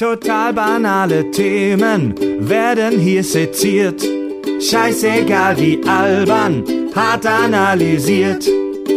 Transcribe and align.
Total 0.00 0.52
banale 0.54 1.30
Themen 1.30 2.14
werden 2.48 2.98
hier 2.98 3.22
seziert. 3.22 4.02
Scheißegal 4.58 5.58
wie 5.58 5.78
albern, 5.86 6.64
hart 6.94 7.26
analysiert. 7.26 8.48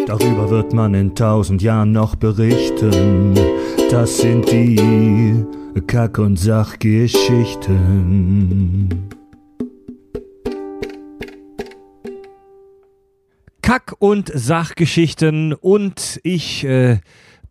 Darüber 0.08 0.50
wird 0.50 0.72
man 0.72 0.94
in 0.94 1.14
tausend 1.14 1.62
Jahren 1.62 1.92
noch 1.92 2.16
berichten. 2.16 3.38
Das 3.92 4.20
sind 4.20 4.50
die 4.50 5.44
Kack- 5.88 6.20
und 6.20 6.38
Sachgeschichten. 6.38 9.10
Kack- 13.62 13.96
und 14.00 14.32
Sachgeschichten 14.34 15.52
und 15.52 16.22
ich 16.24 16.64
äh, 16.64 17.00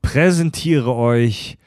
präsentiere 0.00 0.94
euch 0.94 1.58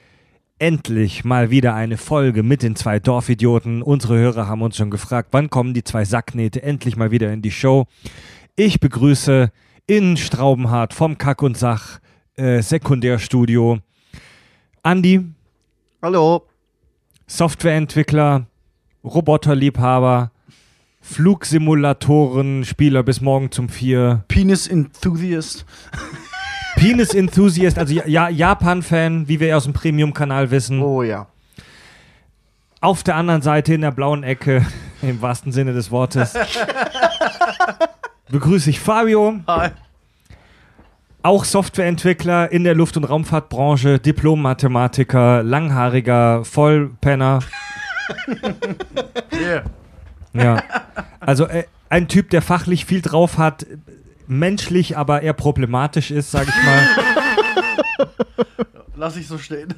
endlich 0.59 1.25
mal 1.25 1.49
wieder 1.49 1.75
eine 1.75 1.97
Folge 1.97 2.43
mit 2.43 2.63
den 2.63 2.75
zwei 2.75 2.99
Dorfidioten. 2.99 3.81
Unsere 3.81 4.17
Hörer 4.17 4.47
haben 4.47 4.61
uns 4.61 4.77
schon 4.77 4.89
gefragt, 4.89 5.29
wann 5.31 5.49
kommen 5.49 5.73
die 5.73 5.83
zwei 5.83 6.05
Sacknähte 6.05 6.63
endlich 6.63 6.95
mal 6.95 7.11
wieder 7.11 7.31
in 7.31 7.41
die 7.41 7.51
Show. 7.51 7.87
Ich 8.55 8.79
begrüße 8.79 9.51
in 9.87 10.17
Straubenhardt 10.17 10.93
vom 10.93 11.17
Kack 11.17 11.41
und 11.41 11.57
Sach 11.57 11.99
äh, 12.35 12.61
Sekundärstudio 12.61 13.79
Andi, 14.83 15.21
Hallo. 16.01 16.45
Softwareentwickler, 17.25 18.45
Roboterliebhaber, 19.03 20.31
Flugsimulatoren, 21.01 22.63
Spieler 22.63 23.01
bis 23.01 23.21
morgen 23.21 23.51
zum 23.51 23.69
vier. 23.69 24.23
Penis 24.27 24.67
Enthusiast. 24.67 25.65
Penis 26.85 27.15
Enthusiast, 27.15 27.79
also 27.79 27.95
ja, 28.05 28.29
Japan-Fan, 28.29 29.27
wie 29.27 29.39
wir 29.39 29.57
aus 29.57 29.63
dem 29.63 29.73
Premium-Kanal 29.73 30.51
wissen. 30.51 30.83
Oh 30.83 31.01
ja. 31.01 31.25
Auf 32.79 33.01
der 33.01 33.15
anderen 33.15 33.41
Seite 33.41 33.73
in 33.73 33.81
der 33.81 33.89
blauen 33.89 34.21
Ecke, 34.21 34.63
im 35.01 35.19
wahrsten 35.19 35.51
Sinne 35.51 35.73
des 35.73 35.89
Wortes, 35.89 36.35
begrüße 38.29 38.69
ich 38.69 38.79
Fabio, 38.79 39.39
Hi. 39.47 39.69
auch 41.23 41.43
Softwareentwickler 41.43 42.51
in 42.51 42.63
der 42.63 42.75
Luft- 42.75 42.97
und 42.97 43.05
Raumfahrtbranche, 43.05 43.97
Diplom-Mathematiker, 43.97 45.41
langhaariger 45.41 46.45
Vollpenner. 46.45 47.39
Yeah. 49.33 49.63
Ja. 50.33 50.63
Also 51.19 51.47
äh, 51.47 51.63
ein 51.89 52.07
Typ, 52.07 52.29
der 52.29 52.43
fachlich 52.43 52.85
viel 52.85 53.01
drauf 53.01 53.39
hat, 53.39 53.65
menschlich 54.27 54.97
aber 54.97 55.21
eher 55.21 55.33
problematisch 55.33 56.11
ist, 56.11 56.31
sag 56.31 56.47
ich 56.47 56.55
mal. 56.63 56.87
Lass 58.95 59.17
ich 59.17 59.27
so 59.27 59.37
stehen. 59.37 59.73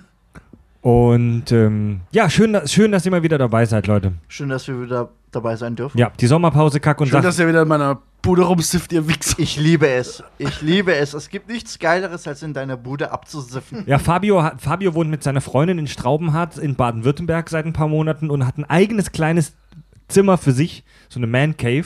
Und 0.81 1.51
ähm, 1.51 2.01
ja, 2.11 2.29
schön, 2.29 2.53
dass- 2.53 2.71
schön, 2.71 2.91
dass 2.91 3.05
ihr 3.05 3.11
mal 3.11 3.23
wieder 3.23 3.37
dabei 3.37 3.65
seid, 3.65 3.87
Leute. 3.87 4.13
Schön, 4.27 4.49
dass 4.49 4.67
wir 4.67 4.81
wieder 4.81 5.09
dabei 5.31 5.55
sein 5.55 5.75
dürfen. 5.75 5.97
Ja, 5.97 6.11
die 6.19 6.27
Sommerpause 6.27 6.79
Kack 6.79 7.01
und 7.01 7.07
Schön, 7.07 7.13
Sach. 7.17 7.23
dass 7.23 7.39
ihr 7.39 7.47
wieder 7.47 7.63
in 7.63 7.67
meiner 7.67 7.99
Bude 8.21 8.43
rumsifft, 8.43 8.93
ihr 8.93 9.07
Wichser. 9.07 9.37
Ich 9.39 9.57
liebe 9.57 9.87
es. 9.89 10.23
Ich 10.37 10.61
liebe 10.61 10.95
es. 10.95 11.13
Es 11.13 11.29
gibt 11.29 11.49
nichts 11.49 11.79
Geileres, 11.79 12.27
als 12.27 12.41
in 12.43 12.53
deiner 12.53 12.77
Bude 12.77 13.11
abzusiffen. 13.11 13.83
Ja, 13.85 13.99
Fabio, 13.99 14.43
hat, 14.43 14.61
Fabio 14.61 14.93
wohnt 14.93 15.09
mit 15.09 15.23
seiner 15.23 15.41
Freundin 15.41 15.77
in 15.79 15.87
Straubenhardt 15.87 16.57
in 16.57 16.75
Baden-Württemberg 16.75 17.49
seit 17.49 17.65
ein 17.65 17.73
paar 17.73 17.87
Monaten 17.87 18.29
und 18.29 18.45
hat 18.45 18.57
ein 18.57 18.65
eigenes 18.65 19.11
kleines 19.11 19.53
Zimmer 20.07 20.37
für 20.37 20.51
sich, 20.53 20.83
so 21.09 21.19
eine 21.19 21.27
Man 21.27 21.57
Cave. 21.57 21.85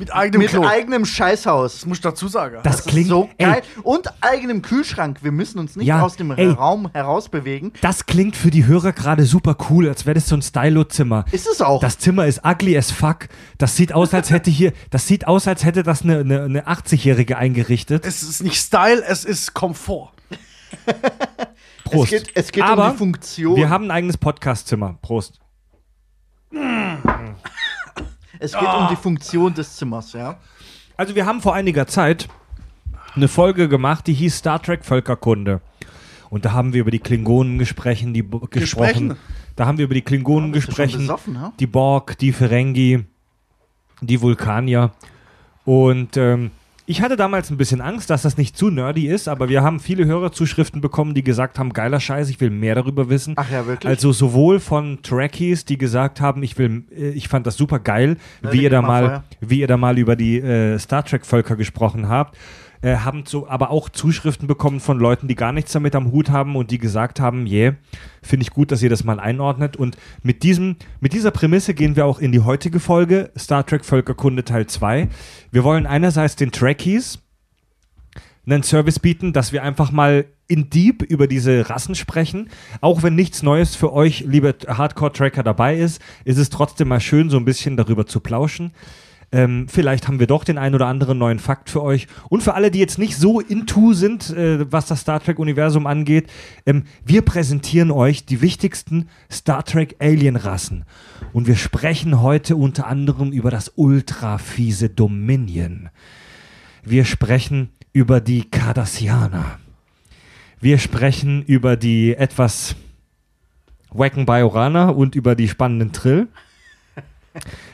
Mit 0.00 0.14
eigenem 0.14 0.40
Mit 0.40 0.50
Klo. 0.50 0.64
eigenem 0.66 1.04
Scheißhaus. 1.04 1.74
das 1.74 1.86
muss 1.86 1.98
ich 1.98 2.02
dazu 2.02 2.26
sagen. 2.26 2.56
Das, 2.62 2.78
Das 2.78 2.84
klingt 2.86 3.04
ist 3.06 3.10
so 3.10 3.28
ey, 3.36 3.46
geil. 3.46 3.62
Und 3.82 4.10
eigenem 4.22 4.62
Kühlschrank. 4.62 5.18
Wir 5.22 5.30
müssen 5.30 5.58
uns 5.58 5.76
nicht 5.76 5.86
Ja, 5.86 6.00
aus 6.00 6.16
dem 6.16 6.30
ey. 6.30 6.48
Raum 6.48 6.88
herausbewegen. 6.92 7.72
Das 7.82 8.06
klingt 8.06 8.34
für 8.34 8.50
die 8.50 8.64
Hörer 8.66 8.92
gerade 8.92 9.24
super 9.26 9.56
cool, 9.68 9.88
als 9.88 10.06
wäre 10.06 10.14
das 10.14 10.26
so 10.26 10.36
ein 10.36 10.42
Stylo-Zimmer. 10.42 11.26
Ist 11.32 11.46
es 11.46 11.60
auch. 11.60 11.80
Das 11.82 11.98
Zimmer 11.98 12.26
ist 12.26 12.40
ugly 12.44 12.78
as 12.78 12.90
fuck. 12.90 13.28
Das 13.58 13.76
sieht 13.76 13.92
aus, 13.92 14.14
als 14.14 14.30
hätte 14.30 14.50
hier, 14.50 14.72
das 14.88 15.06
sieht 15.06 15.26
aus, 15.28 15.46
als 15.46 15.64
hätte 15.66 15.82
das 15.82 16.02
eine, 16.02 16.20
eine, 16.20 16.42
eine 16.44 16.66
80-Jährige 16.66 17.36
eingerichtet. 17.36 18.06
es 18.06 18.22
ist 18.22 18.42
nicht 18.42 18.56
Style, 18.56 19.04
es 19.06 19.26
ist 19.26 19.52
Komfort. 19.54 20.12
Prost. 21.84 22.12
Es 22.12 22.22
geht, 22.22 22.30
es 22.36 22.52
geht 22.52 22.62
Aber 22.64 22.86
um 22.86 22.92
die 22.92 22.98
Funktion. 22.98 23.56
Wir 23.56 23.68
haben 23.68 23.84
ein 23.86 23.90
eigenes 23.90 24.16
Podcast-Zimmer. 24.16 24.96
Prost. 25.02 25.40
Es 28.40 28.52
geht 28.52 28.62
um 28.68 28.88
die 28.90 28.96
Funktion 28.96 29.54
des 29.54 29.76
Zimmers, 29.76 30.12
ja. 30.12 30.36
Also 30.96 31.14
wir 31.14 31.24
haben 31.26 31.40
vor 31.40 31.54
einiger 31.54 31.86
Zeit 31.86 32.28
eine 33.14 33.28
Folge 33.28 33.68
gemacht, 33.68 34.06
die 34.06 34.12
hieß 34.14 34.36
Star 34.38 34.60
Trek 34.62 34.84
Völkerkunde. 34.84 35.60
Und 36.28 36.44
da 36.44 36.52
haben 36.52 36.72
wir 36.72 36.80
über 36.82 36.90
die 36.90 36.98
Klingonen 37.00 37.58
gesprochen, 37.58 38.14
die 38.14 38.22
Bo- 38.22 38.40
gesprochen. 38.40 39.08
Gesprochen? 39.08 39.16
Da 39.56 39.66
haben 39.66 39.78
wir 39.78 39.84
über 39.84 39.94
die 39.94 40.02
Klingonen 40.02 40.54
schon 40.60 40.74
gesprochen, 40.74 41.40
ha? 41.40 41.52
die 41.58 41.66
Borg, 41.66 42.16
die 42.18 42.32
Ferengi, 42.32 43.04
die 44.00 44.20
Vulkanier. 44.20 44.92
Und 45.64 46.16
ähm, 46.16 46.50
ich 46.90 47.02
hatte 47.02 47.14
damals 47.14 47.50
ein 47.50 47.56
bisschen 47.56 47.80
Angst, 47.80 48.10
dass 48.10 48.22
das 48.22 48.36
nicht 48.36 48.56
zu 48.56 48.68
nerdy 48.68 49.06
ist, 49.06 49.28
aber 49.28 49.48
wir 49.48 49.62
haben 49.62 49.78
viele 49.78 50.06
Hörerzuschriften 50.06 50.80
bekommen, 50.80 51.14
die 51.14 51.22
gesagt 51.22 51.56
haben, 51.60 51.72
geiler 51.72 52.00
Scheiß, 52.00 52.28
ich 52.28 52.40
will 52.40 52.50
mehr 52.50 52.74
darüber 52.74 53.08
wissen. 53.08 53.34
Ach 53.36 53.48
ja, 53.48 53.64
wirklich? 53.64 53.88
Also 53.88 54.10
sowohl 54.10 54.58
von 54.58 55.00
Trekkies, 55.00 55.64
die 55.64 55.78
gesagt 55.78 56.20
haben, 56.20 56.42
ich 56.42 56.58
will, 56.58 56.82
äh, 56.90 57.10
ich 57.10 57.28
fand 57.28 57.46
das 57.46 57.56
super 57.56 57.78
geil, 57.78 58.16
Ja, 58.42 58.52
wie 58.52 58.62
ihr 58.62 58.70
da 58.70 58.82
mal 58.82 59.22
wie 59.40 59.60
ihr 59.60 59.68
da 59.68 59.76
mal 59.76 59.98
über 59.98 60.16
die 60.16 60.40
äh, 60.40 60.78
Star 60.80 61.04
Trek 61.04 61.24
Völker 61.24 61.54
gesprochen 61.54 62.08
habt, 62.08 62.36
äh, 62.82 62.96
haben 62.96 63.24
so, 63.26 63.48
aber 63.48 63.70
auch 63.70 63.88
Zuschriften 63.88 64.46
bekommen 64.46 64.80
von 64.80 64.98
Leuten, 64.98 65.28
die 65.28 65.34
gar 65.34 65.52
nichts 65.52 65.72
damit 65.72 65.94
am 65.94 66.12
Hut 66.12 66.30
haben 66.30 66.56
und 66.56 66.70
die 66.70 66.78
gesagt 66.78 67.20
haben, 67.20 67.46
yeah, 67.46 67.74
finde 68.22 68.44
ich 68.44 68.50
gut, 68.50 68.72
dass 68.72 68.82
ihr 68.82 68.90
das 68.90 69.04
mal 69.04 69.20
einordnet. 69.20 69.76
Und 69.76 69.96
mit 70.22 70.42
diesem, 70.42 70.76
mit 71.00 71.12
dieser 71.12 71.30
Prämisse 71.30 71.74
gehen 71.74 71.96
wir 71.96 72.06
auch 72.06 72.18
in 72.18 72.32
die 72.32 72.40
heutige 72.40 72.80
Folge 72.80 73.30
Star 73.38 73.66
Trek 73.66 73.84
Völkerkunde 73.84 74.44
Teil 74.44 74.66
2. 74.66 75.08
Wir 75.50 75.64
wollen 75.64 75.86
einerseits 75.86 76.36
den 76.36 76.52
Trekkies 76.52 77.18
einen 78.46 78.62
Service 78.62 78.98
bieten, 78.98 79.32
dass 79.32 79.52
wir 79.52 79.62
einfach 79.62 79.92
mal 79.92 80.24
in 80.48 80.70
Deep 80.70 81.02
über 81.02 81.26
diese 81.26 81.70
Rassen 81.70 81.94
sprechen. 81.94 82.50
Auch 82.80 83.02
wenn 83.02 83.14
nichts 83.14 83.42
Neues 83.42 83.76
für 83.76 83.92
euch, 83.92 84.24
liebe 84.26 84.54
Hardcore-Tracker, 84.66 85.42
dabei 85.42 85.76
ist, 85.76 86.02
ist 86.24 86.38
es 86.38 86.50
trotzdem 86.50 86.88
mal 86.88 87.00
schön, 87.00 87.30
so 87.30 87.36
ein 87.36 87.44
bisschen 87.44 87.76
darüber 87.76 88.06
zu 88.06 88.20
plauschen. 88.20 88.72
Ähm, 89.32 89.68
vielleicht 89.68 90.08
haben 90.08 90.18
wir 90.18 90.26
doch 90.26 90.42
den 90.42 90.58
ein 90.58 90.74
oder 90.74 90.86
anderen 90.86 91.18
neuen 91.18 91.38
Fakt 91.38 91.70
für 91.70 91.82
euch. 91.82 92.08
Und 92.28 92.42
für 92.42 92.54
alle, 92.54 92.70
die 92.70 92.80
jetzt 92.80 92.98
nicht 92.98 93.16
so 93.16 93.40
into 93.40 93.92
sind, 93.92 94.30
äh, 94.30 94.70
was 94.72 94.86
das 94.86 95.00
Star 95.00 95.20
Trek-Universum 95.20 95.86
angeht, 95.86 96.28
ähm, 96.66 96.84
wir 97.04 97.22
präsentieren 97.22 97.90
euch 97.92 98.26
die 98.26 98.40
wichtigsten 98.42 99.08
Star 99.30 99.64
Trek-Alien-Rassen. 99.64 100.84
Und 101.32 101.46
wir 101.46 101.56
sprechen 101.56 102.20
heute 102.20 102.56
unter 102.56 102.88
anderem 102.88 103.30
über 103.30 103.50
das 103.50 103.72
ultra-fiese 103.76 104.88
Dominion. 104.88 105.90
Wir 106.82 107.04
sprechen 107.04 107.70
über 107.92 108.20
die 108.20 108.50
Cardassianer. 108.50 109.58
Wir 110.60 110.78
sprechen 110.78 111.42
über 111.44 111.76
die 111.76 112.14
etwas 112.14 112.74
wacken 113.92 114.26
Bajoraner 114.26 114.96
und 114.96 115.14
über 115.14 115.34
die 115.34 115.48
spannenden 115.48 115.92
Trill. 115.92 116.28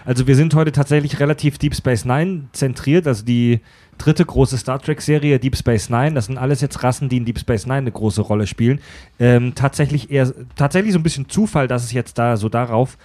Also 0.04 0.26
wir 0.26 0.36
sind 0.36 0.54
heute 0.54 0.72
tatsächlich 0.72 1.18
relativ 1.18 1.58
Deep 1.58 1.74
Space 1.74 2.04
Nine 2.04 2.44
zentriert, 2.52 3.06
also 3.06 3.24
die 3.24 3.60
dritte 3.98 4.24
große 4.24 4.58
Star 4.58 4.80
Trek 4.80 5.00
Serie 5.00 5.38
Deep 5.38 5.56
Space 5.56 5.88
Nine. 5.88 6.12
Das 6.12 6.26
sind 6.26 6.38
alles 6.38 6.60
jetzt 6.60 6.82
Rassen, 6.82 7.08
die 7.08 7.16
in 7.16 7.24
Deep 7.24 7.38
Space 7.38 7.66
Nine 7.66 7.78
eine 7.78 7.92
große 7.92 8.20
Rolle 8.20 8.46
spielen. 8.46 8.80
Ähm, 9.18 9.54
tatsächlich 9.54 10.10
eher 10.10 10.32
tatsächlich 10.56 10.92
so 10.92 10.98
ein 10.98 11.02
bisschen 11.02 11.28
Zufall, 11.28 11.68
dass 11.68 11.84
es 11.84 11.92
jetzt 11.92 12.18
da 12.18 12.36
so 12.36 12.48
darauf 12.48 12.98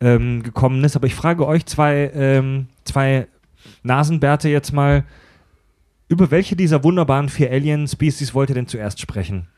ähm, 0.00 0.42
gekommen 0.42 0.82
ist. 0.84 0.96
Aber 0.96 1.06
ich 1.06 1.14
frage 1.14 1.46
euch 1.46 1.66
zwei 1.66 2.10
ähm, 2.14 2.66
zwei 2.84 3.28
Nasenbärte 3.82 4.48
jetzt 4.48 4.72
mal, 4.72 5.04
über 6.08 6.30
welche 6.30 6.56
dieser 6.56 6.84
wunderbaren 6.84 7.28
vier 7.28 7.50
Alien-Species 7.50 8.34
wollt 8.34 8.50
ihr 8.50 8.54
denn 8.54 8.66
zuerst 8.66 9.00
sprechen? 9.00 9.48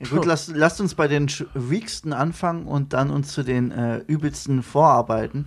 Ja, 0.00 0.08
gut, 0.10 0.24
lasst, 0.26 0.54
lasst 0.54 0.80
uns 0.80 0.94
bei 0.94 1.08
den 1.08 1.26
weaksten 1.54 2.12
anfangen 2.12 2.66
und 2.66 2.92
dann 2.92 3.10
uns 3.10 3.32
zu 3.32 3.42
den 3.42 3.70
äh, 3.72 3.98
übelsten 4.06 4.62
vorarbeiten. 4.62 5.46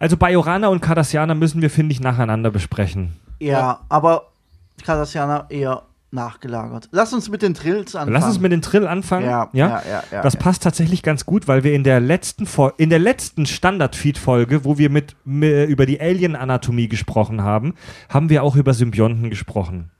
Also 0.00 0.16
Bajoraner 0.16 0.70
und 0.70 0.80
Cardassianer 0.80 1.34
müssen 1.34 1.60
wir, 1.60 1.68
finde 1.70 1.92
ich, 1.92 2.00
nacheinander 2.00 2.50
besprechen. 2.50 3.12
Ja, 3.40 3.80
aber 3.88 4.28
Cardassianer 4.84 5.46
eher 5.50 5.82
nachgelagert. 6.10 6.88
Lass 6.90 7.12
uns 7.12 7.28
mit 7.28 7.42
den 7.42 7.52
Trills 7.52 7.94
anfangen. 7.94 8.14
Lass 8.14 8.24
uns 8.24 8.40
mit 8.40 8.50
den 8.50 8.62
Trill 8.62 8.86
anfangen. 8.86 9.26
ja, 9.26 9.50
ja, 9.52 9.82
ja, 9.86 10.02
ja, 10.10 10.22
Das 10.22 10.32
ja. 10.34 10.40
passt 10.40 10.62
tatsächlich 10.62 11.02
ganz 11.02 11.26
gut, 11.26 11.46
weil 11.48 11.64
wir 11.64 11.74
in 11.74 11.84
der 11.84 12.00
letzten 12.00 12.46
Fol 12.46 12.72
in 12.78 12.88
der 12.88 12.98
letzten 12.98 13.44
Standard-Feed-Folge, 13.44 14.64
wo 14.64 14.78
wir 14.78 14.88
mit, 14.88 15.16
mi- 15.26 15.64
über 15.66 15.84
die 15.84 16.00
Alien-Anatomie 16.00 16.88
gesprochen 16.88 17.42
haben, 17.42 17.74
haben 18.08 18.30
wir 18.30 18.42
auch 18.42 18.56
über 18.56 18.72
Symbionten 18.72 19.28
gesprochen. 19.28 19.90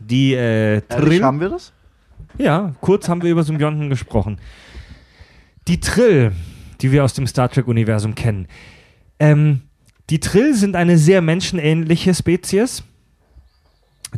Die 0.00 0.32
äh, 0.32 0.76
Ehrlich, 0.76 0.86
Trill, 0.88 1.22
haben 1.22 1.40
wir 1.40 1.50
das? 1.50 1.72
Ja, 2.36 2.74
kurz 2.80 3.08
haben 3.08 3.22
wir 3.22 3.30
über 3.30 3.42
Symbionten 3.44 3.88
gesprochen. 3.88 4.38
Die 5.66 5.80
Trill, 5.80 6.32
die 6.80 6.92
wir 6.92 7.04
aus 7.04 7.14
dem 7.14 7.26
Star 7.26 7.48
Trek-Universum 7.50 8.14
kennen. 8.14 8.46
Ähm, 9.18 9.62
die 10.10 10.20
Trill 10.20 10.54
sind 10.54 10.76
eine 10.76 10.96
sehr 10.98 11.20
menschenähnliche 11.22 12.14
Spezies. 12.14 12.82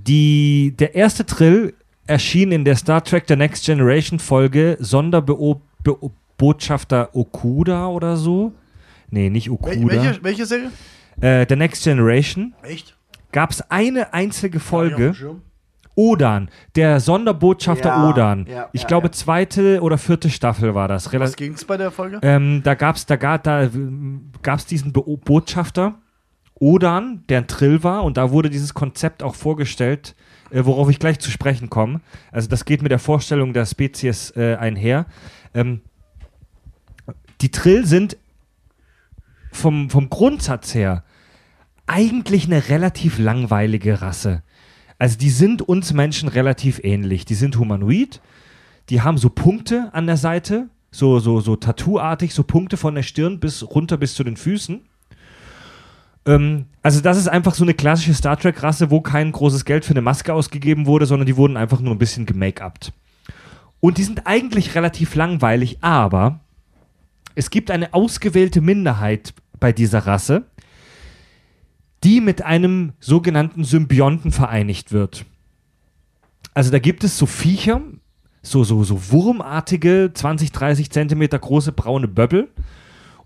Die, 0.06 0.74
der 0.78 0.94
erste 0.94 1.26
Trill 1.26 1.74
erschien 2.06 2.52
in 2.52 2.64
der 2.64 2.76
Star 2.76 3.02
Trek 3.02 3.24
The 3.28 3.36
Next 3.36 3.64
Generation 3.64 4.18
Folge 4.18 4.76
Sonderbeo 4.80 5.62
Be 5.82 5.96
Botschafter 6.36 7.14
Okuda 7.14 7.88
oder 7.88 8.16
so. 8.16 8.52
Nee, 9.10 9.28
nicht 9.28 9.50
Okuda. 9.50 9.88
welche, 9.88 10.22
welche 10.22 10.46
Serie? 10.46 10.70
Äh, 11.20 11.44
The 11.48 11.56
Next 11.56 11.84
Generation. 11.84 12.54
Echt? 12.62 12.96
Gab 13.32 13.50
es 13.50 13.60
eine 13.70 14.14
einzige 14.14 14.58
Ja, 14.58 14.64
Folge. 14.64 15.14
Schirm. 15.14 15.42
Odan, 16.00 16.48
der 16.76 16.98
Sonderbotschafter 16.98 17.90
Ja, 17.90 18.08
Odan. 18.08 18.46
ja, 18.48 18.70
ich 18.72 18.82
ja, 18.82 18.88
glaube, 18.88 19.10
zweite 19.10 19.82
oder 19.82 19.98
vierte 19.98 20.30
Staffel 20.30 20.74
war 20.74 20.88
das. 20.88 21.12
Was 21.12 21.36
ging's 21.36 21.66
bei 21.66 21.76
der 21.76 21.90
Folge? 21.90 22.20
ähm, 22.22 22.62
da 22.64 22.74
gab 22.74 22.96
es 22.96 23.04
da, 23.04 23.16
da, 23.16 23.62
ähm, 23.64 24.32
gab's 24.40 24.64
diesen 24.64 24.94
Be 24.94 25.02
Botschafter 25.02 25.96
Odan, 26.54 27.24
der 27.28 27.42
ein 27.42 27.46
Trill 27.48 27.84
war, 27.84 28.04
und 28.04 28.16
da 28.16 28.30
wurde 28.30 28.48
dieses 28.48 28.72
Konzept 28.72 29.22
auch 29.22 29.34
vorgestellt, 29.34 30.14
äh, 30.50 30.64
worauf 30.64 30.88
ich 30.88 30.98
gleich 30.98 31.18
zu 31.18 31.30
sprechen 31.30 31.68
komme. 31.68 32.00
Also 32.32 32.48
das 32.48 32.64
geht 32.64 32.80
mit 32.80 32.90
der 32.90 32.98
Vorstellung 32.98 33.52
der 33.52 33.66
Spezies 33.66 34.30
äh, 34.36 34.56
einher. 34.56 35.04
Ähm, 35.52 35.82
die 37.42 37.50
Trill 37.50 37.84
sind 37.84 38.16
vom, 39.52 39.90
vom 39.90 40.08
Grundsatz 40.08 40.74
her 40.74 41.04
eigentlich 41.86 42.46
eine 42.46 42.68
relativ 42.68 43.18
langweilige 43.18 44.00
Rasse. 44.00 44.42
Also 45.00 45.16
die 45.16 45.30
sind 45.30 45.62
uns 45.62 45.94
Menschen 45.94 46.28
relativ 46.28 46.78
ähnlich. 46.84 47.24
Die 47.24 47.34
sind 47.34 47.58
humanoid, 47.58 48.20
die 48.90 49.00
haben 49.00 49.16
so 49.16 49.30
Punkte 49.30 49.88
an 49.94 50.06
der 50.06 50.18
Seite, 50.18 50.68
so, 50.90 51.20
so, 51.20 51.40
so 51.40 51.56
Tattoo-artig, 51.56 52.34
so 52.34 52.42
Punkte 52.44 52.76
von 52.76 52.94
der 52.94 53.02
Stirn 53.02 53.40
bis 53.40 53.62
runter 53.62 53.96
bis 53.96 54.12
zu 54.12 54.24
den 54.24 54.36
Füßen. 54.36 54.82
Ähm, 56.26 56.66
also 56.82 57.00
das 57.00 57.16
ist 57.16 57.28
einfach 57.28 57.54
so 57.54 57.64
eine 57.64 57.72
klassische 57.72 58.12
Star 58.12 58.36
Trek-Rasse, 58.36 58.90
wo 58.90 59.00
kein 59.00 59.32
großes 59.32 59.64
Geld 59.64 59.86
für 59.86 59.94
eine 59.94 60.02
Maske 60.02 60.34
ausgegeben 60.34 60.84
wurde, 60.84 61.06
sondern 61.06 61.24
die 61.24 61.38
wurden 61.38 61.56
einfach 61.56 61.80
nur 61.80 61.94
ein 61.94 61.98
bisschen 61.98 62.26
gemake-upt. 62.26 62.92
Und 63.80 63.96
die 63.96 64.04
sind 64.04 64.26
eigentlich 64.26 64.74
relativ 64.74 65.14
langweilig, 65.14 65.78
aber 65.80 66.40
es 67.34 67.48
gibt 67.48 67.70
eine 67.70 67.94
ausgewählte 67.94 68.60
Minderheit 68.60 69.32
bei 69.60 69.72
dieser 69.72 70.00
Rasse, 70.00 70.44
die 72.04 72.20
mit 72.20 72.42
einem 72.42 72.92
sogenannten 73.00 73.64
Symbionten 73.64 74.32
vereinigt 74.32 74.92
wird. 74.92 75.26
Also 76.54 76.70
da 76.70 76.78
gibt 76.78 77.04
es 77.04 77.18
so 77.18 77.26
Viecher, 77.26 77.80
so, 78.42 78.64
so, 78.64 78.82
so 78.84 79.10
wurmartige, 79.10 80.10
20, 80.12 80.52
30 80.52 80.90
Zentimeter 80.90 81.38
große 81.38 81.72
braune 81.72 82.08
Böbbel 82.08 82.48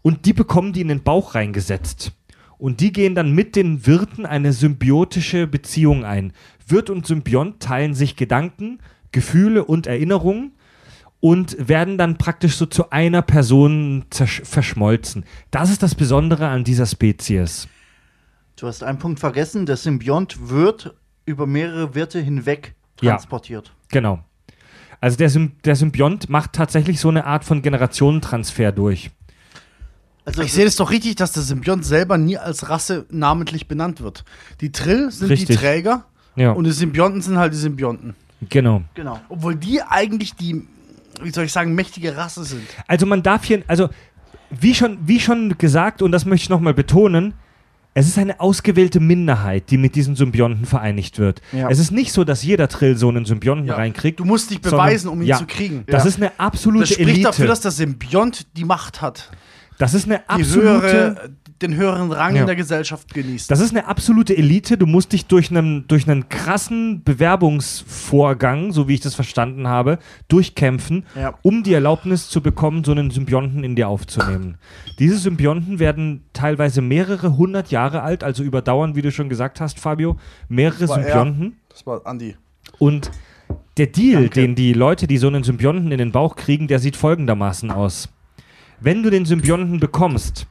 und 0.02 0.26
die 0.26 0.32
bekommen 0.32 0.72
die 0.72 0.80
in 0.80 0.88
den 0.88 1.02
Bauch 1.02 1.34
reingesetzt. 1.34 2.12
Und 2.58 2.80
die 2.80 2.92
gehen 2.92 3.14
dann 3.14 3.32
mit 3.32 3.56
den 3.56 3.86
Wirten 3.86 4.26
eine 4.26 4.52
symbiotische 4.52 5.46
Beziehung 5.46 6.04
ein. 6.04 6.32
Wirt 6.66 6.88
und 6.88 7.06
Symbiont 7.06 7.60
teilen 7.60 7.94
sich 7.94 8.16
Gedanken, 8.16 8.78
Gefühle 9.12 9.64
und 9.64 9.86
Erinnerungen 9.86 10.52
und 11.20 11.56
werden 11.58 11.98
dann 11.98 12.16
praktisch 12.18 12.56
so 12.56 12.66
zu 12.66 12.90
einer 12.90 13.22
Person 13.22 14.04
verschmolzen. 14.10 15.24
Das 15.50 15.70
ist 15.70 15.82
das 15.82 15.94
Besondere 15.94 16.48
an 16.48 16.64
dieser 16.64 16.86
Spezies. 16.86 17.68
Du 18.56 18.66
hast 18.66 18.82
einen 18.84 18.98
Punkt 18.98 19.18
vergessen, 19.20 19.66
der 19.66 19.76
Symbiont 19.76 20.48
wird 20.48 20.94
über 21.26 21.46
mehrere 21.46 21.94
Wirte 21.94 22.20
hinweg 22.20 22.74
Ja. 23.00 23.12
transportiert. 23.12 23.72
Genau. 23.88 24.20
Also 25.00 25.16
der, 25.16 25.28
Sym 25.28 25.52
der 25.64 25.76
Symbiont 25.76 26.28
macht 26.30 26.52
tatsächlich 26.52 27.00
so 27.00 27.08
eine 27.08 27.24
Art 27.26 27.44
von 27.44 27.62
Generationentransfer 27.62 28.72
durch. 28.72 29.10
Also 30.24 30.42
Ich 30.42 30.52
sehe 30.52 30.64
das 30.64 30.76
doch 30.76 30.90
richtig, 30.90 31.16
dass 31.16 31.32
der 31.32 31.42
Symbiont 31.42 31.84
selber 31.84 32.16
nie 32.16 32.38
als 32.38 32.70
Rasse 32.70 33.04
namentlich 33.10 33.68
benannt 33.68 34.00
wird. 34.00 34.24
Die 34.60 34.72
Trill 34.72 35.10
sind 35.10 35.28
die 35.28 35.32
Richtig. 35.34 35.58
Träger 35.58 36.04
Ja, 36.36 36.52
und 36.52 36.64
die 36.64 36.70
Symbionten 36.72 37.20
sind 37.20 37.36
halt 37.36 37.52
die 37.52 37.58
Symbionten. 37.58 38.14
genau. 38.48 38.82
genau. 38.94 39.20
Obwohl 39.28 39.56
die 39.56 39.82
eigentlich 39.82 40.34
die, 40.36 40.66
wie 41.22 41.30
soll 41.30 41.44
ich 41.44 41.52
sagen, 41.52 41.74
mächtige 41.74 42.16
Rasse 42.16 42.44
sind. 42.44 42.62
Also 42.86 43.04
man 43.04 43.22
darf 43.22 43.44
hier, 43.44 43.62
also 43.66 43.90
wie 44.50 44.74
schon, 44.74 44.98
wie 45.06 45.20
schon 45.20 45.58
gesagt, 45.58 46.00
und 46.00 46.12
das 46.12 46.24
möchte 46.24 46.44
ich 46.44 46.50
nochmal 46.50 46.72
betonen, 46.74 47.34
es 47.94 48.08
ist 48.08 48.18
eine 48.18 48.40
ausgewählte 48.40 48.98
Minderheit, 49.00 49.70
die 49.70 49.78
mit 49.78 49.94
diesen 49.94 50.16
Symbionten 50.16 50.66
vereinigt 50.66 51.18
wird. 51.18 51.40
Ja. 51.52 51.68
Es 51.70 51.78
ist 51.78 51.92
nicht 51.92 52.12
so, 52.12 52.24
dass 52.24 52.42
jeder 52.42 52.68
Trill 52.68 52.96
so 52.96 53.08
einen 53.08 53.24
Symbionten 53.24 53.66
Ja. 53.68 53.76
reinkriegt. 53.76 54.18
Du 54.20 54.24
musst 54.24 54.50
dich 54.50 54.58
Sondern- 54.62 54.86
beweisen, 54.86 55.08
um 55.08 55.22
ihn 55.22 55.28
ja. 55.28 55.38
zu 55.38 55.46
kriegen. 55.46 55.84
Das 55.86 56.04
ist 56.04 56.16
eine 56.16 56.32
absolute 56.38 56.80
Das 56.82 56.90
spricht 56.90 57.08
Elite. 57.08 57.22
dafür, 57.22 57.46
dass 57.46 57.60
der 57.60 57.70
Symbiont 57.70 58.46
die 58.56 58.64
Macht 58.64 59.00
hat. 59.00 59.30
das 59.78 59.94
ist 59.94 60.06
eine 60.06 60.28
absolute 60.28 61.30
den 61.66 61.76
höheren 61.76 62.12
Rang 62.12 62.34
Ja. 62.34 62.42
in 62.42 62.46
der 62.46 62.56
Gesellschaft 62.56 63.12
genießt. 63.14 63.50
Das 63.50 63.60
ist 63.60 63.70
eine 63.70 63.86
absolute 63.86 64.36
Elite. 64.36 64.76
Du 64.78 64.86
musst 64.86 65.12
dich 65.12 65.26
durch 65.26 65.50
einen, 65.50 65.86
durch 65.88 66.08
einen 66.08 66.28
krassen 66.28 67.02
Bewerbungsvorgang, 67.04 68.72
so 68.72 68.88
wie 68.88 68.94
ich 68.94 69.00
das 69.00 69.14
verstanden 69.14 69.66
habe, 69.68 69.98
durchkämpfen, 70.28 71.04
Ja. 71.14 71.34
um 71.42 71.62
die 71.62 71.72
Erlaubnis 71.74 72.28
zu 72.28 72.40
bekommen, 72.40 72.84
so 72.84 72.92
einen 72.92 73.10
Symbionten 73.10 73.64
in 73.64 73.76
dir 73.76 73.88
aufzunehmen. 73.88 74.56
Diese 74.98 75.18
Symbionten 75.18 75.78
werden 75.78 76.24
teilweise 76.32 76.82
mehrere 76.82 77.36
hundert 77.36 77.70
Jahre 77.70 78.02
alt, 78.02 78.22
also 78.22 78.42
überdauern, 78.42 78.94
wie 78.94 79.02
du 79.02 79.10
schon 79.10 79.28
gesagt 79.28 79.60
hast, 79.60 79.78
Fabio, 79.80 80.16
mehrere 80.48 80.84
er. 80.84 80.88
Symbionten. 80.88 81.56
Das 81.68 81.86
war 81.86 82.06
Andi. 82.06 82.36
Und 82.78 83.10
der 83.76 83.86
Deal, 83.88 84.22
Danke. 84.22 84.40
den 84.40 84.54
die 84.54 84.72
Leute, 84.72 85.06
die 85.06 85.18
so 85.18 85.26
einen 85.26 85.42
Symbionten 85.42 85.90
in 85.90 85.98
den 85.98 86.12
Bauch 86.12 86.36
kriegen, 86.36 86.68
der 86.68 86.78
sieht 86.78 86.96
folgendermaßen 86.96 87.70
aus. 87.70 88.08
Wenn 88.80 89.02
du 89.02 89.10
den 89.10 89.24
Symbionten 89.24 89.80
bekommst, 89.80 90.46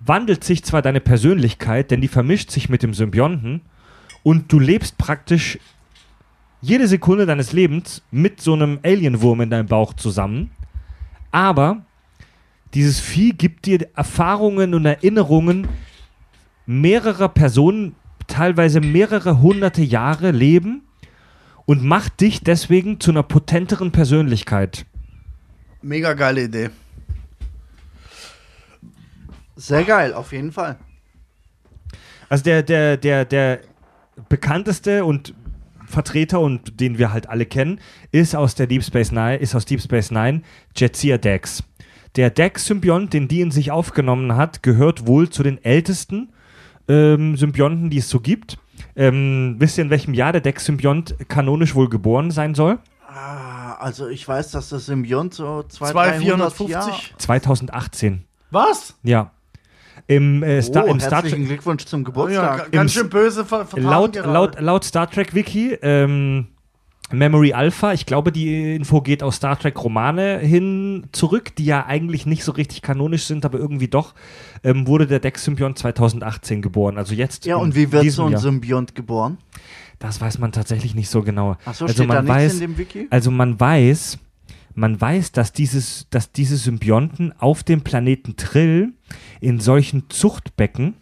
wandelt 0.00 0.44
sich 0.44 0.64
zwar 0.64 0.82
deine 0.82 1.00
Persönlichkeit, 1.00 1.90
denn 1.90 2.00
die 2.00 2.08
vermischt 2.08 2.50
sich 2.50 2.68
mit 2.68 2.82
dem 2.82 2.94
Symbionten 2.94 3.60
und 4.22 4.50
du 4.52 4.58
lebst 4.58 4.98
praktisch 4.98 5.58
jede 6.62 6.88
Sekunde 6.88 7.26
deines 7.26 7.52
Lebens 7.52 8.02
mit 8.10 8.40
so 8.40 8.54
einem 8.54 8.80
Alienwurm 8.82 9.42
in 9.42 9.50
deinem 9.50 9.66
Bauch 9.66 9.94
zusammen, 9.94 10.50
aber 11.30 11.84
dieses 12.74 13.00
Vieh 13.00 13.32
gibt 13.32 13.66
dir 13.66 13.88
Erfahrungen 13.96 14.74
und 14.74 14.86
Erinnerungen 14.86 15.68
mehrerer 16.66 17.28
Personen, 17.28 17.96
teilweise 18.26 18.80
mehrere 18.80 19.40
hunderte 19.40 19.82
Jahre 19.82 20.30
leben 20.30 20.82
und 21.66 21.82
macht 21.82 22.20
dich 22.20 22.42
deswegen 22.42 23.00
zu 23.00 23.10
einer 23.10 23.24
potenteren 23.24 23.90
Persönlichkeit. 23.90 24.86
Mega 25.82 26.14
geile 26.14 26.44
Idee. 26.44 26.70
Sehr 29.60 29.84
geil, 29.84 30.14
auf 30.14 30.32
jeden 30.32 30.52
Fall. 30.52 30.78
Also 32.30 32.44
der, 32.44 32.62
der, 32.62 32.96
der, 32.96 33.24
der 33.26 33.60
bekannteste 34.28 35.04
und 35.04 35.34
Vertreter 35.84 36.40
und 36.40 36.80
den 36.80 36.98
wir 36.98 37.12
halt 37.12 37.28
alle 37.28 37.44
kennen, 37.44 37.80
ist 38.10 38.34
aus 38.34 38.54
der 38.54 38.66
Deep 38.66 38.84
Space 38.84 39.12
Nine, 39.12 39.36
ist 39.36 39.54
aus 39.54 39.66
Deep 39.66 39.82
Space 39.82 40.10
Nine 40.10 40.42
Jetsia 40.74 41.18
Dex. 41.18 41.62
Der 42.16 42.30
Dex-Symbiont, 42.30 43.12
den 43.12 43.28
die 43.28 43.40
in 43.40 43.50
sich 43.50 43.70
aufgenommen 43.70 44.34
hat, 44.34 44.62
gehört 44.62 45.06
wohl 45.06 45.28
zu 45.28 45.42
den 45.42 45.62
ältesten 45.62 46.32
ähm, 46.88 47.36
Symbionten, 47.36 47.90
die 47.90 47.98
es 47.98 48.08
so 48.08 48.20
gibt. 48.20 48.58
Ähm, 48.96 49.56
wisst 49.58 49.78
ihr, 49.78 49.84
in 49.84 49.90
welchem 49.90 50.14
Jahr 50.14 50.32
der 50.32 50.40
Dex-Symbiont 50.40 51.28
kanonisch 51.28 51.74
wohl 51.74 51.88
geboren 51.88 52.30
sein 52.30 52.54
soll? 52.54 52.78
Ah, 53.06 53.74
also 53.74 54.08
ich 54.08 54.26
weiß, 54.26 54.52
dass 54.52 54.70
das 54.70 54.86
Symbiont 54.86 55.34
so 55.34 55.64
200, 55.64 55.94
300 55.94 56.22
Jahre... 56.22 56.50
2450. 56.50 57.14
2018. 57.18 58.24
Was? 58.50 58.94
Ja. 59.02 59.32
Im, 60.10 60.42
äh, 60.42 60.60
Star, 60.60 60.84
oh, 60.86 60.90
im 60.90 60.98
Star 61.00 61.22
herzlichen 61.22 61.38
Trek. 61.46 61.48
Glückwunsch 61.48 61.84
zum 61.84 62.00
Ja, 62.00 62.04
Geburtstag. 62.06 62.56
ga- 62.58 62.68
ganz 62.78 62.94
Im- 62.96 63.00
schön 63.02 63.10
böse 63.10 63.44
ver 63.44 63.66
Laut, 63.76 64.16
laut, 64.16 64.60
laut 64.60 64.84
Star 64.84 65.08
Trek 65.08 65.34
Wiki, 65.34 65.74
ähm, 65.82 66.48
Memory 67.12 67.52
Alpha, 67.52 67.92
ich 67.92 68.06
glaube, 68.06 68.30
die 68.32 68.74
Info 68.76 69.00
geht 69.00 69.22
aus 69.22 69.36
Star 69.36 69.58
Trek 69.58 69.82
Romane 69.82 70.38
hin 70.38 71.06
zurück, 71.12 71.54
die 71.56 71.64
ja 71.64 71.84
eigentlich 71.86 72.24
nicht 72.26 72.44
so 72.44 72.52
richtig 72.52 72.82
kanonisch 72.82 73.24
sind, 73.24 73.44
aber 73.44 73.58
irgendwie 73.58 73.88
doch, 73.88 74.14
ähm, 74.62 74.86
wurde 74.86 75.06
der 75.06 75.18
Dex-Symbiont 75.20 75.78
2018 75.78 76.62
geboren. 76.62 76.98
Also 76.98 77.14
jetzt. 77.14 77.46
ja, 77.46 77.56
und 77.56 77.74
wie 77.74 77.90
wird 77.90 78.10
so 78.10 78.26
ein 78.26 78.32
Jahr. 78.32 78.40
Symbiont 78.40 78.94
geboren? 78.94 79.38
Das 79.98 80.20
weiß 80.20 80.38
man 80.38 80.50
tatsächlich 80.52 80.94
nicht 80.94 81.10
so 81.10 81.22
genau. 81.22 81.56
Achso, 81.64 81.84
also 81.84 81.94
steht 81.94 82.08
da 82.10 82.14
man 82.14 82.24
nichts 82.24 82.36
weiß, 82.38 82.54
in 82.54 82.60
dem 82.60 82.78
Wiki? 82.78 83.06
also 83.10 83.30
man 83.30 83.58
weiß, 83.60 84.18
man 84.74 85.00
weiß, 85.00 85.32
dass 85.32 85.52
dieses, 85.52 86.06
dass 86.10 86.32
diese 86.32 86.56
Symbionten 86.56 87.32
auf 87.38 87.62
dem 87.62 87.82
Planeten 87.82 88.36
Trill 88.36 88.92
in 89.40 89.60
solchen 89.60 90.08
Zuchtbecken 90.08 90.94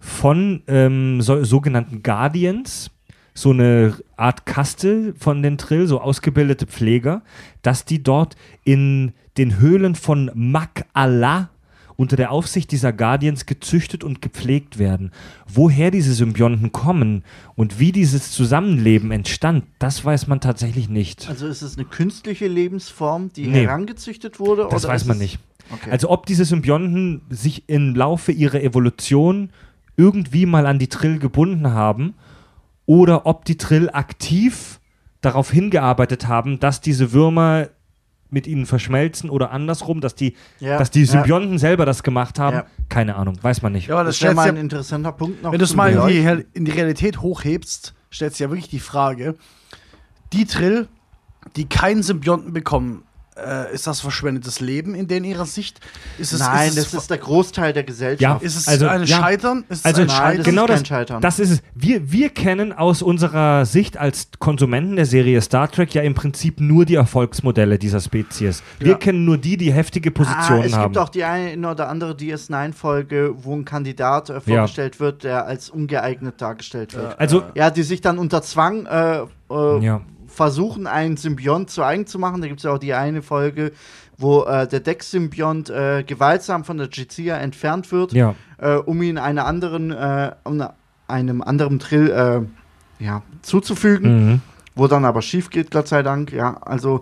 von 0.00 0.62
ähm, 0.66 1.20
so, 1.20 1.44
sogenannten 1.44 2.02
Guardians, 2.02 2.90
so 3.34 3.50
eine 3.50 3.96
Art 4.16 4.46
Kaste 4.46 5.14
von 5.18 5.42
den 5.42 5.58
Trill, 5.58 5.86
so 5.86 6.00
ausgebildete 6.00 6.66
Pfleger, 6.66 7.22
dass 7.62 7.84
die 7.84 8.02
dort 8.02 8.36
in 8.62 9.12
den 9.36 9.58
Höhlen 9.58 9.94
von 9.94 10.30
Mak 10.34 10.86
unter 11.96 12.16
der 12.16 12.30
Aufsicht 12.30 12.70
dieser 12.72 12.92
Guardians 12.92 13.46
gezüchtet 13.46 14.04
und 14.04 14.20
gepflegt 14.20 14.78
werden. 14.78 15.12
Woher 15.46 15.90
diese 15.90 16.12
Symbionten 16.14 16.72
kommen 16.72 17.22
und 17.54 17.78
wie 17.78 17.92
dieses 17.92 18.30
Zusammenleben 18.32 19.10
entstand, 19.10 19.64
das 19.78 20.04
weiß 20.04 20.26
man 20.26 20.40
tatsächlich 20.40 20.88
nicht. 20.88 21.28
Also 21.28 21.46
ist 21.46 21.62
es 21.62 21.76
eine 21.76 21.86
künstliche 21.86 22.48
Lebensform, 22.48 23.32
die 23.32 23.46
Nee. 23.46 23.62
herangezüchtet 23.62 24.40
wurde? 24.40 24.66
Das 24.70 24.86
weiß 24.86 25.04
man 25.04 25.18
nicht. 25.18 25.38
Okay. 25.72 25.90
Also 25.90 26.10
ob 26.10 26.26
diese 26.26 26.44
Symbionten 26.44 27.22
sich 27.30 27.68
im 27.68 27.94
Laufe 27.94 28.32
ihrer 28.32 28.62
Evolution 28.62 29.50
irgendwie 29.96 30.46
mal 30.46 30.66
an 30.66 30.78
die 30.78 30.88
Trill 30.88 31.18
gebunden 31.18 31.70
haben 31.70 32.14
oder 32.86 33.26
ob 33.26 33.44
die 33.44 33.56
Trill 33.56 33.88
aktiv 33.90 34.80
darauf 35.20 35.50
hingearbeitet 35.50 36.28
haben, 36.28 36.60
dass 36.60 36.80
diese 36.82 37.12
Würmer 37.12 37.68
mit 38.34 38.46
ihnen 38.46 38.66
verschmelzen 38.66 39.30
oder 39.30 39.52
andersrum, 39.52 40.02
dass 40.02 40.14
die, 40.14 40.34
Ja, 40.60 40.76
dass 40.76 40.90
die 40.90 41.04
ja. 41.04 41.06
Symbionten 41.06 41.58
selber 41.58 41.86
das 41.86 42.02
gemacht 42.02 42.38
haben. 42.38 42.56
Ja. 42.56 42.66
Keine 42.90 43.16
Ahnung, 43.16 43.38
weiß 43.40 43.62
man 43.62 43.72
nicht. 43.72 43.86
Ja, 43.86 43.94
aber 43.94 44.04
das, 44.04 44.18
Das 44.18 44.24
wäre 44.24 44.34
mal 44.34 44.46
ja 44.46 44.52
ein 44.52 44.58
interessanter 44.58 45.12
Punkt 45.12 45.42
noch. 45.42 45.52
Wenn 45.52 45.58
du 45.58 45.64
es 45.64 45.74
mal 45.74 45.90
in 45.90 46.06
die, 46.08 46.44
in 46.52 46.64
die 46.66 46.72
Realität 46.72 47.22
hochhebst, 47.22 47.94
stellt 48.10 48.32
sich 48.32 48.40
ja 48.40 48.50
wirklich 48.50 48.68
die 48.68 48.80
Frage, 48.80 49.36
die 50.32 50.44
Trill, 50.44 50.88
die 51.56 51.66
keinen 51.66 52.02
Symbionten 52.02 52.52
bekommen, 52.52 53.04
äh, 53.36 53.74
ist 53.74 53.86
das 53.86 54.00
verschwendetes 54.00 54.60
Leben 54.60 54.94
in 54.94 55.06
denen 55.08 55.24
ihrer 55.24 55.46
Sicht? 55.46 55.80
Ist 56.18 56.32
es, 56.32 56.40
Nein, 56.40 56.68
ist 56.68 56.78
es, 56.78 56.90
das 56.92 57.02
ist 57.02 57.10
der 57.10 57.18
Großteil 57.18 57.72
der 57.72 57.82
Gesellschaft. 57.84 58.20
Ja, 58.20 58.36
ist 58.40 58.56
es 58.56 58.68
Also, 58.68 58.86
ein 58.86 59.04
ja. 59.04 59.16
Scheitern? 59.18 59.64
Ist 59.68 59.78
es 59.80 59.84
Also 59.84 60.02
ein 60.02 60.06
Nein, 60.06 60.16
Scheitern? 60.16 60.36
das 60.38 60.46
genau 60.46 60.62
ist 60.62 60.68
kein 60.68 60.78
das, 60.78 60.88
Scheitern. 60.88 61.20
das 61.22 61.38
ist 61.40 61.50
es. 61.50 61.62
Wir, 61.74 62.12
wir 62.12 62.28
kennen 62.30 62.72
aus 62.72 63.02
unserer 63.02 63.66
Sicht 63.66 63.96
als 63.96 64.28
Konsumenten 64.38 64.96
der 64.96 65.06
Serie 65.06 65.40
Star 65.40 65.70
Trek 65.70 65.94
ja 65.94 66.02
im 66.02 66.14
Prinzip 66.14 66.60
nur 66.60 66.84
die 66.84 66.94
Erfolgsmodelle 66.94 67.78
dieser 67.78 68.00
Spezies. 68.00 68.62
Wir 68.78 68.92
Ja. 68.92 68.94
kennen 68.98 69.24
nur 69.24 69.38
die, 69.38 69.56
die 69.56 69.72
heftige 69.72 70.10
Ah, 70.10 70.12
Positionen 70.12 70.62
es 70.64 70.72
haben. 70.74 70.92
gibt 70.92 70.98
auch 70.98 71.08
die 71.08 71.24
eine 71.24 71.68
oder 71.70 71.88
andere 71.88 72.14
DS9-Folge, 72.64 73.34
wo 73.42 73.54
ein 73.56 73.64
Kandidat 73.64 74.30
äh, 74.30 74.40
vorgestellt 74.40 75.00
wird, 75.00 75.24
der 75.24 75.46
als 75.46 75.70
ungeeignet 75.70 76.40
dargestellt 76.40 76.94
wird. 76.94 77.18
also, 77.18 77.42
Ja, 77.54 77.70
die 77.70 77.82
sich 77.82 78.00
dann 78.00 78.18
unter 78.18 78.42
Zwang 78.42 78.86
äh, 78.86 79.22
äh, 79.50 79.78
ja. 79.84 80.00
Versuchen, 80.34 80.86
einen 80.86 81.16
Symbiont 81.16 81.70
zu 81.70 81.82
eigen 81.82 82.06
zu 82.06 82.18
machen. 82.18 82.40
Da 82.42 82.48
gibt 82.48 82.60
es 82.60 82.64
ja 82.64 82.72
auch 82.72 82.78
die 82.78 82.94
eine 82.94 83.22
Folge, 83.22 83.72
wo 84.18 84.42
äh, 84.44 84.66
der 84.68 84.80
Dex-Symbiont 84.80 85.70
äh, 85.70 86.04
gewaltsam 86.06 86.64
von 86.64 86.76
der 86.76 86.88
Jizia 86.88 87.36
entfernt 87.38 87.90
wird, 87.92 88.12
Ja. 88.12 88.34
äh, 88.58 88.74
um 88.76 89.00
ihn 89.02 89.18
einer 89.18 89.46
anderen, 89.46 89.90
äh, 89.90 90.32
um 90.44 90.62
einem 91.08 91.42
anderen 91.42 91.78
Trill 91.78 92.10
äh, 92.10 93.04
ja, 93.04 93.22
zuzufügen, 93.42 94.26
Mhm. 94.32 94.40
wo 94.74 94.86
dann 94.88 95.04
aber 95.04 95.22
schief 95.22 95.50
geht, 95.50 95.70
Gott 95.70 95.88
sei 95.88 96.02
Dank. 96.02 96.32
Ja, 96.32 96.56
also 96.62 97.00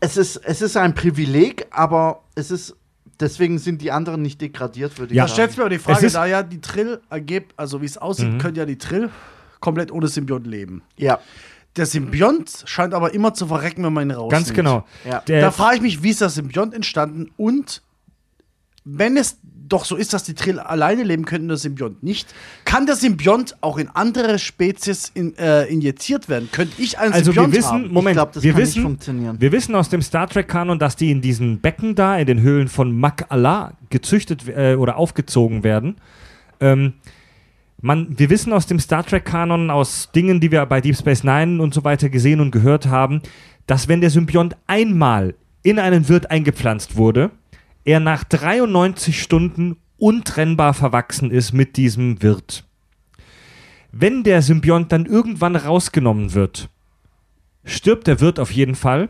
es 0.00 0.16
ist, 0.16 0.36
es 0.44 0.62
ist 0.62 0.76
ein 0.76 0.94
Privileg, 0.94 1.66
aber 1.70 2.20
es 2.34 2.50
ist 2.50 2.76
deswegen 3.18 3.58
sind 3.58 3.80
die 3.80 3.90
anderen 3.92 4.20
nicht 4.20 4.42
degradiert, 4.42 4.98
würde 4.98 5.14
ich 5.14 5.16
Ja. 5.16 5.26
Stellt 5.26 5.52
sagen. 5.52 5.52
sich 5.52 5.58
mir 5.58 5.64
aber 5.64 5.70
die 5.70 5.78
Frage, 5.78 6.10
da 6.10 6.26
ja 6.26 6.42
die 6.42 6.60
Trill 6.60 7.00
ergibt, 7.08 7.54
also 7.56 7.80
wie 7.80 7.86
es 7.86 7.96
aussieht, 7.96 8.34
Mhm. 8.34 8.38
können 8.38 8.56
ja 8.56 8.66
die 8.66 8.76
Trill 8.76 9.08
komplett 9.60 9.90
ohne 9.90 10.06
Symbiont 10.08 10.46
leben. 10.46 10.82
Ja, 10.98 11.18
Der 11.76 11.86
Symbiont 11.86 12.64
scheint 12.64 12.94
aber 12.94 13.12
immer 13.12 13.34
zu 13.34 13.46
verrecken, 13.46 13.84
wenn 13.84 13.92
man 13.92 14.08
ihn 14.08 14.10
rausnimmt. 14.12 14.32
Ganz 14.32 14.52
genau. 14.54 14.84
ja. 15.04 15.22
Da 15.26 15.50
frage 15.50 15.76
ich 15.76 15.82
mich, 15.82 16.02
wie 16.02 16.10
ist 16.10 16.20
der 16.20 16.30
Symbiont 16.30 16.74
entstanden 16.74 17.30
und 17.36 17.82
wenn 18.84 19.16
es 19.16 19.38
doch 19.68 19.84
so 19.84 19.96
ist, 19.96 20.12
dass 20.12 20.24
die 20.24 20.34
Trill 20.34 20.58
alleine 20.58 21.02
leben 21.02 21.24
können 21.24 21.44
und 21.44 21.48
der 21.48 21.56
Symbiont 21.56 22.02
nicht, 22.02 22.32
kann 22.64 22.86
der 22.86 22.96
Symbiont 22.96 23.56
auch 23.60 23.78
in 23.78 23.88
andere 23.88 24.38
Spezies 24.38 25.10
in, 25.12 25.36
äh, 25.38 25.64
injiziert 25.64 26.28
werden? 26.28 26.48
Könnte 26.52 26.80
ich 26.80 26.98
einen 26.98 27.12
also 27.12 27.34
wir 27.34 27.42
Symbiont 27.42 27.54
wissen, 27.56 27.70
haben? 27.70 27.92
Moment, 27.92 28.16
das 28.16 28.42
wir 28.42 28.56
wissen, 28.56 28.78
nicht 28.78 28.82
funktionieren. 28.82 29.40
Wir 29.40 29.52
wissen 29.52 29.74
aus 29.74 29.88
dem 29.88 30.02
Star 30.02 30.28
Trek-Kanon, 30.28 30.78
dass 30.78 30.96
die 30.96 31.10
in 31.10 31.20
diesen 31.20 31.60
Becken 31.60 31.94
da, 31.94 32.16
in 32.16 32.26
den 32.26 32.40
Höhlen 32.40 32.68
von 32.68 32.96
Mak 32.96 33.26
Allah, 33.28 33.72
gezüchtet 33.90 34.48
äh, 34.48 34.76
oder 34.76 34.96
aufgezogen 34.96 35.64
werden. 35.64 35.96
Ähm, 36.60 36.94
man, 37.80 38.18
wir 38.18 38.30
wissen 38.30 38.52
aus 38.52 38.66
dem 38.66 38.80
Star 38.80 39.04
Trek-Kanon, 39.04 39.70
aus 39.70 40.10
Dingen, 40.12 40.40
die 40.40 40.50
wir 40.50 40.64
bei 40.66 40.80
Deep 40.80 40.96
Space 40.96 41.24
Nine 41.24 41.62
und 41.62 41.74
so 41.74 41.84
weiter 41.84 42.08
gesehen 42.08 42.40
und 42.40 42.50
gehört 42.50 42.86
haben, 42.86 43.20
dass 43.66 43.88
wenn 43.88 44.00
der 44.00 44.10
Symbiont 44.10 44.56
einmal 44.66 45.34
in 45.62 45.78
einen 45.78 46.08
Wirt 46.08 46.30
eingepflanzt 46.30 46.96
wurde, 46.96 47.30
er 47.84 48.00
nach 48.00 48.24
93 48.24 49.20
Stunden 49.20 49.76
untrennbar 49.98 50.74
verwachsen 50.74 51.30
ist 51.30 51.52
mit 51.52 51.76
diesem 51.76 52.22
Wirt. 52.22 52.64
Wenn 53.92 54.24
der 54.24 54.42
Symbiont 54.42 54.92
dann 54.92 55.06
irgendwann 55.06 55.56
rausgenommen 55.56 56.34
wird, 56.34 56.68
stirbt 57.64 58.06
der 58.06 58.20
Wirt 58.20 58.38
auf 58.38 58.50
jeden 58.50 58.74
Fall. 58.74 59.08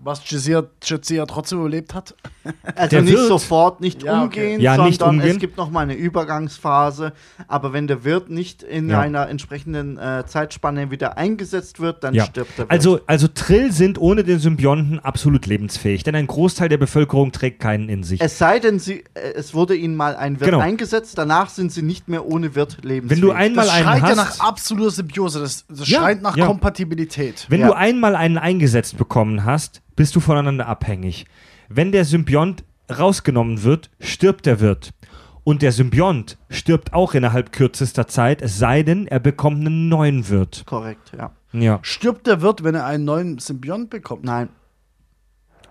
Was 0.00 0.22
Jazia 0.30 1.26
trotzdem 1.26 1.58
überlebt 1.60 1.94
hat? 1.94 2.14
Also 2.76 2.88
Der 2.90 3.02
nicht 3.02 3.14
wird- 3.14 3.28
sofort, 3.28 3.80
nicht 3.80 4.02
Ja, 4.04 4.22
okay. 4.22 4.22
umgehen, 4.54 4.60
Ja, 4.60 4.76
nicht 4.84 5.00
sondern 5.00 5.16
umgehen. 5.16 5.32
es 5.32 5.38
gibt 5.38 5.56
noch 5.58 5.70
mal 5.70 5.80
eine 5.80 5.94
Übergangsphase. 5.94 7.12
Aber 7.46 7.72
wenn 7.72 7.86
der 7.86 8.04
Wirt 8.04 8.30
nicht 8.30 8.62
in 8.62 8.88
Ja. 8.88 9.00
einer 9.00 9.28
entsprechenden 9.28 9.98
äh, 9.98 10.24
Zeitspanne 10.26 10.90
wieder 10.90 11.18
eingesetzt 11.18 11.80
wird, 11.80 12.04
dann 12.04 12.14
Ja. 12.14 12.24
stirbt 12.24 12.52
der 12.52 12.64
Wirt. 12.64 12.70
Also, 12.70 13.00
also 13.06 13.28
Trill 13.28 13.72
sind 13.72 13.98
ohne 13.98 14.24
den 14.24 14.38
Symbionten 14.38 14.98
absolut 15.00 15.46
lebensfähig, 15.46 16.04
denn 16.04 16.14
ein 16.14 16.26
Großteil 16.26 16.68
der 16.68 16.78
Bevölkerung 16.78 17.32
trägt 17.32 17.60
keinen 17.60 17.88
in 17.88 18.02
sich. 18.02 18.20
es 18.20 18.38
sei 18.38 18.58
denn, 18.60 18.78
sie, 18.78 19.04
äh, 19.14 19.32
es 19.34 19.52
wurde 19.54 19.74
ihnen 19.74 19.96
mal 19.96 20.16
ein 20.16 20.40
Wirt 20.40 20.50
Genau. 20.50 20.60
eingesetzt, 20.62 21.18
danach 21.18 21.50
sind 21.50 21.72
sie 21.72 21.82
nicht 21.82 22.08
mehr 22.08 22.24
ohne 22.26 22.54
Wirt 22.54 22.78
lebensfähig. 22.84 23.20
Wenn 23.22 23.28
du 23.28 23.32
einmal 23.34 23.66
Das 23.66 23.74
einen 23.74 23.84
schreit 23.84 24.08
ja 24.10 24.14
nach 24.14 24.40
absoluter 24.40 24.90
Symbiose. 24.90 25.40
Das, 25.40 25.66
das 25.68 25.88
Ja, 25.88 25.98
schreit 26.00 26.22
nach 26.22 26.36
ja. 26.36 26.46
Kompatibilität. 26.46 27.46
wenn 27.48 27.60
Ja. 27.60 27.66
du 27.68 27.72
einmal 27.76 28.14
einen 28.16 28.38
eingesetzt 28.38 28.96
bekommen 28.96 29.44
hast, 29.44 29.82
bist 29.98 30.14
du 30.14 30.20
voneinander 30.20 30.68
abhängig. 30.68 31.26
Wenn 31.68 31.90
der 31.90 32.04
Symbiont 32.04 32.62
rausgenommen 32.88 33.64
wird, 33.64 33.90
stirbt 33.98 34.46
der 34.46 34.60
Wirt. 34.60 34.94
Und 35.42 35.60
der 35.60 35.72
Symbiont 35.72 36.38
stirbt 36.50 36.92
auch 36.92 37.14
innerhalb 37.14 37.50
kürzester 37.50 38.06
Zeit, 38.06 38.40
es 38.40 38.58
sei 38.58 38.84
denn, 38.84 39.08
er 39.08 39.18
bekommt 39.18 39.58
einen 39.66 39.88
neuen 39.88 40.28
Wirt. 40.28 40.62
Korrekt, 40.66 41.10
ja. 41.18 41.32
Ja. 41.52 41.80
Stirbt 41.82 42.28
der 42.28 42.42
Wirt, 42.42 42.62
wenn 42.62 42.76
er 42.76 42.86
einen 42.86 43.06
neuen 43.06 43.38
Symbiont 43.40 43.90
bekommt? 43.90 44.22
Nein. 44.22 44.50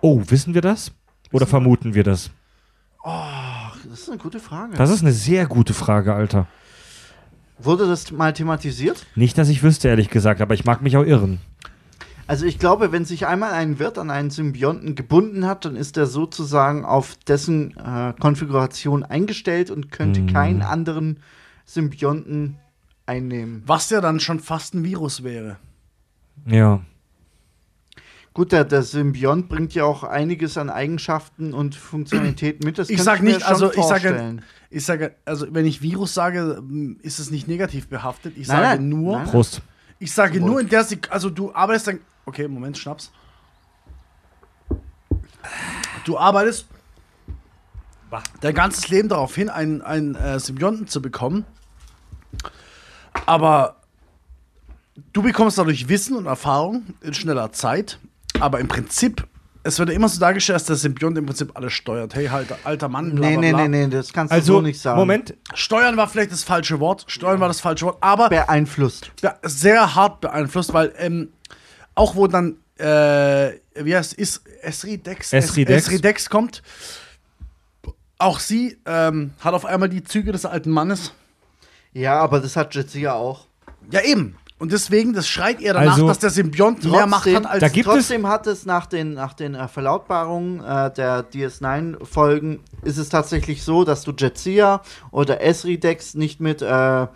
Oh, 0.02 0.22
wissen 0.28 0.54
wir 0.54 0.62
das? 0.62 0.92
Oder 1.32 1.48
vermuten 1.48 1.94
wir 1.94 2.04
das? 2.04 2.30
Ach, 3.06 3.78
das 3.90 4.02
ist 4.02 4.10
eine 4.10 4.18
gute 4.18 4.42
Frage. 4.42 4.76
Das 4.76 4.90
ist 4.90 5.04
eine 5.04 5.14
sehr 5.14 5.46
gute 5.46 5.74
Frage, 5.74 6.14
Alter. 6.14 6.48
wurde 7.60 7.88
das 7.88 8.12
mal 8.12 8.34
thematisiert? 8.34 9.06
Nicht, 9.16 9.38
dass 9.38 9.48
ich 9.48 9.64
wüsste, 9.64 9.88
ehrlich 9.88 10.10
gesagt, 10.10 10.42
aber 10.42 10.54
ich 10.54 10.66
mag 10.66 10.82
mich 10.82 10.98
auch 10.98 11.06
irren. 11.06 11.40
Also 12.28 12.46
ich 12.46 12.60
glaube, 12.60 12.92
wenn 12.92 13.06
sich 13.06 13.26
einmal 13.26 13.54
ein 13.54 13.80
Wirt 13.80 13.98
an 13.98 14.10
einen 14.12 14.30
Symbionten 14.32 14.96
gebunden 14.96 15.46
hat, 15.46 15.64
dann 15.66 15.76
ist 15.78 15.96
er 15.96 16.08
sozusagen 16.08 16.84
auf 16.84 17.16
dessen 17.28 17.76
äh, 17.78 18.14
Konfiguration 18.20 19.04
eingestellt 19.04 19.72
und 19.72 19.92
könnte 19.92 20.22
Mhm. 20.22 20.28
keinen 20.34 20.62
anderen 20.62 21.20
Symbionten 21.66 22.58
einnehmen. 23.06 23.64
Was 23.66 23.90
ja 23.90 24.02
dann 24.02 24.20
schon 24.20 24.40
fast 24.42 24.74
ein 24.74 24.84
Virus 24.84 25.24
wäre. 25.24 25.58
Ja. 26.46 26.82
Gut, 28.34 28.52
der, 28.52 28.66
der 28.66 28.84
Symbiont 28.84 29.50
bringt 29.50 29.74
ja 29.74 29.86
auch 29.86 30.04
einiges 30.04 30.58
an 30.58 30.70
Eigenschaften 30.70 31.54
und 31.54 31.74
Funktionalitäten 31.76 32.64
mit. 32.66 32.78
Das 32.78 32.90
Ich 32.90 32.98
könnte 32.98 33.04
sag 33.06 33.22
mir 33.22 33.30
nicht, 33.30 33.42
schon 33.42 33.50
also 33.50 33.74
ich 33.74 33.84
sage, 33.84 34.38
ich 34.70 34.86
sage, 34.86 35.16
also 35.26 35.48
wenn 35.52 35.66
ich 35.66 35.82
Virus 35.82 36.14
sage, 36.14 36.58
m, 36.60 36.98
ist 37.02 37.18
es 37.20 37.32
nicht 37.32 37.48
negativ 37.48 37.88
behaftet. 37.88 38.34
Ich 38.38 38.48
Nein, 38.48 38.58
sage 38.58 38.80
nein, 38.82 38.90
nur, 38.90 39.18
nein. 39.18 39.28
Prost. 39.28 39.62
ich 39.98 40.12
sage 40.12 40.40
Wohl. 40.42 40.50
nur 40.52 40.60
in 40.62 40.70
der 40.70 40.84
Sek 40.84 41.08
also 41.12 41.30
du 41.32 41.52
arbeitest 41.54 41.88
dann, 41.88 42.00
okay, 42.28 42.48
Moment, 42.48 42.78
Schnaps. 42.78 43.12
Du 46.06 46.18
arbeitest 46.18 46.68
Bah. 48.10 48.24
dein 48.42 48.54
ganzes 48.54 48.88
Leben 48.90 49.10
darauf 49.10 49.34
hin, 49.36 49.50
einen, 49.50 49.82
einen 49.82 50.16
äh, 50.16 50.40
Symbionten 50.40 50.88
zu 50.88 51.02
bekommen. 51.02 51.46
Aber 53.26 53.78
du 55.14 55.22
bekommst 55.22 55.58
dadurch 55.58 55.90
Wissen 55.90 56.16
und 56.16 56.26
Erfahrung 56.28 56.86
in 57.02 57.14
schneller 57.14 57.52
Zeit. 57.52 58.00
Aber 58.40 58.60
im 58.60 58.68
Prinzip, 58.68 59.28
es 59.64 59.80
wird 59.80 59.90
ja 59.90 59.96
immer 59.96 60.08
so 60.08 60.20
dargestellt, 60.20 60.58
dass 60.58 60.66
der 60.68 60.76
Symbiont 60.78 61.18
im 61.18 61.26
Prinzip 61.26 61.52
alles 61.56 61.74
steuert. 61.74 62.14
Hey, 62.16 62.28
halt, 62.28 62.54
alter 62.64 62.88
Mann, 62.88 63.16
bla, 63.16 63.28
Nee, 63.28 63.34
bla, 63.34 63.42
nee, 63.42 63.52
bla. 63.54 63.68
nee, 63.68 63.86
nee, 63.86 63.92
das 63.92 64.14
kannst 64.14 64.32
du 64.32 64.36
Also, 64.36 64.54
so 64.54 64.62
nicht 64.62 64.80
sagen. 64.80 64.98
Moment. 65.00 65.36
Steuern 65.56 65.98
war 65.98 66.08
vielleicht 66.08 66.32
das 66.32 66.44
falsche 66.44 66.80
Wort. 66.80 67.04
Steuern 67.08 67.40
war 67.42 67.48
das 67.50 67.60
falsche 67.60 67.86
Wort. 67.88 67.98
Aber 68.02 68.30
Beeinflusst. 68.30 69.12
be- 69.22 69.36
sehr 69.44 69.96
hart 69.96 70.22
beeinflusst, 70.22 70.74
weil 70.74 70.94
ähm, 70.98 71.34
auch 71.98 72.16
wo 72.16 72.28
dann, 72.28 72.58
äh, 72.78 73.52
wie 73.76 73.96
heißt 73.96 74.16
es, 74.20 74.42
Esri 74.62 74.98
Dex, 74.98 75.34
Esri 75.34 75.66
Dex. 75.66 75.86
Esri 75.88 76.00
Dex 76.02 76.30
kommt, 76.30 76.62
auch 78.20 78.40
sie 78.40 78.78
ähm, 78.86 79.32
hat 79.40 79.54
auf 79.54 79.66
einmal 79.66 79.90
die 79.90 80.04
Züge 80.04 80.32
des 80.32 80.46
alten 80.46 80.72
Mannes. 80.72 81.14
Ja, 81.94 82.20
aber 82.20 82.40
das 82.40 82.56
hat 82.56 82.74
Jetsia 82.76 83.14
auch. 83.14 83.46
Ja, 83.92 84.02
eben. 84.02 84.36
Und 84.60 84.72
deswegen, 84.72 85.14
das 85.14 85.28
schreit 85.28 85.62
eher 85.62 85.74
danach, 85.76 85.94
Also, 85.94 86.08
dass 86.08 86.18
der 86.18 86.32
Symbiont 86.32 86.84
mehr 86.84 87.06
Macht 87.06 87.28
hat 87.32 87.46
als 87.46 87.60
da 87.60 87.68
gibt 87.68 87.88
es- 87.88 87.94
trotzdem 87.94 88.26
hat 88.28 88.48
es 88.48 88.66
nach 88.66 88.88
den, 88.88 89.14
nach 89.14 89.34
den 89.34 89.54
äh, 89.54 89.68
Verlautbarungen 89.68 90.62
äh, 90.62 90.92
der 90.92 91.30
DS9-Folgen, 91.32 92.62
ist 92.84 92.98
es 92.98 93.10
tatsächlich 93.10 93.62
so, 93.64 93.84
dass 93.84 94.02
du 94.04 94.14
Jetsia 94.18 94.82
oder 95.12 95.42
Esri-Dex 95.42 96.16
nicht 96.16 96.40
mit, 96.42 96.64
äh, 96.64 97.08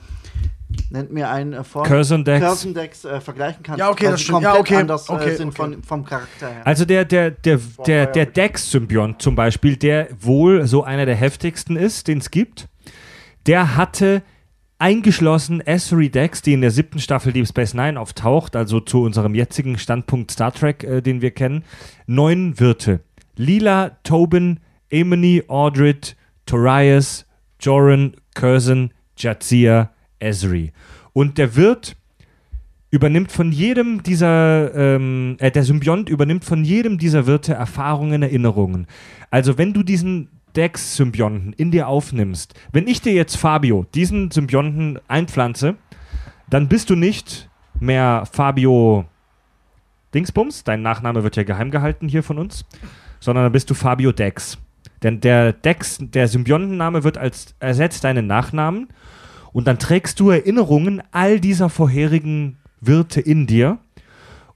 nennt 0.90 1.12
mir 1.12 1.30
einen 1.30 1.54
äh, 1.54 1.64
Vor 1.64 1.84
Curzon-Dex. 1.84 2.46
Curzon-Dex, 2.46 3.06
äh, 3.06 3.22
vergleichen 3.22 3.64
kannst. 3.64 3.80
Ja, 3.80 3.90
okay, 3.90 4.06
das 4.06 4.20
sie 4.20 4.26
stimmt. 4.26 4.42
Ja, 4.42 4.58
okay. 4.58 4.76
anders 4.76 5.10
äh, 5.10 5.14
Okay, 5.14 5.36
sind 5.36 5.48
okay. 5.50 5.56
Von, 5.56 5.84
vom 5.84 6.06
Charakter 6.06 6.50
her. 6.50 6.68
Also 6.68 6.86
der, 6.86 7.06
der, 7.06 7.32
der, 7.32 7.60
der, 7.86 8.08
der 8.08 8.26
Dex-Symbiont 8.26 9.22
zum 9.22 9.36
Beispiel, 9.36 9.76
der 9.76 10.08
wohl 10.20 10.68
so 10.68 10.84
einer 10.84 11.06
der 11.06 11.16
heftigsten 11.16 11.76
ist, 11.76 12.08
den 12.08 12.20
es 12.20 12.32
gibt, 12.32 12.68
der 13.46 13.76
hatte 13.76 14.22
eingeschlossen 14.82 15.62
Esri 15.62 16.10
Dex, 16.10 16.42
die 16.42 16.54
in 16.54 16.62
der 16.62 16.72
siebten 16.72 17.00
Staffel 17.00 17.32
Deep 17.32 17.48
Space 17.48 17.74
Nine 17.76 18.00
auftaucht, 18.00 18.56
also 18.56 18.80
zu 18.80 19.04
unserem 19.04 19.36
jetzigen 19.36 19.78
Standpunkt 19.78 20.32
Star 20.32 20.52
Trek, 20.52 20.84
äh, 20.84 21.02
den 21.02 21.22
wir 21.22 21.32
kennen, 21.32 21.64
neun 22.08 22.60
Wirte. 22.60 23.02
Lila, 23.36 23.98
Tobin, 24.04 24.60
Emony, 24.90 25.44
Aldred, 25.48 26.16
Torias, 26.46 27.26
Joran, 27.60 28.16
Curzon, 28.34 28.92
Jadzia, 29.18 29.92
Esri. 30.22 30.72
Und 31.14 31.38
der 31.38 31.56
Wirt 31.56 31.96
übernimmt 32.92 33.32
von 33.32 33.52
jedem 33.52 34.04
dieser, 34.04 34.76
ähm, 34.76 35.38
äh, 35.40 35.50
der 35.50 35.64
Symbiont 35.64 36.10
übernimmt 36.10 36.44
von 36.44 36.64
jedem 36.64 36.98
dieser 36.98 37.26
Wirte 37.26 37.54
Erfahrungen, 37.54 38.22
Erinnerungen. 38.22 38.86
Also 39.30 39.58
wenn 39.58 39.74
du 39.74 39.82
diesen 39.82 40.28
Dex-Symbionten 40.56 41.54
in 41.54 41.72
dir 41.72 41.88
aufnimmst, 41.88 42.54
wenn 42.74 42.88
ich 42.88 43.02
dir 43.02 43.14
jetzt 43.14 43.38
Fabio, 43.38 43.86
diesen 43.96 44.30
Symbionten 44.32 45.00
einpflanze, 45.08 45.76
dann 46.50 46.68
bist 46.68 46.90
du 46.90 46.96
nicht 46.96 47.50
mehr 47.80 48.28
Fabio 48.30 49.06
Dingsbums, 50.14 50.66
dein 50.66 50.82
Nachname 50.82 51.24
wird 51.24 51.38
ja 51.38 51.44
geheim 51.44 51.72
gehalten 51.72 52.10
hier 52.10 52.24
von 52.24 52.38
uns, 52.38 52.66
sondern 53.22 53.46
dann 53.46 53.54
bist 53.54 53.70
du 53.70 53.74
Fabio 53.74 54.12
Dex. 54.12 54.58
Denn 55.04 55.22
der 55.22 55.54
Dex, 55.54 55.98
der 56.00 56.28
Symbiontenname 56.28 57.06
wird 57.06 57.18
als 57.18 57.56
ersetzt 57.60 58.04
deinen 58.04 58.28
Nachnamen 58.28 58.90
und 59.54 59.68
dann 59.68 59.80
trägst 59.80 60.20
du 60.20 60.30
Erinnerungen 60.30 61.02
all 61.12 61.40
dieser 61.40 61.70
vorherigen 61.70 62.58
Wirte 62.80 63.22
in 63.22 63.48
dir 63.48 63.80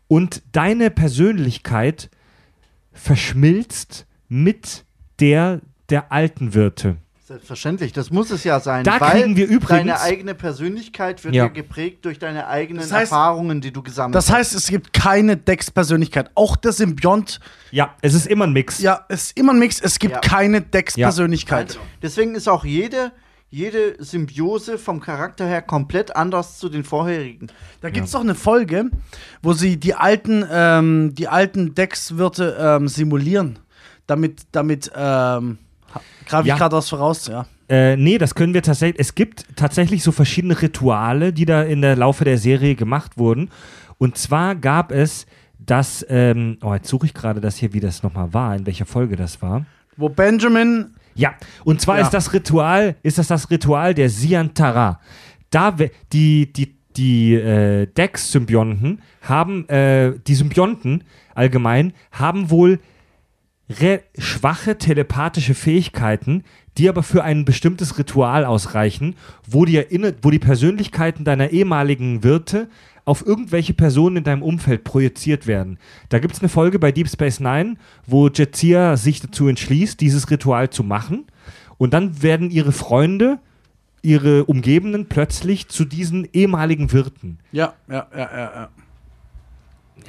und 0.08 0.42
deine 0.52 0.90
Persönlichkeit 0.90 2.10
verschmilzt 2.94 4.06
mit 4.30 4.86
der 5.20 5.62
der 5.90 6.12
alten 6.12 6.54
Wirte. 6.56 6.98
Selbstverständlich, 7.28 7.92
das 7.92 8.12
muss 8.12 8.30
es 8.32 8.44
ja 8.44 8.60
sein. 8.60 8.84
Da 8.84 9.00
weil 9.02 9.22
kriegen 9.22 9.36
wir 9.36 9.48
übrigens- 9.48 9.68
Deine 9.88 10.00
eigene 10.02 10.36
Persönlichkeit 10.36 11.24
wird 11.24 11.34
Ja. 11.36 11.46
ja, 11.46 11.50
geprägt 11.50 12.06
durch 12.06 12.20
deine 12.20 12.48
eigenen 12.48 12.82
Das 12.82 12.92
heißt- 12.92 13.02
Erfahrungen, 13.02 13.62
die 13.62 13.72
du 13.72 13.82
gesammelt 13.82 14.16
Das 14.16 14.32
heißt, 14.32 14.54
es 14.56 14.68
gibt 14.68 14.94
keine 14.94 15.36
Dex-Persönlichkeit. 15.38 16.30
Auch 16.36 16.56
der 16.56 16.72
Symbiont, 16.72 17.40
Ja, 17.72 17.96
es 18.02 18.14
ist 18.14 18.28
immer 18.28 18.46
ein 18.46 18.54
Mix. 18.54 18.80
ja, 18.80 19.06
es 19.10 19.26
ist 19.28 19.38
immer 19.40 19.54
ein 19.54 19.60
Mix. 19.60 19.80
Es 19.82 19.98
gibt 20.00 20.14
Ja. 20.16 20.20
keine 20.22 20.62
Dex-Persönlichkeit. 20.62 21.70
hast. 21.70 21.80
Deswegen 22.04 22.36
ist 22.36 22.48
auch 22.48 22.64
jede, 22.64 23.12
jede 23.56 23.96
Symbiose 24.04 24.78
vom 24.78 25.00
Charakter 25.00 25.48
her 25.48 25.62
komplett 25.62 26.14
anders 26.14 26.60
zu 26.60 26.68
den 26.68 26.84
vorherigen. 26.84 27.48
Da 27.80 27.90
gibt 27.90 28.08
es 28.08 28.12
doch 28.12 28.20
eine 28.20 28.36
Folge, 28.36 28.90
wo 29.42 29.54
sie 29.54 29.78
die 29.78 29.94
alten, 29.94 30.46
ähm, 30.52 31.16
die 31.16 31.30
alten 31.30 31.74
Dex-Wirte 31.74 32.58
ähm, 32.60 32.90
simulieren. 32.90 33.58
Damit, 34.08 34.42
damit, 34.52 34.92
ähm, 34.94 35.58
greife 36.28 36.48
Ja. 36.50 36.56
ich 36.56 36.60
gerade 36.60 36.76
was 36.76 36.90
voraus, 36.90 37.28
ja. 37.28 37.46
Äh, 37.70 37.96
nee, 37.96 38.18
das 38.18 38.36
können 38.36 38.54
wir 38.54 38.62
tatsächlich. 38.62 39.00
Es 39.00 39.16
gibt 39.16 39.46
tatsächlich 39.56 40.04
so 40.04 40.12
verschiedene 40.12 40.62
Rituale, 40.62 41.32
die 41.32 41.46
da 41.46 41.64
in 41.64 41.82
der 41.82 41.96
Laufe 41.96 42.26
der 42.26 42.38
Serie 42.38 42.76
gemacht 42.76 43.18
wurden. 43.18 43.50
Und 43.98 44.18
zwar 44.18 44.56
gab 44.56 44.92
es 44.92 45.26
das, 45.58 46.06
ähm, 46.10 46.58
oh, 46.62 46.74
jetzt 46.74 46.90
suche 46.90 47.06
ich 47.06 47.14
gerade 47.14 47.40
das 47.40 47.56
hier, 47.56 47.72
wie 47.72 47.80
das 47.80 48.04
nochmal 48.04 48.34
war, 48.34 48.54
in 48.54 48.66
welcher 48.66 48.86
Folge 48.86 49.16
das 49.16 49.42
war. 49.42 49.66
Wo 49.96 50.10
Benjamin, 50.10 50.94
Ja, 51.16 51.36
und 51.64 51.82
zwar 51.82 51.98
Ja. 51.98 52.04
ist 52.04 52.14
das 52.14 52.34
Ritual, 52.34 52.96
ist 53.04 53.18
das 53.18 53.28
das 53.28 53.50
Ritual 53.50 53.94
der 53.94 54.10
Siantara. 54.10 55.00
Da 55.50 55.76
die, 56.12 56.52
die, 56.52 56.76
die 56.98 57.34
äh, 57.36 57.88
Dex-Symbionten 57.88 59.02
haben, 59.22 59.68
äh, 59.70 60.14
die 60.28 60.36
Symbionten 60.36 61.04
allgemein, 61.34 61.94
haben 62.12 62.50
wohl 62.50 62.80
schwache 64.18 64.78
telepathische 64.78 65.56
Fähigkeiten, 65.56 66.44
die 66.78 66.88
aber 66.88 67.02
für 67.02 67.24
ein 67.24 67.46
bestimmtes 67.46 67.98
Ritual 67.98 68.46
ausreichen, 68.46 69.16
wo 69.48 69.66
die, 69.66 69.78
Erinner 69.78 70.12
wo 70.22 70.30
die 70.30 70.40
Persönlichkeiten 70.40 71.24
deiner 71.24 71.50
ehemaligen 71.50 72.24
Wirte 72.24 72.70
auf 73.06 73.26
irgendwelche 73.26 73.74
Personen 73.74 74.18
in 74.18 74.24
deinem 74.24 74.42
Umfeld 74.42 74.84
projiziert 74.84 75.48
werden. 75.48 75.78
Da 76.10 76.20
gibt 76.20 76.34
es 76.34 76.40
eine 76.42 76.50
Folge 76.50 76.80
bei 76.80 76.92
Deep 76.92 77.08
Space 77.08 77.40
Nine, 77.40 77.78
wo 78.08 78.28
Jetsia 78.28 78.98
sich 78.98 79.22
dazu 79.22 79.48
entschließt, 79.48 80.02
dieses 80.02 80.30
Ritual 80.30 80.72
zu 80.72 80.84
machen. 80.84 81.26
Und 81.78 81.94
dann 81.94 82.22
werden 82.24 82.50
ihre 82.50 82.72
Freunde, 82.72 83.40
ihre 84.02 84.46
Umgebenden 84.46 85.08
plötzlich 85.08 85.68
zu 85.68 85.86
diesen 85.86 86.28
ehemaligen 86.34 86.92
Wirten. 86.92 87.40
ja, 87.52 87.74
ja, 87.88 88.08
ja, 88.14 88.30
ja, 88.32 88.52
ja. 88.56 88.70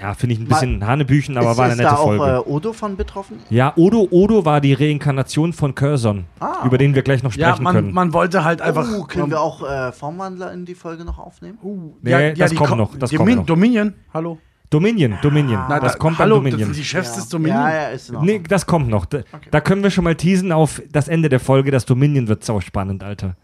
Ja, 0.01 0.13
finde 0.15 0.35
ich 0.35 0.41
ein 0.41 0.47
bisschen 0.47 0.87
Hanebüchen, 0.87 1.39
aber 1.39 1.53
ist, 1.53 1.57
war 1.57 1.65
eine 1.65 1.73
ist 1.75 1.79
nette 1.79 1.91
da 1.91 1.97
auch 1.97 2.05
Folge. 2.05 2.25
äh, 2.37 2.51
Odo 2.51 2.73
von 2.75 2.97
betroffen? 2.97 3.39
Ja, 3.49 3.73
Odo 3.77 4.07
Odo 4.11 4.45
war 4.45 4.61
die 4.61 4.75
Reinkarnation 4.75 5.53
von 5.55 5.75
Curzon, 5.75 6.25
Ah, 6.39 6.65
über 6.67 6.77
den 6.77 6.95
wir 6.95 7.03
gleich 7.03 7.23
noch 7.23 7.35
Ja, 7.35 7.49
sprechen 7.49 7.63
man, 7.65 7.75
können. 7.75 7.93
man 7.95 8.13
wollte 8.13 8.45
halt 8.45 8.61
einfach. 8.61 8.87
oh, 8.95 9.05
können 9.05 9.31
wir 9.31 9.41
auch 9.41 9.63
äh, 9.69 9.93
Formwandler 9.93 10.53
in 10.53 10.67
die 10.67 10.75
Folge 10.75 11.05
noch 11.05 11.19
aufnehmen? 11.19 11.59
Nee, 12.03 12.35
das 12.35 12.51
die 12.51 12.57
kommt 12.57 12.71
ko- 12.71 12.77
noch, 12.77 12.97
das 12.99 13.11
Domin- 13.11 13.17
kommt 13.19 13.37
noch. 13.37 13.47
Dominion, 13.47 13.95
hallo. 14.13 14.39
Dominion, 14.69 15.15
Dominion. 15.23 15.61
Nein, 15.69 15.81
das 15.81 15.93
da- 15.93 15.99
kommt 15.99 16.19
hallo, 16.19 16.41
beim 16.41 16.51
Dominion. 16.51 16.73
Die 16.73 16.85
Chefs 16.85 17.11
ja. 17.11 17.15
des 17.17 17.29
Dominion. 17.29 17.61
Ja, 17.63 17.73
ja, 17.75 17.89
ist 17.89 18.11
Ordnung. 18.11 18.27
Nee, 18.27 18.43
das 18.47 18.67
kommt 18.67 18.89
noch. 18.89 19.07
Da, 19.07 19.21
da 19.51 19.61
können 19.61 19.83
wir 19.83 19.91
schon 19.91 20.05
mal 20.05 20.17
teasen 20.17 20.51
auf 20.53 20.83
das 20.91 21.09
Ende 21.09 21.29
der 21.29 21.41
Folge. 21.41 21.71
Das 21.71 21.87
Dominion 21.87 22.27
wird 22.29 22.45
sau 22.45 22.61
spannend, 22.61 23.03
Alter. 23.05 23.37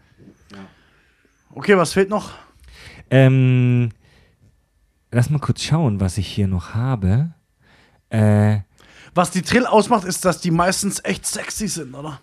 Okay, 1.55 1.77
was 1.77 1.93
fehlt 1.93 2.09
noch? 2.09 2.31
Ähm, 3.09 3.89
lass 5.13 5.29
mal 5.29 5.39
kurz 5.39 5.61
schauen, 5.63 5.99
was 5.99 6.17
ich 6.17 6.27
hier 6.27 6.47
noch 6.47 6.73
habe. 6.73 7.31
Äh, 8.09 8.59
Was 9.15 9.31
die 9.31 9.41
Trill 9.43 9.65
ausmacht, 9.65 10.03
ist, 10.05 10.25
dass 10.25 10.39
die 10.41 10.51
meistens 10.51 10.99
echt 11.03 11.25
sexy 11.25 11.67
sind, 11.67 11.93
oder? 11.95 12.19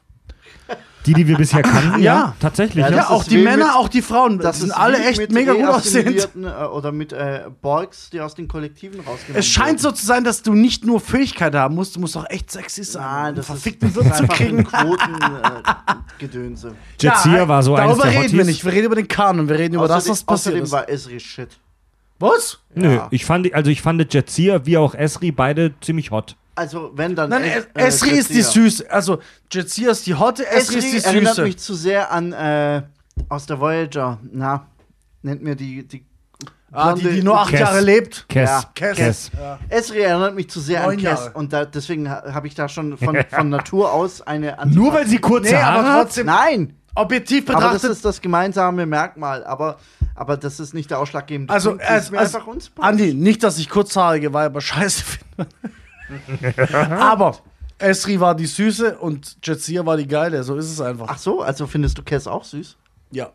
die, 1.07 1.15
die 1.15 1.27
wir 1.27 1.39
bisher 1.39 1.63
kannten, 1.63 2.03
ja, 2.03 2.15
Ja. 2.15 2.37
tatsächlich. 2.41 2.85
Ja, 2.85 2.91
Ja, 2.91 2.97
Ja, 2.97 3.09
auch 3.09 3.25
die 3.25 3.39
Männer, 3.39 3.69
mit- 3.69 3.75
auch 3.75 3.89
die 3.89 4.03
Frauen. 4.03 4.39
Das 4.39 4.57
die 4.57 4.63
sind 4.63 4.73
alle 4.73 5.03
echt 5.03 5.17
mit 5.19 5.33
mega 5.33 5.55
gut 5.55 5.65
aussehend. 5.65 6.29
äh, 6.37 6.65
Oder 6.67 6.93
mit 6.93 7.15
äh, 7.15 7.45
Borgs, 7.63 8.11
die 8.11 8.21
aus 8.21 8.35
den 8.35 8.49
Kollektiven 8.49 9.01
rausgenommen 9.01 9.39
Es 9.41 9.47
scheint 9.47 9.81
so 9.81 9.93
zu 9.93 10.05
sein, 10.05 10.25
dass 10.25 10.43
du 10.43 10.53
nicht 10.53 10.85
nur 10.85 11.01
Fähigkeit 11.01 11.55
haben 11.55 11.75
musst, 11.75 11.97
du 11.97 12.01
musst 12.01 12.19
auch 12.19 12.27
echt 12.29 12.51
sexy 12.51 12.85
sein. 12.85 13.03
Nein, 13.03 13.35
das 13.35 13.47
ist, 13.47 13.47
verfickten 13.47 13.95
Wirt 13.95 14.15
zu 14.15 14.23
einfach 14.25 14.37
kriegen. 14.37 14.59
ein 14.59 14.65
Quotengedönse. 14.65 16.75
Jetsia 17.01 17.49
war 17.49 17.63
so 17.63 17.75
eines 17.77 17.97
Darüber 17.97 18.21
reden 18.21 18.37
wir 18.37 18.45
nicht. 18.45 18.63
Wir 18.65 18.73
reden 18.73 18.85
über 18.87 18.97
den 18.97 19.09
Kanon. 19.09 19.49
Wir 19.49 19.59
reden 19.59 19.77
über 19.77 19.89
das, 19.89 20.07
was 20.09 20.23
passiert 20.23 20.55
außerdem 20.57 20.65
ist. 20.65 20.71
war 20.73 20.87
Esri 20.89 21.19
shit. 21.19 21.49
Was? 22.21 22.59
Nö, 22.75 22.95
Ja. 22.95 23.09
ich 23.11 23.25
fand, 23.25 23.53
also 23.55 23.71
ich 23.71 23.83
fand 23.83 24.13
Jetsia 24.15 24.65
wie 24.67 24.77
auch 24.77 24.95
Esri 24.95 25.33
beide 25.33 25.73
ziemlich 25.81 26.11
hot. 26.13 26.37
Also, 26.55 26.93
wenn 26.95 27.17
dann. 27.17 27.31
Nein, 27.31 27.45
Es- 27.45 27.67
Es- 27.75 28.03
Esri 28.03 28.11
ist 28.19 28.31
die 28.31 28.43
süße. 28.43 28.91
Also, 28.91 29.19
Jetsia 29.51 29.91
ist 29.91 30.07
die 30.07 30.15
Hotte, 30.15 30.47
Esri 30.47 30.77
Esri 30.79 30.89
ist 30.97 31.05
die 31.07 31.09
erinnert 31.09 31.35
süße. 31.37 31.47
mich 31.47 31.59
zu 31.59 31.75
sehr 31.75 32.13
an 32.13 32.33
äh, 32.33 32.83
aus 33.31 33.47
der 33.47 33.59
Voyager. 33.59 34.19
Na, 34.31 34.67
nennt 35.23 35.43
mir 35.43 35.57
die. 35.57 35.87
die 35.89 36.05
Ah, 36.73 36.93
die, 36.95 37.03
die 37.09 37.23
nur 37.25 37.37
acht 37.41 37.51
Cass. 37.51 37.59
Jahre 37.61 37.81
lebt. 37.81 38.27
Cass. 38.29 38.49
Ja, 38.63 38.71
Cass. 38.77 38.97
Cass. 38.97 39.31
Ja. 39.37 39.59
Esri 39.71 40.01
erinnert 40.03 40.37
mich 40.37 40.49
zu 40.51 40.61
sehr 40.61 40.83
Neun 40.83 40.99
an 40.99 41.03
Cass. 41.05 41.21
Jahre. 41.25 41.33
Und 41.33 41.53
da, 41.53 41.65
deswegen 41.65 42.09
ha- 42.09 42.23
habe 42.33 42.47
ich 42.47 42.55
da 42.55 42.69
schon 42.69 42.97
von, 42.97 43.19
von 43.29 43.49
Natur 43.49 43.93
aus 43.93 44.21
eine 44.23 44.57
Nur 44.67 44.93
weil 44.95 45.07
sie 45.09 45.19
kurze 45.19 45.51
Nee, 45.55 45.57
Haare 45.61 45.79
aber 45.81 45.93
hat? 45.95 46.03
trotzdem, 46.05 46.27
Nein! 46.27 46.77
objektiv 46.95 47.45
Aber 47.51 47.55
das 47.55 47.63
betrachtet, 47.73 47.91
ist 47.91 48.05
das 48.05 48.21
gemeinsame 48.21 48.87
Merkmal. 48.87 49.43
Aber, 49.45 49.79
aber 50.21 50.37
das 50.37 50.61
ist 50.61 50.75
nicht 50.75 50.91
der 50.91 50.99
ausschlaggebende 50.99 51.51
also, 51.51 51.71
Punkt. 51.71 51.83
Das 51.83 51.89
ist 51.89 51.95
als, 51.95 52.11
mir 52.11 52.19
als, 52.19 52.35
einfach 52.35 52.47
unsympathisch. 52.47 52.89
Andi, 52.91 53.15
nicht, 53.15 53.43
dass 53.43 53.59
ich 53.59 53.71
kurzhaarige 53.71 54.35
Weiber 54.35 54.61
scheiße 54.61 55.03
finde. 55.03 56.69
aber 57.01 57.39
Esri 57.79 58.21
war 58.21 58.35
die 58.35 58.45
Süße 58.45 58.99
und 58.99 59.39
Jetsia 59.43 59.87
war 59.87 59.97
die 59.97 60.07
Geile. 60.07 60.45
So 60.45 60.57
ist 60.57 60.71
es 60.71 60.79
einfach. 60.79 61.07
Ach 61.09 61.17
so, 61.17 61.41
also 61.41 61.67
findest 61.67 61.97
du 61.97 62.03
Cass 62.03 62.27
auch 62.27 62.45
süß? 62.45 62.77
ja. 63.13 63.33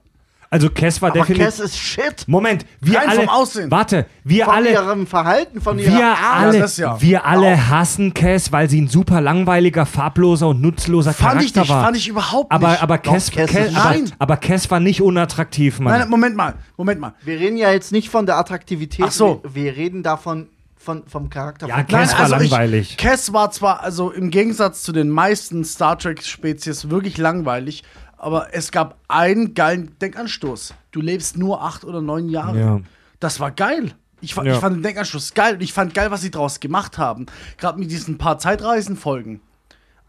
Also 0.55 0.69
Cass 0.69 1.01
war 1.01 1.11
definitiv. 1.11 1.45
Cass 1.45 1.59
ist 1.59 1.77
shit. 1.77 2.27
Moment, 2.27 2.65
wir 2.81 2.97
Rein 2.99 3.09
alle. 3.09 3.19
vom 3.19 3.29
Aussehen. 3.29 3.69
Warte, 3.71 4.05
wir 4.23 4.45
Von 4.45 4.53
alle. 4.55 4.71
ihrem 4.71 5.05
Verhalten, 5.05 5.59
von 5.61 5.77
ihrer 5.77 5.97
Wir 5.97 6.05
Art. 6.07 6.17
alle, 6.45 6.59
das 6.59 6.77
ja. 6.77 7.01
wir 7.01 7.25
alle 7.25 7.69
hassen 7.69 8.13
Cass, 8.13 8.51
weil 8.51 8.69
sie 8.69 8.81
ein 8.81 8.87
super 8.87 9.19
langweiliger, 9.21 9.85
farbloser 9.85 10.47
und 10.47 10.61
nutzloser 10.61 11.13
Fand 11.13 11.41
ich 11.43 11.53
Charakter 11.53 11.59
nicht, 11.61 11.69
war. 11.69 11.83
fand 11.83 11.97
ich 11.97 12.07
überhaupt 12.07 12.51
aber, 12.51 12.69
nicht. 12.69 12.83
aber, 12.83 12.97
Cass, 12.97 13.31
Cass 13.31 13.51
Cass, 13.51 13.67
ist- 13.67 13.75
aber, 13.77 13.89
Nein. 13.89 14.11
aber 14.17 14.37
Cass 14.37 14.71
war 14.71 14.79
nicht 14.79 15.01
unattraktiv, 15.01 15.79
Mann. 15.79 15.91
Nein, 15.91 15.99
nein, 16.01 16.09
Moment 16.09 16.35
mal, 16.35 16.53
Moment 16.77 17.01
mal. 17.01 17.13
Wir 17.23 17.39
reden 17.39 17.57
ja 17.57 17.71
jetzt 17.71 17.91
nicht 17.91 18.09
von 18.09 18.25
der 18.25 18.37
Attraktivität. 18.37 19.05
Ach 19.07 19.11
so. 19.11 19.41
Wir, 19.43 19.65
wir 19.65 19.75
reden 19.75 20.03
davon 20.03 20.47
von, 20.77 21.03
vom 21.07 21.29
Charakter. 21.31 21.67
Ja, 21.67 21.77
von 21.77 21.87
Cass 21.87 22.13
war 22.13 22.19
also 22.21 22.35
langweilig. 22.35 22.91
Ich, 22.91 22.97
Cass 22.97 23.33
war 23.33 23.49
zwar, 23.51 23.81
also 23.83 24.11
im 24.11 24.29
Gegensatz 24.29 24.83
zu 24.83 24.91
den 24.91 25.09
meisten 25.09 25.65
Star 25.65 25.97
Trek-Spezies, 25.97 26.89
wirklich 26.91 27.17
langweilig, 27.17 27.83
aber 28.17 28.53
es 28.53 28.71
gab 28.71 28.97
einen 29.07 29.53
geilen 29.53 29.97
Denkanstoß. 29.99 30.73
Du 30.91 31.01
lebst 31.01 31.37
nur 31.37 31.61
acht 31.61 31.83
oder 31.83 32.01
neun 32.01 32.29
Jahre. 32.29 32.59
Ja. 32.59 32.79
Das 33.19 33.39
war 33.39 33.51
geil. 33.51 33.93
Ich, 34.21 34.35
Ja. 34.35 34.43
ich 34.43 34.55
fand 34.57 34.77
den 34.77 34.83
Denkanstoß 34.83 35.33
geil 35.33 35.55
und 35.55 35.61
ich 35.61 35.73
fand 35.73 35.93
geil, 35.93 36.09
was 36.11 36.21
sie 36.21 36.31
draus 36.31 36.59
gemacht 36.59 36.97
haben. 36.97 37.25
Gerade 37.57 37.79
mit 37.79 37.91
diesen 37.91 38.17
paar 38.17 38.39
Zeitreisenfolgen. 38.39 39.41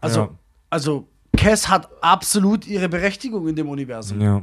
Also, 0.01 0.19
Ja. 0.21 0.29
also 0.69 1.07
Cass 1.35 1.69
hat 1.69 1.87
absolut 2.01 2.65
ihre 2.65 2.89
Berechtigung 2.89 3.47
in 3.47 3.55
dem 3.55 3.69
Universum. 3.69 4.19
Ja. 4.21 4.41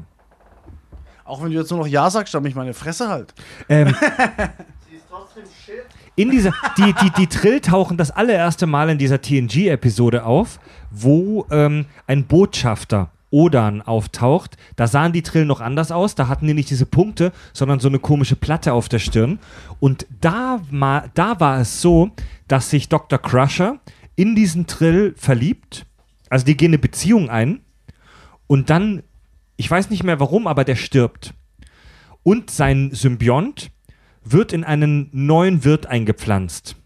Auch 1.25 1.43
wenn 1.43 1.51
du 1.51 1.57
jetzt 1.59 1.71
nur 1.71 1.81
noch 1.81 1.87
Ja 1.87 2.11
sagst, 2.11 2.35
dann 2.35 2.43
mich 2.43 2.55
meine 2.55 2.75
Fresse 2.75 3.09
halt. 3.09 3.35
Ähm, 3.69 3.89
Sie 4.89 4.97
ist 4.97 5.07
trotzdem 5.11 5.45
shit. 5.65 5.83
in 6.17 6.31
dieser, 6.31 6.53
die, 6.77 6.93
die, 7.03 7.11
die 7.11 7.27
Trill 7.27 7.61
tauchen 7.61 7.97
das 7.97 8.11
allererste 8.11 8.67
Mal 8.67 8.91
in 8.91 8.99
dieser 8.99 9.21
TNG-Episode 9.23 10.25
auf, 10.25 10.61
wo 10.91 11.47
ähm, 11.51 11.87
ein 12.07 12.27
Botschafter 12.27 13.11
Odan 13.35 13.83
auftaucht. 13.83 14.57
Da 14.77 14.87
sahen 14.87 15.13
die 15.13 15.23
Trill 15.23 15.45
noch 15.45 15.61
anders 15.61 15.91
aus. 15.91 16.15
Da 16.15 16.29
hatten 16.29 16.47
die 16.47 16.55
nicht 16.55 16.71
diese 16.71 16.87
Punkte, 16.87 17.33
sondern 17.53 17.81
so 17.81 17.89
eine 17.89 17.99
komische 17.99 18.37
Platte 18.37 18.73
auf 18.73 18.89
der 18.89 19.01
Stirn. 19.01 19.41
Und 19.81 20.07
da, 20.21 20.61
da 21.15 21.41
war 21.41 21.61
es 21.61 21.83
so, 21.83 22.13
dass 22.47 22.71
sich 22.71 22.89
Dr. 22.89 23.19
Crusher 23.19 23.81
in 24.15 24.37
diesen 24.37 24.69
Trill 24.69 25.15
verliebt. 25.17 25.85
Also 26.31 26.47
die 26.47 26.57
gehen 26.57 26.71
eine 26.71 26.79
Beziehung 26.79 27.29
ein. 27.29 27.61
Und 28.47 28.71
dann, 28.71 29.03
ich 29.57 29.69
weiß 29.69 29.91
nicht 29.91 30.05
mehr 30.05 30.21
warum, 30.21 30.47
aber 30.47 30.63
der 30.63 30.77
stirbt. 30.77 31.35
Und 32.23 32.51
sein 32.51 32.93
Symbiont 32.93 33.73
wird 34.23 34.53
in 34.53 34.63
einen 34.63 35.09
neuen 35.13 35.65
Wirt 35.65 35.87
eingepflanzt. 35.87 36.77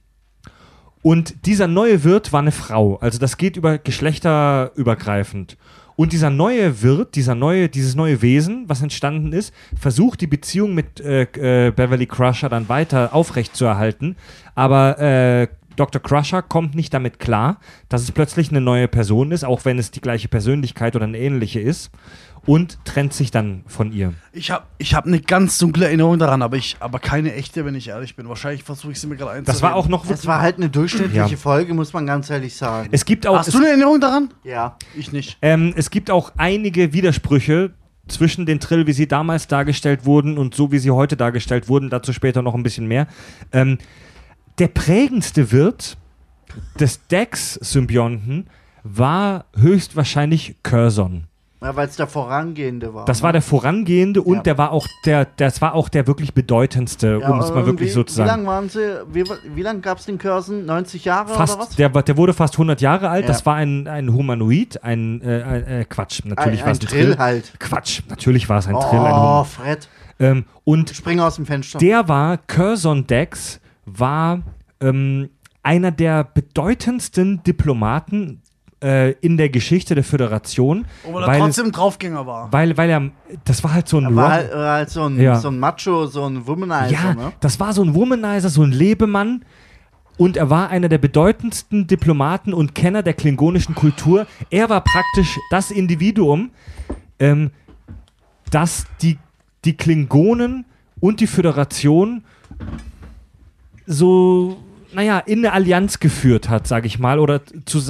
Und 1.02 1.46
dieser 1.46 1.68
neue 1.68 2.04
Wirt 2.04 2.32
war 2.32 2.40
eine 2.40 2.52
Frau. 2.52 2.96
Also 2.96 3.18
das 3.18 3.36
geht 3.36 3.56
über 3.56 3.76
geschlechterübergreifend. 3.76 5.58
Und 5.98 6.12
dieser 6.12 6.30
neue 6.30 6.80
Wirt, 6.80 7.16
dieser 7.16 7.34
neue, 7.34 7.68
dieses 7.68 7.96
neue 7.96 8.22
Wesen, 8.22 8.68
was 8.68 8.82
entstanden 8.82 9.32
ist, 9.32 9.52
versucht 9.76 10.20
die 10.20 10.28
Beziehung 10.28 10.72
mit 10.72 11.00
äh, 11.00 11.22
äh, 11.22 11.72
Beverly 11.72 12.06
Crusher 12.06 12.48
dann 12.48 12.68
weiter 12.68 13.12
aufrechtzuerhalten. 13.12 14.14
Aber 14.54 15.00
äh, 15.00 15.48
Dr. 15.78 16.02
Crusher 16.02 16.42
kommt 16.42 16.74
nicht 16.74 16.92
damit 16.92 17.18
klar, 17.18 17.58
dass 17.88 18.02
es 18.02 18.12
plötzlich 18.12 18.50
eine 18.50 18.60
neue 18.60 18.88
Person 18.88 19.32
ist, 19.32 19.44
auch 19.44 19.64
wenn 19.64 19.78
es 19.78 19.90
die 19.90 20.00
gleiche 20.00 20.28
Persönlichkeit 20.28 20.96
oder 20.96 21.04
eine 21.04 21.18
ähnliche 21.18 21.60
ist. 21.60 21.90
Und 22.46 22.78
trennt 22.84 23.12
sich 23.12 23.30
dann 23.30 23.62
von 23.66 23.92
ihr. 23.92 24.14
Ich 24.32 24.50
habe 24.50 24.64
ich 24.78 24.94
hab 24.94 25.04
eine 25.04 25.20
ganz 25.20 25.58
dunkle 25.58 25.84
Erinnerung 25.84 26.18
daran, 26.18 26.40
aber, 26.40 26.56
ich, 26.56 26.76
aber 26.80 26.98
keine 26.98 27.34
echte, 27.34 27.66
wenn 27.66 27.74
ich 27.74 27.88
ehrlich 27.88 28.16
bin. 28.16 28.26
Wahrscheinlich 28.28 28.62
versuche 28.62 28.92
ich 28.92 29.00
sie 29.00 29.06
mir 29.06 29.16
gerade 29.16 29.32
einzureden. 29.32 29.52
Das 29.52 29.60
war 29.60 29.74
auch 29.74 29.86
noch 29.88 30.06
Das 30.06 30.26
war 30.26 30.40
halt 30.40 30.56
eine 30.56 30.70
durchschnittliche 30.70 31.30
Ja. 31.30 31.36
Folge, 31.36 31.74
muss 31.74 31.92
man 31.92 32.06
ganz 32.06 32.30
ehrlich 32.30 32.56
sagen. 32.56 32.88
Es 32.90 33.04
gibt 33.04 33.26
auch. 33.26 33.36
Hast 33.38 33.48
es, 33.48 33.52
du 33.52 33.58
eine 33.58 33.68
Erinnerung 33.68 34.00
daran? 34.00 34.32
ja. 34.44 34.76
Ich 34.96 35.12
nicht. 35.12 35.36
Ähm, 35.42 35.74
es 35.76 35.90
gibt 35.90 36.10
auch 36.10 36.32
einige 36.38 36.94
Widersprüche 36.94 37.72
zwischen 38.06 38.46
den 38.46 38.60
Trill, 38.60 38.86
wie 38.86 38.92
sie 38.94 39.08
damals 39.08 39.48
dargestellt 39.48 40.06
wurden 40.06 40.38
und 40.38 40.54
so, 40.54 40.72
wie 40.72 40.78
sie 40.78 40.90
heute 40.90 41.18
dargestellt 41.18 41.68
wurden. 41.68 41.90
Dazu 41.90 42.14
später 42.14 42.40
noch 42.40 42.54
ein 42.54 42.62
bisschen 42.62 42.86
mehr. 42.86 43.08
Ähm, 43.52 43.76
der 44.58 44.68
prägendste 44.68 45.52
Wirt 45.52 45.96
des 46.80 47.06
Dex-Symbionten 47.08 48.46
war 48.82 49.44
höchstwahrscheinlich 49.56 50.56
Curzon. 50.62 51.24
ja 51.62 51.74
Weil 51.76 51.88
es 51.88 51.96
der 51.96 52.06
Vorangehende 52.06 52.94
war. 52.94 53.04
Das 53.04 53.18
ne? 53.18 53.22
war 53.24 53.32
der 53.32 53.42
vorangehende 53.42 54.22
und 54.22 54.36
Ja. 54.36 54.42
der 54.42 54.58
war 54.58 54.72
auch 54.72 54.86
der, 55.04 55.26
das 55.36 55.60
war 55.60 55.74
auch 55.74 55.88
der 55.88 56.06
wirklich 56.06 56.32
bedeutendste, 56.32 57.18
Ja, 57.20 57.28
um 57.28 57.40
es 57.40 57.50
mal 57.52 57.66
wirklich 57.66 57.92
so 57.92 58.02
zu 58.04 58.14
Wie 58.14 58.16
sagen. 58.18 58.28
lange 58.28 58.46
waren 58.46 58.68
sie? 58.68 59.02
Wie, 59.12 59.24
wie 59.54 59.62
lange 59.62 59.80
gab 59.80 59.98
es 59.98 60.06
den 60.06 60.16
Cursen? 60.18 60.64
90 60.66 61.04
Jahre 61.04 61.30
oder 61.30 61.38
was? 61.40 61.54
Fast, 61.56 61.78
der, 61.78 61.88
der 61.90 62.16
wurde 62.16 62.32
fast 62.32 62.54
100 62.54 62.80
Jahre 62.80 63.08
alt. 63.10 63.28
Das 63.28 63.44
war 63.44 63.56
ein, 63.56 63.86
ein 63.88 64.12
Humanoid, 64.12 64.82
ein 64.82 65.20
äh, 65.20 65.42
ein- 65.42 65.64
äh, 65.64 65.84
Quatsch. 65.88 66.22
Natürlich 66.24 66.60
ein, 66.60 66.66
war 66.66 66.72
ein 66.72 66.76
es 66.76 66.80
ein 66.80 66.86
Trill 66.86 67.04
Trill. 67.06 67.18
halt. 67.18 67.52
Quatsch, 67.58 68.00
natürlich 68.08 68.48
war 68.48 68.58
es 68.58 68.66
ein 68.68 68.74
Trill. 68.74 69.00
Ein 69.00 69.12
Oh, 69.14 69.44
Fred. 69.44 69.88
ähm, 70.20 70.44
und 70.64 70.90
Spring 70.90 71.20
aus 71.20 71.36
dem 71.36 71.44
Fenster. 71.46 71.78
der 71.78 72.08
war, 72.08 72.38
Curzon 72.38 73.06
Dex, 73.06 73.60
war 73.96 74.42
ähm, 74.80 75.30
einer 75.62 75.90
der 75.90 76.24
bedeutendsten 76.24 77.42
Diplomaten 77.42 78.42
äh, 78.82 79.12
in 79.20 79.36
der 79.36 79.48
Geschichte 79.48 79.94
der 79.94 80.04
Föderation. 80.04 80.86
Obwohl 81.04 81.24
er 81.24 81.38
trotzdem 81.38 81.72
Draufgänger 81.72 82.26
war. 82.26 82.52
weil, 82.52 82.76
weil 82.76 82.90
er, 82.90 83.10
das 83.44 83.64
war 83.64 83.74
halt 83.74 83.88
so 83.88 83.98
ein 83.98 84.04
Er 84.04 84.16
war 84.16 84.30
halt, 84.30 84.52
war 84.54 84.72
halt 84.74 84.90
so, 84.90 85.04
ein, 85.04 85.20
Ja. 85.20 85.36
so 85.36 85.48
ein 85.48 85.58
Macho, 85.58 86.06
so 86.06 86.24
ein 86.24 86.46
Womanizer, 86.46 86.90
Ja, 86.92 87.14
ne? 87.14 87.32
das 87.40 87.58
war 87.58 87.72
so 87.72 87.82
ein 87.82 87.94
Womanizer, 87.94 88.48
so 88.48 88.62
ein 88.62 88.72
Lebemann. 88.72 89.44
Und 90.16 90.36
er 90.36 90.50
war 90.50 90.70
einer 90.70 90.88
der 90.88 90.98
bedeutendsten 90.98 91.86
Diplomaten 91.86 92.52
und 92.52 92.74
Kenner 92.74 93.02
der 93.04 93.14
klingonischen 93.14 93.74
Kultur. 93.76 94.26
Er 94.50 94.68
war 94.68 94.80
praktisch 94.82 95.38
das 95.50 95.70
Individuum, 95.70 96.50
ähm, 97.20 97.50
das 98.50 98.86
die, 99.00 99.18
die 99.64 99.76
Klingonen 99.76 100.64
und 101.00 101.20
die 101.20 101.28
Föderation 101.28 102.24
so, 103.88 104.56
naja, 104.92 105.18
in 105.18 105.38
eine 105.40 105.52
Allianz 105.52 105.98
geführt 105.98 106.48
hat, 106.48 106.66
sage 106.66 106.86
ich 106.86 106.98
mal, 106.98 107.18
oder 107.18 107.40
zu, 107.64 107.80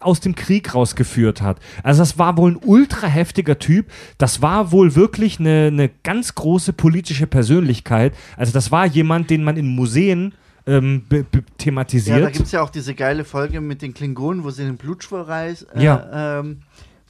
aus 0.00 0.20
dem 0.20 0.34
Krieg 0.34 0.74
rausgeführt 0.74 1.42
hat. 1.42 1.58
Also 1.82 2.00
das 2.02 2.18
war 2.18 2.36
wohl 2.36 2.52
ein 2.52 2.58
ultra 2.64 3.06
heftiger 3.06 3.58
Typ. 3.58 3.86
Das 4.18 4.42
war 4.42 4.72
wohl 4.72 4.96
wirklich 4.96 5.38
eine, 5.38 5.68
eine 5.68 5.88
ganz 6.02 6.34
große 6.34 6.72
politische 6.72 7.26
Persönlichkeit. 7.26 8.14
Also 8.36 8.52
das 8.52 8.70
war 8.72 8.86
jemand, 8.86 9.30
den 9.30 9.44
man 9.44 9.56
in 9.56 9.68
Museen 9.68 10.34
ähm, 10.66 11.04
be, 11.08 11.18
Ja, 11.18 11.24
da 11.32 11.40
thematisiert. 11.58 12.32
gibt 12.32 12.46
es 12.46 12.52
ja 12.52 12.62
auch 12.62 12.70
diese 12.70 12.94
geile 12.94 13.24
Folge 13.24 13.60
mit 13.60 13.82
den 13.82 13.94
Klingonen, 13.94 14.44
wo 14.44 14.50
sie 14.50 14.64
den 14.64 14.76
Blutschwurreis 14.76 15.62
äh, 15.74 15.82
Ja. 15.84 16.38
ähm, 16.40 16.60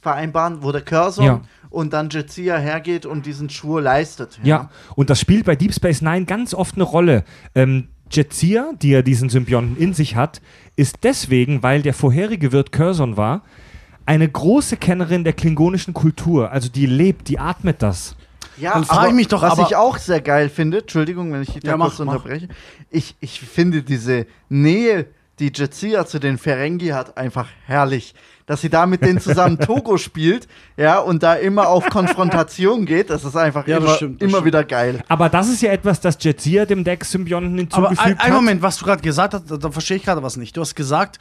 vereinbaren, 0.01 0.63
wo 0.63 0.71
der 0.71 0.81
Cursor 0.81 1.23
Ja. 1.25 1.41
und 1.69 1.93
dann 1.93 2.09
Jetsia 2.09 2.57
hergeht 2.57 3.05
und 3.05 3.25
diesen 3.25 3.49
Schwur 3.49 3.81
leistet. 3.81 4.37
Ja, 4.43 4.69
und 4.95 5.09
das 5.09 5.19
spielt 5.19 5.45
bei 5.45 5.55
Deep 5.55 5.73
Space 5.73 6.01
Nine 6.01 6.25
ganz 6.25 6.53
oft 6.53 6.75
eine 6.75 6.83
Rolle. 6.83 7.23
Ähm, 7.55 7.87
Jetsia, 8.13 8.71
die 8.81 8.89
ja 8.91 9.01
diesen 9.01 9.29
Symbionten 9.29 9.77
in 9.77 9.93
sich 9.93 10.15
hat, 10.15 10.41
ist 10.75 10.97
deswegen, 11.03 11.63
weil 11.63 11.81
der 11.81 11.93
vorherige 11.93 12.51
Wirt 12.51 12.71
Curzon 12.71 13.17
war, 13.17 13.41
eine 14.05 14.27
große 14.29 14.77
Kennerin 14.77 15.23
der 15.23 15.33
klingonischen 15.33 15.93
Kultur. 15.93 16.51
Also 16.51 16.69
die 16.69 16.85
lebt, 16.85 17.27
die 17.29 17.39
atmet 17.39 17.81
das. 17.81 18.15
Ja, 18.57 18.73
Dann 18.73 18.85
frag 18.85 18.97
aber 18.99 19.07
ich 19.07 19.13
mich 19.13 19.27
doch, 19.29 19.41
was 19.41 19.53
aber- 19.53 19.67
ich 19.67 19.75
auch 19.75 19.97
sehr 19.97 20.21
geil 20.21 20.49
finde, 20.49 20.79
Entschuldigung, 20.79 21.31
wenn 21.33 21.41
ich 21.41 21.53
dich 21.53 21.63
da 21.63 21.71
Ja, 21.71 21.77
kurz 21.77 21.97
mach, 21.99 22.05
mach. 22.05 22.13
unterbreche, 22.15 22.49
ich, 22.91 23.15
ich 23.19 23.39
finde 23.39 23.81
diese 23.81 24.27
Nähe, 24.49 25.07
die 25.39 25.51
Jetsia 25.53 26.05
zu 26.05 26.19
den 26.19 26.37
Ferengi 26.37 26.89
hat, 26.89 27.17
einfach 27.17 27.47
herrlich. 27.65 28.13
Dass 28.45 28.61
sie 28.61 28.69
da 28.69 28.85
mit 28.85 29.01
denen 29.01 29.19
zusammen 29.21 29.57
Togo 29.59 29.97
spielt, 29.97 30.47
ja, 30.75 30.99
und 30.99 31.23
da 31.23 31.35
immer 31.35 31.69
auf 31.69 31.85
Konfrontation 31.89 32.85
geht, 32.85 33.09
das 33.09 33.23
ist 33.23 33.35
einfach 33.37 33.65
Ja, 33.67 33.77
das 33.77 33.85
immer, 33.85 33.95
stimmt, 33.95 34.21
das 34.21 34.29
immer 34.29 34.43
wieder 34.45 34.63
geil. 34.63 35.01
Aber 35.07 35.29
das 35.29 35.47
ist 35.49 35.61
ja 35.61 35.71
etwas, 35.71 36.01
das 36.01 36.17
Jetsia 36.19 36.65
dem 36.65 36.83
Dex-Symbionten 36.83 37.51
Aber 37.51 37.59
hinzugefügt 37.89 37.99
ein, 38.01 38.19
ein 38.19 38.27
hat. 38.27 38.33
Moment, 38.33 38.61
was 38.61 38.77
du 38.77 38.85
gerade 38.85 39.01
gesagt 39.01 39.33
hast, 39.33 39.49
da, 39.49 39.57
da 39.57 39.71
verstehe 39.71 39.97
ich 39.97 40.03
gerade 40.03 40.21
was 40.23 40.35
nicht. 40.37 40.57
Du 40.57 40.61
hast 40.61 40.75
gesagt, 40.75 41.19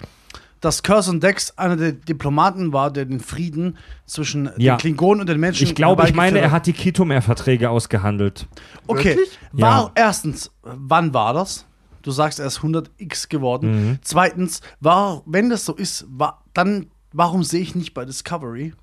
dass 0.61 0.83
Curzon 0.85 1.19
Dex 1.21 1.57
einer 1.59 1.77
der 1.77 1.93
Diplomaten 1.93 2.73
war, 2.73 2.93
der 2.93 3.05
den 3.05 3.19
Frieden 3.21 3.77
zwischen 4.07 4.51
Ja. 4.59 4.75
den 4.75 4.79
Klingonen 4.79 5.21
und 5.21 5.29
den 5.29 5.41
Menschen 5.41 5.65
Ich 5.65 5.75
glaube, 5.75 6.05
ich 6.09 6.15
meine, 6.15 6.39
er 6.39 6.51
hat 6.53 6.67
die 6.67 6.73
Kitomer-Verträge 6.73 7.69
ausgehandelt. 7.69 8.47
Okay, 8.87 9.17
Wirklich? 9.17 9.39
Ja. 9.55 9.67
war, 9.67 9.93
erstens, 9.97 10.51
wann 10.63 11.13
war 11.15 11.35
das? 11.35 11.67
Du 12.03 12.11
sagst, 12.13 12.39
er 12.41 12.47
ist 12.47 12.59
100x 12.61 13.29
geworden. 13.29 13.71
Mhm. 13.91 13.99
Zweitens, 14.03 14.61
war, 14.81 15.23
wenn 15.27 15.51
das 15.51 15.65
so 15.65 15.75
ist, 15.75 16.05
war, 16.09 16.43
dann 16.53 16.87
warum 17.13 17.45
sehe 17.45 17.61
ich 17.61 17.75
nicht 17.75 17.95
bei 17.95 18.05
Discovery? 18.05 18.75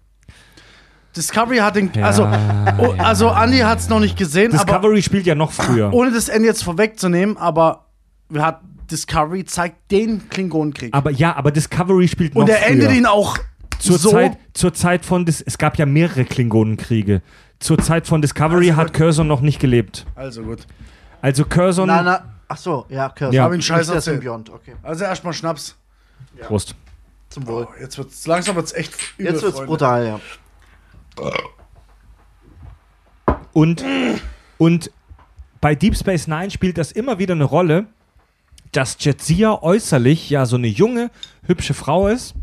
Discovery 1.15 1.57
hat 1.57 1.75
den, 1.75 1.91
Ja, 1.95 2.05
also, 2.05 2.23
oh, 2.77 2.93
also 2.97 3.29
Andy 3.29 3.59
hat 3.59 3.79
es 3.79 3.89
noch 3.89 3.99
nicht 3.99 4.17
gesehen, 4.17 4.53
aber 4.53 4.63
Discovery 4.65 5.01
spielt 5.01 5.25
ja 5.25 5.35
noch 5.35 5.51
früher. 5.51 5.91
ohne 5.93 6.11
das 6.11 6.29
Ende 6.29 6.47
jetzt 6.47 6.63
vorwegzunehmen, 6.63 7.35
aber 7.37 7.85
wir 8.29 8.45
hat 8.45 8.61
Discovery 8.91 9.43
zeigt 9.45 9.91
den 9.91 10.29
Klingonenkrieg. 10.29 10.93
Aber 10.93 11.09
ja, 11.11 11.35
aber 11.35 11.51
Discovery 11.51 12.07
spielt 12.07 12.35
noch 12.35 12.43
und 12.43 12.49
er 12.49 12.65
endet 12.67 12.91
ihn 12.91 13.05
auch 13.05 13.37
zur 13.79 13.97
so. 13.97 14.11
Zeit, 14.11 14.37
zur 14.53 14.73
Zeit 14.73 15.05
von 15.05 15.25
Dis 15.25 15.41
es 15.41 15.57
gab 15.57 15.77
ja 15.77 15.85
mehrere 15.85 16.25
Klingonenkriege. 16.25 17.21
Zur 17.59 17.77
Zeit 17.79 18.07
von 18.07 18.21
Discovery 18.21 18.69
Also 18.69 18.77
hat. 18.81 18.93
Curzon 18.93 19.27
noch 19.27 19.41
nicht 19.41 19.59
gelebt. 19.59 20.05
Also 20.15 20.43
gut. 20.43 20.65
Also 21.21 21.43
Curzon 21.43 21.87
Na, 21.87 22.01
na, 22.01 22.23
ach 22.47 22.57
so, 22.57 22.85
ja, 22.89 23.09
Cursor. 23.09 23.33
Ja. 23.33 23.43
Hab 23.43 23.53
ihn 23.53 23.61
scheiße 23.61 23.91
der. 23.91 24.01
Symbiont, 24.01 24.49
okay. 24.49 24.75
Also 24.83 25.03
erstmal 25.03 25.33
Schnaps. 25.33 25.75
Prost. 26.41 26.75
Zum 27.29 27.47
Wohl. 27.47 27.67
Oh, 27.69 27.73
jetzt 27.79 27.97
wird's 27.97 28.25
langsam 28.25 28.55
wird's 28.55 28.73
echt 28.73 28.93
übel, 29.17 29.33
Jetzt 29.33 29.43
wird's 29.43 29.57
Freunde. 29.57 29.67
brutal, 29.69 30.05
ja. 30.05 30.19
Und, 33.53 33.83
und 34.57 34.91
bei 35.61 35.75
Deep 35.75 35.95
Space 35.95 36.27
Nine 36.27 36.49
spielt 36.51 36.77
das 36.77 36.91
immer 36.91 37.19
wieder 37.19 37.33
eine 37.33 37.43
Rolle, 37.43 37.87
dass 38.71 38.97
Jetsia 38.99 39.61
äußerlich 39.61 40.29
ja 40.29 40.45
so 40.45 40.55
eine 40.55 40.67
junge, 40.67 41.11
hübsche 41.45 41.73
Frau 41.73 42.07
ist, 42.07 42.35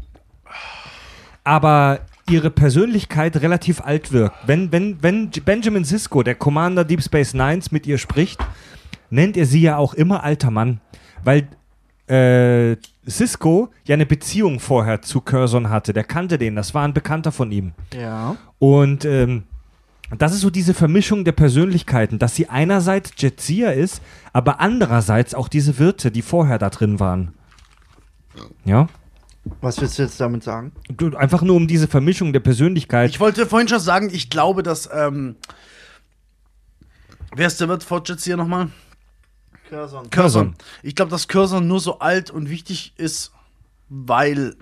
aber 1.44 2.00
ihre 2.28 2.50
Persönlichkeit 2.50 3.36
relativ 3.36 3.80
alt 3.80 4.12
wirkt. 4.12 4.36
Wenn, 4.46 4.72
wenn, 4.72 5.02
wenn 5.02 5.30
Benjamin 5.30 5.84
Sisko, 5.84 6.22
der 6.22 6.34
Commander 6.34 6.84
Deep 6.84 7.02
Space 7.02 7.34
Nines, 7.34 7.70
mit 7.70 7.86
ihr 7.86 7.98
spricht, 7.98 8.40
nennt 9.10 9.36
er 9.36 9.46
sie 9.46 9.62
ja 9.62 9.76
auch 9.76 9.94
immer 9.94 10.24
alter 10.24 10.50
Mann, 10.50 10.80
weil 11.22 11.46
äh, 12.08 12.76
Sisko 13.06 13.70
ja 13.84 13.94
eine 13.94 14.04
Beziehung 14.04 14.60
vorher 14.60 15.00
zu 15.00 15.20
Curzon 15.20 15.70
hatte. 15.70 15.92
Der 15.92 16.04
kannte 16.04 16.38
den, 16.38 16.56
das 16.56 16.74
war 16.74 16.84
ein 16.84 16.92
Bekannter 16.92 17.32
von 17.32 17.52
ihm. 17.52 17.72
Ja. 17.94 18.36
Und 18.58 19.04
ähm, 19.04 19.44
das 20.18 20.34
ist 20.34 20.40
so 20.40 20.50
diese 20.50 20.74
Vermischung 20.74 21.24
der 21.24 21.32
Persönlichkeiten, 21.32 22.18
dass 22.18 22.34
sie 22.34 22.48
einerseits 22.48 23.12
Jetsia 23.16 23.70
ist, 23.70 24.02
aber 24.32 24.60
andererseits 24.60 25.34
auch 25.34 25.48
diese 25.48 25.78
Wirte, 25.78 26.10
die 26.10 26.22
vorher 26.22 26.58
da 26.58 26.70
drin 26.70 27.00
waren. 27.00 27.32
Ja? 28.64 28.88
Was 29.60 29.80
willst 29.80 29.98
du 29.98 30.02
jetzt 30.02 30.20
damit 30.20 30.42
sagen? 30.42 30.72
Einfach 31.16 31.42
nur 31.42 31.56
um 31.56 31.68
diese 31.68 31.86
Vermischung 31.86 32.32
der 32.32 32.40
Persönlichkeit. 32.40 33.10
Ich 33.10 33.20
wollte 33.20 33.46
vorhin 33.46 33.68
schon 33.68 33.78
sagen, 33.78 34.10
ich 34.12 34.30
glaube, 34.30 34.62
dass 34.62 34.88
ähm, 34.92 35.36
wer 37.34 37.46
ist 37.46 37.60
der 37.60 37.68
Wirt 37.68 37.84
vor 37.84 38.02
Jetsia 38.04 38.36
nochmal? 38.36 38.68
Cursor. 39.68 40.02
Curzon. 40.10 40.54
Ich 40.82 40.94
glaube, 40.94 41.10
dass 41.10 41.28
Curzon 41.28 41.66
nur 41.66 41.80
so 41.80 41.98
alt 41.98 42.30
und 42.30 42.48
wichtig 42.50 42.92
ist, 42.96 43.32
weil 43.88 44.56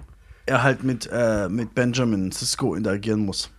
er 0.46 0.62
halt 0.62 0.82
mit, 0.84 1.08
äh, 1.12 1.48
mit 1.48 1.74
Benjamin 1.74 2.30
Sisko 2.32 2.74
interagieren 2.74 3.24
muss. 3.24 3.50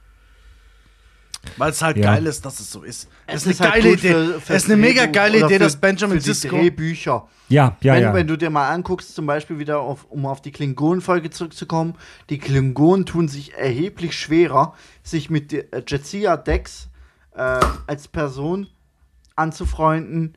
Weil 1.58 1.70
es 1.72 1.82
halt 1.84 1.98
Ja. 1.98 2.16
geil 2.16 2.26
ist, 2.26 2.44
dass 2.44 2.60
es 2.60 2.72
so 2.72 2.82
ist. 2.82 3.08
Es 3.28 3.46
Es 3.46 3.52
ist 3.54 3.62
eine 3.62 3.72
halt 3.72 3.84
geile 3.84 3.94
Idee. 3.96 4.12
für- 4.12 4.36
Es 4.38 4.44
fürs 4.44 4.64
ist 4.64 4.72
eine 4.72 4.78
mega 4.82 5.06
geile 5.06 5.38
Idee, 5.46 5.54
für- 5.54 5.60
dass 5.60 5.76
Benjamin 5.78 6.20
für 6.20 6.24
die 6.26 6.34
Sisko. 6.34 6.56
Drehbücher. 6.58 7.28
Ja, 7.50 7.78
ja, 7.82 7.94
wenn, 7.94 8.02
ja. 8.02 8.14
wenn 8.16 8.26
du 8.28 8.36
dir 8.36 8.50
mal 8.50 8.70
anguckst, 8.70 9.14
zum 9.14 9.28
Beispiel 9.28 9.60
wieder 9.60 9.80
auf, 9.80 10.06
um 10.10 10.26
auf 10.26 10.42
die 10.42 10.52
Klingonen-Folge 10.52 11.30
zurückzukommen, 11.30 11.94
die 12.32 12.40
Klingonen 12.40 13.06
tun 13.06 13.28
sich 13.28 13.54
erheblich 13.54 14.18
schwerer, 14.18 14.74
sich 15.04 15.30
mit 15.30 15.52
der- 15.52 15.72
äh, 15.72 15.84
Jetsia 15.88 16.36
Dex 16.38 16.90
äh, 17.36 17.60
als 17.86 18.08
Person 18.08 18.68
anzufreunden, 19.36 20.36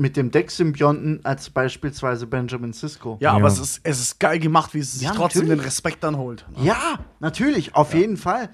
mit 0.00 0.16
dem 0.16 0.30
Deck-Symbionten 0.30 1.20
als 1.24 1.50
beispielsweise 1.50 2.26
Benjamin 2.26 2.72
Sisko. 2.72 3.18
Ja, 3.20 3.30
Ja. 3.30 3.36
aber 3.36 3.48
es 3.48 3.58
ist, 3.58 3.80
es 3.84 4.00
ist 4.00 4.18
geil 4.18 4.38
gemacht, 4.38 4.72
wie 4.74 4.78
es 4.78 4.94
sich 4.94 5.02
Ja, 5.02 5.12
trotzdem 5.14 5.42
natürlich. 5.42 5.60
den 5.60 5.64
Respekt 5.64 6.02
dann 6.02 6.16
holt. 6.16 6.46
Ja, 6.62 6.98
natürlich, 7.20 7.74
auf 7.74 7.94
jeden 7.94 8.16
Fall. 8.16 8.48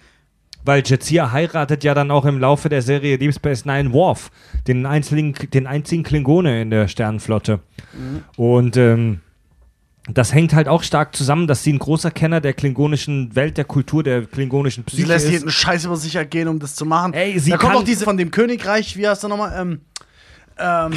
Weil 0.65 0.83
Jetsia 0.85 1.31
heiratet 1.31 1.85
ja 1.85 1.95
dann 1.95 2.11
auch 2.11 2.25
im 2.25 2.41
Laufe 2.41 2.69
der 2.69 2.83
Serie 2.83 3.19
Deep 3.19 3.33
Space 3.33 3.65
Nine 3.65 3.93
Worf, 3.93 4.33
den 4.67 4.85
einzigen, 4.85 5.33
den 5.55 5.69
einzigen 5.69 6.03
Klingone 6.03 6.61
in 6.61 6.71
der 6.71 6.89
Sternenflotte. 6.89 7.61
Und 8.37 8.77
ähm, 8.77 9.21
das 10.13 10.35
hängt 10.35 10.53
halt 10.55 10.67
auch 10.67 10.83
stark 10.83 11.15
zusammen, 11.15 11.47
dass 11.47 11.63
sie 11.63 11.73
ein 11.73 11.79
großer 11.79 12.11
Kenner 12.11 12.41
der 12.41 12.53
klingonischen 12.53 13.37
Welt, 13.37 13.57
der 13.57 13.65
Kultur, 13.65 14.03
der 14.03 14.25
klingonischen 14.27 14.83
Sie 14.89 14.97
Psyche 14.97 15.09
lässt 15.09 15.27
ist. 15.27 15.33
jeden 15.33 15.51
Scheiß 15.51 15.85
über 15.85 15.97
sich 15.97 16.17
ergehen, 16.17 16.49
um 16.49 16.59
das 16.59 16.75
zu 16.75 16.85
machen. 16.85 17.13
Ey, 17.15 17.39
sie 17.39 17.51
da 17.51 17.57
kommt 17.59 17.77
auch 17.77 17.85
diese 17.85 18.05
von 18.05 18.17
dem 18.17 18.33
Königreich, 18.33 18.97
wie 18.97 19.07
heißt 19.07 19.25
er 19.25 19.29
nochmal? 19.29 19.53
Ähm, 19.61 19.81
ähm, 20.59 20.93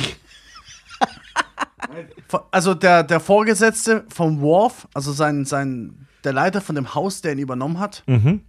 also 2.52 2.74
der, 2.74 3.04
der 3.04 3.20
Vorgesetzte 3.20 4.06
vom 4.10 4.42
Worf, 4.42 4.88
also 4.94 5.12
sein, 5.12 5.46
sein, 5.46 6.08
der 6.24 6.34
Leiter 6.34 6.62
von 6.62 6.76
dem 6.76 6.94
Haus, 6.96 7.22
der 7.22 7.34
ihn 7.34 7.40
übernommen 7.40 7.80
hat, 7.80 8.04
Mhm. 8.08 8.42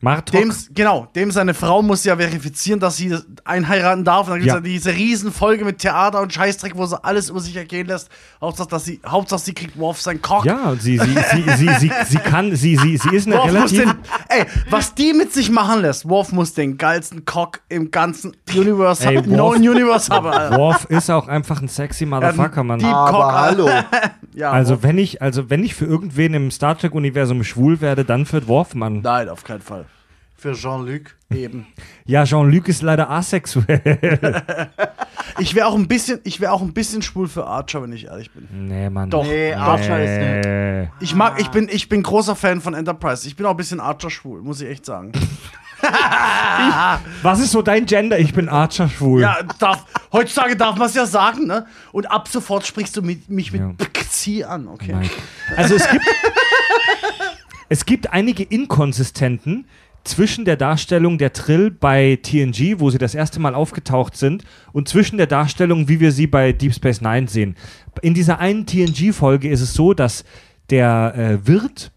Martok. 0.00 0.40
dem, 0.40 0.52
genau, 0.74 1.08
dem 1.16 1.32
seine 1.32 1.54
Frau 1.54 1.82
muss 1.82 2.04
ja 2.04 2.16
verifizieren, 2.16 2.78
dass 2.78 2.96
sie 2.98 3.16
einheiraten 3.44 4.04
darf. 4.04 4.28
Und 4.28 4.34
dann 4.34 4.38
gibt 4.40 4.50
es 4.50 4.54
Ja. 4.54 4.60
diese 4.60 4.92
Riesenfolge 4.94 5.64
mit 5.64 5.78
Theater 5.78 6.20
und 6.20 6.32
Scheißdreck, 6.32 6.76
wo 6.76 6.86
sie 6.86 7.02
alles 7.02 7.30
über 7.30 7.40
sich 7.40 7.56
ergehen 7.56 7.88
lässt. 7.88 8.08
Hauptsache, 8.40 8.68
dass 8.68 8.84
sie, 8.84 9.00
Hauptsache, 9.04 9.40
sie 9.40 9.54
kriegt 9.54 9.76
Worf 9.76 10.00
sein 10.00 10.22
Cock. 10.22 10.44
ja, 10.44 10.74
sie, 10.78 10.98
sie, 10.98 11.14
sie, 11.32 11.42
sie, 11.56 11.68
sie, 11.80 11.90
sie 12.08 12.18
kann, 12.18 12.54
sie, 12.54 12.76
sie, 12.76 12.96
sie 12.96 13.08
ist 13.16 13.26
eine 13.26 13.38
Worf 13.38 13.46
relativ. 13.46 13.80
den, 13.80 13.94
ey, 14.28 14.44
was 14.70 14.94
die 14.94 15.12
mit 15.14 15.32
sich 15.32 15.50
machen 15.50 15.80
lässt, 15.82 16.08
Worf 16.08 16.30
muss 16.30 16.54
den 16.54 16.78
geilsten 16.78 17.24
Cock 17.24 17.60
im 17.68 17.90
ganzen 17.90 18.36
Universe 18.54 19.04
Ey, 19.08 19.16
haben, 19.16 19.26
Worf- 19.30 19.36
neuen 19.58 19.68
Universe 19.68 20.12
haben. 20.14 20.28
Alter. 20.28 20.56
Worf 20.58 20.84
ist 20.90 21.10
auch 21.10 21.26
einfach 21.26 21.60
ein 21.60 21.66
sexy 21.68 22.06
Motherfucker, 22.06 22.62
Mann. 22.62 22.78
die- 22.78 22.84
Cock, 22.84 22.94
Aber 22.94 23.32
hallo. 23.40 23.68
Ja, 24.34 24.52
Also 24.52 24.74
Worf- 24.74 24.82
wenn 24.84 24.98
ich, 24.98 25.20
also 25.20 25.50
wenn 25.50 25.64
ich 25.64 25.74
für 25.74 25.86
irgendwen 25.86 26.34
im 26.34 26.50
Star 26.52 26.78
Trek 26.78 26.94
Universum 26.94 27.42
schwul 27.42 27.80
werde, 27.80 28.04
dann 28.04 28.24
für 28.26 28.46
Worf, 28.46 28.76
Mann. 28.76 29.00
Nein, 29.02 29.28
auf 29.28 29.42
keinen 29.42 29.62
Fall. 29.62 29.86
Für 30.38 30.52
Jean-Luc. 30.54 31.16
Eben. 31.30 31.66
Ja, 32.06 32.24
Jean-Luc 32.24 32.68
ist 32.68 32.80
leider 32.82 33.10
asexuell. 33.10 34.42
Ich 35.40 35.54
wäre 35.54 35.66
auch 35.66 35.74
ein 35.74 35.86
bisschen, 35.86 36.20
ich 36.24 36.40
wäre 36.40 36.52
auch 36.52 36.62
ein 36.62 36.72
bisschen 36.72 37.02
schwul 37.02 37.28
für 37.28 37.46
Archer, 37.46 37.82
wenn 37.82 37.92
ich 37.92 38.06
ehrlich 38.06 38.30
bin. 38.32 38.48
nee, 38.66 38.88
Mann. 38.90 39.10
Doch. 39.10 39.22
Nee, 39.24 39.52
Archer 39.52 40.02
ist 40.02 40.18
nicht. 40.18 40.90
Ich 41.00 41.14
mag, 41.14 41.38
ich 41.38 41.48
bin, 41.48 41.68
ich 41.70 41.88
bin 41.88 42.02
großer 42.02 42.34
Fan 42.34 42.60
von 42.60 42.74
Enterprise. 42.74 43.28
Ich 43.28 43.36
bin 43.36 43.46
auch 43.46 43.50
ein 43.52 43.56
bisschen 43.56 43.78
Archer 43.78 44.10
schwul, 44.10 44.42
muss 44.42 44.60
ich 44.60 44.68
echt 44.68 44.86
sagen. 44.86 45.12
Was 47.22 47.38
ist 47.40 47.52
so 47.52 47.62
dein 47.62 47.86
Gender? 47.86 48.18
Ich 48.18 48.32
bin 48.32 48.48
Archer 48.48 48.88
schwul. 48.88 49.20
Ja, 49.20 49.36
darf, 49.60 49.84
heutzutage 50.12 50.56
darf 50.56 50.76
man 50.76 50.88
es 50.88 50.94
ja 50.94 51.06
sagen, 51.06 51.46
ne? 51.46 51.66
Und 51.92 52.10
ab 52.10 52.26
sofort 52.26 52.66
sprichst 52.66 52.96
du 52.96 53.02
mit, 53.02 53.28
mich 53.28 53.52
mit 53.52 53.60
Ja. 53.60 53.72
Pxi 53.76 54.42
an, 54.44 54.66
okay? 54.66 54.92
Nein. 54.92 55.10
Also 55.56 55.76
es 55.76 55.88
gibt, 55.88 56.04
es 57.68 57.84
gibt 57.84 58.12
einige 58.12 58.42
Inkonsistenten 58.42 59.66
zwischen 60.04 60.44
der 60.44 60.56
Darstellung 60.56 61.18
der 61.18 61.32
Trill 61.32 61.70
bei 61.70 62.18
TNG, 62.22 62.78
wo 62.78 62.90
sie 62.90 62.98
das 62.98 63.14
erste 63.14 63.40
Mal 63.40 63.54
aufgetaucht 63.54 64.16
sind, 64.16 64.44
und 64.72 64.88
zwischen 64.88 65.18
der 65.18 65.26
Darstellung, 65.26 65.88
wie 65.88 66.00
wir 66.00 66.12
sie 66.12 66.26
bei 66.26 66.52
Deep 66.52 66.74
Space 66.74 67.00
Nine 67.00 67.28
sehen. 67.28 67.56
In 68.02 68.14
dieser 68.14 68.38
einen 68.38 68.66
TNG-Folge 68.66 69.48
ist 69.48 69.60
es 69.60 69.74
so, 69.74 69.94
dass 69.94 70.24
der 70.70 71.14
äh, 71.16 71.46
Wirt, 71.46 71.92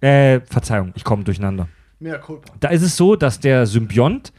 äh, 0.00 0.40
Verzeihung, 0.40 0.92
ich 0.96 1.04
komme 1.04 1.24
durcheinander. 1.24 1.68
Mehr 2.00 2.18
Culpa. 2.18 2.52
Da 2.58 2.68
ist 2.68 2.82
es 2.82 2.96
so, 2.96 3.16
dass 3.16 3.38
der 3.38 3.66
Symbiont 3.66 4.32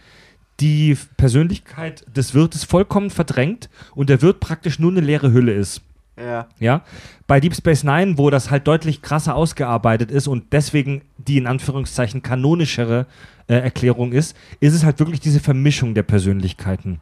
die 0.59 0.97
Persönlichkeit 1.17 2.05
des 2.15 2.33
Wirtes 2.33 2.63
vollkommen 2.63 3.09
verdrängt 3.09 3.69
und 3.95 4.09
der 4.09 4.21
Wirt 4.21 4.39
praktisch 4.39 4.79
nur 4.79 4.91
eine 4.91 5.01
leere 5.01 5.31
Hülle 5.31 5.53
ist. 5.53 5.81
Ja. 6.17 6.47
Ja, 6.60 6.84
bei 7.26 7.39
Deep 7.39 7.56
Space 7.56 7.84
Nine, 7.84 8.17
wo 8.17 8.30
das 8.30 8.52
halt 8.52 8.67
deutlich 8.67 9.02
krasser 9.02 9.36
ausgearbeitet 9.36 10.12
ist 10.12 10.28
und 10.28 10.54
deswegen 10.54 11.02
die 11.17 11.38
in 11.38 11.47
Anführungszeichen 11.47 12.21
kanonischere 12.21 13.08
äh, 13.47 13.56
Erklärung 13.56 14.12
ist, 14.12 14.38
ist 14.60 14.73
es 14.73 14.84
halt 14.84 14.99
wirklich 14.99 15.19
diese 15.19 15.39
Vermischung 15.39 15.95
der 15.95 16.04
Persönlichkeiten. 16.04 17.02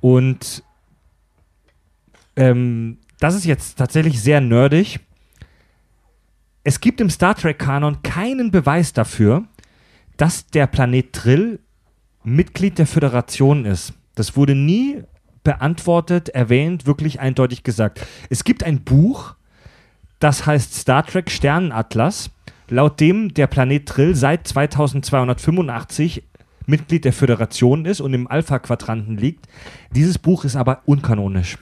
Und 0.00 0.64
ähm, 2.36 2.98
das 3.20 3.34
ist 3.34 3.44
jetzt 3.44 3.78
tatsächlich 3.78 4.20
sehr 4.20 4.40
nerdig. 4.40 4.98
Es 6.64 6.80
gibt 6.80 7.00
im 7.00 7.10
Star 7.10 7.36
Trek-Kanon 7.36 8.02
keinen 8.02 8.50
Beweis 8.50 8.92
dafür, 8.92 9.44
dass 10.16 10.46
der 10.48 10.66
Planet 10.66 11.12
Trill 11.12 11.60
Mitglied 12.24 12.78
der 12.78 12.86
Föderation 12.86 13.66
ist. 13.66 13.92
Das 14.14 14.36
wurde 14.36 14.54
nie 14.54 15.02
beantwortet, 15.44 16.30
erwähnt, 16.30 16.86
wirklich 16.86 17.20
eindeutig 17.20 17.62
gesagt. 17.62 18.04
Es 18.30 18.42
gibt 18.44 18.64
ein 18.64 18.80
Buch, 18.82 19.34
das 20.18 20.46
heißt 20.46 20.74
Star 20.74 21.06
Trek 21.06 21.30
Sternenatlas, 21.30 22.30
laut 22.68 22.98
dem 22.98 23.32
der 23.34 23.46
Planet 23.46 23.86
Trill 23.86 24.14
seit 24.16 24.48
2285 24.48 26.24
Mitglied 26.66 27.04
der 27.04 27.12
Föderation 27.12 27.84
ist 27.84 28.00
und 28.00 28.14
im 28.14 28.26
Alpha-Quadranten 28.26 29.18
liegt. 29.18 29.46
Dieses 29.94 30.18
Buch 30.18 30.44
ist 30.44 30.56
aber 30.56 30.80
unkanonisch. 30.86 31.58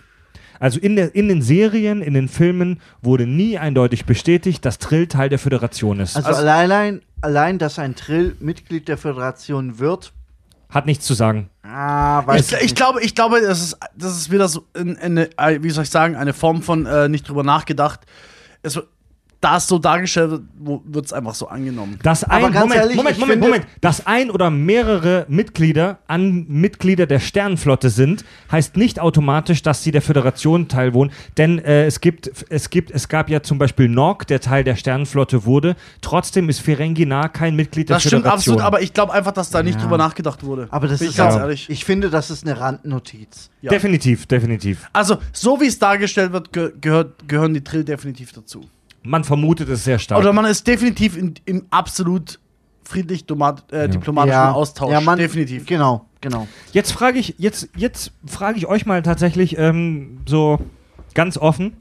Also 0.61 0.79
in, 0.79 0.95
der, 0.95 1.13
in 1.17 1.27
den 1.27 1.43
Serien, 1.43 2.03
in 2.03 2.15
den 2.15 2.29
Filmen 2.29 2.79
wurde 3.03 3.27
nie 3.27 3.59
eindeutig 3.59 4.05
bestätigt, 4.05 4.65
dass 4.65 4.79
Trill 4.79 5.09
Teil 5.09 5.29
der 5.29 5.41
Föderation 5.41 5.99
ist. 5.99 6.15
Also, 6.17 6.29
Also- 6.29 6.47
allein, 6.47 7.03
allein, 7.21 7.59
dass 7.59 7.81
ein 7.81 7.97
Trill 7.97 8.37
Mitglied 8.39 8.87
der 8.87 8.97
Föderation 8.97 9.81
wird, 9.81 10.13
Hat 10.73 10.87
nichts 10.87 11.05
zu 11.07 11.15
sagen. 11.15 11.51
ah, 11.63 12.27
weiß 12.27 12.53
Ich, 12.53 12.57
ich, 12.59 12.65
ich 12.67 12.75
glaube, 12.75 13.03
ich 13.03 13.15
glaube, 13.15 13.41
das 13.41 13.61
ist, 13.63 13.77
das 13.97 14.17
ist 14.17 14.31
wieder 14.31 14.49
so 14.49 14.65
in- 14.75 14.97
eine, 14.99 15.29
äh, 15.39 15.63
wie 15.63 15.71
soll 15.71 15.85
ich 15.85 15.91
sagen, 15.91 16.17
eine 16.17 16.33
Form 16.33 16.63
von 16.63 16.87
äh, 16.87 17.09
nicht 17.09 17.29
drüber 17.29 17.45
nachgedacht. 17.45 18.01
Es, 18.63 18.77
wird- 18.77 18.89
da 19.43 19.57
es 19.57 19.67
so 19.67 19.79
dargestellt 19.79 20.31
wird, 20.31 20.43
wird 20.87 21.05
es 21.07 21.13
einfach 21.13 21.35
so 21.35 21.49
angenommen. 21.49 21.99
Dass 22.03 22.23
Aber 22.25 22.47
ein, 22.47 22.53
ganz 22.53 22.61
Moment, 22.65 22.81
ehrlich, 22.81 22.97
Moment, 22.97 23.19
Moment, 23.19 23.41
Moment, 23.43 23.67
dass 23.81 24.07
ein 24.07 24.31
oder 24.31 24.51
mehrere 24.51 25.27
Mitglieder 25.29 25.99
an 26.07 26.47
Mitglieder 26.49 27.07
der 27.07 27.19
Sternenflotte 27.19 27.91
sind, 27.91 28.25
heißt 28.51 28.77
nicht 28.77 29.01
automatisch, 29.01 29.63
dass 29.63 29.83
sie 29.83 29.91
der 29.91 30.01
Föderation 30.01 30.69
teilwohnen, 30.69 31.13
denn 31.37 31.59
äh, 31.59 31.87
es 31.87 32.01
gibt, 32.01 32.31
es 32.51 32.71
gibt, 32.71 32.93
es 32.93 33.09
gab 33.09 33.29
ja 33.29 33.43
zum 33.43 33.59
Beispiel 33.59 33.89
Nog, 33.89 34.25
der 34.25 34.41
Teil 34.41 34.63
der 34.63 34.77
Sternenflotte 34.77 35.45
wurde, 35.45 35.75
trotzdem 36.01 36.49
ist 36.49 36.61
Ferenginar 36.61 37.29
kein 37.29 37.57
Mitglied 37.57 37.89
der 37.89 37.97
Das 37.97 38.03
stimmt 38.05 38.23
Föderation. 38.23 38.55
absolut, 38.55 38.63
aber 38.63 38.81
ich 38.81 38.95
glaube 38.95 39.13
einfach, 39.13 39.33
dass 39.33 39.51
da 39.51 39.63
nicht 39.63 39.75
Ja. 39.77 39.83
drüber 39.83 39.99
nachgedacht 39.99 40.45
wurde. 40.45 40.69
Aber 40.71 40.87
das 40.87 41.01
Bin 41.01 41.09
ist 41.09 41.15
ich 41.15 41.19
ganz 41.19 41.35
auch, 41.35 41.41
ehrlich. 41.41 41.69
ich 41.69 41.85
finde, 41.85 42.11
das 42.11 42.31
ist 42.31 42.47
eine 42.47 42.61
Randnotiz. 42.61 43.51
Ja. 43.61 43.71
Definitiv, 43.71 44.27
definitiv. 44.27 44.89
Also, 44.93 45.17
so 45.33 45.61
wie 45.61 45.67
es 45.67 45.79
dargestellt 45.81 46.33
wird, 46.33 46.53
ge 46.53 46.73
gehört, 46.81 47.29
gehören 47.29 47.55
die 47.55 47.63
Trill 47.65 47.85
definitiv 47.85 48.33
dazu. 48.33 48.63
Man 49.03 49.25
vermutet 49.25 49.69
es 49.69 49.85
sehr 49.85 49.99
stark. 49.99 50.21
Oder 50.21 50.33
man 50.33 50.45
ist 50.45 50.67
definitiv 50.67 51.17
in, 51.17 51.35
im 51.45 51.67
absolut 51.71 52.39
friedlich 52.85 53.23
äh, 53.23 53.89
diplomatischen 53.89 54.39
Austausch. 54.39 54.93
ja, 54.93 55.01
man, 55.01 55.19
definitiv. 55.19 55.67
Genau, 55.67 56.07
genau. 56.21 56.47
Jetzt 56.73 56.93
frage 56.93 57.19
ich, 57.19 57.37
jetzt, 57.39 57.69
jetzt 57.77 58.13
frage 58.27 58.59
ich 58.59 58.67
euch 58.67 58.87
mal 58.87 59.03
tatsächlich 59.03 59.57
ähm, 59.59 60.19
so 60.27 60.59
ganz 61.15 61.39
offen. 61.39 61.77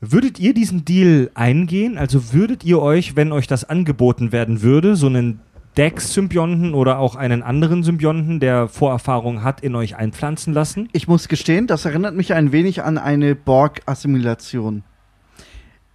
Würdet 0.00 0.38
ihr 0.38 0.54
diesen 0.54 0.84
Deal 0.84 1.30
eingehen? 1.34 1.98
Also 1.98 2.32
würdet 2.32 2.64
ihr 2.64 2.80
euch, 2.80 3.16
wenn 3.16 3.32
euch 3.32 3.46
das 3.46 3.64
angeboten 3.64 4.32
werden 4.32 4.62
würde, 4.62 4.96
so 4.96 5.06
einen 5.06 5.40
Dex-Symbionten 5.76 6.74
oder 6.74 6.98
auch 6.98 7.16
einen 7.16 7.42
anderen 7.42 7.82
Symbionten, 7.82 8.40
der 8.40 8.68
Vorerfahrung 8.68 9.44
hat, 9.44 9.60
in 9.60 9.74
euch 9.74 9.96
einpflanzen 9.96 10.52
lassen? 10.52 10.88
Ich 10.92 11.06
muss 11.06 11.28
gestehen, 11.28 11.66
das 11.66 11.84
erinnert 11.84 12.14
mich 12.14 12.32
ein 12.32 12.50
wenig 12.50 12.82
an 12.82 12.98
eine 12.98 13.34
Borg-Assimilation. 13.34 14.84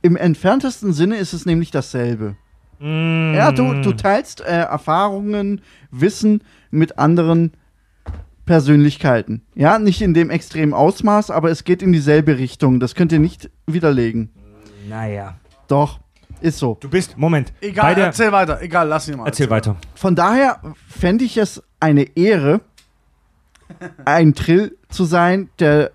Im 0.06 0.16
entferntesten 0.16 0.94
Sinne 0.94 1.18
ist 1.18 1.34
es 1.34 1.48
nämlich 1.48 1.72
dasselbe. 1.72 2.36
Ja, 2.80 3.52
du, 3.52 3.82
du 3.82 3.92
teilst 3.94 4.40
äh, 4.40 4.44
Erfahrungen, 4.44 5.62
Wissen 5.90 6.44
mit 6.70 7.00
anderen 7.00 7.54
Persönlichkeiten. 8.46 9.42
Ja, 9.56 9.80
nicht 9.80 10.04
in 10.04 10.14
dem 10.14 10.30
extremen 10.30 10.76
Ausmaß, 10.76 11.32
aber 11.32 11.50
es 11.50 11.64
geht 11.64 11.82
in 11.82 11.92
dieselbe 11.92 12.38
Richtung. 12.38 12.80
Das 12.80 12.94
könnt 12.94 13.14
ihr 13.14 13.18
nicht 13.18 13.50
widerlegen. 13.66 14.30
Naja. 14.88 15.40
Doch, 15.68 16.00
ist 16.40 16.60
so. 16.60 16.78
Du 16.82 16.88
bist, 16.88 17.18
Moment. 17.18 17.52
Egal, 17.62 17.96
der, 17.96 18.06
erzähl 18.06 18.32
weiter. 18.32 18.62
Egal, 18.62 18.88
lass 18.88 19.08
ihn 19.08 19.18
mal. 19.18 19.26
erzähl 19.26 19.50
weiter. 19.50 19.76
Von 19.96 20.16
daher 20.16 20.62
fände 20.88 21.26
ich 21.26 21.38
es 21.38 21.64
eine 21.80 22.16
Ehre, 22.16 22.62
ein 24.06 24.36
Trill 24.36 24.78
zu 24.88 25.06
sein, 25.06 25.50
der 25.58 25.95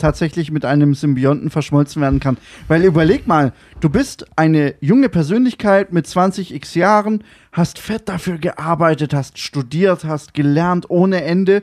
tatsächlich 0.00 0.50
mit 0.50 0.64
einem 0.64 0.94
Symbionten 0.94 1.50
verschmolzen 1.50 2.02
werden 2.02 2.18
kann. 2.18 2.36
Weil 2.66 2.84
überleg 2.84 3.28
mal, 3.28 3.52
du 3.80 3.88
bist 3.88 4.26
eine 4.36 4.74
junge 4.80 5.08
Persönlichkeit 5.08 5.92
mit 5.92 6.06
20 6.06 6.52
x 6.52 6.74
Jahren, 6.74 7.22
hast 7.52 7.78
fett 7.78 8.08
dafür 8.08 8.38
gearbeitet, 8.38 9.14
hast 9.14 9.38
studiert, 9.38 10.04
hast 10.04 10.34
gelernt 10.34 10.90
ohne 10.90 11.22
Ende 11.22 11.62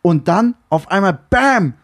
und 0.00 0.28
dann 0.28 0.54
auf 0.68 0.90
einmal, 0.90 1.18
bam, 1.30 1.74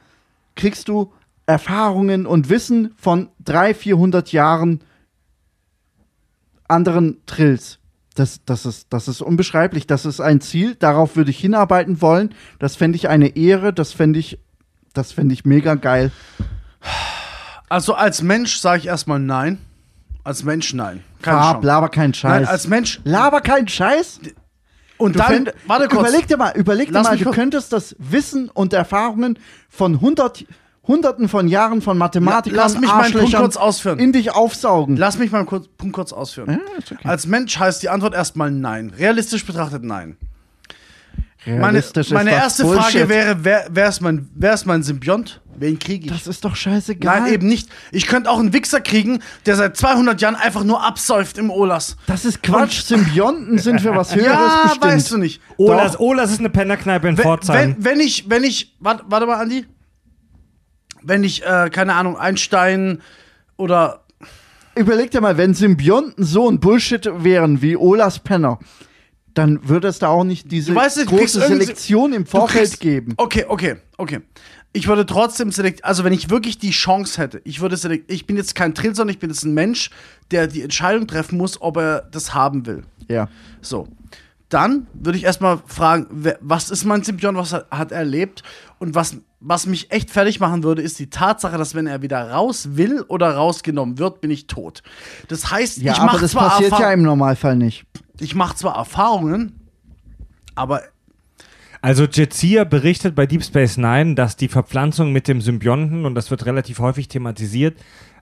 kriegst 0.55 0.89
du 0.89 1.13
Erfahrungen 1.47 2.27
und 2.27 2.51
Wissen 2.51 2.93
von 2.97 3.29
300, 3.45 3.77
400 3.77 4.33
Jahren 4.33 4.81
anderen 6.67 7.19
Trills. 7.27 7.79
Das, 8.15 8.45
das, 8.45 8.67
ist, 8.67 8.89
das 8.91 9.09
ist 9.09 9.23
unbeschreiblich. 9.23 9.87
Das 9.87 10.05
ist 10.05 10.21
ein 10.21 10.41
Ziel, 10.41 10.75
darauf 10.75 11.17
würde 11.17 11.31
ich 11.31 11.39
hinarbeiten 11.39 12.03
wollen. 12.03 12.35
Das 12.59 12.77
fände 12.77 12.97
ich 12.97 13.09
eine 13.09 13.37
Ehre, 13.37 13.73
das 13.73 13.93
fände 13.93 14.19
ich 14.19 14.39
Das 14.95 15.13
finde 15.13 15.35
ich 15.35 15.45
mega 15.45 15.75
geil. 15.75 16.11
Also 17.69 17.95
als 17.95 18.23
Mensch 18.23 18.59
sage 18.59 18.79
ich 18.81 18.87
erstmal 18.87 19.19
nein. 19.19 19.59
Als 20.25 20.43
Mensch 20.45 20.73
nein. 20.75 21.03
Keine 21.23 21.39
Farb, 21.39 21.53
Chance. 21.57 21.67
laber 21.67 21.89
keinen 21.89 22.15
Scheiß. 22.15 22.31
Nein, 22.31 22.45
als 22.47 22.69
Mensch. 22.69 23.01
laber 23.05 23.41
keinen 23.41 23.69
Scheiß. 23.69 24.21
Und 24.97 25.15
Du 25.15 25.19
dann, 25.21 25.51
warte 25.67 25.89
kurz. 25.89 26.09
Überleg 26.09 26.27
dir 26.27 26.37
mal, 26.37 26.53
überleg 26.57 26.89
dir 26.93 27.03
mal, 27.03 27.17
du 27.17 27.31
könntest 27.31 27.73
das 27.73 27.95
Wissen 27.99 28.49
und 28.49 28.73
Erfahrungen 28.73 29.39
von 29.69 30.01
hundert, 30.01 30.45
hunderten 30.87 31.29
von 31.29 31.47
Jahren 31.49 31.83
von 31.83 31.97
Mathematikern, 31.99 32.57
La- 32.57 32.63
lass 32.65 32.79
mich 32.81 32.91
meinen 32.91 33.13
Punkt 33.13 33.35
kurz 33.37 33.57
ausführen. 33.57 33.99
in 34.01 34.13
dich 34.13 34.33
aufsaugen. 34.35 34.97
Lass 34.97 35.19
mich 35.19 35.31
mal 35.31 35.39
einen 35.39 35.47
kurz, 35.47 35.69
Punkt 35.69 35.95
kurz 35.95 36.13
ausführen. 36.13 36.51
Ja, 36.51 36.59
okay. 36.97 37.09
Als 37.09 37.27
Mensch 37.27 37.59
heißt 37.59 37.83
die 37.83 37.91
Antwort 37.91 38.15
erstmal 38.15 38.51
nein. 38.51 38.91
Realistisch 38.99 39.45
betrachtet 39.47 39.85
nein. 39.85 40.17
Meine, 41.47 41.79
ist 41.79 42.11
meine 42.11 42.31
erste 42.33 42.65
Bullshit. 42.65 42.83
Frage 42.83 43.09
wäre, 43.09 43.37
wer, 43.43 43.67
wer, 43.71 43.89
ist 43.89 44.01
mein, 44.01 44.29
wer 44.35 44.55
ist 44.55 44.67
mein 44.67 44.83
Symbiont? 44.83 45.41
Wen 45.57 45.79
kriege 45.79 46.07
ich? 46.07 46.13
Das 46.13 46.27
ist 46.27 46.45
doch 46.45 46.55
scheißegal. 46.55 47.23
Nein, 47.23 47.33
eben 47.33 47.49
nicht. 47.49 47.69
Ich 47.91 48.07
könnte 48.07 48.31
auch 48.31 48.39
einen 48.39 48.53
Wichser 48.53 48.81
kriegen, 48.81 49.21
der 49.47 49.57
seit 49.57 49.77
200 49.77 50.21
Jahren 50.21 50.37
einfach 50.37 50.63
nur 50.63 50.85
absäuft 50.85 51.39
im 51.39 51.51
Olas. 51.51 51.97
Das 52.07 52.25
ist 52.25 52.43
Quatsch. 52.43 52.83
Symbionten 52.83 53.59
sind 53.59 53.81
für 53.81 53.95
was 53.97 54.15
Höheres 54.15 54.33
Ja, 54.33 54.61
bestimmt. 54.65 54.85
weißt 54.85 55.11
du 55.13 55.17
nicht. 55.19 55.41
Olas, 55.57 55.93
Doch. 55.93 56.01
Olas 56.01 56.31
ist 56.31 56.41
eine 56.41 56.51
Pennerkneipe 56.51 57.09
in 57.09 57.17
Wenn, 57.17 57.23
Pforzheim. 57.25 57.77
wenn, 57.79 57.85
wenn 57.85 58.01
ich, 58.01 58.29
wenn 58.31 58.45
ich, 58.45 58.77
warte, 58.79 59.05
warte 59.09 59.27
mal, 59.27 59.41
Andi. 59.41 59.67
Wenn 61.03 61.25
ich, 61.25 61.45
äh, 61.45 61.71
keine 61.71 61.95
Ahnung, 61.95 62.17
Einstein 62.17 63.01
oder 63.57 64.05
Überleg 64.75 65.11
dir 65.11 65.21
mal, 65.21 65.37
wenn 65.37 65.55
Symbionten 65.55 66.23
so 66.25 66.49
ein 66.49 66.61
Bullshit 66.61 67.11
wären 67.25 67.63
wie 67.63 67.77
Olas 67.77 68.21
Penner, 68.21 68.61
dann 69.39 69.69
würde 69.69 69.89
es 69.89 69.99
da 69.99 70.09
auch 70.09 70.25
nicht 70.25 70.51
diese 70.51 70.75
weißt 70.75 71.07
große 71.07 71.41
Selektion 71.47 72.13
im 72.13 72.27
Vorfeld 72.27 72.65
kriegst- 72.71 72.81
geben. 72.81 73.15
Okay, 73.17 73.45
okay, 73.49 73.77
okay. 73.97 74.21
Ich 74.75 74.87
würde 74.87 75.07
trotzdem 75.07 75.51
selekt, 75.51 75.85
also 75.85 76.05
wenn 76.05 76.13
ich 76.13 76.29
wirklich 76.29 76.59
die 76.59 76.71
Chance 76.71 77.21
hätte, 77.21 77.41
ich 77.45 77.61
würde 77.61 77.77
selekt, 77.77 78.13
ich 78.13 78.27
bin 78.27 78.37
jetzt 78.37 78.55
kein 78.55 78.75
Trill, 78.75 78.95
sondern 78.95 79.15
ich 79.15 79.19
bin 79.19 79.31
jetzt 79.31 79.45
ein 79.45 79.55
Mensch, 79.55 79.91
der 80.31 80.47
die 80.47 80.63
Entscheidung 80.63 81.07
treffen 81.07 81.39
muss, 81.39 81.61
ob 81.63 81.79
er 81.79 82.03
das 82.11 82.35
haben 82.35 82.67
will. 82.67 82.83
Ja. 83.09 83.29
So. 83.63 83.89
Dann 84.51 84.87
würde 84.95 85.19
ich 85.19 85.25
erstmal 85.25 85.59
fragen, 85.67 86.07
wer, 86.11 86.39
was 86.41 86.71
ist 86.71 86.85
mein 86.85 87.03
Symbiont, 87.03 87.37
was 87.37 87.53
hat, 87.53 87.71
hat 87.71 87.93
er 87.93 87.99
erlebt? 87.99 88.43
Und 88.79 88.95
was, 88.95 89.17
was 89.41 89.67
mich 89.67 89.91
echt 89.91 90.11
fertig 90.11 90.41
machen 90.41 90.63
würde, 90.65 90.81
ist 90.83 90.99
die 90.99 91.11
Tatsache, 91.11 91.59
dass 91.59 91.75
wenn 91.75 91.87
er 91.87 92.01
wieder 92.03 92.31
raus 92.31 92.71
will 92.73 93.03
oder 93.09 93.31
rausgenommen 93.35 93.99
wird, 93.99 94.21
bin 94.23 94.31
ich 94.31 94.47
tot. 94.47 94.83
Das 95.29 95.51
heißt, 95.51 95.79
Ja, 95.79 95.93
ich 95.93 95.99
aber 95.99 96.13
mache 96.13 96.21
das 96.23 96.31
zwar, 96.33 96.49
passiert 96.51 96.71
ja 96.73 96.77
Erfahr 96.79 96.93
im 96.95 97.03
Normalfall 97.03 97.57
nicht. 97.57 97.85
Ich 98.21 98.35
mach 98.35 98.55
zwar 98.55 98.77
Erfahrungen, 98.77 99.61
aber 100.55 100.83
Also 101.81 102.05
Jetsia 102.05 102.65
berichtet 102.65 103.15
bei 103.15 103.27
Deep 103.27 103.45
Space 103.45 103.77
Nine, 103.77 104.15
dass 104.15 104.37
die 104.37 104.49
Verpflanzung 104.49 105.13
mit 105.13 105.29
dem 105.29 105.41
Symbionten, 105.41 106.05
und 106.05 106.15
das 106.15 106.31
wird 106.31 106.47
relativ 106.47 106.81
häufig 106.81 107.09
thematisiert, 107.09 107.79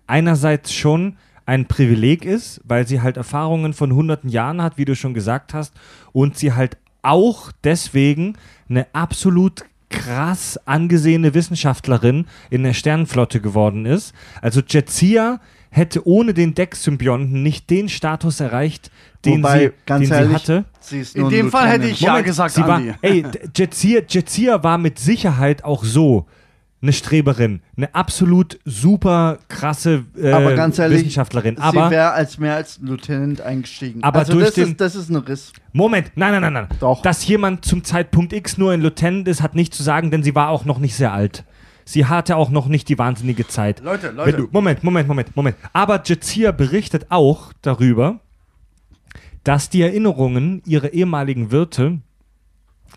einerseits 0.07 0.73
schon 0.73 1.17
ein 1.47 1.67
Privileg 1.67 2.25
ist, 2.25 2.61
weil 2.65 2.87
sie 2.87 3.01
halt 3.01 3.17
Erfahrungen 3.17 3.73
von 3.73 3.93
hunderten 3.95 4.29
Jahren 4.29 4.61
hat, 4.61 4.77
wie 4.77 4.85
du 4.85 4.95
schon 4.95 5.15
gesagt 5.15 5.55
hast, 5.55 5.73
und 6.13 6.37
sie 6.37 6.53
halt 6.53 6.77
auch 7.03 7.53
deswegen 7.65 8.35
eine 8.69 8.87
absolut 8.93 9.65
krass 9.89 10.59
angesehene 10.67 11.33
Wissenschaftlerin 11.33 12.27
in 12.51 12.65
der 12.65 12.75
Sternenflotte 12.75 13.41
geworden 13.41 13.87
ist. 13.87 14.13
Also 14.43 14.61
Jetsia 14.61 15.41
hätte 15.71 16.07
ohne 16.07 16.35
den 16.35 16.55
Deck-Symbionten 16.55 17.43
nicht 17.43 17.71
den 17.71 17.89
Status 17.89 18.41
erreicht, 18.41 18.91
den, 19.27 19.43
Wobei, 19.43 19.59
sie, 19.61 19.73
ganz 19.85 20.09
den 20.09 20.13
ehrlich, 20.17 20.29
sie 20.31 20.35
hatte. 20.35 20.65
sie 20.81 21.01
ist 21.01 21.17
in 21.17 21.29
dem 21.29 21.51
Fall 21.51 21.69
hätte 21.69 21.87
ich 21.89 22.01
ja 22.01 22.21
gesagt, 22.23 22.55
sie 22.55 22.63
war, 22.63 22.77
Andi. 22.77 22.95
ey, 23.03 23.23
D- 23.23 23.39
Jetsia, 23.55 24.01
Jetsia 24.09 24.63
war 24.63 24.79
mit 24.79 24.99
Sicherheit 24.99 25.65
auch 25.65 25.85
so 25.85 26.27
eine 26.83 26.93
Streberin, 26.93 27.61
eine 27.77 27.93
absolut 27.95 28.59
super 28.65 29.39
krasse 29.49 30.05
äh, 30.17 30.31
aber 30.31 30.55
ganz 30.55 30.79
ehrlich, 30.79 30.99
Wissenschaftlerin. 31.01 31.57
sie 31.57 31.63
Aber 31.63 31.91
wäre 31.91 32.13
als 32.13 32.39
mehr 32.39 32.55
als 32.55 32.79
Lieutenant 32.83 33.41
eingestiegen. 33.41 34.03
Aber 34.05 34.21
also 34.21 34.35
durch 34.35 34.47
das, 34.47 34.55
den- 34.55 34.69
ist, 34.73 34.81
das 34.81 34.95
ist 34.95 35.09
ein 35.11 35.17
Riss. 35.17 35.53
Moment, 35.73 36.13
nein, 36.15 36.33
nein, 36.33 36.43
nein, 36.43 36.53
nein. 36.53 36.69
Doch. 36.79 37.03
Dass 37.03 37.27
jemand 37.27 37.65
zum 37.65 37.83
Zeitpunkt 37.83 38.33
X 38.33 38.59
nur 38.59 38.73
ein 38.73 38.83
Lieutenant 38.83 39.27
ist, 39.27 39.43
hat 39.43 39.55
nicht 39.55 39.75
zu 39.75 39.83
sagen, 39.83 40.11
denn 40.11 40.23
sie 40.23 40.35
war 40.35 40.51
auch 40.51 40.65
noch 40.65 40.79
nicht 40.79 40.95
sehr 40.95 41.13
alt. 41.13 41.45
Sie 41.89 42.05
hatte 42.07 42.37
auch 42.37 42.51
noch 42.51 42.67
nicht 42.69 42.89
die 42.89 42.99
wahnsinnige 42.99 43.47
Zeit. 43.49 43.81
Leute, 43.81 44.11
Leute. 44.11 44.37
Du, 44.37 44.49
Moment, 44.51 44.83
Moment, 44.85 45.09
Moment, 45.09 45.35
Moment. 45.37 45.57
Aber 45.73 46.03
Jetsia 46.05 46.51
berichtet 46.53 47.07
auch 47.11 47.53
darüber, 47.63 48.21
dass 49.47 49.69
die 49.71 49.83
Erinnerungen 49.83 50.63
ihrer 50.67 50.93
ehemaligen 50.93 51.51
Wirte 51.53 51.99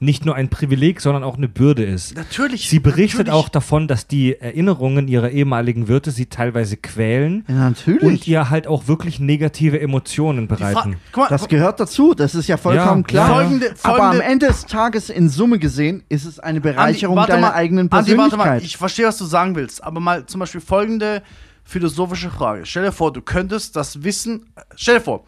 nicht 0.02 0.26
nur 0.26 0.36
ein 0.36 0.48
Privileg, 0.50 1.02
sondern 1.02 1.24
auch 1.24 1.36
eine 1.36 1.50
Bürde 1.50 1.84
ist. 1.84 2.16
natürlich. 2.16 2.70
Sie 2.70 2.80
berichtet 2.80 3.28
natürlich. 3.28 3.34
auch 3.34 3.50
davon, 3.50 3.88
dass 3.88 4.08
die 4.08 4.40
Erinnerungen 4.40 5.08
ihrer 5.10 5.30
ehemaligen 5.30 5.90
Wirte 5.90 6.12
sie 6.12 6.28
teilweise 6.28 6.78
quälen 6.78 7.44
Ja, 7.50 7.56
natürlich. 7.70 8.02
und 8.04 8.26
ihr 8.28 8.50
halt 8.50 8.66
auch 8.66 8.88
wirklich 8.88 9.20
negative 9.20 9.80
Emotionen 9.82 10.48
bereiten. 10.48 10.96
Mal, 11.16 11.28
das 11.28 11.50
gehört 11.50 11.82
dazu, 11.82 12.14
das 12.14 12.34
ist 12.34 12.48
ja 12.48 12.56
vollkommen 12.56 13.02
Ja, 13.02 13.08
klar. 13.08 13.28
ja. 13.30 13.36
Folgende- 13.36 13.74
Aber 13.84 13.94
am 13.96 14.00
folgende- 14.12 14.24
Ende 14.26 14.48
des 14.48 14.66
Tages 14.68 15.10
in 15.10 15.28
Summe 15.28 15.60
gesehen 15.60 16.04
ist 16.08 16.24
es 16.26 16.40
eine 16.40 16.62
Bereicherung 16.62 17.18
warte 17.18 17.34
deiner 17.34 17.48
mal, 17.48 17.54
eigenen 17.56 17.92
Andi, 17.92 18.12
Persönlichkeit. 18.14 18.40
warte 18.40 18.50
mal, 18.52 18.64
ich 18.64 18.78
verstehe, 18.78 19.08
was 19.08 19.18
du 19.18 19.26
sagen 19.26 19.56
willst, 19.56 19.84
aber 19.84 20.00
mal 20.00 20.26
zum 20.28 20.40
Beispiel 20.40 20.62
folgende 20.62 21.24
philosophische 21.66 22.30
Frage. 22.30 22.66
Stell 22.66 22.84
dir 22.86 22.92
vor, 22.94 23.12
du 23.12 23.22
könntest 23.22 23.76
das 23.76 24.02
Wissen, 24.04 24.46
äh, 24.56 24.62
stell 24.76 24.96
dir 24.96 25.02
vor, 25.02 25.26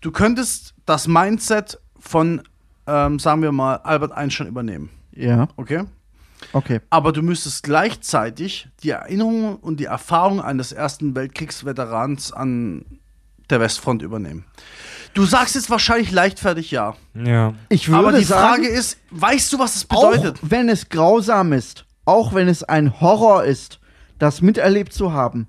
du 0.00 0.10
könntest 0.10 0.74
das 0.86 1.06
Mindset 1.06 1.78
von, 1.98 2.42
ähm, 2.86 3.18
sagen 3.18 3.42
wir 3.42 3.52
mal, 3.52 3.76
Albert 3.76 4.12
Einstein 4.12 4.46
übernehmen, 4.46 4.90
ja, 5.12 5.48
okay? 5.56 5.84
okay. 6.52 6.80
Aber 6.90 7.12
du 7.12 7.22
müsstest 7.22 7.62
gleichzeitig 7.62 8.68
die 8.82 8.90
Erinnerungen 8.90 9.56
und 9.56 9.80
die 9.80 9.84
Erfahrung 9.86 10.40
eines 10.40 10.72
Ersten 10.72 11.14
Weltkriegsveterans 11.14 12.32
an 12.32 12.84
der 13.50 13.60
Westfront 13.60 14.02
übernehmen. 14.02 14.44
Du 15.12 15.24
sagst 15.24 15.56
jetzt 15.56 15.70
wahrscheinlich 15.70 16.12
leichtfertig 16.12 16.70
ja. 16.70 16.94
Ja. 17.14 17.54
Ich 17.68 17.88
würde 17.88 18.08
Aber 18.08 18.18
die 18.18 18.24
sagen, 18.24 18.62
Frage 18.62 18.68
ist, 18.68 18.98
weißt 19.10 19.52
du, 19.52 19.58
was 19.58 19.74
es 19.76 19.86
auch 19.90 20.12
bedeutet? 20.12 20.38
wenn 20.42 20.68
es 20.68 20.88
grausam 20.88 21.52
ist, 21.52 21.84
auch 22.04 22.32
wenn 22.32 22.46
es 22.46 22.62
ein 22.62 23.00
Horror 23.00 23.44
ist, 23.44 23.80
das 24.20 24.40
miterlebt 24.40 24.92
zu 24.92 25.12
haben, 25.12 25.48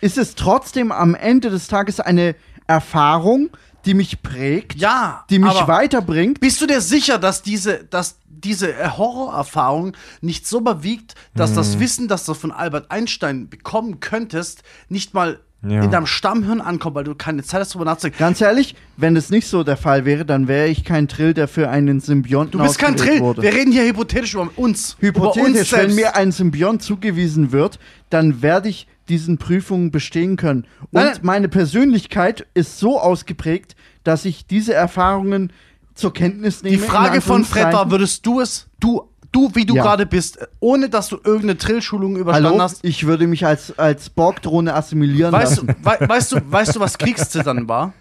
ist 0.00 0.16
es 0.16 0.36
trotzdem 0.36 0.90
am 0.90 1.14
Ende 1.14 1.50
des 1.50 1.68
Tages 1.68 2.00
eine 2.00 2.34
Erfahrung, 2.66 3.50
die 3.88 3.94
mich 3.94 4.22
prägt, 4.22 4.78
Ja, 4.80 5.24
die 5.30 5.38
mich 5.38 5.66
weiterbringt. 5.66 6.40
Bist 6.40 6.60
du 6.60 6.66
dir 6.66 6.80
sicher, 6.82 7.18
dass 7.18 7.42
diese, 7.42 7.84
dass 7.84 8.18
diese 8.28 8.72
äh, 8.72 8.88
Horrorerfahrung 8.96 9.94
nicht 10.20 10.46
so 10.46 10.58
überwiegt, 10.60 11.14
dass 11.34 11.54
das 11.54 11.80
Wissen, 11.80 12.06
das 12.06 12.24
du 12.26 12.34
von 12.34 12.52
Albert 12.52 12.90
Einstein 12.90 13.48
bekommen 13.48 13.98
könntest, 14.00 14.62
nicht 14.88 15.14
mal 15.14 15.40
Ja. 15.66 15.82
in 15.82 15.90
deinem 15.90 16.06
Stammhirn 16.06 16.60
ankommt, 16.60 16.94
weil 16.94 17.02
du 17.04 17.14
keine 17.16 17.42
Zeit 17.42 17.60
hast, 17.62 17.74
darüber 17.74 17.86
nachzudenken? 17.86 18.18
Ganz 18.20 18.40
ehrlich, 18.40 18.76
wenn 18.96 19.16
es 19.16 19.30
nicht 19.30 19.48
so 19.48 19.64
der 19.64 19.76
Fall 19.76 20.04
wäre, 20.04 20.24
dann 20.24 20.46
wäre 20.46 20.68
ich 20.68 20.84
kein 20.84 21.08
Trill, 21.08 21.34
der 21.34 21.48
für 21.48 21.68
einen 21.68 21.98
Symbionten 22.00 22.58
Du 22.60 22.64
bist 22.64 22.78
kein 22.78 22.94
Drill. 22.94 23.18
wurde. 23.20 23.42
Wir 23.42 23.52
reden 23.52 23.72
hier 23.72 23.84
hypothetisch 23.84 24.34
über 24.34 24.48
uns. 24.54 24.96
über 25.00 25.28
uns 25.28 25.36
Hypothetisch, 25.36 25.72
wenn 25.72 25.94
mir 25.96 26.14
ein 26.14 26.30
Symbiont 26.30 26.82
zugewiesen 26.82 27.50
wird, 27.50 27.80
dann 28.10 28.40
werde 28.42 28.68
ich 28.68 28.86
diesen 29.08 29.38
Prüfungen 29.38 29.90
bestehen 29.90 30.36
können. 30.36 30.62
Und 30.80 30.88
Nein, 30.92 31.06
nein. 31.06 31.18
meine 31.22 31.48
Persönlichkeit 31.48 32.46
ist 32.54 32.78
so 32.78 33.00
ausgeprägt, 33.00 33.76
dass 34.04 34.24
ich 34.24 34.46
diese 34.46 34.74
Erfahrungen 34.74 35.52
zur 35.94 36.12
Kenntnis 36.12 36.62
nehme. 36.62 36.76
Die 36.76 36.82
Frage 36.82 37.20
von 37.20 37.44
Fred 37.44 37.72
war, 37.72 37.90
würdest 37.90 38.24
du 38.26 38.40
es, 38.40 38.68
du, 38.80 39.02
du 39.32 39.50
wie 39.54 39.66
du 39.66 39.74
Ja. 39.74 39.82
gerade 39.82 40.06
bist, 40.06 40.38
ohne 40.60 40.88
dass 40.88 41.08
du 41.08 41.16
irgendeine 41.16 41.58
Trillschulung 41.58 42.16
überstanden 42.16 42.50
Hallo, 42.52 42.62
hast, 42.62 42.84
ich 42.84 43.06
würde 43.06 43.26
mich 43.26 43.44
als, 43.44 43.76
als 43.78 44.08
Borg-Drohne 44.10 44.74
assimilieren 44.74 45.32
weißt 45.32 45.58
du, 45.62 45.66
lassen. 45.66 45.78
wei 45.82 45.98
weißt, 46.08 46.32
du, 46.32 46.36
weißt 46.44 46.76
du, 46.76 46.80
was 46.80 46.98
Kriegszittern 46.98 47.68
war? 47.68 47.92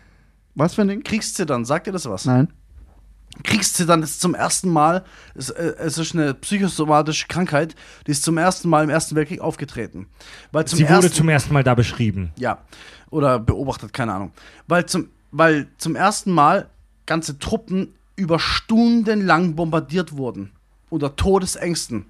Was 0.55 0.75
für 0.75 0.81
ein 0.83 0.87
Ding? 0.87 1.03
Kriegszittern, 1.03 1.65
sagt 1.65 1.87
dir 1.87 1.91
das 1.91 2.07
was? 2.09 2.25
Nein. 2.25 2.49
Kriegszittern 3.43 4.01
ist 4.03 4.19
zum 4.19 4.35
ersten 4.35 4.69
Mal, 4.69 5.03
es, 5.35 5.49
äh, 5.49 5.73
es 5.77 5.97
ist 5.97 6.15
eine 6.15 6.33
psychosomatische 6.33 7.27
Krankheit, 7.27 7.75
die 8.05 8.11
ist 8.11 8.23
zum 8.23 8.37
ersten 8.37 8.69
Mal 8.69 8.83
im 8.83 8.89
Ersten 8.89 9.15
Weltkrieg 9.15 9.41
aufgetreten. 9.41 10.07
Weil 10.51 10.65
zum 10.65 10.77
Sie 10.77 10.83
wurde 10.83 10.93
ersten, 10.93 11.13
zum 11.13 11.29
ersten 11.29 11.53
Mal 11.53 11.63
da 11.63 11.75
beschrieben. 11.75 12.31
ja, 12.37 12.59
oder 13.09 13.39
beobachtet, 13.39 13.93
keine 13.93 14.13
Ahnung. 14.13 14.31
Weil 14.67 14.85
zum, 14.85 15.09
weil 15.31 15.67
zum 15.77 15.95
ersten 15.95 16.31
Mal 16.31 16.69
ganze 17.05 17.39
Truppen 17.39 17.93
über 18.15 18.39
Stunden 18.39 19.25
lang 19.25 19.55
bombardiert 19.55 20.17
wurden. 20.17 20.51
Unter 20.89 21.15
Todesängsten. 21.15 22.05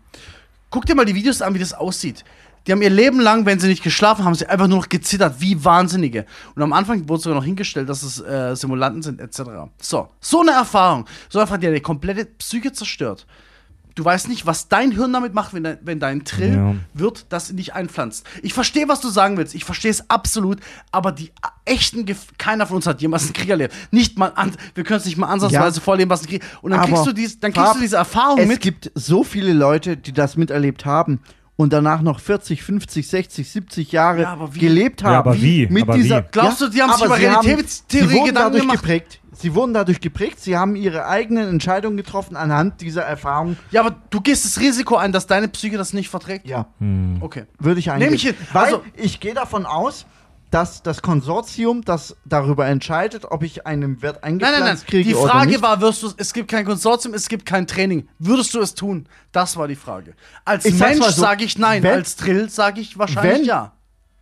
Guck 0.70 0.86
dir 0.86 0.96
mal 0.96 1.06
die 1.06 1.16
Videos 1.16 1.42
an, 1.42 1.54
wie 1.54 1.60
das 1.60 1.74
aussieht. 1.74 2.24
Die 2.68 2.72
haben 2.74 2.82
ihr 2.82 2.90
Leben 2.90 3.20
lang, 3.22 3.46
wenn 3.46 3.60
sie 3.60 3.68
nicht 3.68 3.82
geschlafen 3.84 4.26
haben, 4.26 4.36
sie 4.36 4.46
einfach 4.48 4.68
nur 4.68 4.80
noch 4.80 4.90
gezittert, 4.90 5.36
wie 5.40 5.64
Wahnsinnige. 5.64 6.26
Und 6.56 6.62
am 6.64 6.74
Anfang 6.74 7.08
wurde 7.08 7.22
sogar 7.24 7.38
noch 7.38 7.46
hingestellt, 7.46 7.88
dass 7.88 8.04
es 8.04 8.20
äh, 8.20 8.56
Simulanten 8.56 9.02
sind, 9.02 9.22
etc. 9.22 9.42
So, 9.82 10.10
so 10.20 10.42
eine 10.42 10.52
Erfahrung. 10.52 11.06
So 11.30 11.40
einfach, 11.40 11.58
die 11.58 11.72
die 11.72 11.80
komplette 11.80 12.26
Psyche 12.26 12.74
zerstört. 12.74 13.26
Du 13.96 14.06
weißt 14.06 14.28
nicht, 14.28 14.46
was 14.46 14.68
dein 14.68 14.92
Hirn 14.92 15.12
damit 15.12 15.34
macht, 15.34 15.56
wenn 15.56 15.64
dein, 15.64 15.80
wenn 15.82 16.00
dein 16.00 16.24
Trill 16.24 16.54
Ja. 16.54 16.76
wird, 16.94 17.26
das 17.30 17.50
in 17.50 17.58
dich 17.58 17.74
einpflanzt. 17.74 18.28
Ich 18.44 18.54
verstehe, 18.54 18.88
was 18.88 19.02
du 19.02 19.10
sagen 19.10 19.38
willst. 19.38 19.56
Ich 19.56 19.66
verstehe 19.66 19.90
es 19.90 20.08
absolut. 20.10 20.60
Aber 20.92 21.12
die 21.12 21.32
echten, 21.66 22.06
Gef 22.06 22.28
keiner 22.38 22.68
von 22.68 22.76
uns 22.76 22.86
hat 22.86 23.02
jemals 23.02 23.24
einen 23.24 23.34
Krieg 23.34 23.50
erlebt. 23.50 23.74
Nicht 23.90 24.20
mal, 24.20 24.34
an, 24.36 24.52
wir 24.76 24.84
können 24.84 25.00
es 25.00 25.06
nicht 25.06 25.18
mal 25.18 25.28
ansatzweise 25.30 25.78
Ja. 25.80 25.84
vorleben, 25.84 26.12
was 26.12 26.22
ein 26.22 26.28
Krieg. 26.28 26.44
Und 26.62 26.72
dann 26.72 26.82
Aber 26.82 26.90
kriegst 26.90 27.08
du, 27.08 27.14
dies, 27.14 27.40
dann 27.40 27.52
kriegst 27.54 27.66
Fab, 27.66 27.76
du 27.78 27.82
diese 27.82 27.96
Erfahrung 27.96 28.38
es 28.40 28.48
mit. 28.48 28.62
gibt 28.62 28.92
so 28.94 29.24
viele 29.24 29.52
Leute, 29.54 29.98
die 29.98 30.12
das 30.14 30.38
miterlebt 30.38 30.86
haben. 30.86 31.20
Und 31.58 31.74
danach 31.74 32.02
noch 32.02 32.20
40, 32.22 32.64
50, 32.64 33.06
60, 33.08 33.50
70 33.52 33.92
Jahre 33.92 34.22
Ja, 34.22 34.34
aber 34.34 34.56
wie? 34.56 34.60
gelebt 34.60 35.04
haben. 35.04 35.12
Ja, 35.14 35.20
aber 35.20 35.42
wie? 35.42 35.68
Mit 35.68 35.84
Aber 35.84 35.96
dieser, 35.96 36.24
wie? 36.24 36.28
Glaubst 36.32 36.62
du, 36.62 36.70
die 36.70 36.82
haben 36.82 36.94
sich 36.94 37.04
über 37.06 37.18
sie 37.18 37.30
haben- 37.30 37.46
Realitätstheorie 37.46 38.08
sie 38.08 38.14
wurden 38.16 38.26
Gedanken 38.28 38.36
dadurch 38.46 38.62
gemacht? 38.62 38.82
geprägt. 38.82 39.20
Sie 39.40 39.54
wurden 39.54 39.74
dadurch 39.74 40.00
geprägt, 40.02 40.40
sie 40.40 40.58
haben 40.58 40.76
ihre 40.76 41.06
eigenen 41.08 41.48
Entscheidungen 41.50 41.96
getroffen 41.98 42.36
anhand 42.36 42.82
dieser 42.82 43.04
Erfahrung. 43.04 43.56
Ja, 43.70 43.82
aber 43.82 43.96
du 44.10 44.20
gehst 44.22 44.46
das 44.46 44.60
Risiko 44.60 44.96
ein, 44.96 45.12
dass 45.12 45.28
deine 45.28 45.48
Psyche 45.48 45.78
das 45.78 45.94
nicht 45.94 46.10
verträgt? 46.10 46.48
Ja, 46.48 46.68
Okay. 47.20 47.44
würde 47.60 47.80
ich 47.80 47.92
eingehen. 47.92 48.08
Nehm 48.10 48.16
ich 48.16 48.24
hin. 48.24 48.36
Weil 48.54 48.64
Also- 48.66 48.84
ich 48.96 49.20
gehe 49.20 49.36
davon 49.36 49.66
aus, 49.68 50.06
dass 50.52 50.82
das 50.82 51.02
Konsortium, 51.02 51.84
das 51.84 52.16
darüber 52.26 52.68
entscheidet, 52.68 53.26
ob 53.30 53.44
ich 53.44 53.68
einen 53.68 54.02
Wert 54.02 54.20
Nein, 54.22 54.40
eingepflanzt 54.42 54.60
nein, 54.64 54.76
nein. 54.78 54.86
kriege 54.88 55.10
Die 55.10 55.14
Frage 55.16 55.48
nicht. 55.48 55.62
war, 55.62 55.82
wirst 55.82 56.04
du, 56.04 56.12
es 56.16 56.34
gibt 56.34 56.50
kein 56.50 56.66
Konsortium, 56.66 57.14
es 57.14 57.28
gibt 57.28 57.46
kein 57.46 57.68
Training. 57.68 58.08
Würdest 58.20 58.54
du 58.54 58.62
es 58.62 58.74
tun? 58.74 59.08
Das 59.34 59.58
war 59.58 59.68
die 59.68 59.76
Frage. 59.76 60.14
Als 60.46 60.64
Ich 60.66 60.74
Mensch 60.76 61.00
mal 61.00 61.12
so, 61.12 61.22
sage 61.22 61.44
ich 61.44 61.58
nein, 61.58 61.84
wenn- 61.84 61.94
als 61.96 62.16
Drill 62.16 62.50
sage 62.50 62.80
ich 62.80 62.98
wahrscheinlich 62.98 63.40
wenn- 63.40 63.46
ja. 63.46 63.74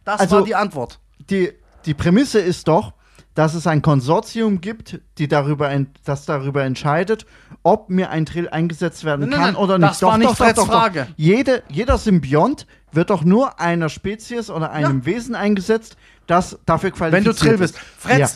Das 0.03 0.19
Also- 0.21 0.37
war 0.37 0.43
die 0.43 0.55
Antwort. 0.55 0.99
die, 1.29 1.51
die 1.85 1.93
Prämisse 1.93 2.39
ist 2.39 2.67
doch, 2.67 2.93
dass 3.35 3.53
es 3.53 3.67
ein 3.67 3.81
Konsortium 3.81 4.61
gibt, 4.61 5.01
die 5.17 5.27
darüber 5.27 5.69
das 6.05 6.25
darüber 6.25 6.63
entscheidet, 6.63 7.25
ob 7.63 7.89
mir 7.89 8.09
ein 8.09 8.23
Drill 8.25 8.47
eingesetzt 8.47 9.03
werden 9.03 9.21
Nein, 9.21 9.29
nein, 9.29 9.39
kann 9.39 9.53
nein, 9.55 9.63
oder 9.63 9.77
das 9.77 9.99
nicht. 10.01 10.07
war 10.09 10.17
nicht 10.17 10.37
Freds 10.37 10.63
Frage. 10.63 11.07
Jede, 11.17 11.61
jeder 11.67 11.97
Symbiont 11.97 12.65
wird 12.93 13.09
doch 13.09 13.25
nur 13.25 13.59
einer 13.59 13.89
Spezies 13.89 14.49
oder 14.49 14.71
einem 14.71 14.99
Ja. 14.99 15.05
Wesen 15.05 15.35
eingesetzt, 15.35 15.97
das 16.27 16.57
dafür 16.65 16.89
Wenn 16.91 16.97
qualifiziert 16.97 17.41
du 17.41 17.45
Drill 17.45 17.57
bist. 17.57 17.75
ist. 17.75 17.81
Fretz, 17.97 18.19
Ja. 18.19 18.27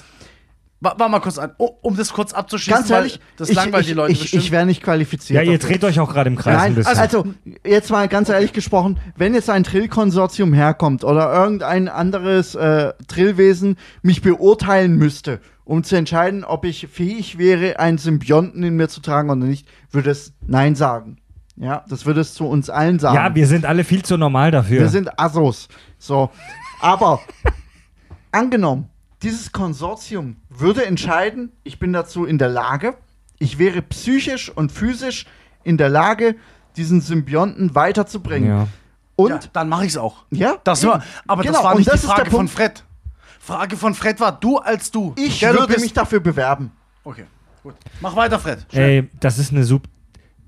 wa- 0.82 0.96
warte 0.98 1.12
mal 1.12 1.20
kurz 1.20 1.38
an, 1.38 1.52
oh, 1.58 1.72
um 1.82 1.96
das 1.98 2.14
kurz 2.14 2.34
abzuschließen, 2.34 2.80
Ganz 2.82 2.90
ehrlich, 2.90 3.14
weil 3.14 3.22
das 3.38 3.50
ich, 3.50 3.56
langweilt 3.56 3.82
ich, 3.82 3.88
die 3.90 3.94
Leute 3.94 4.12
ich, 4.14 4.22
bestimmt. 4.22 4.44
ich 4.44 4.52
wäre 4.52 4.66
nicht 4.66 4.82
qualifiziert. 4.84 5.44
Ja, 5.44 5.52
ihr 5.52 5.58
dreht 5.60 5.84
euch 5.84 6.00
auch 6.00 6.10
gerade 6.12 6.30
im 6.30 6.36
Kreis 6.36 6.56
ein 6.56 6.62
Nein, 6.74 6.76
bisschen. 6.76 6.98
also 6.98 7.26
jetzt 7.66 7.90
mal 7.92 8.08
ganz 8.08 8.30
ehrlich 8.30 8.54
gesprochen, 8.54 9.00
wenn 9.16 9.34
jetzt 9.34 9.50
ein 9.50 9.64
Trill-Konsortium 9.64 10.54
herkommt 10.54 11.04
oder 11.04 11.34
irgendein 11.34 11.88
anderes 11.90 12.56
äh, 12.56 12.94
Trillwesen 13.08 13.78
mich 14.02 14.22
beurteilen 14.22 14.96
müsste, 14.96 15.40
um 15.66 15.84
zu 15.84 15.96
entscheiden, 15.96 16.44
ob 16.44 16.66
ich 16.66 16.88
fähig 16.92 17.38
wäre, 17.38 17.80
einen 17.80 17.98
Symbionten 18.00 18.64
in 18.64 18.76
mir 18.76 18.88
zu 18.90 19.02
tragen 19.02 19.30
oder 19.30 19.40
nicht, 19.46 19.68
würde 19.92 20.10
es 20.12 20.34
Nein 20.48 20.76
sagen. 20.76 21.18
Ja, 21.62 21.84
das 21.90 22.06
würde 22.06 22.22
es 22.22 22.34
zu 22.34 22.46
uns 22.48 22.70
allen 22.70 23.00
sagen. 23.00 23.16
ja, 23.18 23.36
wir 23.36 23.46
sind 23.46 23.66
alle 23.66 23.84
viel 23.84 24.02
zu 24.02 24.16
normal 24.18 24.50
dafür. 24.50 24.80
Wir 24.80 24.88
sind 24.88 25.20
Assos. 25.20 25.68
So. 25.98 26.30
Aber 26.80 27.20
angenommen, 28.32 28.90
dieses 29.22 29.52
Konsortium 29.52 30.38
würde 30.50 30.86
entscheiden, 30.86 31.52
ich 31.64 31.80
bin 31.80 31.94
dazu 31.94 32.26
in 32.26 32.38
der 32.38 32.50
Lage, 32.50 32.96
ich 33.38 33.58
wäre 33.60 33.82
psychisch 33.82 34.50
und 34.50 34.72
physisch 34.72 35.26
in 35.64 35.78
der 35.78 35.90
Lage, 35.90 36.36
diesen 36.78 37.02
Symbionten 37.02 37.76
weiterzubringen. 37.76 38.50
ja. 38.50 38.68
Und 39.16 39.32
ja, 39.32 39.40
dann 39.52 39.68
mache 39.68 39.84
ich 39.84 39.92
es 39.92 39.98
auch. 39.98 40.24
ja, 40.32 40.56
Das 40.64 40.86
war, 40.86 41.04
aber 41.28 41.42
Genau, 41.44 41.56
das 41.56 41.64
war 41.66 41.76
nicht 41.76 41.90
das 41.90 41.96
die 41.96 42.06
ist 42.06 42.08
der 42.08 42.16
Frage 42.16 42.30
von 42.32 42.38
Punkt. 42.46 42.54
Fred. 42.54 42.84
Frage 43.42 43.76
von 43.76 43.94
Fred 43.94 44.20
war, 44.22 44.32
du 44.40 44.60
als 44.60 44.92
du. 44.92 45.14
Ich 45.18 45.40
der 45.42 45.52
du 45.52 45.60
würde 45.60 45.78
mich 45.82 45.92
dafür 45.92 46.22
bewerben. 46.22 46.72
Okay, 47.04 47.26
gut. 47.62 47.76
Mach 48.00 48.16
weiter, 48.16 48.40
Fred. 48.40 48.66
Schnell. 48.72 48.90
Ey, 48.90 49.10
das 49.20 49.38
ist 49.40 49.52
eine 49.52 49.66
super. 49.66 49.90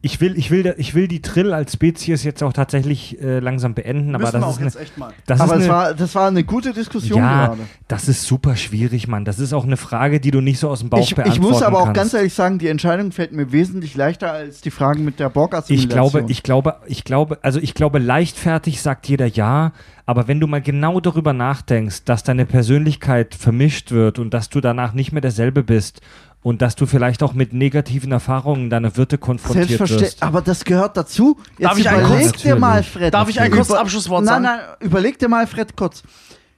Ich 0.03 0.19
will, 0.19 0.35
ich, 0.35 0.49
will, 0.49 0.73
ich 0.79 0.95
will 0.95 1.07
die 1.07 1.21
Trill 1.21 1.53
als 1.53 1.73
Spezies 1.73 2.23
jetzt 2.23 2.41
auch 2.41 2.53
tatsächlich 2.53 3.21
äh, 3.21 3.37
langsam 3.37 3.75
beenden, 3.75 4.15
aber 4.15 4.23
Müssen 4.25 4.41
das 4.41 4.43
auch 4.43 4.51
ist 4.53 4.57
eine, 4.57 4.65
jetzt 4.65 4.79
echt 4.79 4.97
mal. 4.97 5.13
das 5.27 5.39
Aber 5.39 5.53
ist 5.53 5.59
es 5.59 5.65
eine, 5.65 5.73
war, 5.73 5.93
das 5.93 6.15
war 6.15 6.27
eine 6.27 6.43
gute 6.43 6.73
Diskussion 6.73 7.19
ja, 7.19 7.47
gerade. 7.47 7.61
das 7.87 8.07
ist 8.07 8.23
super 8.23 8.55
schwierig, 8.55 9.07
Mann. 9.07 9.25
Das 9.25 9.37
ist 9.37 9.53
auch 9.53 9.63
eine 9.63 9.77
Frage, 9.77 10.19
die 10.19 10.31
du 10.31 10.41
nicht 10.41 10.57
so 10.57 10.69
aus 10.69 10.79
dem 10.79 10.89
Bauch 10.89 10.99
Ich, 11.01 11.13
beantworten 11.13 11.39
ich 11.43 11.47
muss 11.51 11.61
aber 11.61 11.79
auch 11.81 11.85
kannst. 11.85 11.97
ganz 11.97 12.13
ehrlich 12.15 12.33
sagen, 12.33 12.57
die 12.57 12.67
Entscheidung 12.67 13.11
fällt 13.11 13.31
mir 13.31 13.51
wesentlich 13.51 13.93
leichter 13.95 14.31
als 14.31 14.61
die 14.61 14.71
Fragen 14.71 15.05
mit 15.05 15.19
der 15.19 15.29
Borg-Assimilation. 15.29 15.89
Ich 15.89 15.93
glaube, 15.93 16.25
ich 16.31 16.43
glaube, 16.43 16.75
ich 16.87 17.03
glaube, 17.03 17.37
also 17.43 17.59
ich 17.59 17.75
glaube, 17.75 17.99
leichtfertig 17.99 18.81
sagt 18.81 19.07
jeder 19.07 19.27
ja, 19.27 19.71
aber 20.07 20.27
wenn 20.27 20.39
du 20.39 20.47
mal 20.47 20.61
genau 20.61 20.99
darüber 20.99 21.31
nachdenkst, 21.31 22.05
dass 22.05 22.23
deine 22.23 22.45
Persönlichkeit 22.47 23.35
vermischt 23.35 23.91
wird 23.91 24.17
und 24.17 24.33
dass 24.33 24.49
du 24.49 24.61
danach 24.61 24.93
nicht 24.93 25.11
mehr 25.11 25.21
derselbe 25.21 25.61
bist 25.63 26.01
und 26.43 26.61
dass 26.61 26.75
du 26.75 26.85
vielleicht 26.85 27.23
auch 27.23 27.33
mit 27.33 27.53
negativen 27.53 28.11
Erfahrungen 28.11 28.69
deiner 28.69 28.97
Wirte 28.97 29.17
konfrontiert 29.17 29.67
Selbstverständlich, 29.67 30.11
wirst. 30.13 30.23
aber 30.23 30.41
das 30.41 30.63
gehört 30.65 30.97
dazu. 30.97 31.37
Jetzt 31.57 31.69
Darf 31.69 31.77
ich 31.79 31.89
ein 31.89 31.99
überleg 31.99 32.23
kurzes- 32.27 32.41
dir 32.41 32.55
mal. 32.55 32.83
Fred. 32.83 33.13
Darf 33.13 33.29
ich 33.29 33.39
ein 33.39 33.51
kurzes 33.51 33.75
Abschlusswort 33.75 34.23
nein, 34.25 34.43
sagen? 34.43 34.57
Nein, 34.59 34.75
überleg 34.79 35.19
dir 35.19 35.27
mal, 35.29 35.45
Fred, 35.47 35.75
kurz. 35.75 36.03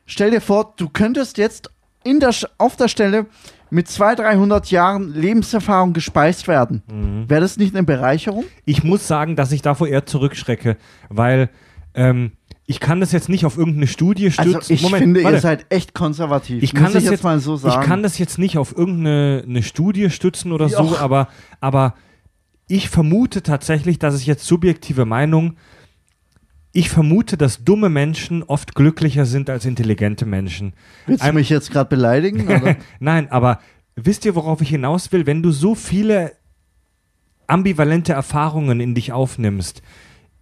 Stell 0.06 0.32
dir 0.32 0.42
vor, 0.42 0.74
du 0.78 0.90
könntest 0.90 1.38
jetzt 1.38 1.70
in 2.04 2.20
der, 2.20 2.34
auf 2.58 2.76
der 2.76 2.88
Stelle 2.88 3.26
mit 3.70 3.88
200, 3.88 4.20
300 4.20 4.72
Jahren 4.72 5.14
Lebenserfahrung 5.14 5.94
gespeist 5.94 6.48
werden. 6.48 6.84
Mhm. 6.92 7.30
Wäre 7.30 7.42
das 7.42 7.58
nicht 7.58 7.74
eine 7.76 7.84
Bereicherung? 7.84 8.46
Ich 8.66 8.84
muss 8.84 9.08
sagen, 9.08 9.36
dass 9.36 9.52
ich 9.52 9.62
davor 9.62 9.88
eher 9.88 10.06
zurückschrecke, 10.06 10.78
weil 11.10 11.50
ähm, 11.96 12.34
ich 12.66 12.80
kann 12.80 13.02
das 13.02 13.12
jetzt 13.12 13.28
nicht 13.28 13.46
auf 13.46 13.58
irgendeine 13.58 13.88
Studie 13.88 14.32
stützen. 14.32 14.56
Also 14.56 14.74
ich 14.74 14.82
Moment, 14.82 15.04
finde, 15.04 15.24
warte. 15.24 15.38
ihr 15.38 15.42
seid 15.42 15.66
echt 15.70 15.94
konservativ. 15.94 16.64
ich 16.64 16.74
kann 16.74 16.84
muss 16.84 16.94
das 16.94 17.04
ich 17.04 17.12
jetzt, 17.12 17.24
mal 17.24 17.40
so 17.40 17.58
sagen. 17.58 17.82
Ich 17.82 17.88
kann 17.88 18.04
das 18.04 18.18
jetzt 18.18 18.40
nicht 18.40 18.58
auf 18.58 18.76
irgendeine 18.78 19.44
eine 19.46 19.64
Studie 19.64 20.10
stützen 20.10 20.52
oder 20.52 20.70
so, 20.70 20.84
Joch. 20.84 21.02
aber, 21.02 21.28
aber 21.60 21.96
ich 22.68 22.90
vermute 22.90 23.44
tatsächlich, 23.44 24.00
dass 24.00 24.14
es 24.14 24.26
jetzt 24.26 24.46
subjektive 24.46 25.06
Meinung, 25.06 25.58
ich 26.72 26.90
vermute, 26.90 27.38
dass 27.38 27.64
dumme 27.64 27.90
Menschen 27.90 28.44
oft 28.44 28.74
glücklicher 28.76 29.26
sind 29.26 29.50
als 29.50 29.66
intelligente 29.66 30.26
Menschen. 30.26 30.74
Willst 31.06 31.24
du 31.24 31.34
mich 31.34 31.50
jetzt 31.50 31.70
gerade 31.70 31.90
beleidigen? 31.90 32.78
Nein, 33.00 33.30
aber 33.30 33.60
wisst 33.96 34.26
ihr, 34.26 34.36
worauf 34.36 34.62
ich 34.62 34.70
hinaus 34.70 35.12
will? 35.12 35.28
Wenn 35.28 35.44
du 35.44 35.52
so 35.52 35.76
viele 35.76 36.32
ambivalente 37.46 38.14
Erfahrungen 38.14 38.80
in 38.80 38.96
dich 38.96 39.12
aufnimmst, 39.12 39.84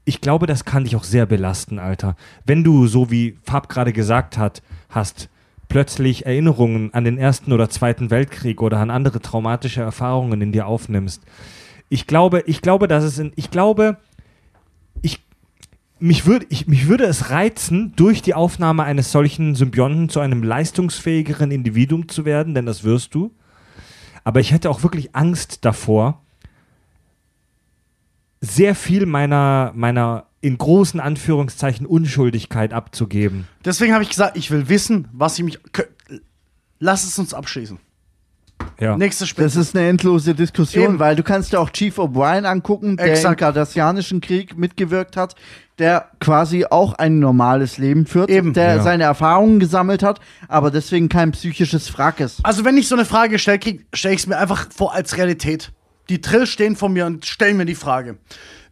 ich 0.05 0.21
glaube, 0.21 0.47
das 0.47 0.65
kann 0.65 0.83
dich 0.83 0.95
auch 0.95 1.03
sehr 1.03 1.25
belasten, 1.25 1.79
Alter. 1.79 2.15
Wenn 2.45 2.63
du, 2.63 2.87
so 2.87 3.11
wie 3.11 3.37
Fab 3.43 3.69
gerade 3.69 3.93
gesagt 3.93 4.37
hat, 4.37 4.61
hast, 4.89 5.29
plötzlich 5.71 6.25
Erinnerungen 6.25 6.93
an 6.93 7.05
den 7.05 7.17
Ersten 7.17 7.53
oder 7.53 7.69
Zweiten 7.69 8.09
Weltkrieg 8.09 8.61
oder 8.61 8.79
an 8.79 8.89
andere 8.89 9.21
traumatische 9.21 9.81
Erfahrungen 9.81 10.41
in 10.41 10.51
dir 10.51 10.67
aufnimmst. 10.67 11.23
Ich 11.87 12.07
glaube, 12.07 12.43
ich 12.45 12.61
glaube, 12.61 12.87
dass 12.87 13.03
es 13.03 13.19
in, 13.19 13.31
ich 13.35 13.51
glaube, 13.51 13.97
ich, 15.01 15.23
mich, 15.99 16.25
würd, 16.25 16.45
ich, 16.49 16.67
mich 16.67 16.87
würde 16.87 17.05
es 17.05 17.29
reizen, 17.29 17.93
durch 17.95 18.21
die 18.21 18.33
Aufnahme 18.33 18.83
eines 18.83 19.11
solchen 19.11 19.55
Symbionten 19.55 20.09
zu 20.09 20.19
einem 20.19 20.43
leistungsfähigeren 20.43 21.51
Individuum 21.51 22.09
zu 22.09 22.25
werden, 22.25 22.53
denn 22.53 22.65
das 22.65 22.83
wirst 22.83 23.13
du. 23.15 23.31
Aber 24.23 24.39
ich 24.39 24.51
hätte 24.51 24.69
auch 24.69 24.83
wirklich 24.83 25.15
Angst 25.15 25.63
davor, 25.63 26.20
sehr 28.41 28.75
viel 28.75 29.05
meiner, 29.05 29.71
meiner 29.75 30.25
in 30.41 30.57
großen 30.57 30.99
Anführungszeichen 30.99 31.85
Unschuldigkeit 31.85 32.73
abzugeben. 32.73 33.47
Deswegen 33.63 33.93
habe 33.93 34.03
ich 34.03 34.09
gesagt, 34.09 34.35
ich 34.35 34.49
will 34.49 34.67
wissen, 34.69 35.07
was 35.13 35.37
ich 35.37 35.45
mich. 35.45 35.59
Lass 36.79 37.03
es 37.05 37.19
uns 37.19 37.33
abschließen. 37.33 37.77
Ja. 38.79 38.97
Nächste 38.97 39.27
Spiel. 39.27 39.43
Das 39.43 39.55
ist 39.55 39.75
eine 39.75 39.87
endlose 39.87 40.33
Diskussion, 40.33 40.83
Eben. 40.85 40.99
weil 40.99 41.15
du 41.15 41.23
kannst 41.23 41.53
dir 41.53 41.59
auch 41.59 41.69
Chief 41.69 41.97
O'Brien 41.99 42.45
angucken, 42.45 42.97
der 42.97 43.11
Exakt. 43.11 43.33
im 43.39 43.45
Cardassianischen 43.45 44.21
Krieg 44.21 44.57
mitgewirkt 44.57 45.17
hat, 45.17 45.35
der 45.77 46.09
quasi 46.19 46.65
auch 46.65 46.93
ein 46.93 47.19
normales 47.19 47.77
Leben 47.77 48.05
führt, 48.05 48.29
Eben. 48.29 48.53
der 48.53 48.77
Ja. 48.77 48.83
seine 48.83 49.03
Erfahrungen 49.03 49.59
gesammelt 49.59 50.03
hat, 50.03 50.19
aber 50.47 50.69
deswegen 50.71 51.09
kein 51.09 51.31
psychisches 51.31 51.95
Wrack 51.97 52.19
ist. 52.19 52.39
Also, 52.43 52.65
wenn 52.65 52.77
ich 52.77 52.87
so 52.87 52.95
eine 52.95 53.05
Frage 53.05 53.37
kriege, 53.37 53.83
stelle 53.93 54.13
ich 54.15 54.21
es 54.21 54.27
mir 54.27 54.37
einfach 54.37 54.67
vor 54.71 54.93
als 54.93 55.17
Realität. 55.17 55.71
Die 56.09 56.21
Trill 56.21 56.45
stehen 56.47 56.75
vor 56.75 56.89
mir 56.89 57.05
und 57.05 57.25
stellen 57.25 57.57
mir 57.57 57.65
die 57.65 57.75
Frage. 57.75 58.17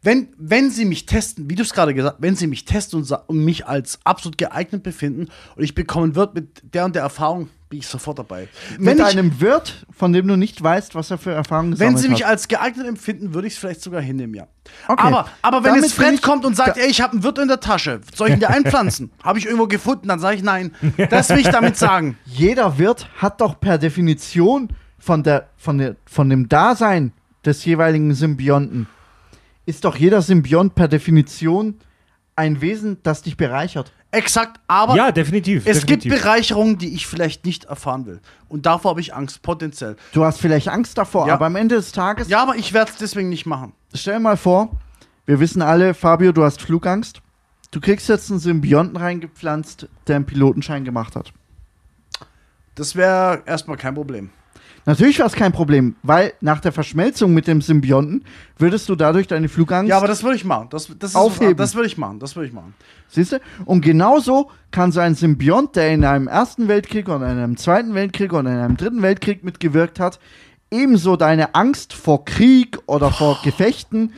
Wenn, 0.02 0.30
wenn 0.38 0.72
sie 0.72 0.86
mich 0.86 1.06
testen, 1.06 1.50
wie 1.50 1.56
du 1.56 1.64
es 1.64 1.74
gerade 1.74 1.94
gesagt 1.94 2.16
hast, 2.18 2.24
wenn 2.24 2.36
sie 2.36 2.48
mich 2.48 2.64
testen 2.64 3.00
und, 3.02 3.12
und 3.28 3.44
mich 3.44 3.68
als 3.68 4.00
absolut 4.06 4.38
geeignet 4.38 4.82
befinden 4.82 5.28
und 5.56 5.64
ich 5.64 5.76
bekommen 5.76 6.16
wird 6.16 6.34
mit 6.36 6.62
der 6.74 6.86
und 6.86 6.96
der 6.96 7.04
Erfahrung, 7.04 7.50
bin 7.68 7.80
ich 7.80 7.88
sofort 7.88 8.18
dabei. 8.18 8.48
Wenn, 8.78 8.98
Mit 8.98 9.00
ich, 9.00 9.06
einem 9.06 9.42
Wirt, 9.42 9.86
von 9.92 10.12
dem 10.14 10.28
du 10.28 10.38
nicht 10.38 10.64
weißt, 10.64 10.96
was 10.96 11.12
er 11.12 11.18
für 11.18 11.32
Erfahrungen 11.34 11.74
wenn 11.74 11.90
gesammelt 11.96 12.02
sie 12.02 12.10
mich 12.10 12.24
hat. 12.24 12.30
als 12.32 12.48
geeignet 12.48 12.88
empfinden, 12.88 13.34
würde 13.34 13.48
ich 13.48 13.54
es 13.54 13.60
vielleicht 13.60 13.82
sogar 13.84 14.02
hinnehmen, 14.02 14.34
ja. 14.34 14.48
Okay. 14.88 15.04
Aber, 15.06 15.30
aber 15.42 15.58
wenn 15.64 15.72
Damit 15.72 15.84
jetzt 15.84 15.98
bin 15.98 16.06
Fred 16.06 16.16
ich- 16.16 16.22
kommt 16.22 16.46
und 16.46 16.56
sagt, 16.56 16.78
ey, 16.78 16.88
ich 16.90 17.02
habe 17.02 17.14
einen 17.14 17.24
Wirt 17.24 17.38
in 17.38 17.48
der 17.50 17.60
Tasche, 17.60 18.00
soll 18.16 18.30
ich 18.30 18.36
ihn 18.36 18.40
dir 18.40 18.50
einpflanzen? 18.50 19.12
habe 19.24 19.38
ich 19.38 19.46
irgendwo 19.46 19.68
gefunden, 19.68 20.08
dann 20.08 20.20
sage 20.20 20.38
ich 20.38 20.44
nein. 20.44 20.72
Das 21.10 21.30
will 21.30 21.40
ich 21.40 21.50
damit 21.50 21.76
sagen. 21.78 22.18
Jeder 22.26 22.78
Wirt 22.80 23.08
hat 23.18 23.40
doch 23.42 23.60
per 23.60 23.78
Definition 23.78 24.70
von, 24.98 25.22
der, 25.24 25.50
von, 25.58 25.78
der, 25.78 25.96
von 26.06 26.30
dem 26.30 26.50
Dasein 26.50 27.12
des 27.50 27.66
jeweiligen 27.66 28.14
Symbionten, 28.14 28.88
ist 29.66 29.84
doch 29.86 29.96
jeder 29.96 30.22
Symbiont 30.22 30.76
per 30.76 30.88
Definition 30.88 31.76
ein 32.36 32.62
Wesen, 32.62 32.98
das 33.04 33.22
dich 33.22 33.36
bereichert. 33.38 33.92
Exakt, 34.12 34.60
aber 34.68 34.96
ja, 34.96 35.12
definitiv. 35.12 35.68
Es 35.68 35.82
definitiv. 35.82 36.12
gibt 36.12 36.24
Bereicherungen, 36.24 36.78
die 36.78 36.94
ich 36.96 37.06
vielleicht 37.06 37.46
nicht 37.46 37.66
erfahren 37.66 38.06
will. 38.08 38.22
Und 38.48 38.66
davor 38.66 38.92
habe 38.92 39.02
ich 39.02 39.14
Angst, 39.14 39.42
potenziell. 39.44 39.98
Du 40.14 40.24
hast 40.24 40.40
vielleicht 40.40 40.68
Angst 40.70 40.98
davor, 40.98 41.28
Ja. 41.28 41.36
aber 41.36 41.46
am 41.46 41.56
Ende 41.56 41.76
des 41.76 41.92
Tages, 41.92 42.28
Ja, 42.30 42.42
aber 42.42 42.56
ich 42.56 42.74
werde 42.74 42.92
es 42.92 42.98
deswegen 42.98 43.30
nicht 43.30 43.46
machen. 43.46 43.74
stell 43.94 44.16
dir 44.16 44.20
mal 44.22 44.38
vor, 44.38 44.72
wir 45.26 45.40
wissen 45.40 45.62
alle, 45.62 45.94
Fabio, 45.94 46.32
du 46.32 46.44
hast 46.44 46.62
Flugangst. 46.62 47.22
Du 47.72 47.80
kriegst 47.80 48.10
jetzt 48.10 48.32
einen 48.32 48.40
Symbionten 48.40 48.98
reingepflanzt, 48.98 49.88
der 50.08 50.16
einen 50.16 50.26
Pilotenschein 50.26 50.86
gemacht 50.86 51.16
hat. 51.16 51.32
Das 52.74 52.96
wäre 52.96 53.44
erstmal 53.46 53.78
kein 53.78 53.94
Problem. 53.94 54.30
Natürlich 54.86 55.20
war 55.20 55.26
es 55.26 55.34
kein 55.34 55.52
Problem, 55.52 55.96
weil 56.04 56.34
nach 56.42 56.60
der 56.60 56.72
Verschmelzung 56.72 57.34
mit 57.34 57.48
dem 57.48 57.62
Symbionten 57.62 58.24
würdest 58.58 58.90
du 58.90 58.96
dadurch 58.96 59.28
deine 59.28 59.50
Flugangst 59.50 59.90
Ja, 59.90 59.98
aber 59.98 60.08
das 60.08 60.24
würde 60.24 60.36
ich 60.36 60.46
machen. 60.46 60.68
Das, 60.72 60.88
das, 60.98 61.14
das 61.14 61.76
würde 61.76 61.88
ich 61.88 61.98
machen. 61.98 62.20
Das 62.20 62.36
würde 62.36 62.48
ich 62.48 62.54
machen. 62.54 62.74
Siehst 63.08 63.34
du? 63.34 63.40
Und 63.66 63.82
genauso 63.82 64.52
kann 64.72 64.92
so 64.92 65.00
ein 65.00 65.16
Symbiont, 65.16 65.76
der 65.76 65.92
in 65.92 66.06
einem 66.06 66.28
Ersten 66.28 66.68
Weltkrieg 66.68 67.10
oder 67.10 67.32
in 67.32 67.38
einem 67.38 67.58
Zweiten 67.58 67.94
Weltkrieg 67.94 68.34
oder 68.34 68.52
in 68.52 68.58
einem 68.58 68.78
Dritten 68.78 69.02
Weltkrieg 69.02 69.44
mitgewirkt 69.44 70.00
hat, 70.00 70.20
ebenso 70.72 71.16
deine 71.16 71.56
Angst 71.56 71.94
vor 71.94 72.26
Krieg 72.26 72.78
oder 72.86 73.12
vor 73.12 73.40
Gefechten 73.44 74.14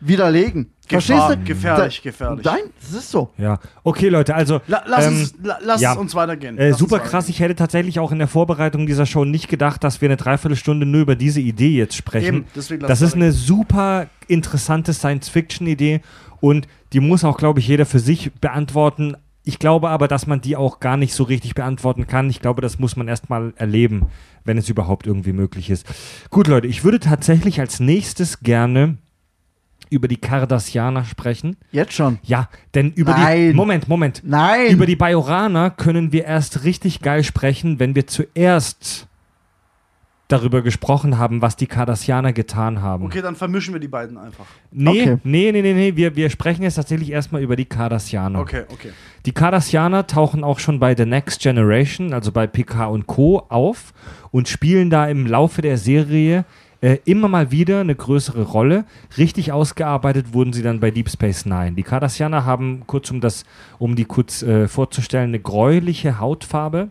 widerlegen. 0.00 0.72
Gefahr, 0.88 1.00
Verstehst 1.00 1.40
du? 1.40 1.44
gefährlich, 1.44 2.00
Da- 2.02 2.10
gefährlich. 2.10 2.44
Nein, 2.44 2.62
das 2.80 2.92
ist 2.92 3.10
so. 3.10 3.30
Ja. 3.38 3.60
Okay, 3.84 4.08
Leute, 4.08 4.34
also. 4.34 4.60
La, 4.66 4.82
lass 4.86 5.06
ähm, 5.06 5.18
uns, 5.20 5.34
la, 5.42 5.58
lass 5.62 5.80
ja. 5.80 5.92
es 5.92 5.98
uns 5.98 6.14
weitergehen. 6.16 6.58
Äh, 6.58 6.70
Lass 6.70 6.78
super 6.78 6.96
uns 6.96 7.02
krass. 7.04 7.12
weitergehen. 7.12 7.34
Ich 7.34 7.40
hätte 7.40 7.54
tatsächlich 7.54 8.00
auch 8.00 8.10
in 8.10 8.18
der 8.18 8.26
Vorbereitung 8.26 8.86
dieser 8.86 9.06
Show 9.06 9.24
nicht 9.24 9.48
gedacht, 9.48 9.84
dass 9.84 10.00
wir 10.00 10.08
eine 10.08 10.16
Dreiviertelstunde 10.16 10.86
nur 10.86 11.02
über 11.02 11.14
diese 11.14 11.40
Idee 11.40 11.76
jetzt 11.76 11.94
sprechen. 11.94 12.26
Eben, 12.26 12.44
deswegen 12.56 12.80
das 12.80 13.00
es 13.00 13.08
ist 13.08 13.14
eine 13.14 13.30
super 13.30 14.08
interessante 14.26 14.92
Science-Fiction-Idee 14.92 16.00
und 16.40 16.66
die 16.92 17.00
muss 17.00 17.22
auch, 17.22 17.38
glaube 17.38 17.60
ich, 17.60 17.68
jeder 17.68 17.86
für 17.86 18.00
sich 18.00 18.32
beantworten. 18.40 19.16
Ich 19.44 19.58
glaube 19.58 19.90
aber, 19.90 20.08
dass 20.08 20.26
man 20.26 20.40
die 20.40 20.56
auch 20.56 20.80
gar 20.80 20.96
nicht 20.96 21.14
so 21.14 21.22
richtig 21.24 21.54
beantworten 21.54 22.06
kann. 22.06 22.28
Ich 22.30 22.40
glaube, 22.40 22.62
das 22.62 22.78
muss 22.78 22.96
man 22.96 23.06
erstmal 23.08 23.52
erleben, 23.56 24.06
wenn 24.44 24.58
es 24.58 24.68
überhaupt 24.68 25.06
irgendwie 25.06 25.32
möglich 25.32 25.70
ist. 25.70 25.86
Gut, 26.30 26.46
Leute, 26.48 26.66
ich 26.66 26.82
würde 26.84 26.98
tatsächlich 26.98 27.60
als 27.60 27.78
nächstes 27.80 28.40
gerne 28.40 28.98
über 29.90 30.08
die 30.08 30.16
Cardassianer 30.16 31.04
sprechen. 31.04 31.56
Jetzt 31.72 31.92
schon. 31.92 32.18
Ja, 32.22 32.48
denn 32.74 32.92
über 32.92 33.12
die. 33.12 33.20
Nein. 33.20 33.56
Moment, 33.56 33.88
Moment. 33.88 34.22
Nein. 34.24 34.70
Über 34.70 34.86
die 34.86 34.96
Bajoraner 34.96 35.70
können 35.70 36.12
wir 36.12 36.24
erst 36.24 36.64
richtig 36.64 37.00
geil 37.02 37.24
sprechen, 37.24 37.78
wenn 37.78 37.94
wir 37.94 38.06
zuerst 38.06 39.06
darüber 40.28 40.62
gesprochen 40.62 41.18
haben, 41.18 41.42
was 41.42 41.56
die 41.56 41.66
Cardassianer 41.66 42.32
getan 42.32 42.80
haben. 42.82 43.04
Okay, 43.06 43.20
dann 43.20 43.34
vermischen 43.34 43.74
wir 43.74 43.80
die 43.80 43.88
beiden 43.88 44.16
einfach. 44.16 44.44
Nee, 44.70 44.88
Okay. 45.02 45.16
nee, 45.24 45.50
nee, 45.50 45.60
nee, 45.60 45.72
nee. 45.72 45.96
Wir, 45.96 46.14
wir 46.14 46.30
sprechen 46.30 46.62
jetzt 46.62 46.76
tatsächlich 46.76 47.10
erstmal 47.10 47.42
über 47.42 47.56
die 47.56 47.64
Cardassianer. 47.64 48.38
Okay, 48.38 48.62
okay. 48.68 48.90
Die 49.26 49.32
Cardassianer 49.32 50.06
tauchen 50.06 50.44
auch 50.44 50.60
schon 50.60 50.78
bei 50.78 50.94
The 50.96 51.04
Next 51.04 51.40
Generation, 51.40 52.12
also 52.12 52.30
bei 52.30 52.46
PK 52.46 52.86
und 52.86 53.08
Co. 53.08 53.40
auf 53.48 53.92
und 54.30 54.48
spielen 54.48 54.88
da 54.88 55.08
im 55.08 55.26
Laufe 55.26 55.62
der 55.62 55.78
Serie 55.78 56.44
äh, 56.80 56.98
immer 57.04 57.28
mal 57.28 57.50
wieder 57.50 57.80
eine 57.80 57.94
größere 57.94 58.42
Rolle. 58.42 58.84
Richtig 59.18 59.52
ausgearbeitet 59.52 60.32
wurden 60.32 60.52
sie 60.52 60.62
dann 60.62 60.80
bei 60.80 60.90
Deep 60.90 61.10
Space 61.10 61.44
Nine. 61.44 61.72
Die 61.72 61.82
Cardassianer 61.82 62.44
haben, 62.44 62.84
kurz 62.86 63.10
um 63.10 63.20
das, 63.20 63.44
um 63.78 63.96
die 63.96 64.04
kurz 64.04 64.42
äh, 64.42 64.68
vorzustellen, 64.68 65.30
eine 65.30 65.40
gräuliche 65.40 66.18
Hautfarbe. 66.18 66.88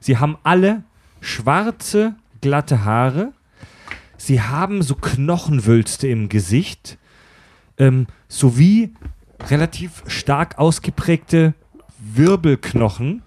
Sie 0.00 0.18
haben 0.18 0.36
alle 0.42 0.82
schwarze, 1.20 2.14
glatte 2.40 2.84
Haare. 2.84 3.32
Sie 4.16 4.40
haben 4.40 4.82
so 4.82 4.94
Knochenwülste 4.94 6.08
im 6.08 6.28
Gesicht 6.28 6.98
ähm, 7.78 8.06
sowie 8.28 8.92
relativ 9.48 10.02
stark 10.06 10.58
ausgeprägte 10.58 11.54
Wirbelknochen. 11.98 13.22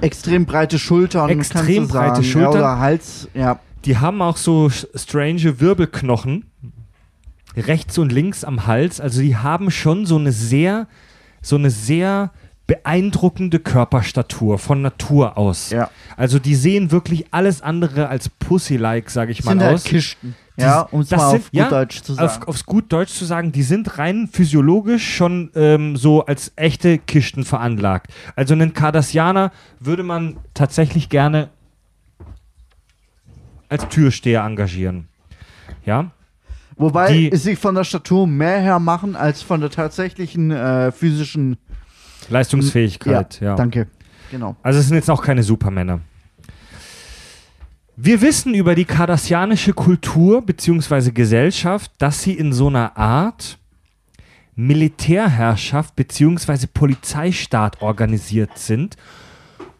Extrem 0.00 0.46
breite 0.46 0.78
Schultern. 0.78 1.28
Extrem 1.28 1.86
breite 1.88 2.16
sagen. 2.16 2.24
Schultern. 2.24 2.52
Ja, 2.52 2.58
oder 2.58 2.78
Hals, 2.78 3.28
ja. 3.34 3.60
Die 3.84 3.98
haben 3.98 4.22
auch 4.22 4.36
so 4.36 4.70
strange 4.70 5.60
Wirbelknochen 5.60 6.46
rechts 7.56 7.98
und 7.98 8.12
links 8.12 8.44
am 8.44 8.66
Hals. 8.66 9.00
Also 9.00 9.20
die 9.20 9.36
haben 9.36 9.70
schon 9.70 10.06
so 10.06 10.16
eine 10.16 10.32
sehr, 10.32 10.86
so 11.42 11.56
eine 11.56 11.70
sehr 11.70 12.30
beeindruckende 12.66 13.58
Körperstatur 13.58 14.58
von 14.58 14.82
Natur 14.82 15.36
aus. 15.36 15.70
Ja. 15.70 15.90
Also 16.16 16.38
die 16.38 16.54
sehen 16.54 16.90
wirklich 16.90 17.26
alles 17.32 17.60
andere 17.60 18.08
als 18.08 18.28
Pussy-like, 18.28 19.10
sage 19.10 19.32
ich 19.32 19.44
mal 19.44 19.52
Sind 19.52 19.62
aus. 19.62 19.68
halt 19.68 19.84
Kisten. 19.84 20.34
Ja, 20.56 20.82
um 20.82 21.00
es 21.00 21.08
das 21.08 21.18
mal 21.20 21.30
sind- 21.30 21.40
auf 21.40 21.50
gut 21.50 21.58
ja, 21.58 21.68
Deutsch 21.68 22.02
zu 22.02 22.14
sagen. 22.14 22.42
Auf, 22.42 22.48
aufs 22.48 22.64
gut 22.66 22.92
Deutsch 22.92 23.12
zu 23.12 23.24
sagen, 23.24 23.52
die 23.52 23.62
sind 23.62 23.98
rein 23.98 24.28
physiologisch 24.30 25.14
schon 25.16 25.50
ähm, 25.54 25.96
so 25.96 26.24
als 26.24 26.52
echte 26.56 26.98
Kisten 26.98 27.44
veranlagt. 27.44 28.12
Also 28.36 28.54
einen 28.54 28.72
Cardassianer 28.74 29.50
würde 29.80 30.02
man 30.04 30.36
tatsächlich 30.54 31.08
gerne 31.08 31.48
als 33.72 33.88
Türsteher 33.88 34.44
engagieren. 34.44 35.08
Ja, 35.84 36.10
Wobei 36.76 37.12
die- 37.30 37.36
sie 37.36 37.56
von 37.56 37.74
der 37.74 37.84
Statur 37.84 38.26
mehr 38.26 38.60
her 38.60 38.78
machen 38.78 39.16
als 39.16 39.42
von 39.42 39.60
der 39.60 39.70
tatsächlichen 39.70 40.50
äh, 40.50 40.92
physischen. 40.92 41.56
Leistungsfähigkeit. 42.28 43.40
Ja, 43.40 43.56
Danke. 43.56 43.88
Genau. 44.30 44.56
Also 44.62 44.78
es 44.78 44.86
sind 44.88 44.96
jetzt 44.96 45.10
auch 45.10 45.22
keine 45.22 45.42
Supermänner. 45.42 46.00
Wir 47.96 48.20
wissen 48.22 48.54
über 48.54 48.74
die 48.74 48.84
kardassianische 48.84 49.72
Kultur 49.74 50.40
bzw. 50.42 51.10
Gesellschaft, 51.10 51.90
dass 51.98 52.22
sie 52.22 52.32
in 52.32 52.52
so 52.52 52.68
einer 52.68 52.96
Art 52.96 53.58
Militärherrschaft 54.54 55.94
bzw. 55.96 56.66
Polizeistaat 56.72 57.82
organisiert 57.82 58.56
sind. 58.58 58.96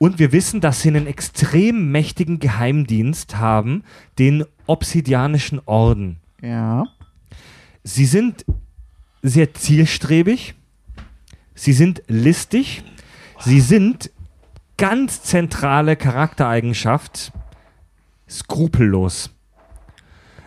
Und 0.03 0.19
wir 0.19 0.33
wissen, 0.33 0.61
dass 0.61 0.83
sie 0.83 0.89
einen 0.89 1.07
extrem 1.07 1.93
mächtigen 1.93 2.41
Geheimdienst 2.41 3.37
haben, 3.37 3.85
den 4.19 4.45
Obsidianischen 4.67 5.61
Orden. 5.65 6.17
Ja. 6.43 6.89
Sie 7.85 8.07
sind 8.07 8.45
sehr 9.23 9.55
zielstrebig, 9.55 10.57
sie 11.55 11.73
sind 11.73 12.03
listig, 12.09 12.83
sie 13.39 13.61
sind 13.61 14.11
ganz 14.77 15.23
zentrale 15.23 15.95
Charaktereigenschaft 15.95 17.31
skrupellos. 18.29 19.31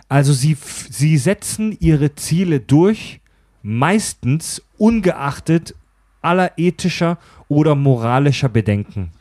Also 0.10 0.34
sie, 0.34 0.58
sie 0.90 1.18
setzen 1.18 1.78
ihre 1.80 2.14
Ziele 2.16 2.60
durch, 2.60 3.22
meistens 3.62 4.62
ungeachtet 4.78 5.76
aller 6.22 6.52
ethischer 6.58 7.20
oder 7.48 7.76
moralischer 7.76 8.50
Bedenken. 8.50 9.15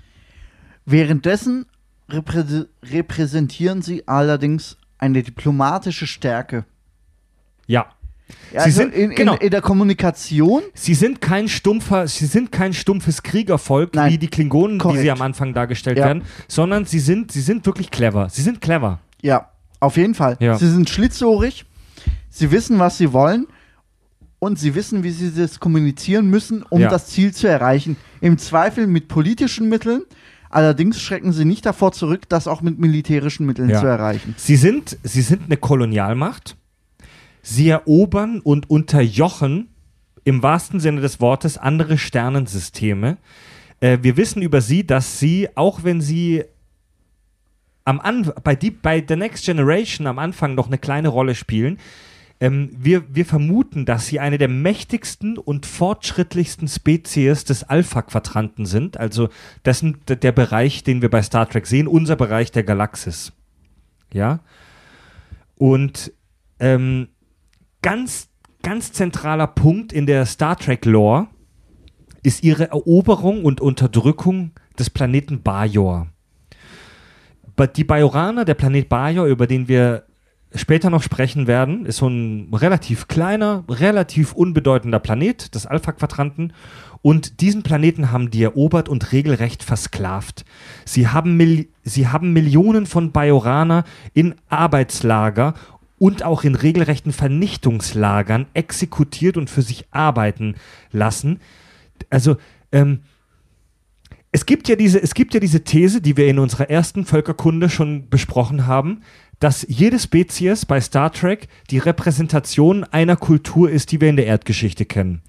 Währenddessen 0.87 1.66
reprä 2.11 2.66
repräsentieren 2.82 3.82
sie 3.82 4.07
allerdings 4.07 4.76
eine 4.99 5.22
diplomatische 5.22 6.07
Stärke. 6.07 6.64
Ja. 7.66 7.87
Sie 8.53 8.59
also 8.59 8.70
sind- 8.82 8.95
in, 8.95 9.11
in, 9.11 9.16
genau. 9.16 9.35
in 9.37 9.51
der 9.51 9.61
Kommunikation. 9.61 10.62
Sie 10.74 10.95
sind 10.95 11.20
kein 11.20 11.49
stumpfer, 11.49 12.07
sie 12.09 12.26
sind 12.26 12.53
kein 12.53 12.72
stumpfes 12.72 13.22
Kriegervolk 13.22 13.95
Nein. 13.95 14.12
wie 14.12 14.18
die 14.18 14.28
Klingonen, 14.28 14.78
Korrekt. 14.78 14.99
die 14.99 15.03
sie 15.03 15.11
am 15.11 15.20
Anfang 15.22 15.53
dargestellt 15.55 15.99
Ja. 15.99 16.07
werden, 16.07 16.22
sondern 16.49 16.85
sie 16.87 17.01
sind, 17.01 17.32
sie 17.32 17.43
sind 17.43 17.66
wirklich 17.66 17.91
clever. 17.91 18.28
Sie 18.30 18.43
sind 18.43 18.61
clever. 18.61 19.01
Ja, 19.22 19.51
auf 19.80 19.97
jeden 19.97 20.14
Fall. 20.14 20.37
Ja. 20.41 20.57
Sie 20.59 20.70
sind 20.70 20.89
schlitzohrig. 20.89 21.64
Sie 22.30 22.51
wissen, 22.51 22.78
was 22.78 22.99
sie 22.99 23.12
wollen. 23.12 23.47
Und 24.39 24.59
sie 24.59 24.74
wissen, 24.74 25.03
wie 25.05 25.11
sie 25.11 25.30
das 25.35 25.59
kommunizieren 25.61 26.26
müssen, 26.28 26.62
um 26.64 26.80
Ja. 26.82 26.89
das 26.91 27.07
Ziel 27.07 27.32
zu 27.32 27.47
erreichen. 27.49 27.97
Im 28.20 28.37
Zweifel 28.37 28.87
mit 28.87 29.09
politischen 29.09 29.68
Mitteln. 29.70 30.03
Allerdings 30.55 31.01
schrecken 31.03 31.33
sie 31.33 31.45
nicht 31.45 31.67
davor 31.67 31.91
zurück, 31.91 32.29
das 32.29 32.47
auch 32.47 32.63
mit 32.63 32.79
militärischen 32.79 33.45
Mitteln 33.45 33.71
Ja. 33.71 33.81
zu 33.81 33.87
erreichen. 33.87 34.35
Sie 34.39 34.55
sind, 34.55 34.97
sie 35.03 35.23
sind 35.23 35.43
eine 35.47 35.57
Kolonialmacht. 35.57 36.57
Sie 37.43 37.69
erobern 37.69 38.39
und 38.41 38.71
unterjochen 38.71 39.69
im 40.23 40.45
wahrsten 40.45 40.79
Sinne 40.79 41.01
des 41.01 41.21
Wortes 41.21 41.59
andere 41.59 41.99
Sternensysteme. 41.99 43.17
Äh, 43.81 43.99
wir 44.03 44.17
wissen 44.17 44.43
über 44.43 44.61
sie, 44.61 44.87
dass 44.87 45.19
sie, 45.19 45.49
auch 45.57 45.83
wenn 45.83 46.01
sie 46.01 46.45
am 47.85 47.99
An 48.01 48.31
bei, 48.45 48.55
die, 48.55 48.71
bei 48.71 49.05
The 49.07 49.17
Next 49.17 49.45
Generation 49.45 50.07
am 50.07 50.21
Anfang 50.21 50.55
noch 50.55 50.69
eine 50.69 50.79
kleine 50.79 51.09
Rolle 51.09 51.35
spielen, 51.35 51.79
ähm, 52.41 52.70
wir, 52.76 53.05
wir 53.14 53.24
vermuten, 53.24 53.85
dass 53.85 54.07
sie 54.07 54.20
eine 54.20 54.39
der 54.39 54.49
mächtigsten 54.49 55.39
und 55.39 55.66
fortschrittlichsten 55.66 56.68
Spezies 56.68 57.45
des 57.45 57.64
Alpha-Quadranten 57.64 58.66
sind. 58.66 58.97
Also 58.97 59.28
das 59.62 59.82
ist 59.82 59.95
der 60.09 60.32
Bereich, 60.32 60.82
den 60.82 61.01
wir 61.03 61.11
bei 61.11 61.22
Star 61.22 61.49
Trek 61.49 61.66
sehen, 61.66 61.87
unser 61.89 62.16
Bereich 62.16 62.51
der 62.53 62.64
Galaxis. 62.64 63.32
Ja. 64.12 64.41
Und 65.57 66.12
ähm, 66.59 67.09
ganz, 67.82 68.28
ganz 68.62 68.93
zentraler 68.93 69.47
Punkt 69.47 69.93
in 69.93 70.07
der 70.07 70.26
Star 70.26 70.57
Trek-Lore 70.57 71.28
ist 72.22 72.43
ihre 72.43 72.70
Eroberung 72.70 73.45
und 73.45 73.61
Unterdrückung 73.61 74.53
des 74.78 74.91
Planeten 74.91 75.43
Bajor. 75.43 76.09
Ba- 77.55 77.66
Die 77.68 77.85
Bajoraner, 77.85 78.45
der 78.45 78.55
Planet 78.55 78.89
Bajor, 78.89 79.26
über 79.26 79.47
den 79.47 79.68
wir 79.68 80.05
später 80.55 80.91
noch 80.91 81.03
sprechen 81.03 81.47
werden, 81.47 81.87
ist 81.87 81.99
so 81.99 82.09
ein 82.09 82.49
relativ 82.53 83.09
kleiner, 83.09 83.65
relativ 83.69 84.33
unbedeutender 84.33 84.99
Planet 84.99 85.55
des 85.55 85.67
Alpha-Quadranten. 85.67 86.53
Und 87.03 87.41
diesen 87.41 87.63
Planeten 87.63 88.13
haben 88.13 88.31
die 88.31 88.43
erobert 88.43 88.89
und 88.89 89.13
regelrecht 89.13 89.63
versklavt. 89.63 90.45
Sie 90.85 91.09
haben, 91.09 91.37
Mil 91.37 91.69
sie 91.83 92.09
haben 92.09 92.33
Millionen 92.33 92.87
von 92.87 93.13
Bajoraner 93.13 93.85
in 94.15 94.37
Arbeitslager 94.49 95.55
und 95.99 96.23
auch 96.23 96.45
in 96.45 96.55
regelrechten 96.55 97.13
Vernichtungslagern 97.13 98.47
exekutiert 98.55 99.37
und 99.37 99.51
für 99.51 99.63
sich 99.63 99.87
arbeiten 99.91 100.55
lassen. 100.93 101.41
Also, 102.11 102.37
ähm, 102.73 103.01
es 104.33 104.47
gibt 104.47 104.69
ja 104.69 104.75
diese, 104.75 105.01
es 105.01 105.15
gibt 105.15 105.33
ja 105.33 105.39
diese 105.39 105.63
These, 105.63 106.01
die 106.01 106.17
wir 106.17 106.27
in 106.27 106.41
unserer 106.41 106.69
ersten 106.69 107.05
Völkerkunde 107.05 107.71
schon 107.71 108.09
besprochen 108.09 108.67
haben, 108.67 109.03
dass 109.45 109.67
jede 109.69 109.99
Spezies 109.99 110.65
bei 110.65 110.81
Star 110.81 111.13
Trek 111.13 111.49
die 111.69 111.77
Repräsentation 111.77 112.83
einer 112.83 113.15
Kultur 113.15 113.71
ist, 113.71 113.93
die 113.93 114.01
wir 114.01 114.09
in 114.09 114.17
der 114.17 114.25
Erdgeschichte 114.25 114.87
kennen. 114.87 115.21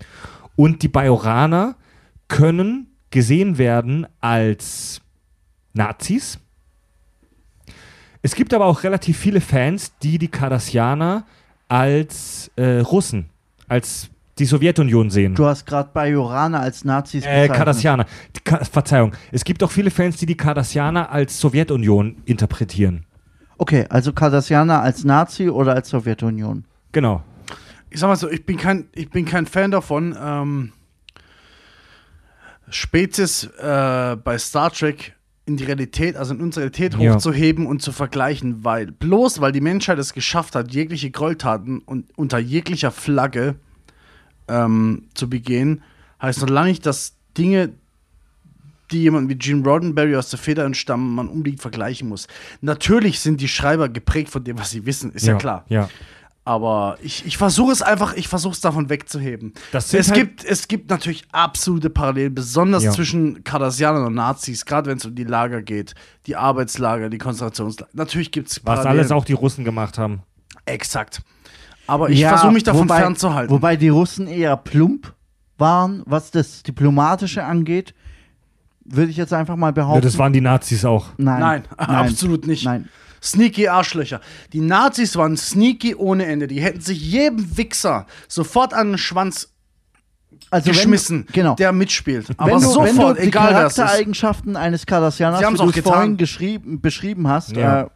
Und 0.56 0.84
die 0.84 0.88
Bajoraner 0.88 1.76
können 2.30 2.88
gesehen 3.12 3.58
werden 3.58 4.08
als 4.22 5.02
Nazis. 5.74 6.40
Es 8.22 8.36
gibt 8.36 8.54
aber 8.54 8.68
auch 8.68 8.84
relativ 8.84 9.18
viele 9.18 9.42
Fans, 9.42 9.92
die 10.02 10.18
die 10.18 10.30
Cardassianer 10.30 11.26
als 11.68 12.50
äh, 12.56 12.80
Russen, 12.80 13.26
als 13.68 14.10
die 14.40 14.46
Sowjetunion 14.46 15.10
sehen. 15.10 15.36
Du 15.36 15.46
hast 15.46 15.66
gerade 15.66 15.90
Bajoraner 15.92 16.62
als 16.62 16.86
Nazis 16.86 17.26
Äh, 17.26 17.28
bezeichnet. 17.28 17.58
Cardassianer. 17.58 18.06
Ka 18.46 18.64
Verzeihung. 18.64 19.12
Es 19.34 19.44
gibt 19.44 19.62
auch 19.62 19.72
viele 19.72 19.92
Fans, 19.92 20.16
die 20.16 20.26
die 20.26 20.38
Cardassianer 20.38 21.12
als 21.12 21.38
Sowjetunion 21.38 22.22
interpretieren. 22.24 23.06
Okay, 23.58 23.86
also 23.90 24.12
Cardassianer 24.14 24.82
als 24.82 25.04
Nazi 25.04 25.50
oder 25.50 25.74
als 25.76 25.90
Sowjetunion? 25.90 26.66
Genau. 26.92 27.24
ich 27.90 28.00
sag 28.00 28.08
mal 28.08 28.16
so, 28.16 28.30
ich 28.30 28.46
bin 28.46 28.58
kein, 28.58 28.88
ich 28.94 29.10
bin 29.10 29.26
kein 29.26 29.46
Fan 29.46 29.72
davon, 29.72 30.16
ähm, 30.22 30.72
Spezies 32.70 33.46
äh, 33.60 34.18
bei 34.24 34.38
Star 34.38 34.72
Trek 34.72 35.14
in 35.46 35.58
die 35.58 35.64
Realität, 35.66 36.16
also 36.18 36.34
in 36.34 36.42
unsere 36.42 36.66
Realität 36.66 36.96
Ja. 36.96 37.14
hochzuheben 37.14 37.68
und 37.68 37.82
zu 37.82 37.92
vergleichen, 37.92 38.64
weil 38.64 38.88
bloß 38.88 39.40
weil 39.42 39.52
die 39.52 39.62
Menschheit 39.62 40.00
es 40.00 40.14
geschafft 40.14 40.56
hat, 40.56 40.74
jegliche 40.74 41.12
Gräueltaten 41.12 41.80
und 41.80 42.08
unter 42.18 42.40
jeglicher 42.40 42.92
Flagge 42.92 43.56
ähm, 44.48 45.08
zu 45.14 45.30
begehen, 45.30 45.84
heißt 46.22 46.42
noch 46.42 46.50
lange 46.50 46.70
nicht, 46.70 46.86
dass 46.86 47.14
Dinge, 47.38 47.74
die 48.92 49.02
jemand 49.02 49.30
wie 49.30 49.36
Gene 49.36 49.64
Roddenberry 49.64 50.16
aus 50.16 50.30
der 50.30 50.40
Feder 50.40 50.66
entstammen, 50.66 51.16
man 51.16 51.28
unbedingt 51.28 51.62
vergleichen 51.62 52.08
muss. 52.10 52.28
Natürlich 52.62 53.20
sind 53.20 53.42
die 53.42 53.48
Schreiber 53.48 53.90
geprägt 53.90 54.30
von 54.30 54.44
dem, 54.44 54.58
was 54.60 54.72
sie 54.72 54.86
wissen, 54.86 55.12
ist 55.12 55.26
ja, 55.26 55.36
klar. 55.36 55.66
Ja. 55.70 55.90
Aber 56.48 57.00
ich, 57.02 57.26
ich 57.26 57.38
versuche 57.38 57.72
es 57.72 57.82
einfach, 57.82 58.14
ich 58.14 58.28
versuche 58.28 58.54
es 58.54 58.62
davon 58.62 58.90
wegzuheben. 58.90 59.54
Es, 59.74 59.92
halt- 59.92 60.14
gibt, 60.14 60.46
es 60.46 60.68
gibt 60.68 60.92
natürlich 60.92 61.24
absolute 61.32 61.90
Parallelen, 61.90 62.36
besonders 62.36 62.84
Ja. 62.84 62.92
zwischen 62.92 63.44
Cardassianern 63.44 64.06
und 64.06 64.14
Nazis, 64.14 64.64
gerade 64.66 64.92
wenn 64.92 64.98
es 65.00 65.06
um 65.06 65.16
die 65.16 65.24
Lager 65.24 65.64
geht, 65.64 65.96
die 66.28 66.36
Arbeitslager, 66.36 67.10
die 67.10 67.18
Konzentrationslager. 67.18 67.90
Natürlich 67.94 68.32
gibt 68.32 68.50
es 68.52 68.62
Was 68.64 68.86
alles 68.86 69.12
auch 69.12 69.26
die 69.26 69.34
Russen 69.34 69.66
gemacht 69.66 69.98
haben. 69.98 70.22
Exakt. 70.66 71.24
Aber 71.88 72.12
ich 72.12 72.20
Ja, 72.20 72.30
versuche 72.30 72.52
mich 72.52 72.64
davon 72.64 72.82
wobei, 72.90 73.00
fernzuhalten. 73.00 73.52
Wobei 73.52 73.76
die 73.76 73.90
Russen 73.90 74.28
eher 74.28 74.56
plump 74.58 75.14
waren, 75.58 76.04
was 76.06 76.30
das 76.30 76.62
Diplomatische 76.62 77.44
angeht, 77.44 77.96
würde 78.86 79.12
ich 79.12 79.18
jetzt 79.18 79.34
einfach 79.34 79.56
mal 79.56 79.68
Ja, 79.68 79.72
behaupten. 79.72 80.02
das 80.02 80.18
waren 80.18 80.32
die 80.34 80.42
Nazis 80.42 80.86
auch. 80.86 81.08
nein, 81.18 81.40
Nein, 81.40 81.64
absolut 81.78 82.48
nicht. 82.48 82.66
Nein. 82.66 82.88
Sneaky 83.22 83.68
Arschlöcher. 83.68 84.22
Die 84.54 84.62
Nazis 84.62 85.16
waren 85.16 85.36
sneaky 85.36 85.96
ohne 85.96 86.26
Ende. 86.28 86.46
Die 86.48 86.62
hätten 86.62 86.82
sich 86.82 87.02
jedem 87.02 87.58
Wichser 87.58 88.06
sofort 88.28 88.74
an 88.76 88.90
den 88.92 88.98
Schwanz 89.00 89.52
Also 90.52 90.70
geschmissen, 90.70 91.26
Wenn, 91.28 91.34
genau. 91.34 91.56
der 91.56 91.72
mitspielt. 91.72 92.28
Aber 92.38 92.52
wenn 92.52 92.60
du, 92.62 92.68
sofort, 92.68 92.88
wenn 92.88 92.98
du 93.00 93.14
die 93.22 93.28
egal. 93.30 93.52
Charaktereigenschaften 93.54 94.56
eines 94.56 94.86
wie 95.56 95.62
auch 95.62 95.72
du 95.72 95.82
vorhin 95.82 96.18
geschrieben, 96.18 96.82
beschrieben 96.82 97.28
hast, 97.28 97.56
Ja. 97.56 97.82
äh, 97.82 97.88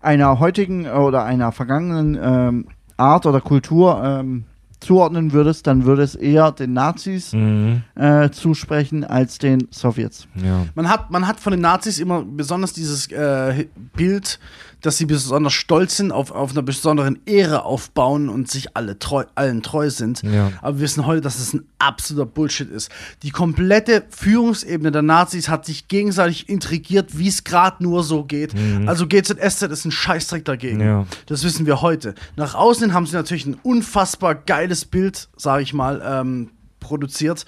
einer 0.00 0.38
heutigen 0.40 0.86
oder 0.88 1.24
einer 1.24 1.52
vergangenen 1.52 2.18
ähm, 2.22 2.68
Art 2.96 3.26
oder 3.26 3.42
Kultur 3.42 4.02
ähm, 4.02 4.44
zuordnen 4.82 5.32
würdest, 5.32 5.66
dann 5.66 5.84
würde 5.84 6.02
es 6.02 6.14
eher 6.14 6.52
den 6.52 6.72
Nazis 6.72 7.32
Mhm. 7.32 7.82
äh, 7.94 8.30
zusprechen 8.30 9.04
als 9.04 9.38
den 9.38 9.68
Sowjets. 9.70 10.26
Ja. 10.34 10.66
Man 10.74 10.88
hat, 10.88 11.10
man 11.10 11.26
hat 11.26 11.40
von 11.40 11.52
den 11.52 11.60
Nazis 11.60 11.98
immer 11.98 12.22
besonders 12.22 12.72
dieses 12.72 13.10
äh, 13.10 13.66
Bild, 13.96 14.38
dass 14.82 14.98
sie 14.98 15.06
besonders 15.06 15.52
stolz 15.52 15.96
sind, 15.96 16.12
auf, 16.12 16.32
auf 16.32 16.50
einer 16.50 16.62
besonderen 16.62 17.20
Ehre 17.24 17.64
aufbauen 17.64 18.28
und 18.28 18.50
sich 18.50 18.76
alle 18.76 18.98
treu, 18.98 19.24
allen 19.34 19.62
treu 19.62 19.88
sind. 19.90 20.22
Ja. 20.22 20.52
Aber 20.60 20.76
wir 20.76 20.82
wissen 20.82 21.06
heute, 21.06 21.20
dass 21.20 21.38
es 21.38 21.54
ein 21.54 21.64
absoluter 21.78 22.26
Bullshit 22.26 22.68
ist. 22.70 22.90
Die 23.22 23.30
komplette 23.30 24.04
Führungsebene 24.10 24.90
der 24.90 25.02
Nazis 25.02 25.48
hat 25.48 25.64
sich 25.64 25.88
gegenseitig 25.88 26.48
intrigiert, 26.48 27.16
wie 27.16 27.28
es 27.28 27.44
gerade 27.44 27.82
nur 27.82 28.02
so 28.02 28.24
geht. 28.24 28.54
Also 28.86 29.06
GZSZ 29.06 29.62
ist 29.62 29.84
ein 29.84 29.92
Scheißdreck 29.92 30.44
dagegen. 30.44 30.78
Mhm. 30.78 30.86
Ja. 30.86 31.06
Das 31.26 31.44
wissen 31.44 31.64
wir 31.64 31.80
heute. 31.80 32.14
Nach 32.36 32.54
außen 32.54 32.92
haben 32.92 33.06
sie 33.06 33.14
natürlich 33.14 33.46
ein 33.46 33.56
unfassbar 33.62 34.34
geiles 34.34 34.84
Bild, 34.84 35.28
sage 35.36 35.62
ich 35.62 35.72
mal, 35.72 36.02
ähm, 36.04 36.50
produziert. 36.80 37.46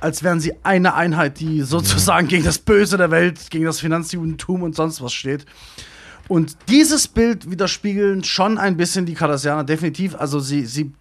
Als 0.00 0.22
wären 0.22 0.40
sie 0.40 0.54
eine 0.62 0.94
Einheit, 0.94 1.40
die 1.40 1.60
sozusagen 1.60 2.26
gegen 2.28 2.44
das 2.44 2.58
Böse 2.58 2.96
der 2.96 3.10
Welt, 3.10 3.50
gegen 3.50 3.66
das 3.66 3.80
Finanzjudentum 3.80 4.62
und 4.62 4.74
sonst 4.74 5.02
was 5.02 5.12
steht. 5.12 5.44
Und 6.30 6.56
dieses 6.68 7.08
Bild 7.08 7.50
widerspiegeln 7.50 8.22
schon 8.22 8.56
ein 8.56 8.76
bisschen 8.76 9.04
die 9.04 9.14
Cardassianer, 9.14 9.64
definitiv. 9.64 10.14
Also 10.14 10.38
sie, 10.38 10.64
sie, 10.64 10.92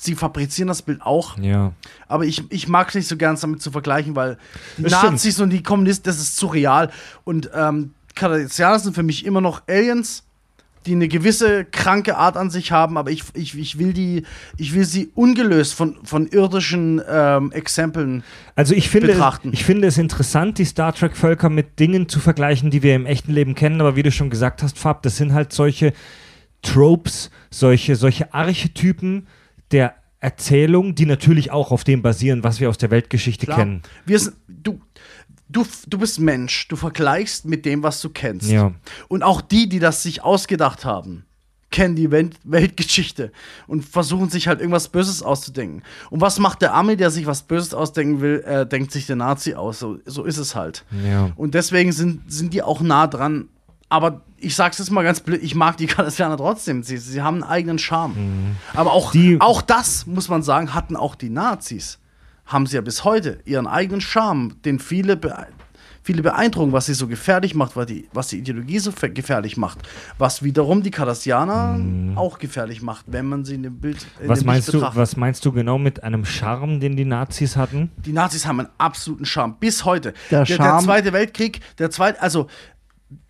sie 0.00 0.14
fabrizieren 0.14 0.68
das 0.68 0.80
Bild 0.80 1.02
auch. 1.02 1.36
Ja. 1.36 1.72
Aber 2.08 2.24
ich, 2.24 2.50
ich 2.50 2.66
mag 2.66 2.88
es 2.88 2.94
nicht 2.94 3.06
so 3.06 3.18
gern 3.18 3.36
damit 3.38 3.60
zu 3.60 3.70
vergleichen, 3.70 4.16
weil 4.16 4.38
die 4.78 4.84
Das 4.84 4.94
stimmt. 4.94 5.12
Nazis 5.12 5.38
und 5.38 5.50
die 5.50 5.62
Kommunisten, 5.62 6.04
das 6.04 6.18
ist 6.18 6.38
zu 6.38 6.46
real. 6.46 6.90
Und 7.24 7.50
ähm, 7.54 7.92
Cardassianer 8.14 8.78
sind 8.78 8.94
für 8.94 9.02
mich 9.02 9.26
immer 9.26 9.42
noch 9.42 9.60
Aliens, 9.68 10.24
die 10.86 10.92
eine 10.92 11.08
gewisse 11.08 11.64
kranke 11.64 12.16
Art 12.16 12.36
an 12.36 12.50
sich 12.50 12.72
haben, 12.72 12.96
aber 12.96 13.10
ich, 13.10 13.24
ich, 13.34 13.56
ich, 13.58 13.78
will, 13.78 13.92
die, 13.92 14.24
ich 14.56 14.74
will 14.74 14.84
sie 14.84 15.10
ungelöst 15.14 15.74
von, 15.74 15.98
von 16.04 16.26
irdischen 16.26 17.02
ähm, 17.06 17.52
Exempeln. 17.52 18.22
Also 18.54 18.74
ich 18.74 18.88
finde, 18.88 19.08
betrachten. 19.08 19.50
ich 19.52 19.64
finde 19.64 19.88
es 19.88 19.98
interessant, 19.98 20.58
die 20.58 20.64
Star 20.64 20.94
Trek-Völker 20.94 21.50
mit 21.50 21.78
Dingen 21.78 22.08
zu 22.08 22.18
vergleichen, 22.18 22.70
die 22.70 22.82
wir 22.82 22.94
im 22.94 23.06
echten 23.06 23.32
Leben 23.32 23.54
kennen, 23.54 23.80
aber 23.80 23.96
wie 23.96 24.02
du 24.02 24.10
schon 24.10 24.30
gesagt 24.30 24.62
hast, 24.62 24.78
Fab, 24.78 25.02
das 25.02 25.16
sind 25.16 25.34
halt 25.34 25.52
solche 25.52 25.92
Tropes, 26.62 27.30
solche, 27.50 27.96
solche 27.96 28.32
Archetypen 28.32 29.26
der 29.72 29.94
Erzählung, 30.20 30.94
die 30.94 31.06
natürlich 31.06 31.50
auch 31.50 31.72
auf 31.72 31.84
dem 31.84 32.02
basieren, 32.02 32.44
was 32.44 32.60
wir 32.60 32.68
aus 32.68 32.76
der 32.76 32.90
Weltgeschichte 32.90 33.46
Klar. 33.46 33.58
kennen. 33.58 33.82
Wir 34.04 34.18
sind, 34.18 34.36
du, 34.48 34.80
du, 35.50 35.66
du 35.86 35.98
bist 35.98 36.20
Mensch, 36.20 36.68
du 36.68 36.76
vergleichst 36.76 37.44
mit 37.44 37.64
dem, 37.64 37.82
was 37.82 38.00
du 38.00 38.08
kennst. 38.10 38.48
Ja. 38.50 38.72
Und 39.08 39.22
auch 39.22 39.40
die, 39.40 39.68
die 39.68 39.78
das 39.78 40.02
sich 40.02 40.22
ausgedacht 40.22 40.84
haben, 40.84 41.24
kennen 41.70 41.94
die 41.94 42.10
Welt 42.10 42.36
Weltgeschichte 42.42 43.30
und 43.68 43.84
versuchen 43.84 44.28
sich 44.28 44.48
halt 44.48 44.58
irgendwas 44.60 44.88
Böses 44.88 45.22
auszudenken. 45.22 45.82
Und 46.10 46.20
was 46.20 46.38
macht 46.40 46.62
der 46.62 46.74
Ami, 46.74 46.96
der 46.96 47.10
sich 47.10 47.26
was 47.26 47.42
Böses 47.42 47.74
ausdenken 47.74 48.20
will, 48.20 48.40
äh, 48.46 48.66
denkt 48.66 48.90
sich 48.92 49.06
der 49.06 49.16
Nazi 49.16 49.54
aus. 49.54 49.78
So, 49.78 49.98
so 50.04 50.24
ist 50.24 50.38
es 50.38 50.54
halt. 50.56 50.84
Ja. 51.06 51.30
Und 51.36 51.54
deswegen 51.54 51.92
sind, 51.92 52.32
sind 52.32 52.54
die 52.54 52.62
auch 52.62 52.80
nah 52.80 53.06
dran. 53.06 53.48
Aber 53.88 54.22
ich 54.36 54.54
sag's 54.56 54.78
jetzt 54.78 54.90
mal 54.90 55.02
ganz 55.04 55.20
blöd, 55.20 55.42
ich 55.42 55.54
mag 55.54 55.76
die 55.76 55.86
Cardassianer 55.88 56.36
trotzdem. 56.36 56.82
Sie, 56.82 56.96
sie 56.96 57.22
haben 57.22 57.42
einen 57.42 57.44
eigenen 57.52 57.78
Charme. 57.78 58.56
Aber 58.74 58.92
auch, 58.92 59.12
Die- 59.12 59.40
auch 59.40 59.62
das, 59.62 60.06
muss 60.06 60.28
man 60.28 60.42
sagen, 60.42 60.74
hatten 60.74 60.96
auch 60.96 61.14
die 61.14 61.30
Nazis. 61.30 61.98
Haben 62.50 62.66
sie 62.66 62.74
ja 62.76 62.82
bis 62.82 63.04
heute 63.04 63.38
ihren 63.44 63.66
eigenen 63.66 64.00
Charme, 64.00 64.54
den 64.64 64.78
viele, 64.78 65.16
bee 65.16 65.32
viele 66.02 66.22
beeindrucken, 66.22 66.72
was 66.72 66.86
sie 66.86 66.94
so 66.94 67.06
gefährlich 67.06 67.54
macht, 67.54 67.76
was 67.76 67.84
die, 67.86 68.08
was 68.14 68.28
die 68.28 68.38
Ideologie 68.38 68.78
so 68.78 68.90
gefährlich 69.14 69.56
macht. 69.58 69.78
Was 70.16 70.42
wiederum 70.42 70.82
die 70.82 70.90
Cardassianer 70.90 71.78
auch 72.16 72.38
gefährlich 72.38 72.80
macht, 72.80 73.04
wenn 73.08 73.26
man 73.26 73.44
sie 73.44 73.54
in 73.56 73.62
dem 73.62 73.78
Bild 73.80 74.06
in 74.18 74.24
Mhm. 74.24 74.28
Was 74.30 74.38
dem 74.40 74.46
meinst, 74.46 74.72
Licht 74.72 74.82
du, 74.82 74.96
was 74.96 75.16
meinst 75.16 75.44
du 75.44 75.52
genau 75.52 75.78
mit 75.78 76.02
einem 76.02 76.24
Charme, 76.24 76.80
den 76.80 76.96
die 76.96 77.04
Nazis 77.04 77.54
hatten? 77.56 77.90
Die 77.98 78.12
Nazis 78.12 78.46
haben 78.46 78.60
einen 78.60 78.70
absoluten 78.78 79.26
Charme 79.26 79.56
bis 79.60 79.84
heute. 79.84 80.14
Der 80.30 80.44
der, 80.44 80.56
Charme- 80.56 80.84
Zweite 80.84 81.12
Weltkrieg, 81.12 81.60
der 81.78 81.90
zweite, 81.90 82.20
also 82.22 82.46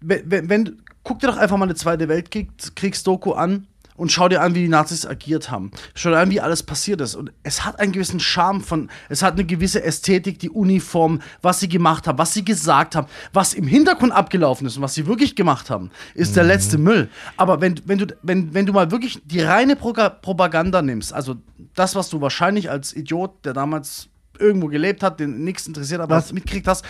wenn, 0.00 0.48
wenn 0.48 0.80
guck 1.02 1.18
dir 1.18 1.26
doch 1.26 1.36
einfach 1.38 1.56
mal 1.56 1.64
eine 1.64 1.74
Zweite 1.74 2.08
Weltkriegsdoku 2.08 3.32
an 3.32 3.66
und 4.00 4.10
schau 4.10 4.28
dir 4.28 4.40
an, 4.40 4.54
wie 4.54 4.62
die 4.62 4.68
Nazis 4.68 5.04
agiert 5.06 5.50
haben. 5.50 5.70
Schau 5.94 6.10
dir 6.10 6.18
an, 6.18 6.30
wie 6.30 6.40
alles 6.40 6.62
passiert 6.62 7.00
ist. 7.02 7.14
Und 7.14 7.32
es 7.42 7.64
hat 7.64 7.78
einen 7.78 7.92
gewissen 7.92 8.18
Charme 8.18 8.62
von, 8.62 8.90
es 9.08 9.22
hat 9.22 9.34
eine 9.34 9.44
gewisse 9.44 9.82
Ästhetik, 9.84 10.38
die 10.38 10.48
Uniform, 10.50 11.20
was 11.42 11.60
sie 11.60 11.68
gemacht 11.68 12.06
haben, 12.06 12.16
was 12.18 12.32
sie 12.32 12.44
gesagt 12.44 12.96
haben, 12.96 13.06
was 13.32 13.52
im 13.54 13.66
Hintergrund 13.66 14.12
abgelaufen 14.12 14.66
ist 14.66 14.76
und 14.76 14.82
was 14.82 14.94
sie 14.94 15.06
wirklich 15.06 15.36
gemacht 15.36 15.68
haben, 15.70 15.90
ist 16.14 16.34
der 16.34 16.44
letzte 16.44 16.78
Müll. 16.78 17.08
Aber 17.36 17.60
wenn, 17.60 17.80
wenn, 17.84 17.98
du, 17.98 18.06
wenn, 18.22 18.54
wenn 18.54 18.66
du 18.66 18.72
mal 18.72 18.90
wirklich 18.90 19.20
die 19.24 19.40
reine 19.40 19.76
Proga 19.76 20.08
Propaganda 20.08 20.80
nimmst, 20.82 21.12
also 21.12 21.36
das, 21.74 21.94
was 21.94 22.08
du 22.08 22.20
wahrscheinlich 22.20 22.70
als 22.70 22.96
Idiot, 22.96 23.44
der 23.44 23.52
damals 23.52 24.08
irgendwo 24.38 24.68
gelebt 24.68 25.02
hat, 25.02 25.20
den 25.20 25.44
nichts 25.44 25.66
interessiert, 25.66 26.00
aber 26.00 26.16
Was- 26.16 26.24
was 26.24 26.32
mitgekriegt 26.32 26.66
hast, 26.66 26.84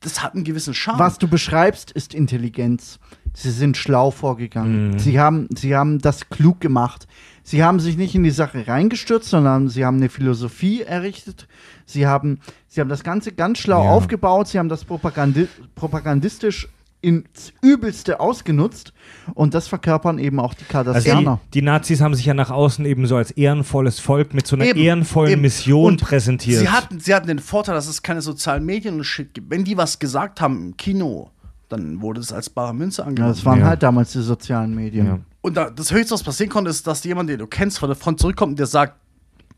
das 0.00 0.22
hat 0.22 0.34
einen 0.34 0.44
gewissen 0.44 0.74
Charme. 0.74 0.98
Was 0.98 1.16
du 1.16 1.28
beschreibst, 1.28 1.92
ist 1.92 2.12
Intelligenz. 2.12 2.98
Sie 3.34 3.50
sind 3.50 3.76
schlau 3.76 4.10
vorgegangen. 4.10 4.98
Sie, 4.98 5.18
haben, 5.18 5.48
sie 5.56 5.74
haben 5.74 5.98
das 5.98 6.28
klug 6.28 6.60
gemacht. 6.60 7.06
Sie 7.42 7.64
haben 7.64 7.80
sich 7.80 7.96
nicht 7.96 8.14
in 8.14 8.22
die 8.22 8.30
Sache 8.30 8.66
reingestürzt, 8.68 9.28
sondern 9.30 9.68
sie 9.68 9.84
haben 9.84 9.96
eine 9.96 10.08
Philosophie 10.10 10.82
errichtet. 10.82 11.48
Sie 11.86 12.06
haben, 12.06 12.38
sie 12.68 12.80
haben 12.80 12.88
das 12.88 13.02
Ganze 13.04 13.32
ganz 13.32 13.58
schlau 13.58 13.84
Ja. 13.84 13.90
aufgebaut. 13.90 14.48
Sie 14.48 14.58
haben 14.58 14.68
das 14.68 14.84
propagandi 14.84 15.48
propagandistisch 15.74 16.68
ins 17.00 17.52
Übelste 17.62 18.20
ausgenutzt. 18.20 18.92
Und 19.34 19.54
das 19.54 19.66
verkörpern 19.66 20.18
eben 20.20 20.38
auch 20.38 20.54
die 20.54 20.60
Also 20.62 20.70
Cardassianer. 20.72 21.40
die, 21.46 21.60
die 21.60 21.62
Nazis 21.66 22.00
haben 22.00 22.14
sich 22.14 22.26
ja 22.26 22.34
nach 22.34 22.50
außen 22.50 22.84
eben 22.86 23.06
so 23.06 23.16
als 23.16 23.32
ehrenvolles 23.32 23.98
Volk 23.98 24.34
mit 24.34 24.46
so 24.46 24.54
einer 24.54 24.66
Eben, 24.66 24.78
ehrenvollen 24.78 25.32
eben. 25.32 25.42
Mission 25.42 25.84
Und 25.94 26.00
präsentiert. 26.00 26.60
Sie 26.60 26.68
hatten, 26.68 27.00
sie 27.00 27.12
hatten 27.12 27.26
den 27.26 27.40
Vorteil, 27.40 27.74
dass 27.74 27.88
es 27.88 28.02
keine 28.02 28.22
sozialen 28.22 28.64
Medien 28.64 28.94
und 28.94 29.04
Shit 29.04 29.34
gibt. 29.34 29.50
Wenn 29.50 29.64
die 29.64 29.76
was 29.76 29.98
gesagt 29.98 30.40
haben 30.40 30.62
im 30.64 30.76
Kino, 30.76 31.30
dann 31.72 32.00
wurde 32.00 32.20
es 32.20 32.32
als 32.32 32.48
bare 32.50 32.74
Münze 32.74 33.02
ja, 33.02 33.08
angenommen. 33.08 33.34
das 33.34 33.44
waren 33.44 33.60
Ja. 33.60 33.66
halt 33.66 33.82
damals 33.82 34.12
die 34.12 34.20
sozialen 34.22 34.74
Medien. 34.74 35.06
Ja. 35.06 35.18
und 35.40 35.56
da, 35.56 35.70
das 35.70 35.90
Höchste, 35.92 36.14
was 36.14 36.22
passieren 36.22 36.50
konnte, 36.50 36.70
ist, 36.70 36.86
dass 36.86 37.02
jemand, 37.04 37.28
den 37.30 37.38
du 37.38 37.46
kennst, 37.46 37.78
von 37.78 37.88
der 37.88 37.96
Front 37.96 38.20
zurückkommt 38.20 38.50
und 38.52 38.58
der 38.58 38.66
sagt, 38.66 38.94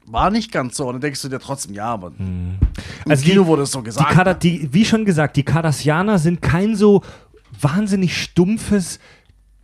war 0.07 0.31
nicht 0.31 0.53
ganz 0.53 0.77
so. 0.77 0.87
Und 0.87 0.95
dann 0.95 1.01
denkst 1.01 1.23
du 1.23 1.29
dir 1.29 1.39
trotzdem, 1.41 1.73
ja, 1.75 1.87
aber 1.87 2.13
im 2.19 2.59
Also 3.09 3.25
Kino 3.25 3.43
die- 3.43 3.49
wurde 3.49 3.63
es 3.63 3.73
so 3.73 3.79
Die 3.81 3.85
gesagt. 3.87 4.11
Kada, 4.11 4.35
die, 4.35 4.69
wie 4.73 4.85
schon 4.85 5.05
gesagt, 5.07 5.37
die 5.37 5.43
Kardassianer 5.45 6.19
sind 6.19 6.43
kein 6.43 6.77
so 6.77 7.03
wahnsinnig 7.61 8.17
stumpfes 8.23 8.99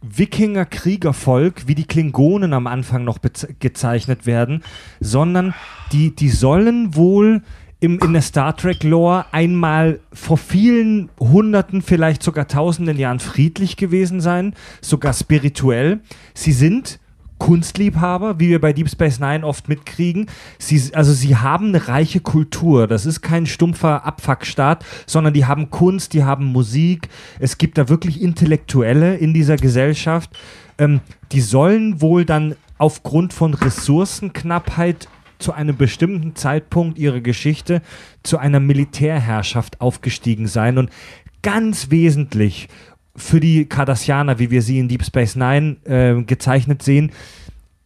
Wikinger-Kriegervolk, 0.02 1.66
wie 1.68 1.74
die 1.74 1.84
Klingonen 1.84 2.52
am 2.54 2.66
Anfang 2.66 3.04
noch 3.04 3.18
gezeichnet 3.58 4.24
werden, 4.26 4.62
sondern 5.00 5.54
die, 5.92 6.14
die 6.14 6.30
sollen 6.30 6.94
wohl 6.94 7.42
im, 7.80 7.98
in 7.98 8.12
der 8.12 8.22
Star 8.22 8.56
Trek-Lore 8.56 9.26
einmal 9.32 10.00
vor 10.12 10.36
vielen 10.36 11.08
Hunderten, 11.18 11.82
vielleicht 11.82 12.22
sogar 12.22 12.46
Tausenden 12.46 12.98
Jahren 12.98 13.20
friedlich 13.20 13.76
gewesen 13.76 14.20
sein, 14.20 14.54
sogar 14.82 15.14
spirituell. 15.14 16.00
Sie 16.34 16.52
sind 16.52 17.00
Kunstliebhaber, 17.38 18.38
wie 18.38 18.50
wir 18.50 18.60
bei 18.60 18.74
Deep 18.74 18.90
Space 18.90 19.18
Nine 19.18 19.46
oft 19.46 19.68
mitkriegen. 19.70 20.26
Sie, 20.58 20.94
also 20.94 21.14
sie 21.14 21.36
haben 21.36 21.68
eine 21.68 21.88
reiche 21.88 22.20
Kultur. 22.20 22.86
Das 22.86 23.06
ist 23.06 23.22
kein 23.22 23.46
stumpfer 23.46 24.04
Abfuckstaat, 24.04 24.84
sondern 25.06 25.32
die 25.32 25.46
haben 25.46 25.70
Kunst, 25.70 26.12
die 26.12 26.22
haben 26.22 26.44
Musik. 26.44 27.08
Es 27.38 27.56
gibt 27.56 27.78
da 27.78 27.88
wirklich 27.88 28.20
Intellektuelle 28.20 29.16
in 29.16 29.32
dieser 29.32 29.56
Gesellschaft. 29.56 30.30
Ähm, 30.76 31.00
die 31.32 31.40
sollen 31.40 32.02
wohl 32.02 32.26
dann 32.26 32.56
aufgrund 32.76 33.32
von 33.32 33.54
Ressourcenknappheit 33.54 35.08
zu 35.40 35.52
einem 35.52 35.76
bestimmten 35.76 36.36
Zeitpunkt 36.36 36.98
ihrer 36.98 37.20
Geschichte 37.20 37.82
zu 38.22 38.38
einer 38.38 38.60
Militärherrschaft 38.60 39.80
aufgestiegen 39.80 40.46
sein. 40.46 40.78
Und 40.78 40.90
ganz 41.42 41.90
wesentlich 41.90 42.68
für 43.16 43.40
die 43.40 43.66
Cardassianer, 43.66 44.38
wie 44.38 44.50
wir 44.50 44.62
sie 44.62 44.78
in 44.78 44.88
Deep 44.88 45.04
Space 45.04 45.36
Nine 45.36 45.76
äh, 45.84 46.22
gezeichnet 46.22 46.82
sehen, 46.82 47.12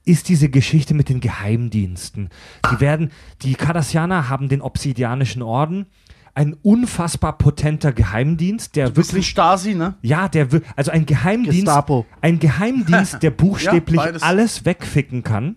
ist 0.04 0.28
diese 0.28 0.50
Geschichte 0.50 0.92
mit 0.92 1.08
den 1.08 1.20
Geheimdiensten. 1.20 2.28
Die 2.70 2.80
werden, 2.80 3.10
die 3.42 3.54
Cardassianer 3.54 4.28
haben 4.28 4.48
den 4.48 4.60
Obsidianischen 4.60 5.42
Orden, 5.42 5.86
ein 6.34 6.54
unfassbar 6.62 7.38
potenter 7.38 7.92
Geheimdienst, 7.92 8.76
der 8.76 8.90
Bisschen 8.90 9.14
wirklich 9.14 9.28
Stasi, 9.28 9.74
ne? 9.74 9.94
ja, 10.02 10.28
der 10.28 10.48
also 10.76 10.90
ein 10.90 11.06
Geheimdienst, 11.06 11.60
Gestapo. 11.66 12.06
ein 12.20 12.38
Geheimdienst, 12.38 13.22
der 13.22 13.30
buchstäblich 13.30 13.96
beides. 14.00 14.22
alles 14.22 14.64
wegficken 14.64 15.22
kann. 15.22 15.56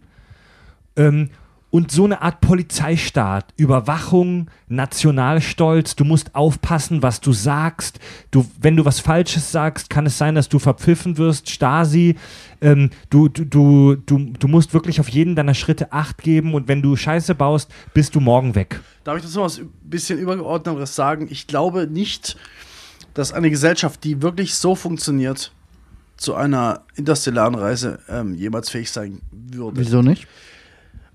Ähm, 0.95 1.29
und 1.69 1.91
so 1.91 2.05
eine 2.05 2.21
Art 2.21 2.39
Polizeistaat, 2.39 3.53
Überwachung, 3.57 4.49
Nationalstolz, 4.69 5.95
du 5.95 6.05
musst 6.05 6.33
aufpassen, 6.33 7.03
was 7.03 7.19
du 7.19 7.33
sagst. 7.33 7.99
Du, 8.31 8.45
wenn 8.59 8.77
du 8.77 8.85
was 8.85 9.01
Falsches 9.01 9.51
sagst, 9.51 9.89
kann 9.89 10.05
es 10.05 10.17
sein, 10.17 10.35
dass 10.35 10.47
du 10.47 10.59
verpfiffen 10.59 11.17
wirst, 11.17 11.49
Stasi. 11.49 12.15
Ähm, 12.61 12.89
du, 13.09 13.27
du, 13.27 13.43
du, 13.43 13.95
du, 13.95 14.17
du 14.17 14.47
musst 14.47 14.73
wirklich 14.73 14.99
auf 15.01 15.09
jeden 15.09 15.35
deiner 15.35 15.53
Schritte 15.53 15.91
Acht 15.91 16.19
geben 16.19 16.53
und 16.53 16.67
wenn 16.69 16.81
du 16.81 16.95
Scheiße 16.95 17.35
baust, 17.35 17.69
bist 17.93 18.15
du 18.15 18.21
morgen 18.21 18.55
weg. 18.55 18.79
Darf 19.03 19.17
ich 19.17 19.23
das 19.23 19.35
noch 19.35 19.43
was 19.43 19.59
ein 19.59 19.69
bisschen 19.83 20.19
übergeordneteres 20.19 20.95
sagen? 20.95 21.27
Ich 21.29 21.47
glaube 21.47 21.87
nicht, 21.87 22.37
dass 23.13 23.33
eine 23.33 23.49
Gesellschaft, 23.49 24.03
die 24.03 24.21
wirklich 24.21 24.55
so 24.55 24.73
funktioniert, 24.73 25.51
zu 26.15 26.33
einer 26.33 26.81
interstellaren 26.95 27.55
Reise 27.55 27.99
ähm, 28.09 28.33
jemals 28.33 28.69
fähig 28.69 28.89
sein 28.89 29.21
würde. 29.31 29.79
Wieso 29.79 30.01
nicht? 30.01 30.27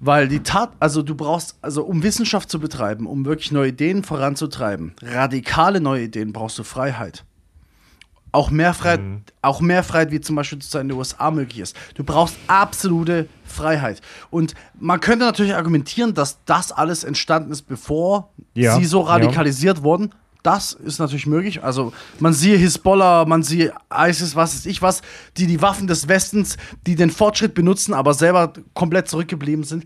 Weil 0.05 0.27
die 0.27 0.41
Tat, 0.41 0.73
also 0.81 1.01
du 1.01 1.15
brauchst, 1.15 1.57
also 1.63 1.85
um 1.85 2.03
Wissenschaft 2.03 2.51
zu 2.51 2.59
betreiben, 2.59 3.07
um 3.07 3.25
wirklich 3.25 3.53
neue 3.53 3.69
Ideen 3.69 4.03
voranzutreiben, 4.03 4.95
radikale 5.01 5.81
neue 5.81 6.03
Ideen, 6.03 6.33
brauchst 6.33 6.59
du 6.59 6.65
Freiheit. 6.65 7.25
Auch 8.33 8.51
mehr 8.51 8.75
Freiheit, 8.75 9.01
auch 9.43 9.61
mehr 9.61 9.85
Freiheit, 9.85 10.11
wie 10.11 10.21
zum 10.21 10.35
Beispiel 10.35 10.59
in 10.59 10.89
den 10.89 10.99
USA 10.99 11.31
möglich 11.31 11.61
ist. 11.61 11.77
Du 11.95 12.03
brauchst 12.03 12.37
absolute 12.49 13.29
Freiheit. 13.45 14.01
Und 14.31 14.55
man 14.81 14.99
könnte 14.99 15.25
natürlich 15.25 15.55
argumentieren, 15.55 16.15
dass 16.15 16.43
das 16.47 16.73
alles 16.73 17.05
entstanden 17.05 17.53
ist, 17.53 17.63
bevor 17.63 18.33
Ja, 18.55 18.77
sie 18.77 18.87
so 18.87 19.03
ja. 19.03 19.09
radikalisiert 19.11 19.85
wurden. 19.85 20.13
Das 20.43 20.73
ist 20.73 20.99
natürlich 20.99 21.27
möglich. 21.27 21.63
Also 21.63 21.93
man 22.19 22.33
siehe 22.33 22.57
Hisbollah, 22.57 23.25
man 23.27 23.45
siehe 23.45 23.73
ISIS, 23.93 24.35
was 24.35 24.57
weiß 24.57 24.67
ich 24.67 24.83
was, 24.83 25.03
die 25.37 25.47
die 25.47 25.63
Waffen 25.63 25.87
des 25.87 26.09
Westens, 26.09 26.57
die 26.87 26.97
den 26.97 27.11
Fortschritt 27.11 27.55
benutzen, 27.55 27.95
aber 27.95 28.13
selber 28.13 28.53
komplett 28.75 29.09
zurückgeblieben 29.09 29.63
sind. 29.63 29.85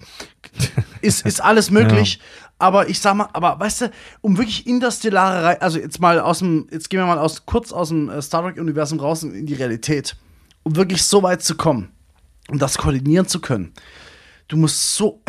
Ist, 1.03 1.27
ist 1.27 1.43
alles 1.43 1.71
möglich. 1.71 2.21
Aber 2.59 2.89
ich 2.89 3.01
sag 3.01 3.15
mal, 3.15 3.29
aber 3.35 3.61
weißt 3.61 3.83
du, 3.83 3.91
um 4.23 4.39
wirklich 4.39 4.67
interstellare 4.67 5.45
Rei 5.45 5.61
also 5.61 5.79
jetzt 5.79 6.01
mal 6.01 6.19
aus 6.21 6.39
dem, 6.39 6.69
jetzt 6.71 6.89
gehen 6.89 7.01
wir 7.01 7.07
mal 7.07 7.19
aus, 7.19 7.45
kurz 7.45 7.71
aus 7.71 7.91
dem 7.91 8.09
äh, 8.09 8.23
Star 8.23 8.43
Trek-Universum 8.43 8.99
raus 8.99 9.23
in 9.25 9.45
die 9.45 9.55
Realität. 9.55 10.17
Um 10.63 10.75
wirklich 10.75 11.03
so 11.05 11.23
weit 11.23 11.43
zu 11.43 11.55
kommen, 11.55 11.91
um 12.49 12.59
das 12.59 12.79
koordinieren 12.79 13.29
zu 13.29 13.41
können. 13.41 13.75
Du 14.49 14.57
musst 14.57 14.95
so. 14.95 15.23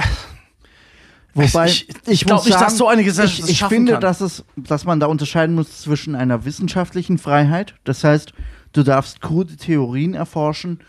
Wobei, 1.38 1.68
ich, 1.68 1.88
ich 2.08 2.26
glaube 2.26 2.44
nicht, 2.44 2.54
dass 2.56 2.62
sagen, 2.62 2.76
so 2.76 2.88
eine 2.88 3.04
Gesellschaft 3.04 3.50
ich, 3.50 3.62
ich 3.62 3.68
finde, 3.68 3.94
kann. 3.94 4.02
dass, 4.02 4.22
es, 4.22 4.44
dass 4.56 4.86
man 4.86 5.00
da 5.00 5.08
unterscheiden 5.08 5.56
muss 5.56 5.82
zwischen 5.82 6.16
einer 6.16 6.46
wissenschaftlichen 6.46 7.18
Freiheit, 7.18 7.76
das 7.84 8.04
heißt, 8.04 8.34
du 8.74 8.84
darfst 8.84 9.22
krude 9.22 9.56
Theorien 9.56 10.14
erforschen 10.14 10.80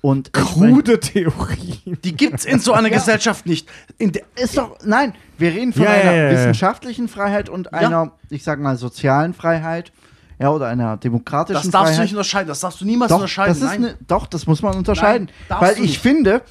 und 0.00 0.32
Krude 0.32 1.00
Theorie. 1.00 1.80
Die 2.04 2.16
gibt's 2.16 2.44
in 2.44 2.60
so 2.60 2.72
einer 2.72 2.90
Gesellschaft 2.98 3.46
nicht. 3.46 3.68
Der, 3.98 4.22
Ist 4.36 4.56
doch, 4.56 4.78
nein, 4.84 5.14
wir 5.36 5.50
reden 5.52 5.72
von 5.72 5.82
Ja, 5.82 5.90
einer 5.90 6.04
ja, 6.04 6.12
ja, 6.16 6.24
ja. 6.24 6.30
wissenschaftlichen 6.38 7.08
Freiheit 7.08 7.48
und 7.48 7.72
einer, 7.74 8.12
ich 8.30 8.44
sag 8.44 8.60
mal, 8.60 8.76
sozialen 8.76 9.34
Freiheit, 9.34 9.90
ja, 10.38 10.50
oder 10.50 10.66
einer 10.68 10.96
demokratischen 10.98 11.54
das 11.54 11.70
darfst 11.70 11.74
du 11.74 11.94
Freiheit. 11.94 12.02
nicht 12.04 12.12
unterscheiden. 12.12 12.48
Das 12.48 12.60
darfst 12.60 12.80
du 12.80 12.84
niemals 12.84 13.08
doch, 13.08 13.16
unterscheiden. 13.16 13.60
das 13.60 13.78
ne, 13.78 13.94
doch, 14.06 14.26
das 14.26 14.46
muss 14.46 14.62
man 14.62 14.76
unterscheiden. 14.76 15.30
Nein, 15.48 15.60
weil 15.60 15.74
du 15.74 15.82
ich 15.82 15.98
finde, 15.98 16.42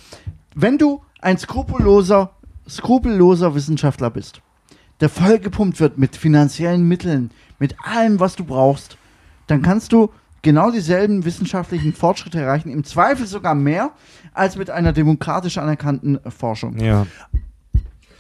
wenn 0.56 0.78
du 0.78 1.04
ein 1.22 1.38
skrupelloser, 1.38 2.32
skrupelloser 2.68 3.56
Wissenschaftler 3.56 4.10
bist, 4.10 4.42
der 5.00 5.10
vollgepumpt 5.10 5.80
wird 5.80 5.98
mit 5.98 6.16
finanziellen 6.16 6.88
Mitteln, 6.88 7.32
mit 7.60 7.76
allem, 7.84 8.20
was 8.20 8.36
du 8.36 8.44
brauchst, 8.44 8.98
dann 9.48 9.62
kannst 9.62 9.92
du 9.92 10.12
genau 10.42 10.72
dieselben 10.72 11.26
wissenschaftlichen 11.26 11.94
Fortschritte 11.94 12.40
erreichen, 12.40 12.70
im 12.70 12.84
Zweifel 12.84 13.26
sogar 13.26 13.56
mehr 13.56 13.92
als 14.34 14.58
mit 14.58 14.70
einer 14.70 14.94
demokratisch 14.94 15.58
anerkannten 15.58 16.20
Forschung. 16.30 16.78
Ja. 16.78 17.08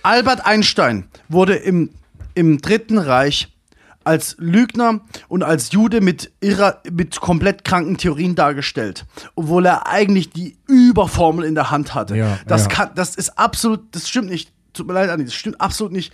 Albert 0.01 0.45
Einstein 0.45 1.05
wurde 1.29 1.55
im, 1.55 1.91
im 2.33 2.59
Dritten 2.59 2.97
Reich 2.97 3.54
als 4.05 4.35
Lügner 4.39 5.01
und 5.27 5.43
als 5.43 5.71
Jude 5.71 5.99
mit, 5.99 6.31
irrer, 6.39 6.81
mit 6.91 7.19
komplett 7.19 7.63
kranken 7.65 7.97
Theorien 7.97 8.35
dargestellt, 8.35 9.05
obwohl 9.35 9.65
er 9.65 9.87
eigentlich 9.87 10.29
die 10.29 10.57
Überformel 10.67 11.43
in 11.45 11.55
der 11.55 11.71
Hand 11.71 11.93
hatte. 11.95 12.15
Ja, 12.15 12.37
das, 12.47 12.63
ja. 12.63 12.67
Kann, 12.69 12.89
das 12.95 13.15
ist 13.15 13.37
absolut, 13.37 13.93
das 13.95 14.07
stimmt 14.07 14.29
nicht. 14.29 14.53
Tut 14.73 14.87
mir 14.87 14.93
leid, 14.93 15.09
Andi, 15.09 15.25
das 15.25 15.33
stimmt 15.33 15.59
absolut 15.59 15.91
nicht. 15.93 16.13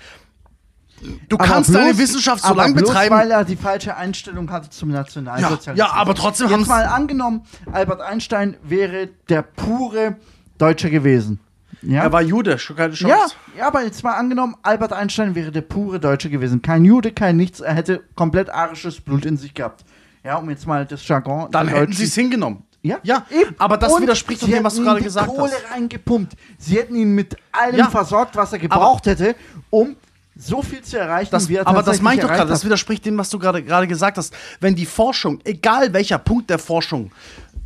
Du 1.30 1.36
Aber 1.38 1.46
kannst 1.46 1.72
bloß- 1.72 1.74
deine 1.74 1.98
Wissenschaft 1.98 2.44
so 2.44 2.54
lange 2.54 2.76
betreiben. 2.76 3.16
weil 3.16 3.32
er 3.32 3.44
die 3.44 3.56
falsche 3.56 3.96
Einstellung 3.98 4.52
hatte 4.52 4.70
zum 4.70 4.90
Nationalsozialismus. 4.90 5.66
Ja, 5.66 5.88
ja, 5.88 5.92
aber 5.94 6.14
trotzdem 6.14 6.46
Jetzt 6.48 6.54
haben's- 6.54 6.68
mal 6.68 6.86
angenommen, 6.86 7.42
Albert 7.72 8.02
Einstein 8.02 8.56
wäre 8.64 9.10
der 9.28 9.42
pure 9.42 10.18
Deutsche 10.60 10.92
gewesen. 10.92 11.40
Ja, 11.84 12.04
er 12.04 12.12
war 12.12 12.22
Jude, 12.22 12.60
schon 12.60 12.76
keine 12.76 12.94
Chance. 12.94 13.10
ja, 13.56 13.60
ja, 13.60 13.68
aber 13.68 13.84
jetzt 13.84 14.04
mal 14.04 14.14
angenommen, 14.14 14.56
Albert 14.62 14.94
Einstein 14.94 15.34
wäre 15.34 15.52
der 15.52 15.62
pure 15.62 16.00
Deutsche 16.00 16.30
gewesen. 16.30 16.62
Kein 16.62 16.86
Jude, 16.86 17.12
kein 17.12 17.38
nichts. 17.38 17.60
Er 17.60 17.74
hätte 17.74 18.02
komplett 18.16 18.50
arisches 18.52 19.02
Blut 19.02 19.26
in 19.26 19.38
sich 19.38 19.54
gehabt. 19.54 19.84
Ja, 20.24 20.36
um 20.38 20.50
jetzt 20.52 20.68
mal 20.68 20.86
das 20.86 21.08
Jargon 21.08 21.50
Dann 21.52 21.68
hätten 21.68 21.80
Deutschen- 21.88 21.96
sie 21.98 22.04
es 22.04 22.14
hingenommen. 22.14 22.64
Ja, 22.84 22.98
ja 23.04 23.26
eben. 23.32 23.56
aber 23.60 23.78
das 23.78 23.92
Und 23.94 24.04
widerspricht 24.04 24.42
doch 24.42 24.48
sie 24.48 24.54
dem, 24.54 24.64
was 24.64 24.74
du 24.76 24.82
hätten 24.82 24.90
gerade 24.92 25.04
gesagt 25.04 25.28
Kohle 25.30 25.52
hast. 25.52 25.72
reingepumpt. 25.74 26.34
Sie 26.60 26.78
hätten 26.78 26.96
ihn 26.96 27.14
mit 27.16 27.36
allem 27.52 27.76
Ja. 27.78 27.90
versorgt, 27.90 28.36
was 28.36 28.54
er 28.54 28.60
gebraucht 28.60 29.06
hätte, 29.08 29.36
um 29.72 29.96
so 30.36 30.62
viel 30.64 30.82
zu 30.82 30.98
erreichen, 31.00 31.30
Das, 31.32 31.48
wie 31.50 31.56
er 31.56 31.68
aber 31.68 31.84
das 31.84 32.02
meine 32.02 32.22
ich 32.22 32.28
doch 32.28 32.34
gerade, 32.34 32.50
das 32.50 32.64
widerspricht 32.66 33.06
dem, 33.06 33.18
was 33.18 33.30
du 33.30 33.38
gerade 33.40 33.64
gesagt 33.88 34.18
hast. 34.18 34.34
Wenn 34.60 34.76
die 34.76 34.86
Forschung, 34.88 35.40
egal 35.44 35.94
welcher 35.94 36.18
Punkt 36.18 36.50
der 36.50 36.58
Forschung, 36.60 37.12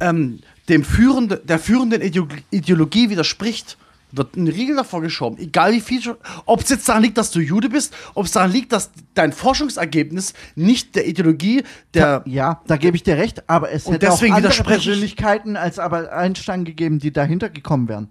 ähm, 0.02 0.40
dem 0.68 0.84
führende, 0.84 1.38
der 1.38 1.60
führenden 1.60 2.02
Ideo- 2.02 2.28
Ideologie 2.52 3.10
widerspricht, 3.10 3.78
wird 4.16 4.36
ein 4.36 4.48
Riegel 4.48 4.76
davor 4.76 5.02
geschoben. 5.02 5.38
Egal 5.38 5.74
wie 5.74 5.82
viel, 5.82 6.02
ob 6.46 6.62
es 6.62 6.70
jetzt 6.70 6.88
daran 6.88 7.04
liegt, 7.04 7.18
dass 7.18 7.32
du 7.32 7.40
Jude 7.40 7.70
bist, 7.70 7.94
ob 8.14 8.26
es 8.26 8.32
daran 8.32 8.52
liegt, 8.52 8.72
dass 8.72 8.92
dein 9.14 9.34
Forschungsergebnis 9.34 10.34
nicht 10.56 10.96
der 10.96 11.08
Ideologie 11.08 11.64
der 11.94 12.24
Ja, 12.26 12.62
da 12.68 12.78
gebe 12.78 12.96
ich 12.96 13.04
dir 13.04 13.18
recht, 13.18 13.50
aber 13.50 13.72
es 13.72 13.86
hätte 13.88 14.00
deswegen 14.00 14.34
auch 14.34 14.38
andere 14.38 14.64
Persönlichkeiten 14.64 15.58
als 15.58 15.80
Albert 15.80 16.12
Einstein 16.12 16.66
gegeben, 16.66 17.00
die 17.00 17.12
dahinter 17.12 17.50
gekommen 17.50 17.88
wären. 17.88 18.10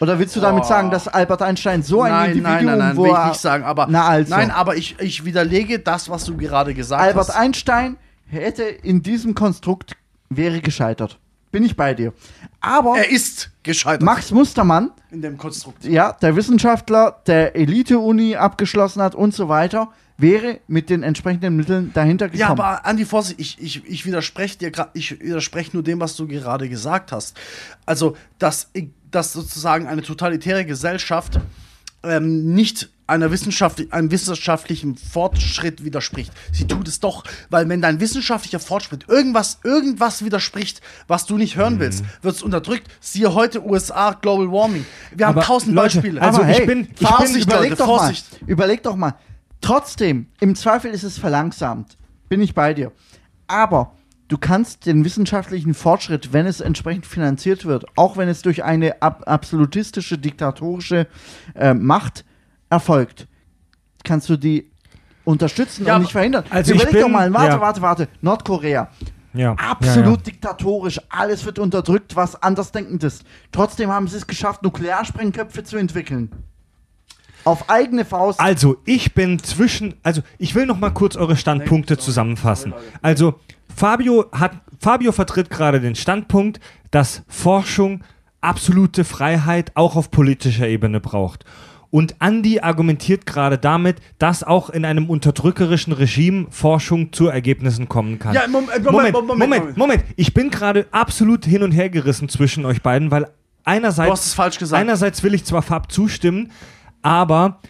Oder 0.00 0.18
willst 0.18 0.36
du 0.36 0.40
damit 0.40 0.66
sagen, 0.66 0.90
dass 0.90 1.08
Albert 1.08 1.42
Einstein 1.42 1.82
so 1.82 2.02
ein 2.02 2.12
nein, 2.12 2.30
Individuum, 2.32 2.64
nein, 2.64 2.66
nein, 2.66 2.78
nein, 2.78 2.96
will 2.96 3.10
ich 3.10 3.28
nicht 3.28 3.40
sagen, 3.40 3.64
aber 3.64 3.86
Na 3.88 4.06
also. 4.06 4.34
nein, 4.34 4.50
aber 4.50 4.76
ich, 4.76 4.96
ich 5.00 5.24
widerlege 5.24 5.78
das, 5.78 6.10
was 6.10 6.24
du 6.24 6.36
gerade 6.36 6.74
gesagt 6.74 7.02
Albert 7.02 7.28
hast. 7.28 7.36
Einstein 7.36 7.96
hätte 8.26 8.62
in 8.62 9.02
diesem 9.02 9.34
Konstrukt 9.34 9.96
wäre 10.28 10.60
gescheitert. 10.60 11.18
Bin 11.56 11.64
ich 11.64 11.74
bei 11.74 11.94
dir. 11.94 12.12
Aber 12.60 12.98
Er 12.98 13.10
ist 13.10 13.50
gescheitert 13.62 14.02
Max 14.02 14.30
Mustermann, 14.30 14.90
in 15.10 15.22
dem 15.22 15.38
Konstrukt. 15.38 15.84
ja, 15.86 16.12
der 16.12 16.36
Wissenschaftler, 16.36 17.22
der 17.26 17.56
Elite-Uni 17.56 18.36
abgeschlossen 18.36 19.00
hat 19.00 19.14
und 19.14 19.34
so 19.34 19.48
weiter, 19.48 19.88
wäre 20.18 20.60
mit 20.68 20.90
den 20.90 21.02
entsprechenden 21.02 21.56
Mitteln 21.56 21.92
dahinter 21.94 22.26
gekommen. 22.28 22.40
Ja, 22.40 22.48
aber 22.50 22.84
Andi, 22.84 23.06
Vorsicht, 23.06 23.40
ich, 23.40 23.58
ich, 23.60 23.86
ich 23.86 24.04
widerspreche 24.04 24.58
dir 24.58 24.70
gra- 24.70 24.88
ich 24.92 25.18
widerspreche 25.18 25.70
nur 25.72 25.82
dem, 25.82 25.98
was 25.98 26.14
du 26.16 26.26
gerade 26.26 26.68
gesagt 26.68 27.10
hast. 27.12 27.36
Also, 27.86 28.16
dass, 28.38 28.70
dass 29.10 29.32
sozusagen 29.32 29.86
eine 29.86 30.02
totalitäre 30.02 30.66
Gesellschaft 30.66 31.40
ähm, 32.02 32.52
nicht 32.54 32.90
einer 33.06 33.30
wissenschaftlich, 33.30 33.92
einem 33.92 34.10
wissenschaftlichen 34.10 34.96
Fortschritt 34.96 35.84
widerspricht. 35.84 36.32
Sie 36.52 36.66
tut 36.66 36.88
es 36.88 37.00
doch, 37.00 37.24
weil 37.50 37.68
wenn 37.68 37.80
dein 37.80 38.00
wissenschaftlicher 38.00 38.58
Fortschritt 38.60 39.08
irgendwas, 39.08 39.60
irgendwas 39.64 40.24
widerspricht, 40.24 40.80
was 41.06 41.26
du 41.26 41.36
nicht 41.38 41.56
hören 41.56 41.78
willst, 41.78 42.04
wird 42.22 42.34
es 42.36 42.42
unterdrückt. 42.42 42.88
Siehe 43.00 43.32
heute 43.34 43.64
USA 43.64 44.12
Global 44.12 44.50
Warming. 44.50 44.84
Wir 45.14 45.26
haben 45.26 45.36
Aber 45.36 45.46
tausend 45.46 45.74
Leute, 45.74 45.96
Beispiele. 46.00 46.20
also 46.22 46.40
Aber 46.42 46.50
ich 46.50 46.58
hey, 46.58 46.66
bin- 46.66 46.80
ich 46.82 46.94
bin- 46.98 47.06
Vorsicht, 47.08 47.46
überleg 47.46 47.70
Leute, 47.70 47.76
doch 47.76 47.86
Vorsicht. 47.86 48.42
mal. 48.42 48.50
Überleg 48.50 48.82
doch 48.82 48.96
mal. 48.96 49.14
Trotzdem, 49.60 50.26
im 50.40 50.54
Zweifel 50.54 50.90
ist 50.90 51.02
es 51.02 51.18
verlangsamt. 51.18 51.96
Bin 52.28 52.40
ich 52.40 52.54
bei 52.54 52.74
dir. 52.74 52.92
Aber 53.46 53.94
du 54.28 54.36
kannst 54.38 54.86
den 54.86 55.04
wissenschaftlichen 55.04 55.74
Fortschritt, 55.74 56.32
wenn 56.32 56.46
es 56.46 56.60
entsprechend 56.60 57.06
finanziert 57.06 57.64
wird, 57.64 57.84
auch 57.96 58.16
wenn 58.16 58.28
es 58.28 58.42
durch 58.42 58.64
eine 58.64 59.00
ab 59.00 59.22
absolutistische, 59.26 60.18
diktatorische 60.18 61.06
äh, 61.54 61.72
Macht 61.74 62.24
erfolgt, 62.70 63.26
kannst 64.04 64.28
du 64.28 64.36
die 64.36 64.70
unterstützen 65.24 65.86
Ja, 65.86 65.96
und 65.96 66.02
nicht 66.02 66.12
verhindern. 66.12 66.44
also 66.50 66.72
ich 66.72 66.76
Überleg 66.80 66.94
bin- 66.94 67.02
doch 67.02 67.08
mal, 67.08 67.32
warte, 67.32 67.48
ja. 67.56 67.60
warte, 67.60 67.82
warte. 67.82 68.08
Nordkorea. 68.20 68.88
Ja. 69.34 69.52
Absolut 69.52 70.18
Ja, 70.18 70.22
diktatorisch, 70.24 70.98
alles 71.10 71.44
wird 71.44 71.58
unterdrückt, 71.58 72.16
was 72.16 72.42
andersdenkend 72.42 73.04
ist. 73.04 73.24
Trotzdem 73.52 73.90
haben 73.90 74.08
sie 74.08 74.16
es 74.16 74.26
geschafft, 74.26 74.62
Nuklearsprengköpfe 74.62 75.62
zu 75.64 75.76
entwickeln. 75.76 76.30
Auf 77.44 77.68
eigene 77.70 78.04
Faust. 78.04 78.40
Also, 78.40 78.78
ich 78.86 79.14
bin 79.14 79.38
zwischen. 79.40 79.94
Also, 80.02 80.22
ich 80.38 80.54
will 80.56 80.66
noch 80.66 80.78
mal 80.80 80.90
kurz 80.90 81.14
eure 81.16 81.36
Standpunkte 81.36 81.96
zusammenfassen. 81.96 82.72
Also, 83.02 83.38
Fabio 83.74 84.26
hat. 84.32 84.52
Fabio 84.80 85.12
vertritt 85.12 85.48
gerade 85.50 85.80
den 85.80 85.94
Standpunkt, 85.94 86.58
dass 86.90 87.22
Forschung 87.28 88.02
absolute 88.40 89.04
Freiheit 89.04 89.70
auch 89.74 89.96
auf 89.96 90.10
politischer 90.10 90.66
Ebene 90.66 90.98
braucht. 91.00 91.44
Und 91.90 92.16
Andy 92.20 92.60
argumentiert 92.60 93.26
gerade 93.26 93.58
damit, 93.58 93.96
dass 94.18 94.42
auch 94.42 94.70
in 94.70 94.84
einem 94.84 95.08
unterdrückerischen 95.08 95.92
Regime 95.92 96.46
Forschung 96.50 97.12
zu 97.12 97.28
Ergebnissen 97.28 97.88
kommen 97.88 98.18
kann. 98.18 98.34
Ja, 98.34 98.44
äh, 98.44 98.48
Moment, 98.48 98.84
Moment, 98.84 99.12
Moment, 99.12 99.14
Moment, 99.14 99.38
Moment. 99.38 99.76
Moment. 99.76 100.04
Ich 100.16 100.34
bin 100.34 100.50
gerade 100.50 100.86
absolut 100.90 101.44
hin 101.44 101.62
und 101.62 101.72
her 101.72 101.88
gerissen 101.88 102.28
zwischen 102.28 102.64
euch 102.66 102.82
beiden, 102.82 103.10
weil 103.10 103.28
einerseits, 103.64 104.06
Du 104.08 104.12
hast 104.12 104.26
es 104.26 104.34
falsch 104.34 104.58
gesagt. 104.58 104.80
einerseits 104.80 105.22
will 105.22 105.34
ich 105.34 105.44
zwar 105.44 105.62
Fab 105.62 105.90
zustimmen, 105.92 106.50
aber 107.02 107.60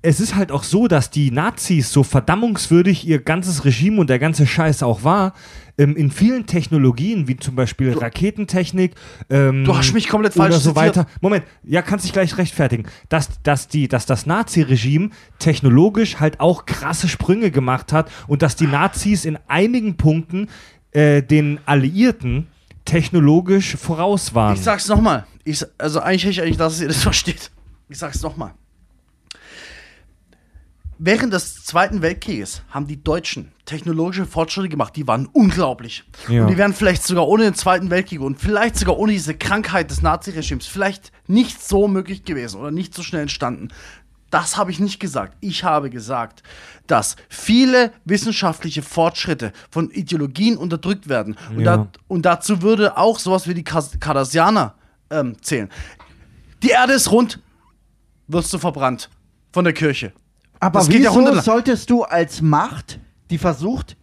es 0.00 0.20
ist 0.20 0.34
halt 0.36 0.52
auch 0.52 0.62
so, 0.62 0.86
dass 0.86 1.10
die 1.10 1.30
Nazis, 1.30 1.92
so 1.92 2.02
verdammungswürdig 2.04 3.06
ihr 3.06 3.20
ganzes 3.20 3.64
Regime 3.64 4.00
und 4.00 4.08
der 4.08 4.18
ganze 4.18 4.46
Scheiß 4.46 4.82
auch 4.82 5.02
war, 5.04 5.34
ähm, 5.78 5.96
in 5.96 6.10
vielen 6.10 6.46
Technologien, 6.46 7.28
wie 7.28 7.36
zum 7.36 7.54
Beispiel 7.54 7.92
Raketentechnik, 7.96 8.94
ähm, 9.30 9.64
Du 9.64 9.76
hast 9.76 9.92
mich 9.94 10.08
komplett 10.08 10.34
falsch 10.34 10.50
oder 10.50 10.60
so 10.60 10.70
zitiert. 10.72 10.96
weiter. 10.96 11.06
Moment, 11.20 11.44
ja, 11.62 11.82
kannst 11.82 12.04
dich 12.04 12.12
gleich 12.12 12.36
rechtfertigen, 12.36 12.86
dass, 13.08 13.40
dass, 13.42 13.68
die, 13.68 13.88
dass 13.88 14.04
das 14.04 14.26
Nazi-Regime 14.26 15.10
technologisch 15.38 16.20
halt 16.20 16.40
auch 16.40 16.66
krasse 16.66 17.08
Sprünge 17.08 17.50
gemacht 17.50 17.92
hat 17.92 18.10
und 18.26 18.42
dass 18.42 18.56
die 18.56 18.66
Nazis 18.66 19.24
in 19.24 19.38
einigen 19.46 19.96
Punkten 19.96 20.48
äh, 20.90 21.22
den 21.22 21.60
Alliierten 21.64 22.48
technologisch 22.84 23.76
voraus 23.76 24.34
waren. 24.34 24.54
Ich 24.54 24.62
sag's 24.62 24.88
nochmal. 24.88 25.26
Also 25.78 26.00
eigentlich 26.00 26.24
hätte 26.24 26.32
ich 26.32 26.42
eigentlich, 26.42 26.56
dass 26.56 26.80
ihr 26.80 26.88
das 26.88 27.02
versteht. 27.02 27.50
Ich 27.88 27.98
sag's 27.98 28.22
nochmal. 28.22 28.52
Während 30.98 31.32
des 31.32 31.64
Zweiten 31.64 32.02
Weltkrieges 32.02 32.62
haben 32.70 32.88
die 32.88 33.02
Deutschen 33.02 33.52
technologische 33.68 34.26
Fortschritte 34.26 34.68
gemacht, 34.68 34.96
die 34.96 35.06
waren 35.06 35.26
unglaublich. 35.26 36.04
Ja. 36.28 36.42
Und 36.42 36.50
die 36.50 36.56
wären 36.56 36.72
vielleicht 36.74 37.04
sogar 37.04 37.28
ohne 37.28 37.44
den 37.44 37.54
Zweiten 37.54 37.90
Weltkrieg 37.90 38.20
und 38.20 38.40
vielleicht 38.40 38.76
sogar 38.76 38.98
ohne 38.98 39.12
diese 39.12 39.34
Krankheit 39.34 39.90
des 39.90 40.02
Naziregimes 40.02 40.66
vielleicht 40.66 41.12
nicht 41.26 41.62
so 41.62 41.86
möglich 41.86 42.24
gewesen 42.24 42.60
oder 42.60 42.70
nicht 42.70 42.94
so 42.94 43.02
schnell 43.02 43.22
entstanden. 43.22 43.68
Das 44.30 44.56
habe 44.56 44.70
ich 44.70 44.80
nicht 44.80 45.00
gesagt. 45.00 45.36
Ich 45.40 45.64
habe 45.64 45.90
gesagt, 45.90 46.42
dass 46.86 47.16
viele 47.28 47.92
wissenschaftliche 48.04 48.82
Fortschritte 48.82 49.52
von 49.70 49.90
Ideologien 49.90 50.56
unterdrückt 50.56 51.08
werden. 51.08 51.36
Und, 51.50 51.60
Ja. 51.60 51.76
da, 51.76 51.88
und 52.08 52.22
dazu 52.26 52.62
würde 52.62 52.96
auch 52.96 53.18
sowas 53.18 53.46
wie 53.46 53.54
die 53.54 53.64
Cardassianer 53.64 54.74
ähm, 55.10 55.36
zählen. 55.42 55.68
Die 56.62 56.70
Erde 56.70 56.94
ist 56.94 57.10
rund, 57.10 57.40
wirst 58.26 58.52
du 58.52 58.58
verbrannt 58.58 59.08
von 59.52 59.64
der 59.64 59.72
Kirche. 59.72 60.12
Aber 60.60 60.80
das 60.80 60.88
geht 60.88 61.02
wieso 61.02 61.40
solltest 61.40 61.88
du 61.88 62.02
als 62.02 62.42
Macht, 62.42 62.98
die 63.30 63.38
versucht, 63.38 63.96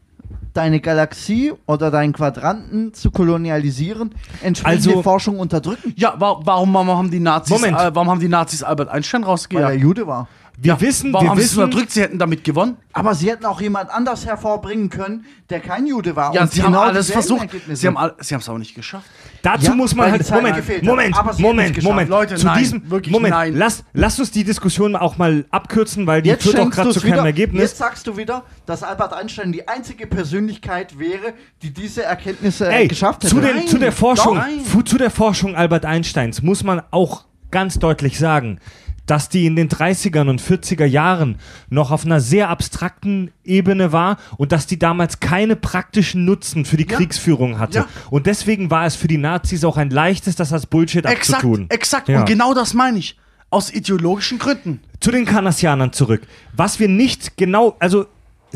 deine 0.53 0.79
Galaxie 0.79 1.51
oder 1.65 1.91
deinen 1.91 2.13
Quadranten 2.13 2.93
zu 2.93 3.11
kolonialisieren, 3.11 4.15
entsprechende 4.41 4.89
Also- 4.89 5.03
Forschung 5.03 5.39
unterdrücken? 5.39 5.93
Ja, 5.97 6.15
wa 6.19 6.39
warum, 6.43 6.73
warum 6.73 6.87
haben 6.89 7.11
die 7.11 7.19
Nazis, 7.19 7.51
Moment. 7.59 7.77
äh, 7.77 7.93
warum 7.93 8.09
haben 8.09 8.19
die 8.21 8.29
Nazis 8.29 8.63
Albert 8.63 8.89
Einstein 8.89 9.25
Weil 9.25 9.75
er? 9.75 9.77
Jude 9.77 10.07
war. 10.07 10.27
Wir 10.57 10.79
wissen, 10.81 11.11
Warum 11.13 11.25
wir 11.25 11.31
haben 11.31 11.37
wissen, 11.39 11.63
unterdrückt? 11.63 11.91
Sie 11.91 12.01
hätten 12.01 12.17
damit 12.17 12.43
gewonnen. 12.43 12.77
Aber 12.93 13.13
sie 13.13 13.29
hätten 13.29 13.45
auch 13.45 13.59
jemand 13.59 13.89
anders 13.89 14.25
hervorbringen 14.25 14.89
können, 14.89 15.25
der 15.49 15.59
kein 15.59 15.85
Jude 15.85 16.15
war. 16.15 16.33
Ja, 16.33 16.43
und 16.43 16.51
sie 16.51 16.61
genau 16.61 16.79
haben 16.79 16.89
alles 16.89 17.11
versucht. 17.11 17.41
Ergebnisse. 17.41 17.81
Sie 17.81 17.87
haben 17.87 17.97
all- 17.97 18.15
sie 18.19 18.33
haben 18.33 18.41
es 18.41 18.47
aber 18.49 18.59
nicht 18.59 18.73
geschafft. 18.73 19.05
Dazu 19.41 19.65
Ja, 19.65 19.75
muss 19.75 19.93
man 19.93 20.11
halt. 20.11 20.29
Moment. 20.31 20.83
Moment, 20.83 21.15
es 21.31 21.39
Moment, 21.39 21.75
geschafft. 21.75 21.91
Moment. 21.91 22.09
Leute, 22.09 22.35
zu 22.35 22.45
nein, 22.45 22.59
diesem 22.59 22.89
wirklich 22.89 23.11
Moment. 23.11 23.33
nein. 23.33 23.55
Lass, 23.55 23.83
lass 23.93 24.19
uns 24.19 24.31
die 24.31 24.43
Diskussion 24.43 24.95
auch 24.95 25.17
mal 25.17 25.45
abkürzen, 25.51 26.07
weil 26.07 26.21
die 26.21 26.29
Jetzt 26.29 26.43
führt 26.43 26.59
auch 26.59 26.69
gerade 26.69 26.91
zu 26.91 27.01
keinem 27.01 27.13
wieder, 27.13 27.25
Ergebnis. 27.25 27.61
Jetzt 27.61 27.77
sagst 27.77 28.07
du 28.07 28.15
wieder, 28.17 28.43
dass 28.65 28.81
Albert 28.81 29.13
Einstein 29.13 29.51
die 29.51 29.67
einzige 29.67 30.07
Persönlichkeit 30.07 30.97
wäre, 30.97 31.33
die 31.61 31.71
diese 31.73 32.03
Erkenntnisse 32.03 32.67
äh, 32.69 32.81
Ey, 32.83 32.87
geschafft 32.87 33.23
hätte. 33.23 33.35
zu, 33.35 33.41
den, 33.41 33.55
Nein, 33.57 33.67
zu, 33.67 33.77
der 33.77 33.91
Forschung, 33.91 34.41
doch, 34.73 34.83
zu 34.83 34.97
der 34.97 35.11
Forschung 35.11 35.55
Albert 35.55 35.85
Einsteins 35.85 36.41
muss 36.41 36.63
man 36.63 36.81
auch 36.91 37.25
ganz 37.51 37.77
deutlich 37.79 38.17
sagen, 38.17 38.59
dass 39.05 39.29
die 39.29 39.45
in 39.45 39.55
den 39.55 39.69
30er 39.69 40.27
und 40.27 40.41
40er 40.41 40.85
Jahren 40.85 41.37
noch 41.69 41.91
auf 41.91 42.05
einer 42.05 42.19
sehr 42.19 42.49
abstrakten 42.49 43.31
Ebene 43.43 43.91
war 43.91 44.17
und 44.37 44.51
dass 44.51 44.65
die 44.67 44.79
damals 44.79 45.19
keine 45.19 45.55
praktischen 45.55 46.25
Nutzen 46.25 46.65
für 46.65 46.77
die 46.77 46.87
Ja. 46.89 46.97
Kriegsführung 46.97 47.59
hatte. 47.59 47.79
Ja. 47.79 47.87
Und 48.09 48.25
deswegen 48.25 48.71
war 48.71 48.85
es 48.85 48.95
für 48.95 49.07
die 49.07 49.17
Nazis 49.17 49.63
auch 49.63 49.77
ein 49.77 49.89
leichtes, 49.89 50.35
das 50.35 50.51
als 50.53 50.65
Bullshit 50.65 51.05
Exakt, 51.05 51.43
abzutun. 51.43 51.65
exakt. 51.69 52.09
Ja. 52.09 52.19
Und 52.19 52.25
genau 52.25 52.53
das 52.53 52.73
meine 52.73 52.97
ich. 52.97 53.17
Aus 53.51 53.71
ideologischen 53.71 54.39
Gründen. 54.39 54.79
Zu 54.99 55.11
den 55.11 55.25
Karnassianern 55.25 55.93
zurück. 55.93 56.23
Was 56.53 56.79
wir 56.79 56.89
nicht 56.89 57.37
genau, 57.37 57.75
also 57.79 58.07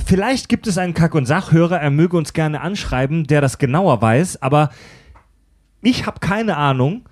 vielleicht 0.04 0.50
gibt 0.50 0.66
es 0.68 0.78
einen 0.80 0.94
Kack- 0.96 1.14
und 1.16 1.26
Sachhörer, 1.28 1.80
er 1.80 1.92
möge 1.92 2.18
uns 2.18 2.34
gerne 2.34 2.62
anschreiben, 2.62 3.28
der 3.28 3.40
das 3.40 3.60
genauer 3.60 4.02
weiß, 4.02 4.42
aber 4.42 4.72
ich 5.82 6.06
habe 6.06 6.20
keine 6.20 6.58
Ahnung, 6.58 7.04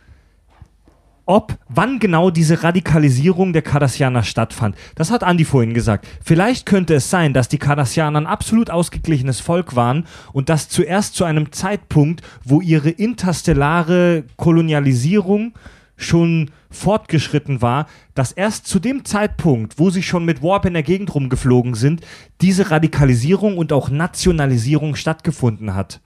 ob, 1.28 1.58
wann 1.70 2.00
genau 2.00 2.32
diese 2.32 2.64
Radikalisierung 2.64 3.54
der 3.54 3.62
Kardassianer 3.62 4.24
stattfand. 4.24 4.76
Das 4.96 5.12
hat 5.12 5.24
Andi 5.24 5.46
vorhin 5.46 5.74
gesagt. 5.74 6.08
Vielleicht 6.24 6.66
könnte 6.66 6.96
es 6.96 7.10
sein, 7.10 7.34
dass 7.34 7.50
die 7.50 7.60
Kardassianer 7.60 8.20
ein 8.20 8.28
absolut 8.28 8.70
ausgeglichenes 8.70 9.40
Volk 9.40 9.76
waren 9.76 10.06
und 10.34 10.50
das 10.50 10.70
zuerst 10.70 11.16
zu 11.16 11.26
einem 11.26 11.52
Zeitpunkt, 11.52 12.22
wo 12.44 12.62
ihre 12.62 12.90
interstellare 12.90 14.24
Kolonialisierung 14.38 15.54
schon 15.98 16.52
fortgeschritten 16.70 17.62
war, 17.62 17.88
dass 18.14 18.32
erst 18.32 18.68
zu 18.68 18.80
dem 18.80 19.04
Zeitpunkt, 19.04 19.80
wo 19.80 19.90
sie 19.90 20.04
schon 20.04 20.26
mit 20.26 20.44
Warp 20.44 20.66
in 20.66 20.74
der 20.74 20.84
Gegend 20.84 21.14
rumgeflogen 21.14 21.74
sind, 21.74 22.02
diese 22.42 22.72
Radikalisierung 22.72 23.58
und 23.58 23.74
auch 23.74 23.90
Nationalisierung 23.90 24.96
stattgefunden 24.96 25.74
hat. 25.74 26.02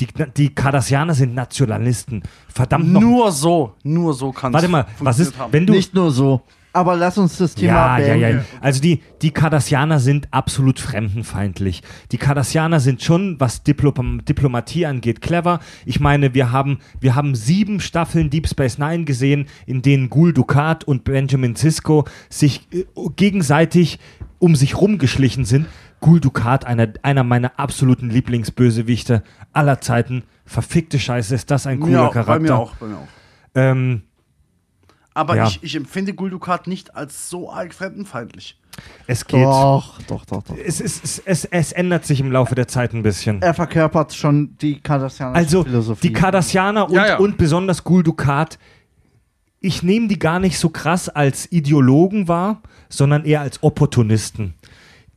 Die, 0.00 0.08
die 0.36 0.54
Kardassianer 0.54 1.14
sind 1.14 1.34
Nationalisten. 1.34 2.22
Verdammt 2.52 2.92
noch. 2.92 3.00
Nur 3.00 3.32
so, 3.32 3.74
nur 3.82 4.12
so 4.14 4.32
kann 4.32 4.52
Warte 4.52 4.66
es 4.66 4.72
mal, 4.72 4.86
was 4.98 5.18
ist, 5.20 5.34
wenn 5.50 5.66
du. 5.66 5.72
Nicht 5.72 5.94
nur 5.94 6.10
so. 6.10 6.42
Aber 6.76 6.94
lass 6.94 7.16
uns 7.16 7.38
das 7.38 7.54
Thema 7.54 7.98
ja, 7.98 8.14
ja, 8.14 8.28
ja. 8.28 8.44
Also 8.60 8.82
die, 8.82 9.00
die 9.22 9.30
Kardassianer 9.30 9.98
sind 9.98 10.28
absolut 10.30 10.78
fremdenfeindlich. 10.78 11.82
Die 12.12 12.18
Kardassianer 12.18 12.80
sind 12.80 13.02
schon, 13.02 13.40
was 13.40 13.62
Diplom 13.62 14.22
Diplomatie 14.26 14.84
angeht, 14.84 15.22
clever. 15.22 15.60
Ich 15.86 16.00
meine, 16.00 16.34
wir 16.34 16.52
haben, 16.52 16.80
wir 17.00 17.14
haben 17.14 17.34
sieben 17.34 17.80
Staffeln 17.80 18.28
Deep 18.28 18.46
Space 18.46 18.76
Nine 18.76 19.04
gesehen, 19.04 19.46
in 19.64 19.80
denen 19.80 20.10
Gul 20.10 20.34
Dukat 20.34 20.84
und 20.84 21.04
Benjamin 21.04 21.56
Sisko 21.56 22.04
sich 22.28 22.68
äh, 22.74 22.84
gegenseitig 23.16 23.98
um 24.38 24.54
sich 24.54 24.76
rumgeschlichen 24.76 25.46
sind. 25.46 25.68
Gul 26.00 26.20
Dukat, 26.20 26.66
einer, 26.66 26.88
einer 27.00 27.24
meiner 27.24 27.58
absoluten 27.58 28.10
Lieblingsbösewichte 28.10 29.22
aller 29.54 29.80
Zeiten. 29.80 30.24
Verfickte 30.44 30.98
Scheiße, 30.98 31.34
ist 31.34 31.50
das 31.50 31.66
ein 31.66 31.80
cooler 31.80 32.02
ja, 32.02 32.08
Charakter. 32.10 32.34
bei 32.34 32.38
mir 32.38 32.54
auch, 32.54 32.74
bei 32.76 32.86
mir 32.86 32.96
auch. 32.98 33.08
Ähm, 33.54 34.02
Aber 35.16 35.34
Ja. 35.36 35.46
ich, 35.48 35.62
ich 35.62 35.74
empfinde 35.76 36.12
Guldukat 36.12 36.66
nicht 36.66 36.94
als 36.94 37.30
so 37.30 37.50
arg 37.50 37.72
fremdenfeindlich. 37.72 38.58
Es 39.06 39.26
geht. 39.26 39.42
Doch, 39.42 39.98
doch, 40.06 40.26
doch, 40.26 40.42
doch. 40.42 40.56
Es, 40.62 40.80
es, 40.80 41.22
es, 41.24 41.46
es 41.46 41.72
ändert 41.72 42.04
sich 42.04 42.20
im 42.20 42.30
Laufe 42.30 42.54
der 42.54 42.68
Zeit 42.68 42.92
ein 42.92 43.02
bisschen. 43.02 43.40
Er 43.40 43.54
verkörpert 43.54 44.12
schon 44.14 44.56
die 44.60 44.78
Cardassianische 44.80 45.38
Also 45.38 45.64
Philosophie. 45.64 46.06
die 46.08 46.12
Cardassianer 46.12 46.88
und, 46.90 46.94
Ja, 46.94 47.06
ja. 47.06 47.16
und 47.16 47.38
besonders 47.38 47.82
Gul 47.84 48.02
Dukat, 48.02 48.58
ich 49.60 49.82
nehme 49.82 50.08
die 50.08 50.18
gar 50.18 50.38
nicht 50.38 50.58
so 50.58 50.68
krass 50.68 51.08
als 51.08 51.50
Ideologen 51.50 52.28
wahr, 52.28 52.60
sondern 52.90 53.24
eher 53.24 53.40
als 53.40 53.62
Opportunisten. 53.62 54.52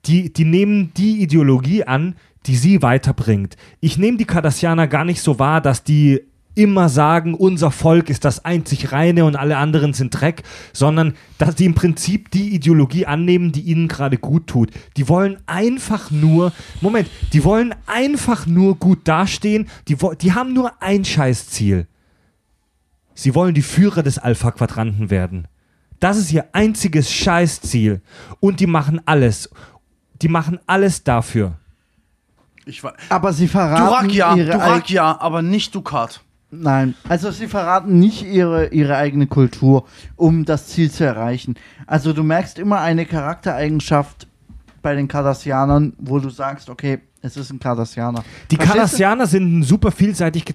Die, 0.05 0.31
die 0.31 0.45
nehmen 0.45 0.93
die 0.95 1.21
Ideologie 1.21 1.83
an, 1.83 2.15
die 2.45 2.55
sie 2.55 2.81
weiterbringt. 2.81 3.57
Ich 3.81 3.97
nehme 3.97 4.17
die 4.17 4.23
Cardassianer 4.25 4.87
gar 4.87 5.03
nicht 5.03 5.21
so 5.21 5.37
wahr, 5.39 5.59
dass 5.59 5.83
die 5.83 6.21
immer 6.55 6.89
sagen, 6.89 7.35
unser 7.35 7.71
Volk 7.71 8.09
ist 8.09 8.25
das 8.25 8.43
einzig 8.43 8.91
reine 8.91 9.23
und 9.25 9.35
alle 9.35 9.57
anderen 9.57 9.93
sind 9.93 10.19
Dreck, 10.19 10.43
sondern 10.73 11.13
dass 11.37 11.55
die 11.55 11.65
im 11.65 11.75
Prinzip 11.75 12.31
die 12.31 12.53
Ideologie 12.53 13.05
annehmen, 13.05 13.51
die 13.51 13.61
ihnen 13.61 13.87
gerade 13.87 14.17
gut 14.17 14.47
tut. 14.47 14.71
Die 14.97 15.07
wollen 15.07 15.37
einfach 15.45 16.11
nur, 16.11 16.51
Moment, 16.81 17.09
die 17.33 17.43
wollen 17.43 17.73
einfach 17.85 18.45
nur 18.45 18.75
gut 18.75 19.07
dastehen, 19.07 19.69
die, 19.87 19.97
die 20.21 20.33
haben 20.33 20.53
nur 20.53 20.81
ein 20.81 21.05
Scheißziel. 21.05 21.87
Sie 23.13 23.35
wollen 23.35 23.53
die 23.53 23.61
Führer 23.61 24.03
des 24.03 24.17
Alpha-Quadranten 24.17 25.09
werden. 25.09 25.47
Das 25.99 26.17
ist 26.17 26.31
ihr 26.31 26.45
einziges 26.53 27.11
Scheißziel. 27.11 28.01
Und 28.39 28.61
die 28.61 28.67
machen 28.67 29.01
alles. 29.05 29.49
Die 30.21 30.29
machen 30.29 30.59
alles 30.67 31.03
dafür. 31.03 31.57
Aber 33.09 33.33
sie 33.33 33.47
verraten 33.47 33.85
Durak 33.85 34.11
ja, 34.13 34.35
ihre 34.35 34.51
Durak 34.53 34.85
eig- 34.85 34.91
ja, 34.93 35.19
aber 35.19 35.41
nicht 35.41 35.75
Dukat. 35.75 36.23
Nein, 36.51 36.95
also 37.07 37.29
sie 37.29 37.47
verraten 37.47 37.99
nicht 37.99 38.23
ihre, 38.23 38.69
ihre 38.69 38.95
eigene 38.95 39.27
Kultur, 39.27 39.85
um 40.15 40.45
das 40.45 40.67
Ziel 40.67 40.89
zu 40.89 41.05
erreichen. 41.05 41.55
Also 41.85 42.11
du 42.11 42.23
merkst 42.23 42.57
immer 42.57 42.79
eine 42.79 43.05
Charaktereigenschaft 43.05 44.27
bei 44.81 44.95
den 44.95 45.07
Cardassianern, 45.07 45.93
wo 45.99 46.19
du 46.19 46.29
sagst, 46.29 46.69
okay, 46.69 46.99
es 47.21 47.37
ist 47.37 47.51
ein 47.51 47.59
Cardassianer. 47.59 48.23
Die? 48.49 48.57
Cardassianer 48.57 49.27
sind 49.27 49.59
ein 49.59 49.63
super 49.63 49.91
vielseitig 49.91 50.45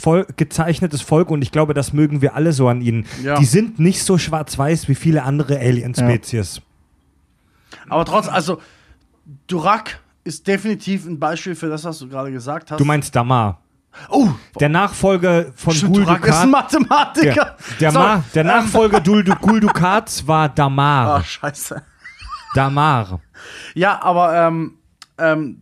Volk, 0.00 0.36
gezeichnetes 0.36 1.02
Volk 1.02 1.30
und 1.30 1.42
ich 1.42 1.52
glaube, 1.52 1.74
das 1.74 1.92
mögen 1.92 2.22
wir 2.22 2.34
alle 2.34 2.52
so 2.52 2.66
an 2.68 2.80
ihnen. 2.80 3.06
Ja. 3.22 3.38
Die 3.38 3.44
sind 3.44 3.78
nicht 3.78 4.02
so 4.02 4.18
schwarz-weiß 4.18 4.88
wie 4.88 4.94
viele 4.94 5.22
andere 5.22 5.58
Alien-Spezies. 5.58 6.62
Aber 7.88 8.04
trotzdem, 8.04 8.34
also 8.34 8.60
Durak 9.46 10.00
ist 10.24 10.46
definitiv 10.46 11.06
ein 11.06 11.18
Beispiel 11.18 11.54
für 11.54 11.68
das, 11.68 11.84
was 11.84 11.98
du 11.98 12.08
gerade 12.08 12.32
gesagt 12.32 12.70
hast. 12.70 12.80
Du 12.80 12.84
meinst 12.84 13.14
Damar. 13.14 13.60
Oh, 14.08 14.28
Der 14.60 14.68
Nachfolger 14.68 15.46
von 15.54 15.74
stimmt, 15.74 15.94
Gul 15.94 16.04
Durak 16.04 16.26
ist 16.26 16.34
ein. 16.36 16.50
Mathematiker. 16.50 17.56
Der, 17.80 17.90
der, 17.90 17.92
Ma, 17.92 18.24
der 18.34 18.44
Nachfolger 18.44 19.00
Dul- 19.00 19.24
Du- 19.24 19.34
Gul 19.36 19.60
Dukats 19.60 20.26
war 20.26 20.44
Ah, 20.44 20.48
Damar. 20.48 21.22
scheiße. 21.24 21.82
Damar. 22.54 23.20
Ja, 23.74 24.00
aber 24.02 24.34
ähm, 24.34 24.78
ähm, 25.18 25.60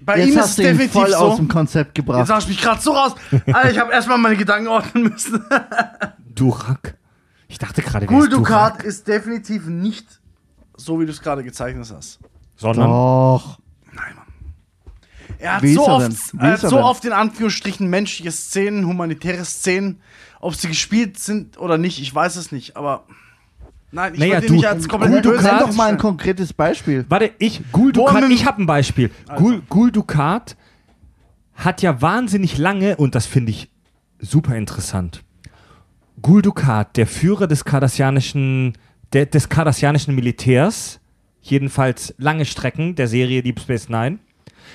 bei 0.00 0.18
Jetzt 0.18 0.28
ihm 0.28 0.34
ist 0.34 0.40
hast 0.40 0.50
es 0.50 0.56
du 0.56 0.62
ihn 0.62 0.68
definitiv 0.68 0.92
voll 0.92 1.14
aus 1.14 1.32
so. 1.32 1.36
dem 1.36 1.48
Konzept 1.48 1.88
Jetzt 1.98 2.06
gebracht. 2.06 2.30
hast 2.30 2.46
du 2.46 2.50
mich 2.50 2.60
gerade 2.60 2.80
so 2.80 2.92
raus. 2.92 3.14
Alter, 3.46 3.70
ich 3.70 3.78
habe 3.78 3.92
erstmal 3.92 4.18
meine 4.18 4.36
Gedanken 4.36 4.68
ordnen 4.68 5.04
müssen. 5.04 5.44
Durak. 6.34 6.96
Ich 7.48 7.58
dachte 7.58 7.82
gerade, 7.82 8.08
wer 8.08 8.16
Gul 8.16 8.24
ist 8.28 8.32
Durak? 8.32 8.72
Dukat 8.74 8.82
ist 8.84 9.06
definitiv 9.08 9.66
nicht 9.66 10.20
so, 10.76 11.00
wie 11.00 11.06
du 11.06 11.10
es 11.12 11.20
gerade 11.20 11.42
gezeichnet 11.42 11.90
hast. 11.94 12.20
Sondern 12.56 12.88
Doch. 12.88 13.58
Er 15.38 15.56
hat 15.56 15.62
so 15.66 15.86
er 15.86 15.94
oft, 15.94 16.12
er 16.38 16.48
er 16.50 16.56
so 16.58 16.78
oft 16.80 17.04
in 17.04 17.12
Anführungsstrichen 17.12 17.88
menschliche 17.88 18.32
Szenen, 18.32 18.86
humanitäre 18.86 19.44
Szenen, 19.44 20.00
ob 20.40 20.54
sie 20.54 20.68
gespielt 20.68 21.18
sind 21.18 21.58
oder 21.58 21.78
nicht, 21.78 22.00
ich 22.00 22.14
weiß 22.14 22.36
es 22.36 22.50
nicht, 22.52 22.76
aber 22.76 23.04
nein, 23.92 24.14
ich 24.14 24.20
Naja, 24.20 24.40
du- 24.40 24.52
nicht 24.52 24.66
als 24.66 24.88
komplett 24.88 25.12
Gul 25.12 25.22
Du 25.22 25.30
böse 25.30 25.44
nenn 25.44 25.58
doch 25.60 25.72
mal 25.74 25.90
ein 25.90 25.98
konkretes 25.98 26.52
Beispiel. 26.52 27.04
Warte, 27.08 27.30
ich, 27.38 27.62
Gul 27.72 27.92
Dukat, 27.92 28.28
ich 28.30 28.46
habe 28.46 28.62
ein 28.62 28.66
Beispiel. 28.66 29.10
Also. 29.28 29.42
Gul, 29.42 29.62
Gul 29.68 29.92
Dukat 29.92 30.56
hat 31.54 31.82
ja 31.82 32.00
wahnsinnig 32.02 32.58
lange, 32.58 32.96
und 32.96 33.14
das 33.14 33.26
finde 33.26 33.50
ich 33.50 33.68
super 34.20 34.56
interessant, 34.56 35.22
Gul 36.20 36.42
Dukat, 36.42 36.96
der 36.96 37.06
Führer 37.06 37.46
des 37.46 37.64
kardassianischen, 37.64 38.76
der, 39.12 39.26
des 39.26 39.48
kardassianischen 39.48 40.14
Militärs, 40.14 40.98
jedenfalls 41.42 42.14
lange 42.18 42.44
Strecken 42.44 42.96
der 42.96 43.06
Serie 43.06 43.42
Deep 43.42 43.60
Space 43.60 43.88
Nine. 43.88 44.18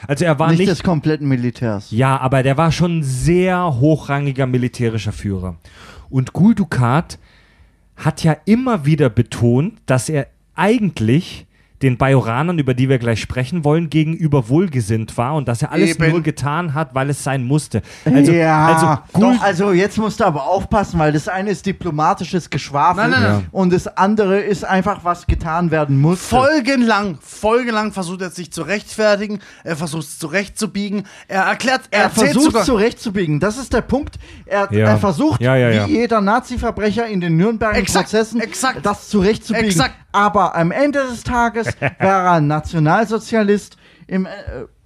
Also 0.07 0.25
er 0.25 0.39
war 0.39 0.49
nicht, 0.49 0.59
nicht, 0.59 0.71
des 0.71 0.83
kompletten 0.83 1.27
Militärs. 1.27 1.91
ja, 1.91 2.17
aber 2.19 2.43
der 2.43 2.57
war 2.57 2.71
schon 2.71 2.99
ein 2.99 3.03
sehr 3.03 3.79
hochrangiger 3.79 4.47
militärischer 4.47 5.11
Führer. 5.11 5.57
Und 6.09 6.33
Gul 6.33 6.55
Dukat 6.55 7.19
hat 7.95 8.23
ja 8.23 8.35
immer 8.45 8.85
wieder 8.85 9.09
betont, 9.09 9.79
dass 9.85 10.09
er 10.09 10.27
eigentlich 10.55 11.45
den 11.83 11.97
Bajoranern, 11.97 12.57
über 12.57 12.73
die 12.73 12.89
wir 12.89 12.97
gleich 12.97 13.19
sprechen 13.21 13.63
wollen, 13.63 13.89
gegenüber 13.89 14.49
wohlgesinnt 14.49 15.17
war 15.17 15.35
und 15.35 15.47
dass 15.47 15.61
er 15.61 15.71
alles 15.71 15.91
Eben. 15.91 16.09
nur 16.11 16.21
getan 16.21 16.73
hat, 16.73 16.95
weil 16.95 17.09
es 17.09 17.23
sein 17.23 17.43
musste. 17.45 17.81
Also, 18.05 18.31
ja, 18.31 18.65
also 18.67 19.01
Gul, 19.13 19.35
doch, 19.35 19.41
also 19.43 19.71
jetzt 19.71 19.97
musst 19.97 20.19
du 20.19 20.23
aber 20.25 20.45
aufpassen, 20.47 20.97
weil 20.99 21.11
das 21.11 21.27
eine 21.27 21.51
ist 21.51 21.65
diplomatisches 21.65 22.49
Geschwafel 22.49 23.03
Nein, 23.09 23.11
nein, 23.11 23.21
nein. 23.23 23.47
und 23.51 23.73
das 23.73 23.85
andere 23.97 24.39
ist 24.39 24.63
einfach, 24.63 25.03
was 25.03 25.27
getan 25.27 25.69
werden 25.71 25.99
muss. 26.01 26.25
Folgenlang, 26.25 27.17
folgenlang 27.21 27.91
versucht 27.91 28.21
er 28.21 28.29
sich 28.29 28.51
zu 28.51 28.61
rechtfertigen, 28.63 29.39
er 29.63 29.75
versucht 29.75 30.03
es 30.03 30.19
zurechtzubiegen, 30.19 31.03
er 31.27 31.43
erklärt, 31.43 31.81
er, 31.91 31.99
Er 31.99 32.03
erzählt 32.05 32.31
versucht 32.31 32.45
sogar, 32.45 32.63
zurechtzubiegen, 32.63 33.39
das 33.39 33.57
ist 33.57 33.73
der 33.73 33.81
Punkt. 33.81 34.15
Er, 34.45 34.69
Ja. 34.71 34.87
er 34.87 34.97
versucht, 34.97 35.41
Ja, 35.41 35.55
ja, 35.55 35.69
ja. 35.69 35.87
wie 35.87 35.91
jeder 35.93 36.21
Nazi-Verbrecher 36.21 37.07
in 37.07 37.19
den 37.21 37.35
Nürnberger 37.37 37.77
Exakt, 37.77 38.05
Prozessen, 38.11 38.39
exakt. 38.39 38.85
das 38.85 39.09
zurechtzubiegen. 39.09 39.67
Exakt. 39.69 39.95
Aber 40.13 40.55
am 40.55 40.71
Ende 40.71 41.05
des 41.07 41.23
Tages 41.23 41.67
wäre 41.79 41.93
er 41.99 42.31
ein 42.31 42.47
Nationalsozialist, 42.47 43.75
im, 44.07 44.25
äh, 44.25 44.29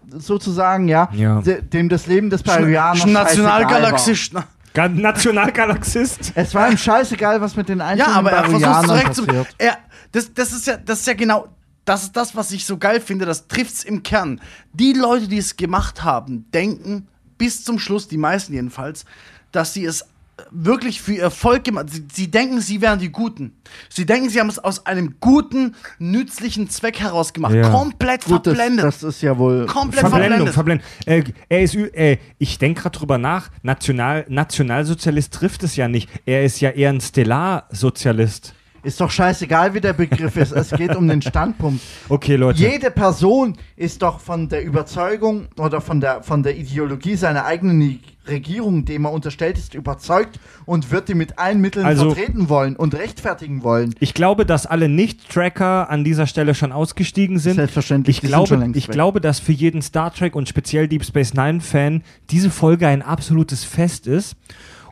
sozusagen, 0.10 0.88
ja, 0.88 1.10
Ja. 1.14 1.42
de- 1.42 1.62
dem 1.62 1.90
das 1.90 2.08
Leben 2.08 2.30
des 2.32 2.46
war. 2.48 2.60
Nationalgalaxist. 2.62 4.34
Ga- 4.74 4.88
Nationalgalaxist. 4.90 6.32
Es 6.36 6.54
war 6.56 6.70
ihm 6.72 6.78
scheißegal, 6.78 7.42
was 7.42 7.56
mit 7.56 7.70
den 7.70 7.82
einzelnen 7.82 8.12
Ja, 8.14 8.18
aber 8.20 8.32
er 8.32 8.44
versucht 8.46 8.86
zurecht 8.86 9.16
zu. 9.16 9.26
Er, 9.58 9.78
das, 10.12 10.34
das, 10.34 10.52
ist 10.52 10.68
ja, 10.68 10.78
das 10.78 11.00
ist 11.02 11.08
ja 11.08 11.14
genau. 11.14 11.48
Das 11.86 12.04
ist 12.04 12.18
das, 12.18 12.36
was 12.36 12.52
ich 12.52 12.66
so 12.66 12.78
geil 12.78 13.00
finde. 13.00 13.26
Das 13.26 13.48
trifft's 13.48 13.84
im 13.84 14.04
Kern. 14.04 14.42
Die 14.74 14.94
Leute, 14.94 15.28
die 15.28 15.38
es 15.38 15.56
gemacht 15.56 16.04
haben, 16.04 16.46
denken 16.54 17.08
bis 17.38 17.64
zum 17.64 17.80
Schluss, 17.80 18.08
die 18.08 18.18
meisten 18.18 18.54
jedenfalls, 18.54 19.06
dass 19.52 19.74
sie 19.74 19.86
es 19.86 20.06
wirklich 20.52 21.02
für 21.02 21.14
ihr 21.14 21.32
Volk 21.32 21.64
gemacht 21.64 21.90
sie, 21.90 22.06
sie 22.12 22.30
denken, 22.30 22.62
sie 22.62 22.82
wären 22.82 23.00
die 23.00 23.10
Guten. 23.10 23.54
Sie 23.90 24.06
denken, 24.06 24.30
sie 24.30 24.40
haben 24.40 24.50
es 24.50 24.60
aus 24.60 24.86
einem 24.86 25.16
guten, 25.20 25.76
nützlichen 26.00 26.70
Zweck 26.70 27.00
heraus 27.00 27.34
gemacht. 27.34 27.54
Ja. 27.54 27.70
Komplett 27.70 28.26
Gut, 28.26 28.46
das, 28.46 28.56
verblendet. 28.56 28.86
das 28.86 29.04
ist 29.04 29.22
ja 29.22 29.38
wohl. 29.38 29.66
Komplett 29.66 30.08
Verblendung, 30.08 30.48
verblendet. 30.52 30.86
verblendet. 31.06 31.36
Äh, 31.50 31.56
er 31.56 31.62
ist, 31.62 31.76
äh, 31.76 32.18
ich 32.38 32.58
denke 32.60 32.82
gerade 32.82 32.98
drüber 32.98 33.18
nach, 33.18 33.50
National, 33.64 34.26
Nationalsozialist 34.30 35.34
trifft 35.34 35.64
es 35.64 35.76
ja 35.76 35.88
nicht. 35.88 36.10
Er 36.26 36.44
ist 36.44 36.60
ja 36.62 36.70
eher 36.70 36.90
ein 36.90 37.02
Stellarsozialist. 37.02 38.54
Ist 38.88 39.02
doch 39.02 39.12
scheißegal, 39.12 39.74
wie 39.74 39.82
der 39.82 39.92
Begriff 39.92 40.38
ist. 40.38 40.54
Es 40.54 40.70
geht 40.72 40.96
um 40.96 41.10
den 41.10 41.22
Standpunkt. 41.22 41.82
Okay, 42.08 42.38
Leute. 42.38 42.60
Jede 42.60 42.90
Person 42.90 43.58
ist 43.76 44.02
doch 44.02 44.22
von 44.22 44.48
der 44.48 44.64
Überzeugung 44.64 45.48
oder 45.58 45.82
von 45.82 46.00
der, 46.00 46.24
von 46.24 46.42
der 46.42 46.56
Ideologie 46.58 47.18
seiner 47.18 47.44
eigenen 47.44 48.00
Regierung, 48.30 48.86
dem 48.86 49.04
er 49.04 49.12
unterstellt 49.12 49.58
ist, 49.58 49.74
überzeugt 49.74 50.40
und 50.66 50.90
wird 50.90 51.10
die 51.10 51.16
mit 51.16 51.38
allen 51.38 51.60
Mitteln 51.60 51.86
Also- 51.86 52.12
vertreten 52.12 52.48
wollen 52.48 52.78
und 52.78 52.96
rechtfertigen 52.96 53.62
wollen. 53.62 53.94
Ich 54.00 54.14
glaube, 54.14 54.46
dass 54.46 54.66
alle 54.66 54.88
Nicht-Tracker 54.88 55.90
an 55.90 56.06
dieser 56.06 56.26
Stelle 56.26 56.56
schon 56.56 56.72
ausgestiegen 56.72 57.40
sind. 57.40 57.56
Selbstverständlich, 57.56 58.24
Ich 58.24 58.30
glaube, 58.30 58.72
ich 58.74 58.88
weg. 58.88 58.94
glaube, 58.94 59.20
dass 59.20 59.42
für 59.42 59.52
jeden 59.52 59.82
Star 59.82 60.14
Trek 60.14 60.34
und 60.34 60.48
speziell 60.48 60.88
Deep 60.88 61.04
Space 61.04 61.34
Nine-Fan 61.34 62.04
diese 62.30 62.50
Folge 62.50 62.88
ein 62.88 63.02
absolutes 63.02 63.66
Fest 63.66 64.08
ist. 64.08 64.38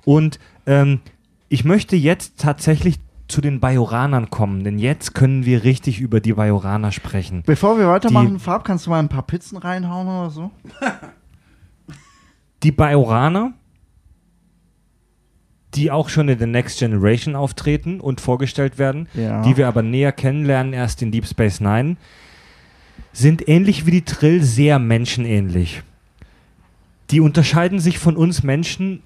Und 0.03 0.37
ähm, 0.67 0.99
ich 1.47 1.63
möchte 1.63 1.95
jetzt 1.95 2.33
tatsächlich 2.39 2.95
zu 3.27 3.41
den 3.41 3.59
Bajoranern 3.59 4.29
kommen, 4.29 4.63
denn 4.63 4.77
jetzt 4.77 5.15
können 5.15 5.45
wir 5.45 5.63
richtig 5.63 5.99
über 5.99 6.19
die 6.19 6.33
Bajoraner 6.33 6.91
sprechen. 6.91 7.43
Bevor 7.45 7.77
wir 7.79 7.87
weitermachen, 7.87 8.39
Farb, 8.39 8.63
kannst 8.63 8.85
du 8.85 8.91
mal 8.91 8.99
ein 8.99 9.09
paar 9.09 9.23
Pizzen 9.23 9.57
reinhauen 9.57 10.07
oder 10.07 10.29
so? 10.29 10.51
Die 12.63 12.71
Bajoraner, 12.71 13.53
die 15.73 15.91
auch 15.91 16.09
schon 16.09 16.29
in 16.29 16.39
The 16.39 16.45
Next 16.45 16.79
Generation 16.79 17.35
auftreten 17.35 17.99
und 17.99 18.21
vorgestellt 18.21 18.77
werden, 18.77 19.07
Ja. 19.13 19.41
die 19.41 19.57
wir 19.57 19.67
aber 19.67 19.81
näher 19.81 20.11
kennenlernen 20.11 20.73
erst 20.73 21.01
in 21.01 21.11
Deep 21.11 21.25
Space 21.27 21.59
Nine, 21.59 21.97
sind 23.11 23.47
ähnlich 23.47 23.85
wie 23.85 23.91
die 23.91 24.05
Trill 24.05 24.41
sehr 24.43 24.79
menschenähnlich. 24.79 25.83
Die 27.11 27.19
unterscheiden 27.19 27.79
sich 27.79 27.99
von 27.99 28.15
uns 28.15 28.41
Menschen 28.43 29.01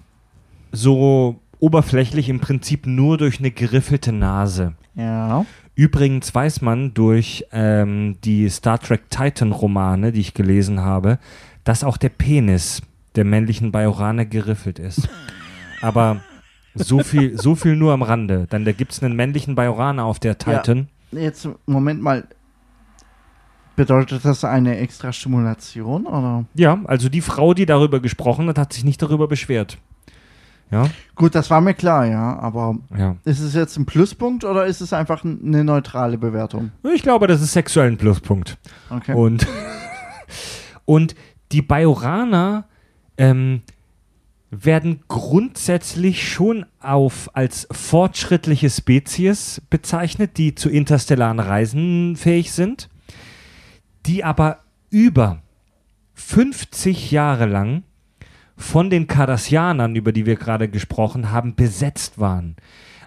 so 0.71 1.39
oberflächlich 1.59 2.29
im 2.29 2.39
Prinzip 2.39 2.85
nur 2.85 3.17
durch 3.17 3.39
eine 3.39 3.51
geriffelte 3.51 4.11
Nase. 4.11 4.73
Ja. 4.95 5.45
Übrigens 5.75 6.33
weiß 6.33 6.61
man 6.61 6.93
durch 6.93 7.45
ähm, 7.51 8.17
die 8.23 8.49
Star 8.49 8.79
Trek 8.79 9.09
Titan-Romane, 9.09 10.11
die 10.11 10.19
ich 10.19 10.33
gelesen 10.33 10.81
habe, 10.81 11.19
dass 11.63 11.83
auch 11.83 11.97
der 11.97 12.09
Penis 12.09 12.81
der 13.15 13.25
männlichen 13.25 13.71
Bajoraner 13.71 14.25
geriffelt 14.25 14.79
ist. 14.79 15.07
Aber 15.81 16.21
so 16.75 16.99
viel, 16.99 17.37
so 17.37 17.55
viel 17.55 17.75
nur 17.75 17.93
am 17.93 18.01
Rande. 18.01 18.45
Dann 18.49 18.65
da 18.65 18.71
gibt 18.71 18.91
es 18.91 19.03
einen 19.03 19.15
männlichen 19.15 19.55
Bajoraner 19.55 20.05
auf 20.05 20.19
der 20.19 20.37
Titan. 20.37 20.87
jetzt, 21.11 21.47
Moment 21.65 22.01
mal. 22.01 22.27
Bedeutet 23.75 24.25
das 24.25 24.43
eine 24.43 24.77
extra 24.77 25.13
Stimulation 25.13 26.05
oder? 26.05 26.43
Ja, 26.53 26.81
also 26.83 27.07
die 27.07 27.21
Frau, 27.21 27.53
die 27.53 27.65
darüber 27.65 28.01
gesprochen 28.01 28.49
hat, 28.49 28.57
hat 28.57 28.73
sich 28.73 28.83
nicht 28.83 29.01
darüber 29.01 29.29
beschwert. 29.29 29.77
Ja, 30.71 30.89
Gut, 31.15 31.35
das 31.35 31.49
war 31.49 31.61
mir 31.61 31.73
klar, 31.73 32.05
ja, 32.05 32.37
aber 32.39 32.77
ja. 32.97 33.15
ist 33.25 33.39
es 33.39 33.55
jetzt 33.55 33.75
ein 33.77 33.85
Pluspunkt 33.85 34.43
oder 34.43 34.65
ist 34.65 34.81
es 34.81 34.93
einfach 34.93 35.23
eine 35.25 35.63
neutrale 35.63 36.17
Bewertung? 36.17 36.71
Ich 36.93 37.01
glaube, 37.01 37.27
das 37.27 37.41
ist 37.41 37.53
sexuell 37.53 37.91
ein 37.91 37.97
Pluspunkt. 37.97 38.57
Okay. 38.89 39.13
Und, 39.13 39.47
und 40.85 41.15
die 41.51 41.61
Bajoraner 41.61 42.65
ähm, 43.17 43.63
werden 44.51 45.01
grundsätzlich 45.07 46.31
schon 46.31 46.65
auf 46.79 47.35
als 47.35 47.67
fortschrittliche 47.71 48.69
Spezies 48.69 49.61
bezeichnet, 49.69 50.37
die 50.37 50.55
zu 50.55 50.69
interstellaren 50.69 51.39
Reisen 51.39 52.15
fähig 52.15 52.51
sind, 52.51 52.89
die 54.05 54.23
aber 54.23 54.59
über 54.89 55.41
50 56.13 57.11
Jahre 57.11 57.45
lang 57.45 57.83
von 58.59 58.89
den 58.89 59.07
Cardassianern, 59.07 59.95
über 59.95 60.11
die 60.11 60.25
wir 60.25 60.35
gerade 60.35 60.67
gesprochen 60.67 61.31
haben, 61.31 61.55
besetzt 61.55 62.19
waren. 62.19 62.55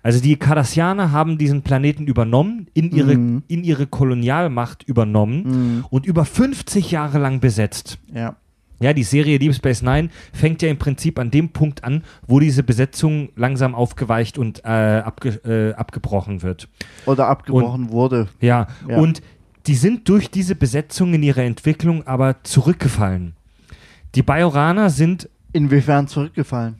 Also 0.02 0.20
die 0.20 0.34
Cardassianer 0.36 1.12
haben 1.12 1.38
diesen 1.38 1.62
Planeten 1.62 2.06
übernommen, 2.08 2.66
in 2.74 2.90
ihre, 2.90 3.14
Mhm. 3.16 3.42
in 3.46 3.62
ihre 3.62 3.86
Kolonialmacht 3.86 4.82
übernommen 4.82 5.42
Mhm. 5.78 5.84
und 5.90 6.06
über 6.06 6.24
50 6.24 6.90
Jahre 6.90 7.18
lang 7.18 7.38
besetzt. 7.40 7.98
Ja. 8.12 8.34
Ja, 8.80 8.92
die 8.92 9.04
Serie 9.04 9.38
Deep 9.38 9.54
Space 9.54 9.82
Nine 9.82 10.08
fängt 10.32 10.60
ja 10.62 10.68
im 10.68 10.76
Prinzip 10.78 11.20
an 11.20 11.30
dem 11.30 11.50
Punkt 11.50 11.84
an, 11.84 12.02
wo 12.26 12.40
diese 12.40 12.64
Besetzung 12.64 13.28
langsam 13.36 13.76
aufgeweicht 13.76 14.38
und 14.38 14.64
äh, 14.64 14.68
abge 15.04 15.28
äh, 15.44 15.74
abgebrochen 15.74 16.42
wird. 16.42 16.68
Oder 17.06 17.28
abgebrochen 17.28 17.92
wurde. 17.92 18.26
Ja, 18.40 18.66
Ja. 18.88 18.96
und 18.98 19.22
die 19.68 19.76
sind 19.76 20.08
durch 20.08 20.30
diese 20.32 20.56
Besetzung 20.56 21.14
in 21.14 21.22
ihrer 21.22 21.44
Entwicklung 21.44 22.04
aber 22.08 22.42
zurückgefallen. 22.42 23.34
Die 24.16 24.22
Bajoraner 24.22 24.90
sind 24.90 25.28
Inwiefern 25.52 26.08
zurückgefallen? 26.08 26.76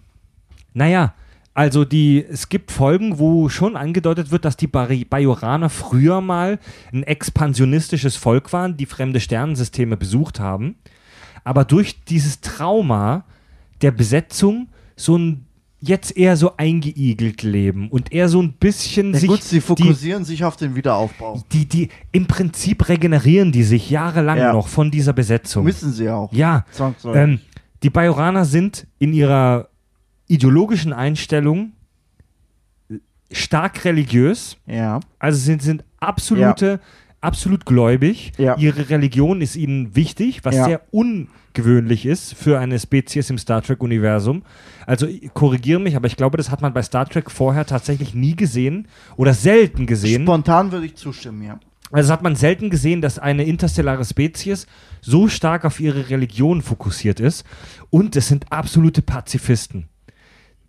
Naja, 0.75 1.15
also 1.55 1.85
die, 1.85 2.25
es 2.25 2.49
gibt 2.49 2.71
Folgen, 2.71 3.19
wo 3.19 3.49
schon 3.51 3.77
angedeutet 3.77 4.31
wird, 4.31 4.45
dass 4.47 4.57
die 4.57 4.67
Bajoraner 4.67 5.69
früher 5.69 6.21
mal 6.23 6.59
ein 6.93 7.03
expansionistisches 7.03 8.17
Volk 8.17 8.53
waren, 8.55 8.77
die 8.79 8.87
fremde 8.87 9.21
Sternensysteme 9.21 9.97
besucht 9.99 10.41
haben, 10.41 10.77
aber 11.45 11.65
durch 11.67 12.05
dieses 12.05 12.41
Trauma 12.41 13.25
der 13.83 13.91
Besetzung 13.91 14.69
so 14.97 15.19
ein 15.19 15.47
jetzt 15.85 16.17
eher 16.17 16.37
so 16.37 16.57
eingeigelt 16.57 17.43
leben 17.43 17.91
und 17.91 18.13
eher 18.13 18.29
so 18.29 18.41
ein 18.41 18.53
bisschen 18.53 19.13
Ja, 19.15 19.19
sich 19.19 19.29
gut, 19.29 19.43
sie 19.43 19.57
die, 19.57 19.61
fokussieren 19.61 20.25
sich 20.25 20.45
auf 20.45 20.55
den 20.57 20.77
Wiederaufbau. 20.77 21.43
die, 21.53 21.67
die 21.67 21.89
im 22.13 22.27
Prinzip 22.27 22.89
regenerieren 22.89 23.51
die 23.51 23.65
sich 23.65 23.91
jahrelang 23.91 24.39
Ja. 24.39 24.53
noch 24.53 24.69
von 24.69 24.93
dieser 24.93 25.13
Besetzung. 25.13 25.65
Müssen 25.65 25.93
sie 25.93 26.09
auch. 26.09 26.33
Ja, 26.33 26.65
ähm, 27.13 27.41
die 27.83 27.91
Bajoraner 27.91 28.45
sind 28.45 28.87
in 28.99 29.13
ihrer 29.13 29.69
ideologischen 30.29 30.93
Einstellung 30.93 31.73
stark 33.31 33.85
religiös, 33.85 34.57
ja. 34.67 35.01
also 35.19 35.39
sind, 35.39 35.63
sind 35.63 35.85
absolute, 36.01 36.81
absolut 37.21 37.65
gläubig. 37.65 38.33
Ja. 38.37 38.57
Ihre 38.57 38.91
Religion 38.91 39.41
ist 39.41 39.57
ihnen 39.57 39.97
wichtig, 39.97 40.45
was 40.45 40.55
Ja. 40.55 40.65
sehr 40.65 40.81
ungewöhnlich 40.91 42.05
ist 42.07 42.35
für 42.35 42.59
eine 42.59 42.79
Spezies 42.79 43.31
im 43.31 43.39
Star 43.39 43.63
Trek-Universum. 43.63 44.43
Also 44.87 45.09
korrigiere 45.33 45.81
mich, 45.81 45.97
aber 45.97 46.07
ich 46.07 46.17
glaube, 46.17 46.37
das 46.37 46.51
hat 46.51 46.61
man 46.61 46.75
bei 46.75 46.83
Star 46.83 47.09
Trek 47.09 47.31
vorher 47.31 47.65
tatsächlich 47.65 48.15
nie 48.15 48.37
gesehen 48.37 48.89
oder 49.17 49.33
selten 49.35 49.87
gesehen. 49.87 50.23
Spontan 50.25 50.73
würde 50.73 50.87
ich 50.87 50.97
zustimmen, 50.97 51.43
ja. 51.43 51.59
Also 51.93 52.13
hat 52.13 52.23
man 52.23 52.37
selten 52.37 52.71
gesehen, 52.71 53.01
dass 53.03 53.19
eine 53.19 53.45
interstellare 53.45 54.05
Spezies 54.05 54.67
so 55.01 55.29
stark 55.29 55.65
auf 55.65 55.79
ihre 55.79 56.09
Religion 56.11 56.63
fokussiert 56.63 57.21
ist. 57.21 57.45
Und 57.91 58.17
es 58.17 58.29
sind 58.29 58.51
absolute 58.51 59.03
Pazifisten. 59.03 59.89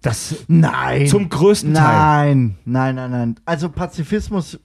Das 0.01 0.36
Nein. 0.47 1.07
zum 1.07 1.30
größten 1.30 1.74
Teil. 1.74 2.36
Nein, 2.36 2.55
nein, 2.65 2.95
nein, 2.95 3.11
nein. 3.11 3.36
Also 3.45 3.69
Pazifismus 3.69 4.59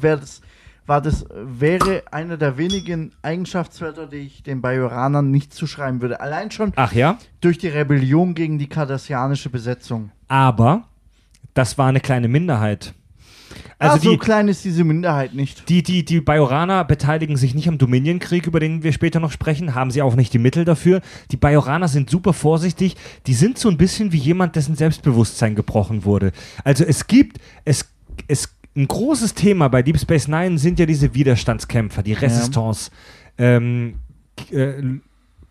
das, 0.00 0.40
war 0.86 1.02
das, 1.02 1.26
wäre 1.34 2.04
einer 2.10 2.38
der 2.38 2.56
wenigen 2.56 3.12
Eigenschaftswörter, 3.20 4.06
die 4.06 4.16
ich 4.16 4.42
den 4.42 4.62
Bajoranern 4.62 5.30
nicht 5.30 5.52
zuschreiben 5.52 6.00
würde. 6.00 6.20
Allein 6.20 6.50
schon 6.50 6.72
Ach 6.76 6.92
ja, 6.92 7.18
durch 7.42 7.58
die 7.58 7.68
Rebellion 7.68 8.34
gegen 8.34 8.58
die 8.58 8.68
kardassianische 8.68 9.50
Besetzung. 9.50 10.10
aber 10.28 10.84
das 11.54 11.76
war 11.76 11.88
eine 11.88 12.00
kleine 12.00 12.28
Minderheit. 12.28 12.94
Also 13.78 13.94
Also 13.94 14.04
so 14.04 14.10
die, 14.12 14.18
klein 14.18 14.48
ist 14.48 14.64
diese 14.64 14.84
Minderheit 14.84 15.34
nicht. 15.34 15.68
die, 15.68 15.82
die, 15.82 16.04
die 16.04 16.20
Bajoraner 16.20 16.84
beteiligen 16.84 17.36
sich 17.36 17.54
nicht 17.54 17.68
am 17.68 17.78
Dominionkrieg, 17.78 18.46
über 18.46 18.60
den 18.60 18.82
wir 18.82 18.92
später 18.92 19.20
noch 19.20 19.32
sprechen, 19.32 19.74
haben 19.74 19.90
sie 19.90 20.02
auch 20.02 20.16
nicht 20.16 20.32
die 20.32 20.38
Mittel 20.38 20.64
dafür. 20.64 21.00
Die 21.30 21.36
Bajoraner 21.36 21.88
sind 21.88 22.10
super 22.10 22.32
vorsichtig, 22.32 22.96
die 23.26 23.34
sind 23.34 23.58
so 23.58 23.68
ein 23.68 23.76
bisschen 23.76 24.12
wie 24.12 24.18
jemand, 24.18 24.56
dessen 24.56 24.74
Selbstbewusstsein 24.76 25.54
gebrochen 25.54 26.04
wurde. 26.04 26.32
Also 26.64 26.84
es 26.84 27.06
gibt, 27.06 27.38
es, 27.64 27.88
es, 28.26 28.48
ein 28.76 28.86
großes 28.86 29.34
Thema 29.34 29.68
bei 29.68 29.82
Deep 29.82 29.98
Space 29.98 30.28
Nine 30.28 30.56
sind 30.58 30.78
ja 30.78 30.86
diese 30.86 31.14
Widerstandskämpfer, 31.14 32.02
die 32.02 32.12
Resistance. 32.12 32.90
Ähm, 33.36 33.94
K- 34.36 34.54
äh, 34.56 34.82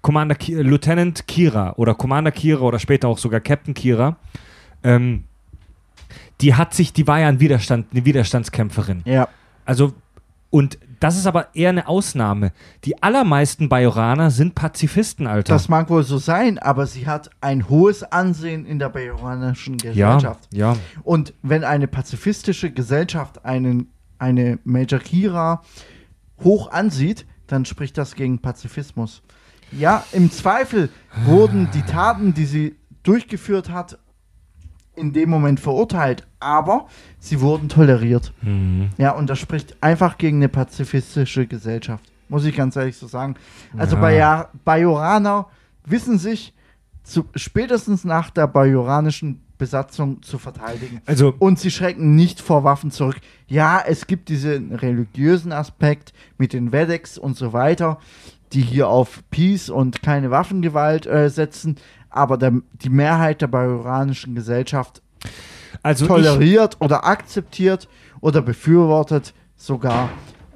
Commander 0.01 0.38
äh, 0.47 0.62
Lieutenant 0.62 1.28
Kira 1.28 1.74
oder 1.76 1.93
Commander 1.95 2.32
Kira 2.32 2.62
oder 2.62 2.80
später 2.80 3.10
auch 3.10 3.18
sogar 3.18 3.41
Captain 3.41 3.74
Kira. 3.74 4.16
Ähm, 4.84 5.24
die 6.41 6.55
hat 6.55 6.73
sich, 6.73 6.93
die 6.93 7.07
war 7.07 7.19
ja 7.19 7.27
ein 7.27 7.39
Widerstand, 7.39 7.88
eine 7.91 8.05
Widerstandskämpferin. 8.05 9.01
Ja. 9.05 9.27
Also, 9.65 9.93
und 10.49 10.77
das 10.99 11.17
ist 11.17 11.27
aber 11.27 11.53
eher 11.55 11.69
eine 11.69 11.88
Ausnahme. 11.88 12.51
Die 12.85 13.03
allermeisten 13.03 13.69
Bajoraner 13.69 14.31
sind 14.31 14.55
Pazifisten, 14.55 15.27
Alter. 15.27 15.53
Das 15.53 15.69
mag 15.69 15.89
wohl 15.89 16.03
so 16.03 16.17
sein, 16.17 16.57
aber 16.57 16.88
sie 16.88 17.07
hat 17.07 17.29
ein 17.41 17.69
hohes 17.69 18.03
Ansehen 18.03 18.65
in 18.65 18.79
der 18.79 18.89
bajoranischen 18.89 19.77
ja, 19.79 19.91
Gesellschaft. 19.91 20.47
ja. 20.51 20.75
Und 21.03 21.33
wenn 21.43 21.63
eine 21.63 21.88
pazifistische 21.88 22.71
Gesellschaft 22.71 23.45
einen, 23.45 23.91
eine 24.17 24.59
Major 24.63 24.99
Kira 24.99 25.61
hoch 26.43 26.71
ansieht, 26.71 27.25
dann 27.45 27.65
spricht 27.65 27.97
das 27.97 28.15
gegen 28.15 28.39
Pazifismus. 28.39 29.21
Ja, 29.71 30.03
im 30.13 30.31
Zweifel 30.31 30.89
wurden 31.25 31.69
die 31.73 31.81
Taten, 31.81 32.33
die 32.33 32.45
sie 32.45 32.75
durchgeführt 33.03 33.69
hat, 33.69 33.99
in 34.98 35.14
dem 35.14 35.30
Moment 35.30 35.60
verurteilt, 35.60 36.28
aber 36.39 36.88
sie 37.20 37.41
wurden 37.41 37.70
toleriert. 37.70 38.34
Mhm. 38.41 38.89
Ja, 38.98 39.12
und 39.12 39.30
das 39.30 39.39
spricht 39.39 39.82
einfach 39.82 40.18
gegen 40.18 40.38
eine 40.38 40.50
pazifistische 40.50 41.48
Gesellschaft. 41.48 42.04
Muss 42.30 42.45
ich 42.45 42.56
ganz 42.56 42.76
ehrlich 42.76 42.98
so 42.98 43.08
sagen. 43.08 43.36
Also 43.78 43.95
Ja. 43.95 44.02
Baja 44.02 44.50
Bajoraner 44.66 45.48
wissen 45.86 46.18
sich 46.18 46.54
zu, 47.04 47.26
spätestens 47.36 48.04
nach 48.04 48.30
der 48.30 48.48
bajoranischen 48.48 49.41
Besatzung 49.58 50.22
zu 50.22 50.38
verteidigen. 50.38 51.02
Also, 51.06 51.34
Und 51.39 51.58
sie 51.58 51.72
schrecken 51.72 52.16
nicht 52.16 52.41
vor 52.41 52.64
Waffen 52.64 52.91
zurück. 52.91 53.18
Ja, 53.48 53.82
es 53.86 54.06
gibt 54.06 54.30
diesen 54.30 54.76
religiösen 54.76 55.52
Aspekt 55.52 56.14
mit 56.38 56.54
den 56.54 56.72
Vedex 56.72 57.18
und 57.18 57.36
so 57.38 57.54
weiter, 57.54 57.98
die 58.54 58.62
hier 58.62 58.88
auf 58.88 59.24
Peace 59.32 59.70
und 59.70 60.02
keine 60.02 60.32
Waffengewalt 60.32 61.06
äh, 61.06 61.30
setzen. 61.30 61.78
Aber 62.09 62.38
der, 62.38 62.53
die 62.73 62.89
Mehrheit 62.89 63.41
der 63.41 63.47
bajoranischen 63.47 64.35
Gesellschaft 64.35 65.01
also 65.84 66.07
toleriert 66.07 66.77
oder 66.79 67.05
akzeptiert 67.05 67.88
oder 68.21 68.41
befürwortet 68.41 69.34
sogar 69.55 70.09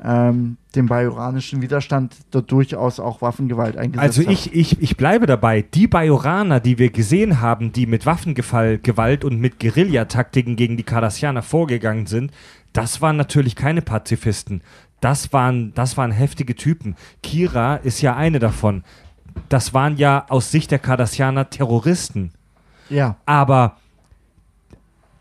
ähm, 0.03 0.57
den 0.75 0.87
bajoranischen 0.87 1.61
Widerstand, 1.61 2.15
der 2.33 2.41
durchaus 2.41 2.99
auch 2.99 3.21
Waffengewalt 3.21 3.77
eingesetzt 3.77 4.17
also 4.17 4.21
hat. 4.23 4.31
ich, 4.31 4.53
ich, 4.53 4.81
ich 4.81 4.97
bleibe 4.97 5.27
dabei. 5.27 5.61
Die 5.61 5.87
Bajoraner, 5.87 6.59
die 6.59 6.79
wir 6.79 6.89
gesehen 6.89 7.41
haben, 7.41 7.71
die 7.71 7.85
mit 7.85 8.05
Waffengewalt 8.05 9.23
und 9.23 9.39
mit 9.39 9.59
Guerillataktiken 9.59 10.55
gegen 10.55 10.77
die 10.77 10.83
Cardassianer 10.83 11.43
vorgegangen 11.43 12.07
sind, 12.07 12.31
das 12.73 13.01
waren 13.01 13.17
natürlich 13.17 13.55
keine 13.55 13.81
Pazifisten. 13.81 14.61
Das 15.01 15.33
waren, 15.33 15.73
das 15.73 15.97
waren 15.97 16.11
heftige 16.11 16.55
Typen. 16.55 16.95
Kira 17.21 17.75
ist 17.75 18.01
ja 18.01 18.15
eine 18.15 18.39
davon. 18.39 18.83
Das 19.49 19.73
waren 19.73 19.97
ja 19.97 20.25
aus 20.29 20.51
Sicht 20.51 20.71
der 20.71 20.79
Cardassianer 20.79 21.49
Terroristen. 21.49 22.31
Ja, 22.89 23.15
Aber 23.25 23.77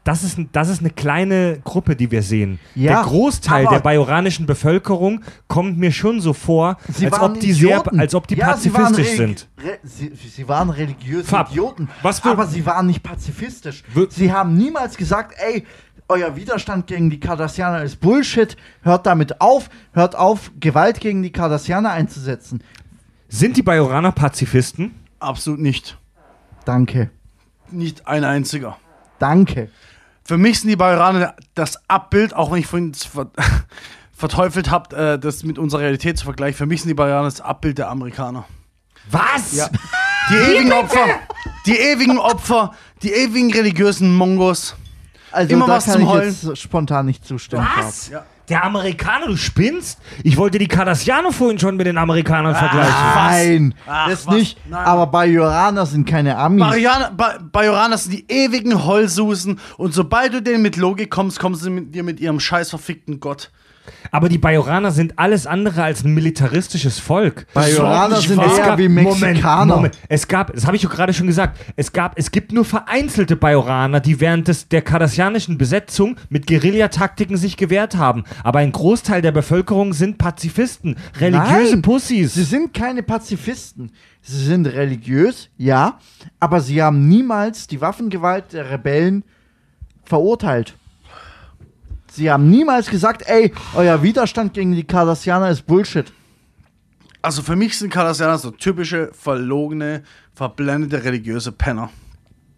das 0.03 0.25
ist, 0.25 0.39
das 0.53 0.69
ist 0.71 0.81
eine 0.81 0.91
kleine 0.91 1.61
Gruppe, 1.63 1.95
die 1.95 2.11
wir 2.11 2.23
sehen. 2.23 2.59
Ja, 2.75 2.95
der 2.95 3.03
Großteil 3.03 3.67
der 3.67 3.81
bajoranischen 3.81 4.47
Bevölkerung 4.47 5.21
kommt 5.47 5.79
mir 5.79 5.93
schon 5.93 6.21
so 6.21 6.33
vor, 6.33 6.79
als 6.89 7.21
ob 7.21 7.39
die, 7.39 7.53
sehr, 7.53 7.83
als 7.99 8.15
ob 8.15 8.27
die 8.27 8.35
ja, 8.37 8.47
pazifistisch 8.49 9.11
sind. 9.11 9.47
Sie, 9.83 10.11
sie 10.15 10.49
waren 10.49 10.71
religiöse 10.71 11.25
Fab, 11.29 11.51
Idioten, 11.51 11.89
was 12.03 12.21
für- 12.21 12.31
aber 12.31 12.47
sie 12.47 12.65
waren 12.65 12.87
nicht 12.87 13.03
pazifistisch. 13.03 13.85
Sie 14.09 14.33
haben 14.33 14.57
niemals 14.57 14.97
gesagt, 14.97 15.35
ey, 15.39 15.67
euer 16.09 16.35
Widerstand 16.35 16.87
gegen 16.87 17.11
die 17.11 17.21
Cardassianer 17.21 17.83
ist 17.83 18.01
Bullshit, 18.01 18.57
hört 18.83 19.07
damit 19.07 19.41
auf, 19.41 19.69
hört 19.93 20.17
auf, 20.17 20.51
Gewalt 20.59 20.99
gegen 20.99 21.23
die 21.23 21.31
Cardassianer 21.31 21.91
einzusetzen. 21.93 22.65
Sind 23.33 23.57
die 23.57 23.63
Bajoraner 23.63 24.13
Pazifisten? 24.13 24.95
Absolut 25.21 25.61
nicht. 25.61 25.97
Danke, 26.65 27.11
Nicht 27.71 28.07
ein 28.07 28.25
einziger. 28.25 28.77
danke. 29.19 29.71
Für 30.25 30.37
mich 30.37 30.61
sind 30.61 30.69
die 30.69 30.77
Bajoraner 30.77 31.35
das 31.55 31.89
Abbild, 31.89 32.35
auch 32.35 32.53
wenn 32.53 32.59
ich 32.61 32.67
vorhin. 32.67 32.93
verteufelt 34.21 34.71
habt, 34.71 34.93
äh, 34.93 35.19
das 35.19 35.45
mit 35.45 35.59
unserer 35.59 35.81
Realität 35.81 36.19
zu 36.19 36.25
vergleichen. 36.25 36.59
Für 36.59 36.67
mich 36.67 36.83
sind 36.83 36.89
die 36.89 36.95
Bajoraner 36.95 37.25
das 37.25 37.41
Abbild 37.41 37.79
der 37.79 37.89
Amerikaner. 37.89 38.45
Was? 39.11 39.53
Ja. 39.57 39.71
Die 40.31 40.35
ewigen 40.35 40.73
Opfer, 40.73 41.07
die 41.67 41.77
ewigen 41.77 42.19
Opfer, 42.19 42.73
die 43.03 43.13
ewigen 43.13 43.51
religiösen 43.53 44.15
Mongos. 44.15 44.77
Also 45.33 45.53
Immer 45.53 45.67
da 45.67 45.73
was 45.75 45.85
kann 45.85 45.95
zum 45.95 46.03
ich 46.03 46.09
Heulen. 46.09 46.37
jetzt 46.43 46.59
spontan 46.59 47.07
nicht 47.07 47.25
zustimmen. 47.25 47.67
Was? 47.77 48.09
Ja. 48.09 48.25
Der 48.49 48.65
Amerikaner, 48.65 49.27
du 49.29 49.37
spinnst? 49.37 50.01
Ich 50.25 50.37
wollte 50.37 50.59
die 50.59 50.67
Cardassianer 50.67 51.31
vorhin 51.31 51.61
schon 51.61 51.77
mit 51.77 51.87
den 51.87 51.97
Amerikanern 51.99 52.57
vergleichen. 52.57 52.95
Nein, 53.15 53.75
Ach, 53.87 54.09
das 54.09 54.27
was? 54.27 54.35
nicht. 54.35 54.59
Nein. 54.69 54.85
Aber 54.85 55.07
Bajoraner 55.07 55.87
sind 55.87 56.05
keine 56.05 56.37
Amis. 56.37 56.61
Bajoraner, 56.67 57.13
ba 57.13 57.39
Bajoraner 57.41 57.97
sind 57.97 58.13
die 58.13 58.25
ewigen 58.29 58.85
Heulsusen 58.85 59.61
und 59.77 59.95
sobald 59.95 60.35
du 60.35 60.43
denen 60.43 60.63
mit 60.63 60.77
Logik 60.77 61.11
kommst, 61.11 61.39
kommen 61.39 61.55
sie 61.55 61.71
mit 61.71 61.95
dir 61.95 62.03
mit 62.03 62.19
ihrem 62.19 62.41
scheiß 62.41 62.71
verfickten 62.71 63.21
Gott. 63.21 63.53
Aber 64.13 64.29
die 64.29 64.39
Bajoraner 64.39 64.91
sind 64.91 65.19
alles 65.19 65.47
andere 65.47 65.83
als 65.83 66.05
ein 66.05 66.13
militaristisches 66.15 66.99
Volk. 66.99 67.47
Bajoraner 67.55 68.17
sind 68.17 68.41
weiß- 68.41 68.59
eher 68.59 68.79
wie 68.79 68.89
Mexikaner. 68.89 69.77
Moment, 69.77 69.95
Moment. 69.95 69.99
Es 70.09 70.29
gab, 70.29 70.53
das 70.53 70.67
habe 70.67 70.77
ich 70.77 70.83
doch 70.83 70.91
gerade 70.91 71.13
schon 71.13 71.27
gesagt, 71.27 71.59
es 71.77 71.93
gab, 71.93 72.19
es 72.19 72.31
gibt 72.31 72.53
nur 72.53 72.65
vereinzelte 72.65 73.37
Bajoraner, 73.37 74.01
die 74.01 74.21
während 74.21 74.49
des, 74.49 74.69
der 74.69 74.83
kardassianischen 74.83 75.59
Besetzung 75.59 76.17
mit 76.29 76.47
Guerillataktiken 76.47 77.37
sich 77.37 77.57
gewehrt 77.57 77.97
haben. 77.97 78.25
Aber 78.43 78.59
ein 78.61 78.73
Großteil 78.73 79.23
der 79.23 79.33
Bevölkerung 79.33 79.93
sind 79.93 80.19
Pazifisten, 80.19 80.97
religiöse 81.19 81.73
Nein, 81.73 81.83
Pussys. 81.83 82.35
Sie 82.35 82.45
sind 82.45 82.75
keine 82.75 83.03
Pazifisten. 83.03 83.93
Sie 84.23 84.45
sind 84.45 84.67
religiös, 84.67 85.49
ja, 85.57 85.99
aber 86.41 86.61
sie 86.61 86.83
haben 86.83 87.09
niemals 87.09 87.67
die 87.69 87.81
Waffengewalt 87.81 88.53
der 88.53 88.71
Rebellen 88.71 89.25
verurteilt. 90.05 90.75
Sie 92.13 92.31
haben 92.31 92.51
niemals 92.51 92.91
gesagt, 92.91 93.23
ey, 93.27 93.53
euer 93.75 94.03
Widerstand 94.03 94.55
gegen 94.55 94.75
die 94.75 94.85
Cardassianer 94.85 95.51
ist 95.51 95.67
Bullshit. 95.67 96.13
Also 97.23 97.43
für 97.43 97.55
mich 97.57 97.79
sind 97.79 97.93
Cardassianer 97.93 98.39
so 98.39 98.51
typische, 98.51 99.11
verlogene, 99.13 100.03
verblendete 100.35 101.05
religiöse 101.05 101.53
Penner. 101.53 101.91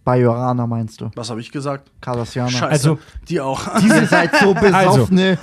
Bajoraner 0.05 0.67
meinst 0.67 1.01
du? 1.01 1.11
Was 1.15 1.31
habe 1.31 1.41
ich 1.41 1.53
gesagt? 1.53 1.91
Cardassianer. 2.01 2.51
Scheiße. 2.51 2.67
Also- 2.69 2.99
die 3.29 3.41
auch. 3.41 3.61
Ihr 3.83 4.07
seid 4.07 4.35
so 4.37 4.53
besoffene 4.61 5.39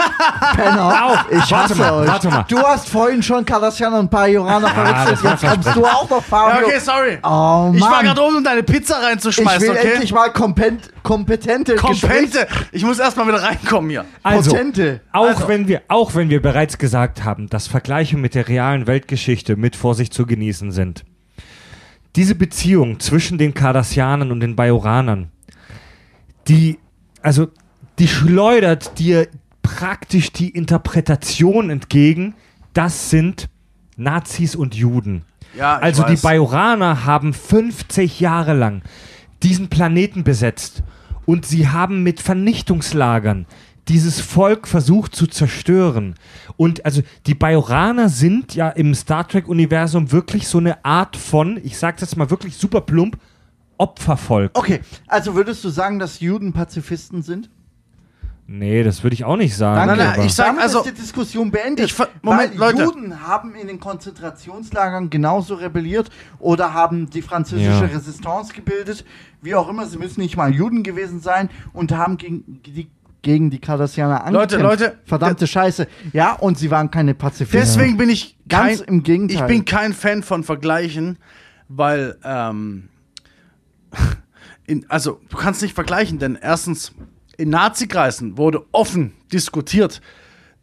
Penner. 0.56 1.06
Au, 1.06 1.14
ich 1.34 1.40
warte 1.52 1.56
hasse 1.56 1.76
mal, 1.76 1.94
euch. 1.94 2.08
warte 2.08 2.28
mal. 2.30 2.46
Du 2.48 2.60
hast 2.60 2.90
vorhin 2.90 3.24
schon 3.24 3.46
Cardassianer 3.46 4.00
und 4.00 4.12
Bajoraner 4.12 4.68
verwechselt. 4.68 5.12
das 5.14 5.24
war 5.24 5.32
Jetzt 5.56 5.64
kommst 5.66 5.76
du 5.78 5.86
auch 5.86 6.10
noch, 6.10 6.18
Ja, 6.18 6.22
Fabio. 6.22 6.68
okay, 6.68 6.80
sorry. 6.80 7.18
Oh, 7.24 7.72
ich 7.74 7.82
war 7.82 8.04
gerade 8.04 8.22
oben, 8.22 8.38
um 8.38 8.44
deine 8.44 8.64
Pizza 8.64 8.98
Ich 9.00 9.06
reinzuschmeißen, 9.08 9.62
will 9.62 9.70
okay? 9.78 9.92
endlich 9.94 10.14
mal 10.14 10.30
kompent 10.34 10.90
kompetente 11.04 11.76
Kompente. 11.76 12.46
Ich 12.72 12.84
muss 12.84 13.00
erstmal 13.00 13.28
wieder 13.28 13.42
reinkommen 13.42 13.90
hier. 13.90 14.06
Also, 14.24 14.52
Potente. 14.52 15.02
auch, 15.14 15.26
Also. 15.28 15.48
wenn 15.48 15.68
wir, 15.68 15.82
auch 15.88 16.14
wenn 16.16 16.30
wir 16.30 16.42
bereits 16.42 16.78
gesagt 16.78 17.24
haben, 17.24 17.48
dass 17.50 17.68
Vergleiche 17.68 18.18
mit 18.18 18.36
der 18.36 18.48
realen 18.48 18.86
Weltgeschichte 18.88 19.56
mit 19.56 19.76
Vorsicht 19.76 20.14
zu 20.14 20.26
genießen 20.26 20.72
sind. 20.72 21.06
Diese 22.16 22.36
Beziehung 22.36 23.00
zwischen 23.00 23.38
den 23.38 23.54
Cardassianern 23.54 24.32
und 24.32 24.40
den 24.40 24.56
Bajoranern, 24.56 25.30
die, 26.48 26.80
also, 27.22 27.48
die 28.00 28.08
schleudert 28.08 28.98
dir 28.98 29.28
praktisch 29.62 30.32
die 30.32 30.50
Interpretation 30.50 31.70
entgegen, 31.70 32.34
das 32.74 33.10
sind 33.10 33.50
Nazis 33.98 34.56
und 34.56 34.76
Juden. 34.76 35.24
Ja, 35.56 35.78
Also 35.78 36.04
die. 36.04 36.16
Bajoraner 36.16 37.06
haben 37.06 37.34
50 37.34 38.20
Jahre 38.20 38.54
lang 38.54 38.82
diesen 39.44 39.70
Planeten 39.70 40.24
besetzt 40.24 40.84
und 41.26 41.46
sie 41.46 41.68
haben 41.68 42.04
mit 42.04 42.20
Vernichtungslagern 42.20 43.46
dieses 43.90 44.22
Volk 44.22 44.68
versucht 44.68 45.16
zu 45.16 45.28
zerstören. 45.28 46.16
Und 46.58 46.86
also 46.86 47.02
die 47.26 47.34
Bajoraner 47.36 48.08
sind 48.10 48.56
ja 48.56 48.70
im 48.70 48.94
Star 48.96 49.28
Trek-Universum 49.28 50.12
wirklich 50.12 50.48
so 50.48 50.60
eine 50.60 50.86
Art 50.86 51.18
von, 51.18 51.60
ich 51.64 51.78
sag 51.78 51.98
das 51.98 52.16
mal 52.16 52.30
wirklich 52.30 52.56
super 52.56 52.82
plump, 52.82 53.18
Opfervolk. 53.78 54.52
Okay, 54.58 54.82
also 55.08 55.36
würdest 55.36 55.64
du 55.64 55.70
sagen, 55.70 56.00
dass 56.00 56.20
Juden 56.20 56.54
Pazifisten 56.54 57.22
sind? 57.24 57.50
Nee, 58.52 58.82
das 58.84 59.04
würde 59.04 59.14
ich 59.14 59.24
auch 59.26 59.36
nicht 59.38 59.56
sagen. 59.56 59.88
Danke. 59.88 60.04
Nein, 60.04 60.18
nein, 60.18 60.26
ich 60.28 60.34
sag- 60.34 60.48
Damit 60.48 60.64
also- 60.64 60.80
ist 60.80 60.88
die 60.90 61.02
Diskussion 61.02 61.52
beendet. 61.52 61.86
Ich 61.86 61.96
Moment, 62.24 62.58
weil 62.60 62.72
Leute. 62.74 62.84
Juden 62.84 63.22
haben 63.28 63.54
in 63.54 63.68
den 63.68 63.80
Konzentrationslagern 63.80 65.10
genauso 65.12 65.54
rebelliert 65.56 66.10
oder 66.40 66.74
haben 66.74 67.10
die 67.12 67.22
französische 67.22 67.70
Ja. 67.70 67.80
Resistance 67.82 68.52
gebildet. 68.54 69.06
Wie 69.42 69.54
auch 69.54 69.70
immer, 69.70 69.86
sie 69.86 69.98
müssen 70.00 70.22
nicht 70.22 70.36
mal 70.36 70.52
Juden 70.54 70.82
gewesen 70.82 71.20
sein 71.20 71.50
und 71.74 71.92
haben 71.92 72.18
gegen 72.18 72.60
die, 72.66 72.88
gegen 73.22 73.50
die 73.50 73.60
Cardassianer 73.60 74.24
angekämpft. 74.24 74.62
Leute, 74.62 74.84
Leute, 74.86 74.98
Verdammte 75.06 75.48
Scheiße. 75.48 75.88
Ja, 76.14 76.34
und 76.34 76.58
sie 76.58 76.72
waren 76.72 76.90
keine 76.90 77.14
Pazifisten. 77.14 77.60
Deswegen 77.60 77.98
bin 77.98 78.10
ich 78.10 78.38
kein, 78.48 78.68
Ganz 78.68 78.82
im 78.82 79.04
Gegenteil. 79.04 79.38
Ich 79.38 79.46
bin 79.46 79.66
kein 79.66 79.94
Fan 79.94 80.24
von 80.24 80.44
Vergleichen, 80.44 81.18
weil 81.68 82.18
ähm, 82.24 82.90
in, 84.66 84.86
also 84.90 85.20
du 85.30 85.38
kannst 85.38 85.62
nicht 85.62 85.76
vergleichen, 85.76 86.20
denn 86.20 86.38
erstens 86.42 86.94
in 87.38 87.50
Nazikreisen 87.50 88.38
wurde 88.38 88.66
offen 88.72 89.14
diskutiert, 89.32 90.02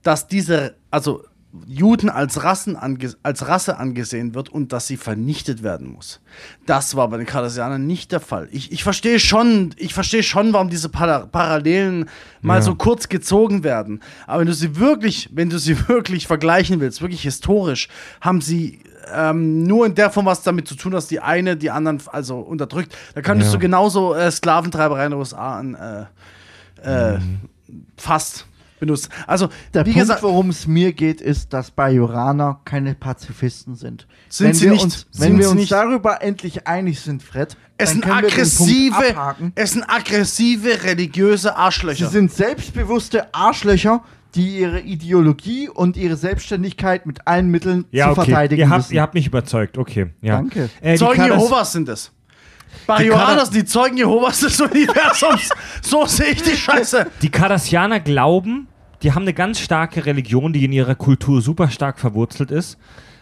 dass 0.03 0.29
diese 0.29 0.77
also 0.91 1.25
Juden 1.67 2.09
als, 2.11 2.43
Rassen 2.45 2.77
als 3.23 3.49
Rasse 3.49 3.79
angesehen 3.79 4.35
wird 4.35 4.49
und 4.49 4.73
dass 4.73 4.87
sie 4.87 4.97
vernichtet 4.97 5.63
werden 5.63 5.89
muss. 5.93 6.21
Das 6.67 6.97
war 6.97 7.09
bei 7.09 7.17
den 7.17 7.27
Cardassianern 7.27 7.87
nicht 7.87 8.13
der 8.13 8.21
Fall. 8.21 8.49
Ich, 8.53 8.73
ich 8.73 8.83
verstehe 8.85 9.19
schon, 9.21 9.75
ich 9.77 9.95
verstehe 9.95 10.23
schon, 10.23 10.53
warum 10.53 10.69
diese 10.71 10.89
Para 10.89 11.27
Parallelen 11.27 12.09
mal 12.43 12.57
Ja. 12.57 12.63
so 12.63 12.75
kurz 12.75 13.09
gezogen 13.09 13.65
werden. 13.65 14.01
Aber 14.27 14.41
wenn 14.41 14.47
du 14.47 14.55
sie 14.55 14.77
wirklich, 14.77 15.29
wenn 15.33 15.51
du 15.51 15.59
sie 15.59 15.77
wirklich 15.89 16.27
vergleichen 16.27 16.81
willst, 16.81 17.01
wirklich 17.03 17.23
historisch, 17.23 17.89
haben 18.21 18.41
sie 18.41 18.81
ähm, 19.15 19.63
nur 19.63 19.87
in 19.87 19.95
der 19.95 20.11
Form 20.11 20.27
was 20.27 20.43
damit 20.43 20.67
zu 20.67 20.75
tun, 20.75 20.93
dass 20.93 21.07
die 21.07 21.21
eine 21.21 21.57
die 21.57 21.71
anderen 21.71 22.01
also 22.07 22.39
unterdrückt. 22.41 22.97
Da 23.15 23.23
könntest 23.23 23.53
Ja. 23.53 23.57
du 23.59 23.63
genauso 23.63 24.15
äh, 24.15 24.31
Sklaventreiberei 24.31 25.05
in 25.07 25.11
den 25.13 25.19
USA 25.19 25.59
an 25.59 25.75
äh, 26.83 27.15
äh, 27.15 27.19
fast 27.97 28.47
benutzt. 28.79 29.09
Also, 29.27 29.49
Der 29.75 29.85
wie 29.87 29.91
Punkt, 29.93 30.01
gesagt, 30.01 30.23
worum 30.23 30.51
es 30.51 30.67
mir 30.67 30.93
geht, 30.93 31.21
ist, 31.21 31.53
dass 31.53 31.71
Bajoraner 31.71 32.61
keine 32.65 32.95
Pazifisten 32.95 33.75
sind. 33.75 34.07
Sind 34.29 34.47
wenn 34.49 34.55
sie 34.55 34.65
wir 34.67 34.73
nicht. 34.73 34.85
Uns, 34.85 35.07
Sind 35.11 35.21
wenn 35.21 35.39
wir 35.39 35.45
sie 35.45 35.51
uns 35.51 35.61
nicht. 35.61 35.73
darüber 35.73 36.23
endlich 36.23 36.67
einig 36.67 37.01
sind, 37.01 37.23
Fred, 37.23 37.57
es 37.79 37.91
dann 37.91 37.95
sind 37.95 38.05
können 38.05 38.23
wir 38.23 38.31
den 38.31 38.37
Punkt 38.37 38.95
aggressive, 38.95 39.51
es 39.55 39.71
sind 39.73 39.85
aggressive 39.89 40.83
religiöse 40.85 41.57
Arschlöcher. 41.57 42.07
Sie 42.07 42.13
sind 42.13 42.33
selbstbewusste 42.33 43.35
Arschlöcher, 43.35 44.03
die 44.35 44.59
ihre 44.61 44.81
Ideologie 44.81 45.69
und 45.69 45.97
ihre 45.97 46.17
Selbstständigkeit 46.17 47.07
mit 47.07 47.27
allen 47.27 47.51
Mitteln 47.51 47.87
ja, 47.91 48.07
zu 48.07 48.21
okay. 48.21 48.31
verteidigen 48.31 48.61
Ihr 48.61 48.69
habt, 48.69 48.79
müssen. 48.79 48.95
ihr 48.95 49.03
habt 49.03 49.15
mich 49.15 49.27
überzeugt, 49.27 49.79
okay. 49.79 50.09
Ja. 50.21 50.37
Danke. 50.37 50.69
Äh, 50.81 50.97
Zeugen 50.97 51.25
Jehovas 51.25 51.73
sind 51.73 51.89
es. 51.89 52.13
Bajoraner 52.87 53.45
sind 53.45 53.55
die 53.57 53.65
Zeugen 53.65 53.97
Jehovas 53.97 54.41
des 54.41 54.61
Universums. 54.61 55.51
so 55.83 56.07
sehe 56.07 56.29
ich 56.31 56.43
die 56.43 56.57
Scheiße. 56.57 57.07
Die 57.23 57.31
Cardassianer 57.31 58.01
glauben, 58.01 58.69
die 59.03 59.13
haben 59.13 59.23
eine 59.23 59.35
ganz 59.35 59.61
starke 59.61 60.07
Religion, 60.07 60.53
die 60.53 60.65
in 60.65 60.73
ihrer 60.73 60.95
Kultur 60.95 61.43
super 61.43 61.71
stark 61.71 61.99
verwurzelt 61.99 62.51
ist. 62.51 62.79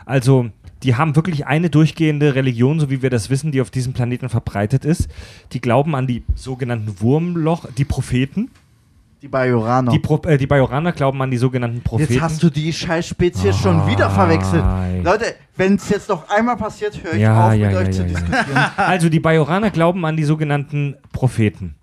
Also, 0.07 0.51
die 0.83 0.97
haben 0.97 1.17
wirklich 1.17 1.47
eine 1.47 1.71
durchgehende 1.71 2.35
Religion, 2.35 2.79
so 2.79 2.91
wie 2.91 3.01
wir 3.01 3.11
das 3.11 3.31
wissen, 3.31 3.53
die 3.53 3.61
auf 3.61 3.71
diesem 3.71 3.95
Planeten 3.95 4.29
verbreitet 4.29 4.85
ist. 4.85 5.09
Die 5.53 5.61
glauben 5.61 5.95
an 5.95 6.07
die 6.07 6.25
sogenannten 6.35 7.01
Wurmloch, 7.01 7.67
die 7.77 7.87
Propheten. 7.87 8.51
Die 9.25 9.29
Bajoraner. 9.29 9.91
Die, 9.91 10.01
Pro, 10.01 10.21
äh, 10.27 10.37
die 10.37 10.47
Bajoraner 10.47 10.93
glauben 10.93 11.23
an 11.23 11.31
die 11.31 11.39
sogenannten 11.39 11.81
Propheten. 11.81 12.13
Jetzt 12.13 12.23
hast 12.23 12.43
du 12.43 12.51
die 12.51 12.71
Scheißspezies 12.71 13.57
schon 13.57 13.87
wieder 13.87 14.11
verwechselt. 14.11 14.63
Ei. 14.63 15.01
Leute, 15.03 15.35
wenn 15.57 15.77
es 15.77 15.89
jetzt 15.89 16.11
noch 16.11 16.29
einmal 16.29 16.59
passiert, 16.59 17.03
höre 17.03 17.15
ich 17.15 17.23
Ja, 17.23 17.49
auf, 17.49 17.55
ja, 17.55 17.69
mit 17.69 17.75
ja, 17.75 17.81
euch 17.81 17.91
zu 17.93 18.05
diskutieren. 18.05 18.65
Also 18.77 19.09
die 19.09 19.21
Bajoraner 19.21 19.71
glauben 19.71 20.05
an 20.05 20.19
die 20.19 20.25
sogenannten 20.25 20.97
Propheten. 21.15 21.75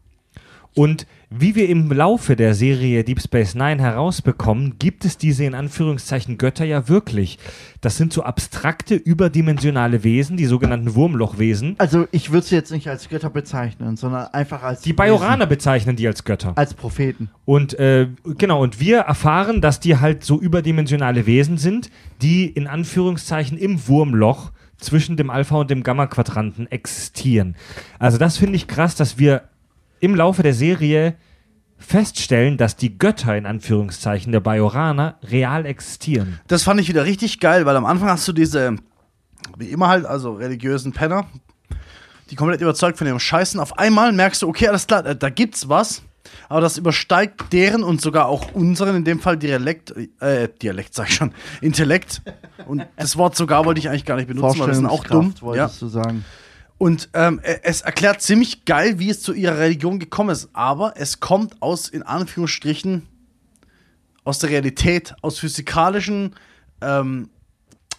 Und 0.76 1.08
wie 1.34 1.56
wir 1.56 1.70
im 1.70 1.90
Laufe 1.90 2.36
der 2.36 2.54
Serie 2.54 3.06
Deep 3.06 3.22
Space 3.22 3.56
Nine 3.56 3.82
herausbekommen, 3.82 4.76
gibt 4.80 5.06
es 5.06 5.18
diese 5.18 5.46
in 5.46 5.56
Anführungszeichen 5.56 6.38
Götter 6.38 6.66
ja 6.66 6.90
wirklich. 6.90 7.40
Das 7.80 7.96
sind 7.96 8.12
so 8.12 8.24
abstrakte, 8.24 8.96
überdimensionale 8.96 10.04
Wesen, 10.04 10.36
die 10.36 10.46
sogenannten 10.46 10.94
Wurmlochwesen. 10.94 11.76
Also 11.78 12.06
ich 12.12 12.34
würde 12.34 12.48
sie 12.48 12.56
jetzt 12.56 12.72
nicht 12.72 12.90
als 12.90 13.08
Götter 13.08 13.30
bezeichnen, 13.30 13.96
sondern 13.96 14.28
einfach 14.34 14.62
als 14.62 14.82
Die 14.82 14.92
Bajoraner 14.92 15.46
bezeichnen 15.46 15.96
die 15.96 16.06
als 16.06 16.26
Götter. 16.26 16.52
als 16.58 16.74
Propheten. 16.74 17.30
Und 17.46 17.80
äh, 17.80 18.10
genau, 18.38 18.62
und 18.62 18.82
wir 18.82 19.00
erfahren, 19.00 19.62
dass 19.62 19.80
die 19.80 19.98
halt 19.98 20.26
so 20.26 20.38
überdimensionale 20.40 21.26
Wesen 21.26 21.58
sind, 21.58 21.90
die 22.22 22.46
in 22.46 22.68
Anführungszeichen 22.68 23.58
im 23.58 23.88
Wurmloch 23.88 24.52
zwischen 24.78 25.16
dem 25.16 25.30
Alpha 25.30 25.56
und 25.56 25.70
dem 25.72 25.84
Gamma-Quadranten 25.84 26.70
existieren. 26.70 27.56
Also 28.00 28.18
das 28.18 28.38
finde 28.38 28.58
ich 28.58 28.68
krass, 28.68 28.96
dass 28.96 29.18
wir 29.18 29.44
im 30.02 30.16
Laufe 30.16 30.44
der 30.44 30.54
Serie 30.54 31.16
feststellen, 31.78 32.58
dass 32.58 32.76
die 32.76 32.98
Götter 32.98 33.36
in 33.36 33.46
Anführungszeichen 33.46 34.32
der 34.32 34.40
Bajoraner 34.40 35.18
real 35.24 35.66
existieren. 35.66 36.40
Das 36.48 36.64
fand 36.64 36.80
ich 36.80 36.90
wieder 36.90 37.06
richtig 37.06 37.40
geil, 37.40 37.66
weil 37.66 37.76
am 37.76 37.86
Anfang 37.86 38.10
hast 38.10 38.28
du 38.28 38.34
diese, 38.34 38.76
wie 39.58 39.68
immer 39.70 39.88
halt, 39.88 40.06
also 40.06 40.34
religiösen 40.34 40.92
Penner, 40.92 41.26
die 42.30 42.36
komplett 42.36 42.62
überzeugt 42.62 42.98
von 42.98 43.08
ihrem 43.08 43.20
Scheißen. 43.20 43.60
Auf 43.60 43.78
einmal 43.80 44.12
merkst 44.14 44.42
du, 44.42 44.48
okay, 44.48 44.68
alles 44.68 44.86
klar, 44.88 45.02
da, 45.04 45.30
gibt's 45.30 45.70
was. 45.70 46.04
Aber 46.50 46.62
das 46.62 46.78
übersteigt 46.78 47.52
deren 47.52 47.84
und 47.84 48.00
sogar 48.00 48.28
auch 48.28 48.54
unseren, 48.54 48.96
in 48.98 49.04
dem 49.04 49.20
Fall 49.20 49.38
Dialekt, 49.38 49.94
äh, 50.20 50.50
Dialekt 50.62 50.94
sag 50.94 51.10
ich 51.10 51.16
schon, 51.16 51.34
Intellekt. 51.62 52.22
Und 52.68 52.86
das 52.96 53.18
Wort 53.18 53.36
sogar 53.36 53.66
wollte 53.66 53.80
ich 53.80 53.90
eigentlich 53.90 54.06
gar 54.06 54.18
nicht 54.18 54.28
benutzen, 54.28 54.60
weil 54.60 54.68
das 54.68 54.78
sind 54.78 54.86
auch 54.86 55.04
dumm. 55.04 55.34
Vorstellungskraft, 55.34 55.58
Ja. 55.58 55.64
wolltest 55.64 55.82
du 55.82 55.88
sagen. 55.88 56.26
Und 56.82 57.10
ähm, 57.14 57.40
e- 57.44 57.60
es 57.62 57.82
erklärt 57.82 58.24
ziemlich 58.24 58.66
geil, 58.66 58.98
wie 58.98 59.12
es 59.12 59.22
zu 59.22 59.34
ihrer 59.34 59.60
Religion 59.60 60.00
gekommen 60.00 60.32
ist. 60.32 60.50
Aber 60.54 60.94
es 60.96 61.20
kommt 61.20 61.62
aus, 61.62 61.88
in 61.88 62.02
Anführungsstrichen, 62.02 63.06
aus 64.24 64.40
der 64.40 64.50
Realität, 64.50 65.14
aus 65.22 65.38
physikalischen, 65.38 66.34
ähm, 66.82 67.30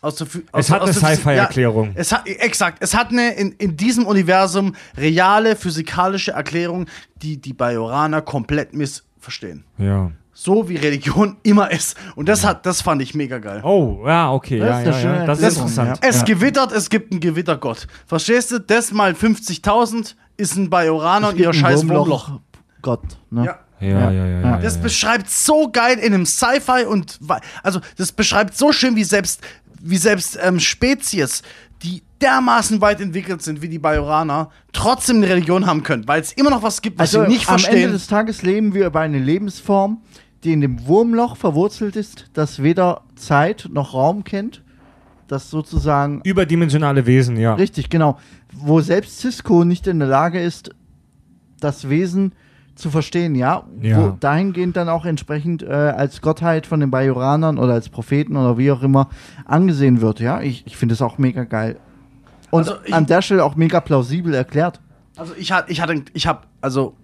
aus 0.00 0.16
der, 0.16 0.26
aus, 0.50 0.64
Es 0.64 0.70
hat 0.72 0.80
aus 0.80 1.00
eine 1.00 1.14
Sci-Fi-Erklärung. 1.14 1.90
Ja, 1.90 1.92
es 1.94 2.10
hat, 2.10 2.26
exakt, 2.26 2.78
es 2.80 2.92
hat 2.92 3.10
eine 3.10 3.34
in, 3.34 3.52
in 3.52 3.76
diesem 3.76 4.04
Universum 4.04 4.74
reale 4.96 5.54
physikalische 5.54 6.32
Erklärung, 6.32 6.86
die 7.14 7.36
die 7.40 7.52
Bajoraner 7.52 8.20
komplett 8.20 8.74
missverstehen. 8.74 9.62
Ja. 9.78 10.10
So 10.34 10.68
wie 10.68 10.76
Religion 10.76 11.36
immer 11.42 11.70
ist. 11.70 11.96
Und 12.16 12.28
das 12.28 12.44
hat, 12.44 12.64
das 12.66 12.80
fand 12.80 13.02
ich 13.02 13.14
mega 13.14 13.38
geil. 13.38 13.62
Oh, 13.64 14.02
ja, 14.06 14.32
okay. 14.32 14.58
Das 14.58 14.68
ja, 14.68 14.78
ist 14.80 14.86
ja, 14.86 15.00
schöne 15.00 15.16
ja. 15.18 15.26
Das 15.26 15.40
ist 15.40 15.56
interessant. 15.56 15.98
Es 16.02 16.18
ja. 16.18 16.24
gewittert, 16.24 16.72
es 16.72 16.90
gibt 16.90 17.12
einen 17.12 17.20
Gewittergott. 17.20 17.86
Verstehst 18.06 18.50
du? 18.50 18.58
Das 18.60 18.92
mal 18.92 19.12
50.000 19.12 20.14
ist 20.36 20.56
ein 20.56 20.70
Bajoraner 20.70 21.30
und 21.30 21.38
ihr 21.38 21.52
scheiß 21.52 21.86
Wurmloch. 21.88 22.40
Gott, 22.80 23.02
ne? 23.30 23.46
Ja. 23.46 23.58
Ja, 23.80 23.88
ja, 23.88 24.10
ja. 24.12 24.26
ja, 24.26 24.40
ja, 24.42 24.56
Das 24.58 24.76
ja. 24.76 24.82
beschreibt 24.82 25.28
so 25.28 25.68
geil 25.68 25.98
in 25.98 26.14
einem 26.14 26.24
Sci-Fi 26.24 26.84
und 26.86 27.18
also 27.64 27.80
das 27.96 28.12
beschreibt 28.12 28.56
so 28.56 28.70
schön, 28.70 28.94
wie 28.94 29.02
selbst 29.02 29.40
wie 29.82 29.96
selbst 29.96 30.38
ähm, 30.40 30.60
Spezies, 30.60 31.42
die 31.82 32.02
dermaßen 32.20 32.80
weit 32.80 33.00
entwickelt 33.00 33.42
sind 33.42 33.62
wie 33.62 33.68
die 33.68 33.80
Bajoraner, 33.80 34.50
trotzdem 34.72 35.16
eine 35.16 35.28
Religion 35.28 35.66
haben 35.66 35.82
können, 35.82 36.06
weil 36.06 36.20
es 36.20 36.32
immer 36.32 36.50
noch 36.50 36.62
was 36.62 36.80
gibt, 36.80 36.98
was 36.98 37.14
Also 37.14 37.24
sie 37.24 37.32
nicht 37.32 37.48
am 37.48 37.56
Ende 37.56 37.64
verstehen. 37.64 37.92
des 37.92 38.06
Tages 38.06 38.42
leben 38.42 38.74
wir 38.74 38.86
über 38.86 39.00
eine 39.00 39.18
Lebensform, 39.18 40.00
die 40.44 40.52
in 40.52 40.60
dem 40.60 40.86
Wurmloch 40.86 41.36
verwurzelt 41.36 41.96
ist, 41.96 42.26
das 42.32 42.62
weder 42.62 43.02
Zeit 43.14 43.68
noch 43.72 43.94
Raum 43.94 44.24
kennt. 44.24 44.62
Das 45.28 45.48
sozusagen 45.50 46.20
Überdimensionale 46.24 47.06
Wesen, 47.06 47.36
ja. 47.38 47.54
richtig, 47.54 47.88
genau, 47.88 48.18
wo 48.52 48.80
selbst 48.80 49.20
Cisco 49.20 49.64
nicht 49.64 49.86
in 49.86 49.98
der 49.98 50.08
Lage 50.08 50.40
ist, 50.40 50.70
das 51.60 51.88
Wesen 51.88 52.32
zu 52.74 52.90
verstehen, 52.90 53.34
ja, 53.34 53.64
Ja. 53.80 53.98
wo 54.02 54.16
dahingehend 54.18 54.76
dann 54.76 54.88
auch 54.88 55.04
entsprechend 55.04 55.62
äh, 55.62 55.66
als 55.68 56.20
Gottheit 56.20 56.66
von 56.66 56.80
den 56.80 56.90
Bajoranern 56.90 57.58
oder 57.58 57.74
als 57.74 57.88
Propheten 57.88 58.36
oder 58.36 58.58
wie 58.58 58.70
auch 58.72 58.82
immer 58.82 59.08
angesehen 59.46 60.00
wird, 60.00 60.20
ja. 60.20 60.40
Ich, 60.42 60.66
ich 60.66 60.76
finde 60.76 60.94
es 60.94 61.00
auch 61.02 61.18
mega 61.18 61.44
geil. 61.44 61.76
Und 62.50 62.68
Also 62.68 62.74
an 62.90 63.06
der 63.06 63.22
Stelle 63.22 63.44
auch 63.44 63.56
mega 63.56 63.80
plausibel 63.80 64.34
erklärt. 64.34 64.80
Also 65.16 65.32
ich 65.38 65.52
hatte, 65.52 65.70
ich 65.72 65.80
hatte, 65.80 66.02
ich 66.12 66.26
habe 66.26 66.40
also 66.60 66.94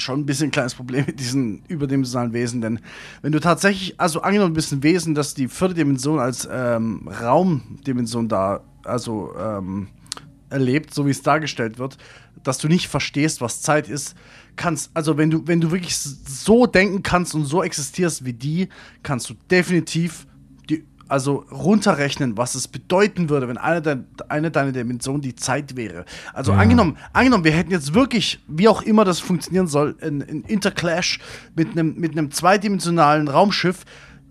schon 0.00 0.20
ein 0.20 0.26
bisschen 0.26 0.48
ein 0.48 0.50
kleines 0.50 0.74
Problem 0.74 1.04
mit 1.06 1.20
diesen 1.20 1.62
überdimensionalen 1.68 2.32
Wesen, 2.32 2.60
denn 2.60 2.80
wenn 3.22 3.32
du 3.32 3.40
tatsächlich, 3.40 4.00
also 4.00 4.22
angenommen, 4.22 4.54
bist 4.54 4.72
ein 4.72 4.82
Wesen, 4.82 5.14
das 5.14 5.34
die 5.34 5.48
vierte 5.48 5.74
Dimension 5.74 6.18
als 6.18 6.48
ähm, 6.50 7.08
Raumdimension 7.08 8.28
da, 8.28 8.60
also 8.84 9.32
ähm, 9.38 9.88
erlebt, 10.48 10.92
so 10.92 11.06
wie 11.06 11.10
es 11.10 11.22
dargestellt 11.22 11.78
wird, 11.78 11.96
dass 12.42 12.58
du 12.58 12.68
nicht 12.68 12.88
verstehst, 12.88 13.40
was 13.40 13.62
Zeit 13.62 13.88
ist, 13.88 14.14
kannst, 14.56 14.90
also 14.94 15.16
wenn 15.16 15.30
du, 15.30 15.46
wenn 15.46 15.60
du 15.60 15.70
wirklich 15.70 15.96
so 15.96 16.66
denken 16.66 17.02
kannst 17.02 17.34
und 17.34 17.44
so 17.44 17.62
existierst 17.62 18.24
wie 18.24 18.32
die, 18.32 18.68
kannst 19.02 19.30
du 19.30 19.34
definitiv 19.50 20.26
also 21.10 21.44
runterrechnen, 21.50 22.36
was 22.36 22.54
es 22.54 22.68
bedeuten 22.68 23.28
würde, 23.28 23.48
wenn 23.48 23.58
eine, 23.58 23.82
dein, 23.82 24.06
eine 24.28 24.50
deiner 24.50 24.72
Dimensionen 24.72 25.20
die 25.22 25.34
Zeit 25.34 25.76
wäre. 25.76 26.04
Also 26.32 26.52
Ja. 26.52 26.58
angenommen, 26.58 26.96
angenommen, 27.12 27.44
wir 27.44 27.52
hätten 27.52 27.70
jetzt 27.70 27.94
wirklich, 27.94 28.40
wie 28.48 28.68
auch 28.68 28.82
immer 28.82 29.04
das 29.04 29.20
funktionieren 29.20 29.66
soll, 29.66 29.96
ein, 30.00 30.22
ein 30.22 30.44
Interclash 30.46 31.18
mit 31.56 31.72
einem 31.72 31.94
mit 31.96 32.12
einem 32.12 32.30
zweidimensionalen 32.30 33.28
Raumschiff, 33.28 33.84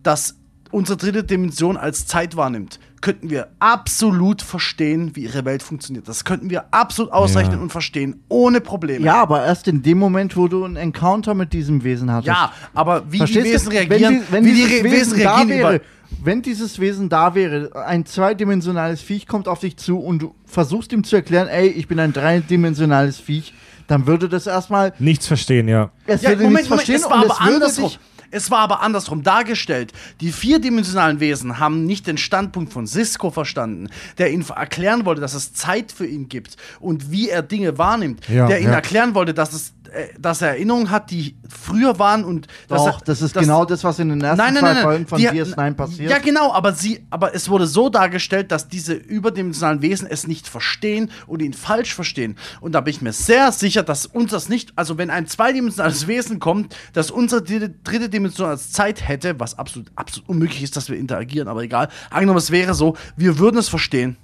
das 0.03 0.35
unsere 0.71 0.97
dritte 0.97 1.23
Dimension 1.23 1.77
als 1.77 2.05
Zeit 2.05 2.35
wahrnimmt, 2.35 2.79
könnten 3.01 3.29
wir 3.31 3.47
absolut 3.57 4.41
verstehen, 4.43 5.15
wie 5.15 5.21
ihre 5.23 5.43
Welt 5.45 5.63
funktioniert. 5.63 6.07
Das 6.07 6.25
könnten 6.25 6.49
wir 6.51 6.65
absolut 6.73 7.11
ausrechnen 7.11 7.55
Ja. 7.57 7.61
und 7.63 7.71
verstehen, 7.71 8.21
ohne 8.29 8.61
Probleme. 8.61 9.03
Ja, 9.03 9.21
aber 9.23 9.43
erst 9.45 9.67
in 9.67 9.81
dem 9.81 9.97
Moment, 9.97 10.37
wo 10.37 10.47
du 10.47 10.63
einen 10.65 10.75
Encounter 10.75 11.33
mit 11.33 11.53
diesem 11.53 11.83
Wesen 11.83 12.11
hattest. 12.11 12.27
Ja, 12.27 12.51
aber 12.75 13.03
wie 13.11 13.17
Verstehst 13.17 13.45
die 13.47 13.51
Wesen 13.51 13.69
du? 13.71 13.75
reagieren, 13.77 14.01
wenn, 14.01 14.13
die, 14.19 14.31
wenn 14.31 14.45
wie 14.45 14.53
die 14.53 14.63
Re 14.63 14.69
Wesen, 14.83 14.91
Wesen 14.91 15.13
reagieren 15.13 15.49
wäre, 15.49 15.75
über 15.77 15.83
wenn 16.23 16.41
dieses 16.41 16.79
Wesen 16.79 17.09
da 17.09 17.35
wäre, 17.35 17.71
ein 17.85 18.05
zweidimensionales 18.05 19.01
Viech 19.01 19.27
kommt 19.27 19.47
auf 19.47 19.59
dich 19.59 19.77
zu 19.77 19.99
und 19.99 20.19
du 20.19 20.35
versuchst 20.45 20.91
ihm 20.91 21.03
zu 21.03 21.15
erklären, 21.15 21.47
ey, 21.47 21.67
ich 21.67 21.87
bin 21.87 21.99
ein 21.99 22.13
dreidimensionales 22.13 23.19
Viech, 23.19 23.53
dann 23.87 24.05
würde 24.05 24.29
das 24.29 24.47
erstmal, 24.47 24.93
Nichts 24.99 25.27
verstehen, 25.27 25.67
ja. 25.67 25.91
es 26.05 26.21
Ja, 26.21 26.29
würde 26.29 26.43
Moment, 26.43 26.69
nichts 26.69 26.69
Moment, 26.69 26.87
verstehen 26.87 26.95
es 26.95 27.09
war 27.09 27.23
und 27.23 27.31
aber 27.31 27.33
es 27.33 27.39
andersrum. 27.39 27.91
Es 28.31 28.51
war 28.51 28.59
aber 28.59 28.81
andersrum 28.81 29.23
dargestellt. 29.23 29.91
Die 30.21 30.31
vierdimensionalen 30.31 31.19
Wesen 31.19 31.59
haben 31.59 31.85
nicht 31.85 32.05
den 32.05 32.17
Standpunkt 32.17 32.71
von 32.71 32.85
Cisco 32.85 33.31
verstanden, 33.31 33.89
der 34.17 34.31
ihnen 34.31 34.45
erklären 34.47 35.05
wollte, 35.05 35.21
dass 35.21 35.33
es 35.33 35.53
Zeit 35.53 35.91
für 35.91 36.05
ihn 36.05 36.29
gibt 36.29 36.55
und 36.79 37.11
wie 37.11 37.29
er 37.29 37.41
Dinge 37.41 37.77
wahrnimmt. 37.77 38.27
Ja, 38.29 38.47
der 38.47 38.59
ihnen 38.59 38.69
ja. 38.69 38.75
erklären 38.75 39.15
wollte, 39.15 39.33
dass, 39.33 39.53
es, 39.53 39.73
dass 40.19 40.41
er 40.41 40.49
Erinnerungen 40.49 40.89
hat, 40.91 41.11
die 41.11 41.35
früher 41.47 41.99
waren 41.99 42.23
und 42.23 42.47
dass 42.67 42.83
doch, 42.83 42.99
er, 43.01 43.05
das 43.05 43.21
ist 43.21 43.35
dass- 43.35 43.43
genau 43.43 43.65
das, 43.65 43.83
was 43.83 43.99
in 43.99 44.09
den 44.09 44.21
ersten 44.21 44.37
Nein, 44.37 44.53
nein, 44.53 44.61
zwei 44.61 44.67
nein, 44.67 44.75
nein. 44.75 44.83
Folgen 44.83 45.07
von 45.07 45.19
Die- 45.19 45.27
DS9 45.27 45.73
passiert. 45.73 46.11
Ja, 46.11 46.17
genau, 46.19 46.53
aber 46.53 46.73
sie, 46.73 47.05
aber 47.09 47.33
es 47.35 47.49
wurde 47.49 47.67
so 47.67 47.89
dargestellt, 47.89 48.51
dass 48.51 48.67
diese 48.67 48.93
überdimensionalen 48.93 49.81
Wesen 49.81 50.07
es 50.09 50.27
nicht 50.27 50.47
verstehen 50.47 51.11
und 51.27 51.41
ihn 51.41 51.53
falsch 51.53 51.93
verstehen. 51.93 52.35
Und 52.61 52.73
da 52.73 52.81
bin 52.81 52.91
ich 52.93 53.01
mir 53.01 53.13
sehr 53.13 53.51
sicher, 53.51 53.83
dass 53.83 54.05
uns 54.05 54.31
das 54.31 54.49
nicht, 54.49 54.73
also 54.75 54.97
wenn 54.97 55.09
ein 55.09 55.27
zweidimensionales 55.27 56.07
Wesen 56.07 56.39
kommt, 56.39 56.75
das 56.93 57.11
unsere 57.11 57.41
dritte, 57.43 58.09
Dimension 58.09 58.49
als 58.49 58.71
Zeit 58.71 59.07
hätte, 59.07 59.39
was 59.39 59.57
absolut, 59.57 59.91
absolut 59.95 60.29
unmöglich 60.29 60.63
ist, 60.63 60.75
dass 60.77 60.89
wir 60.89 60.97
interagieren, 60.97 61.47
aber 61.47 61.63
egal. 61.63 61.89
Angenommen, 62.09 62.37
es 62.39 62.51
wäre 62.51 62.73
so, 62.73 62.95
wir 63.17 63.39
würden 63.39 63.57
es 63.57 63.69
verstehen. 63.69 64.17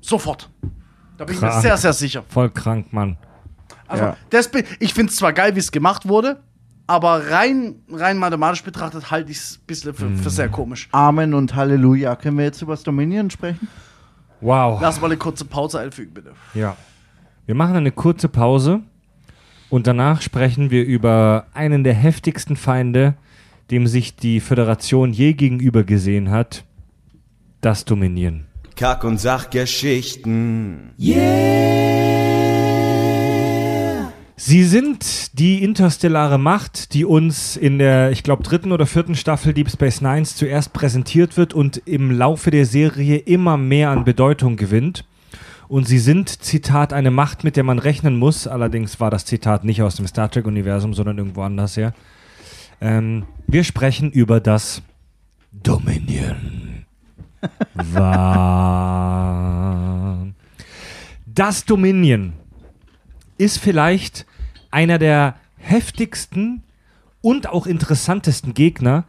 Sofort. 0.00 0.50
Da 1.16 1.24
bin 1.24 1.36
ich 1.36 1.40
mir 1.40 1.48
Krank. 1.48 1.62
sehr, 1.62 1.76
sehr 1.76 1.92
sicher. 1.92 2.24
Voll 2.28 2.50
krank, 2.50 2.92
Mann. 2.92 3.16
Also, 3.88 4.04
Ja. 4.04 4.16
das, 4.30 4.50
ich 4.80 4.94
finde 4.94 5.10
es 5.10 5.16
zwar 5.16 5.32
geil, 5.32 5.54
wie 5.54 5.60
es 5.60 5.70
gemacht 5.72 6.08
wurde, 6.08 6.40
aber 6.86 7.30
rein, 7.30 7.76
rein 7.90 8.18
mathematisch 8.18 8.62
betrachtet 8.62 9.10
halte 9.10 9.30
ich 9.30 9.38
es 9.38 9.58
ein 9.58 9.66
bisschen 9.66 9.94
für, 9.94 10.10
für 10.10 10.30
sehr 10.30 10.48
komisch. 10.48 10.88
Amen 10.92 11.32
und 11.34 11.54
Halleluja. 11.54 12.16
Können 12.16 12.36
wir 12.38 12.44
jetzt 12.44 12.60
über 12.62 12.72
das 12.74 12.82
Dominion 12.82 13.30
sprechen? 13.30 13.68
Wow. 14.40 14.80
Lass 14.82 15.00
mal 15.00 15.06
eine 15.06 15.16
kurze 15.16 15.44
Pause 15.46 15.80
einfügen, 15.80 16.12
bitte. 16.12 16.32
Ja. 16.54 16.76
Wir 17.46 17.54
machen 17.54 17.76
eine 17.76 17.90
kurze 17.92 18.28
Pause 18.28 18.80
und 19.70 19.86
danach 19.86 20.20
sprechen 20.22 20.70
wir 20.70 20.84
über 20.84 21.46
einen 21.54 21.84
der 21.84 21.94
heftigsten 21.94 22.56
Feinde, 22.56 23.14
dem 23.70 23.86
sich 23.86 24.16
die 24.16 24.40
Föderation 24.40 25.12
je 25.12 25.32
gegenüber 25.32 25.84
gesehen 25.84 26.30
hat. 26.30 26.64
Das 27.62 27.86
Dominieren. 27.86 28.46
Kack- 28.76 29.04
und 29.04 29.18
Sachgeschichten. 29.18 30.90
Sie 34.36 34.64
sind 34.64 35.38
die 35.38 35.62
interstellare 35.62 36.38
Macht, 36.38 36.92
die 36.92 37.04
uns 37.04 37.56
in 37.56 37.78
der, 37.78 38.10
ich 38.10 38.24
glaube, 38.24 38.42
dritten 38.42 38.72
oder 38.72 38.84
vierten 38.84 39.14
Staffel 39.14 39.54
Deep 39.54 39.70
Space 39.70 40.00
Nines 40.00 40.34
zuerst 40.34 40.72
präsentiert 40.72 41.36
wird 41.36 41.54
und 41.54 41.80
im 41.86 42.10
Laufe 42.10 42.50
der 42.50 42.66
Serie 42.66 43.18
immer 43.18 43.56
mehr 43.56 43.90
an 43.90 44.02
Bedeutung 44.04 44.56
gewinnt. 44.56 45.04
Und 45.68 45.86
sie 45.86 46.00
sind, 46.00 46.28
Zitat, 46.42 46.92
eine 46.92 47.12
Macht, 47.12 47.44
mit 47.44 47.54
der 47.56 47.62
man 47.62 47.78
rechnen 47.78 48.18
muss. 48.18 48.48
Allerdings 48.48 48.98
war 48.98 49.10
das 49.10 49.24
Zitat 49.24 49.64
nicht 49.64 49.82
aus 49.82 49.94
dem 49.96 50.08
Star 50.08 50.28
Trek-Universum, 50.30 50.94
sondern 50.94 51.18
irgendwo 51.18 51.42
anders 51.42 51.76
her. 51.76 51.94
Ähm, 52.80 53.26
wir 53.46 53.62
sprechen 53.62 54.10
über 54.10 54.40
das 54.40 54.82
Dominion. 55.52 56.86
War. 57.74 58.74
Das 61.26 61.64
Dominion 61.64 62.32
ist 63.38 63.58
vielleicht 63.58 64.26
einer 64.70 64.98
der 64.98 65.36
heftigsten 65.56 66.62
und 67.20 67.48
auch 67.48 67.66
interessantesten 67.66 68.54
Gegner, 68.54 69.04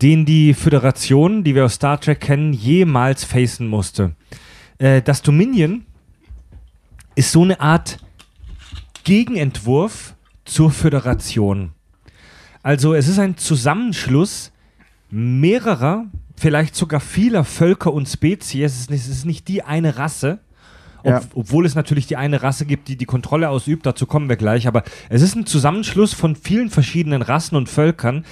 den 0.00 0.24
die 0.24 0.54
Föderation, 0.54 1.44
die 1.44 1.54
wir 1.54 1.64
aus 1.64 1.74
Star 1.74 2.00
Trek 2.00 2.20
kennen, 2.20 2.52
jemals 2.52 3.24
facen 3.24 3.68
musste. 3.68 4.14
Äh, 4.78 5.02
das 5.02 5.22
Dominion 5.22 5.84
ist 7.14 7.32
so 7.32 7.42
eine 7.42 7.60
Art 7.60 7.98
Gegenentwurf 9.04 10.14
zur 10.44 10.70
Föderation. 10.70 11.72
Also 12.62 12.94
es 12.94 13.08
ist 13.08 13.18
ein 13.18 13.36
Zusammenschluss 13.36 14.52
mehrerer, 15.10 16.06
vielleicht 16.36 16.74
sogar 16.74 17.00
vieler 17.00 17.44
Völker 17.44 17.92
und 17.92 18.08
Spezies. 18.08 18.72
Es 18.72 18.80
ist 18.80 18.90
nicht, 18.90 19.00
es 19.00 19.08
ist 19.08 19.24
nicht 19.24 19.48
die 19.48 19.62
eine 19.62 19.96
Rasse, 19.96 20.40
ob, 21.02 21.10
Ja. 21.10 21.20
obwohl 21.34 21.66
es 21.66 21.74
natürlich 21.74 22.06
die 22.06 22.16
eine 22.16 22.42
Rasse 22.42 22.66
gibt, 22.66 22.88
die 22.88 22.96
die 22.96 23.04
Kontrolle 23.04 23.48
ausübt. 23.48 23.86
Dazu 23.86 24.06
kommen 24.06 24.28
wir 24.28 24.36
gleich. 24.36 24.66
Aber 24.66 24.82
es 25.08 25.22
ist 25.22 25.34
ein 25.36 25.46
Zusammenschluss 25.46 26.14
von 26.14 26.36
vielen 26.36 26.70
verschiedenen 26.70 27.22
Rassen 27.22 27.56
und 27.56 27.68
Völkern. 27.68 28.24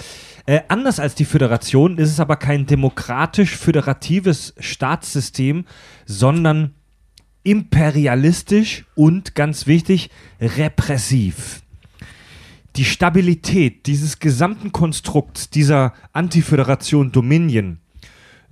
Äh, 0.47 0.61
anders 0.69 1.01
als 1.01 1.15
die 1.15 1.25
Föderation 1.25 1.99
ist 1.99 2.11
es 2.11 2.21
aber 2.21 2.37
kein 2.37 2.67
demokratisch-föderatives 2.67 4.55
Staatssystem, 4.61 5.65
sondern 6.07 6.75
imperialistisch 7.43 8.85
und 8.95 9.35
ganz 9.35 9.67
wichtig 9.67 10.11
repressiv. 10.41 11.63
die 12.77 12.85
Stabilität 12.85 13.87
dieses 13.87 14.19
gesamten 14.19 14.71
Konstrukts, 14.71 15.49
dieser 15.49 15.95
Antiföderation 16.13 17.11
Dominion, 17.11 17.79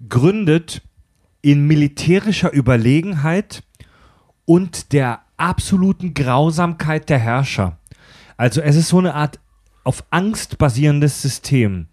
gründet 0.08 0.80
in 1.42 1.66
militärischer 1.66 2.50
Überlegenheit 2.50 3.62
und 4.46 4.92
der 4.92 5.20
absoluten 5.36 6.14
Grausamkeit 6.14 7.08
der 7.08 7.18
Herrscher. 7.18 7.78
Also 8.36 8.60
es 8.60 8.76
ist 8.76 8.88
so 8.88 8.98
eine 8.98 9.14
Art 9.14 9.38
auf 9.84 10.04
Angst 10.10 10.58
basierendes 10.58 11.22
System. 11.22 11.86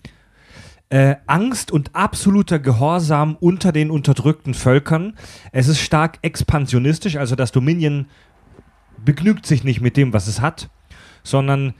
Äh, 0.90 1.16
Angst 1.26 1.72
und 1.72 1.96
absoluter 1.96 2.60
Gehorsam 2.60 3.38
unter 3.40 3.72
den 3.72 3.92
unterdrückten 3.92 4.54
Völkern. 4.54 5.18
Es 5.52 5.68
ist 5.68 5.80
stark 5.80 6.20
expansionistisch, 6.22 7.16
also 7.16 7.36
das 7.36 7.52
Dominion 7.52 8.08
begnügt 9.04 9.46
sich 9.46 9.64
nicht 9.64 9.82
mit 9.82 9.98
dem, 9.98 10.14
was 10.14 10.28
es 10.28 10.42
hat, 10.42 10.70
sondern 11.24 11.74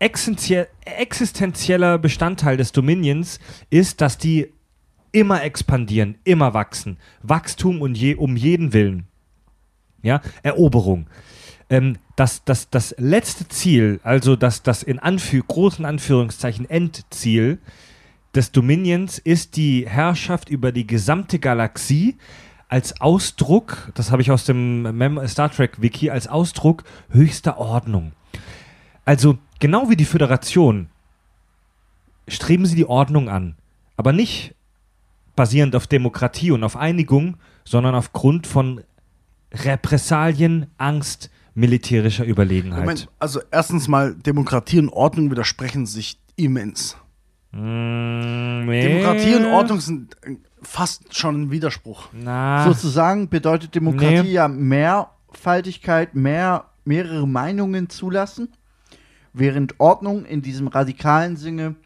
existenzie- 0.00 0.66
existenzieller 0.84 1.98
Bestandteil 1.98 2.56
des 2.56 2.72
Dominions 2.72 3.38
ist, 3.70 4.00
dass 4.00 4.18
die 4.18 4.52
immer 5.12 5.42
expandieren, 5.42 6.16
immer 6.24 6.54
wachsen. 6.54 6.98
Wachstum 7.22 7.80
und 7.82 7.96
je, 7.96 8.14
um 8.14 8.36
jeden 8.36 8.72
Willen. 8.72 9.06
Ja, 10.02 10.20
Eroberung. 10.42 11.06
Ähm, 11.68 11.98
das, 12.14 12.44
das, 12.44 12.70
das 12.70 12.94
letzte 12.98 13.48
Ziel, 13.48 14.00
also 14.02 14.36
das, 14.36 14.62
das 14.62 14.82
in 14.82 14.98
Anführ 14.98 15.42
großen 15.46 15.84
Anführungszeichen 15.84 16.68
Endziel 16.68 17.58
des 18.34 18.52
Dominions 18.52 19.18
ist 19.18 19.56
die 19.56 19.88
Herrschaft 19.88 20.48
über 20.48 20.70
die 20.72 20.86
gesamte 20.86 21.38
Galaxie 21.38 22.16
als 22.68 23.00
Ausdruck, 23.00 23.92
das 23.94 24.10
habe 24.10 24.22
ich 24.22 24.30
aus 24.30 24.44
dem 24.44 24.82
Mem 24.96 25.26
Star 25.28 25.50
Trek 25.50 25.80
Wiki, 25.80 26.10
als 26.10 26.26
Ausdruck 26.26 26.82
höchster 27.10 27.58
Ordnung. 27.58 28.12
Also 29.04 29.38
genau 29.60 29.88
wie 29.88 29.96
die 29.96 30.04
Föderation 30.04 30.88
streben 32.26 32.66
sie 32.66 32.74
die 32.74 32.86
Ordnung 32.86 33.28
an, 33.28 33.54
aber 33.96 34.12
nicht 34.12 34.55
basierend 35.36 35.76
auf 35.76 35.86
Demokratie 35.86 36.50
und 36.50 36.64
auf 36.64 36.76
Einigung, 36.76 37.36
sondern 37.64 37.94
aufgrund 37.94 38.46
von 38.46 38.82
Repressalien, 39.52 40.66
Angst, 40.78 41.30
militärischer 41.54 42.24
Überlegenheit. 42.24 42.80
Moment, 42.80 43.08
also 43.18 43.40
erstens 43.50 43.88
mal, 43.88 44.14
Demokratie 44.14 44.78
und 44.78 44.90
Ordnung 44.90 45.30
widersprechen 45.30 45.86
sich 45.86 46.18
immens. 46.36 46.96
Mm, 47.52 48.66
nee. 48.66 48.82
Demokratie 48.82 49.34
und 49.36 49.46
Ordnung 49.46 49.80
sind 49.80 50.16
äh, 50.22 50.36
fast 50.62 51.16
schon 51.16 51.42
ein 51.42 51.50
Widerspruch. 51.50 52.08
Na, 52.12 52.64
Sozusagen 52.64 53.28
bedeutet 53.28 53.74
Demokratie 53.74 54.22
Nee. 54.22 54.32
ja 54.32 54.48
Mehrfaltigkeit, 54.48 56.14
mehr, 56.14 56.66
mehrere 56.84 57.26
Meinungen 57.26 57.88
zulassen, 57.88 58.52
während 59.32 59.80
Ordnung 59.80 60.26
in 60.26 60.42
diesem 60.42 60.66
radikalen 60.68 61.36
Sinne 61.36 61.76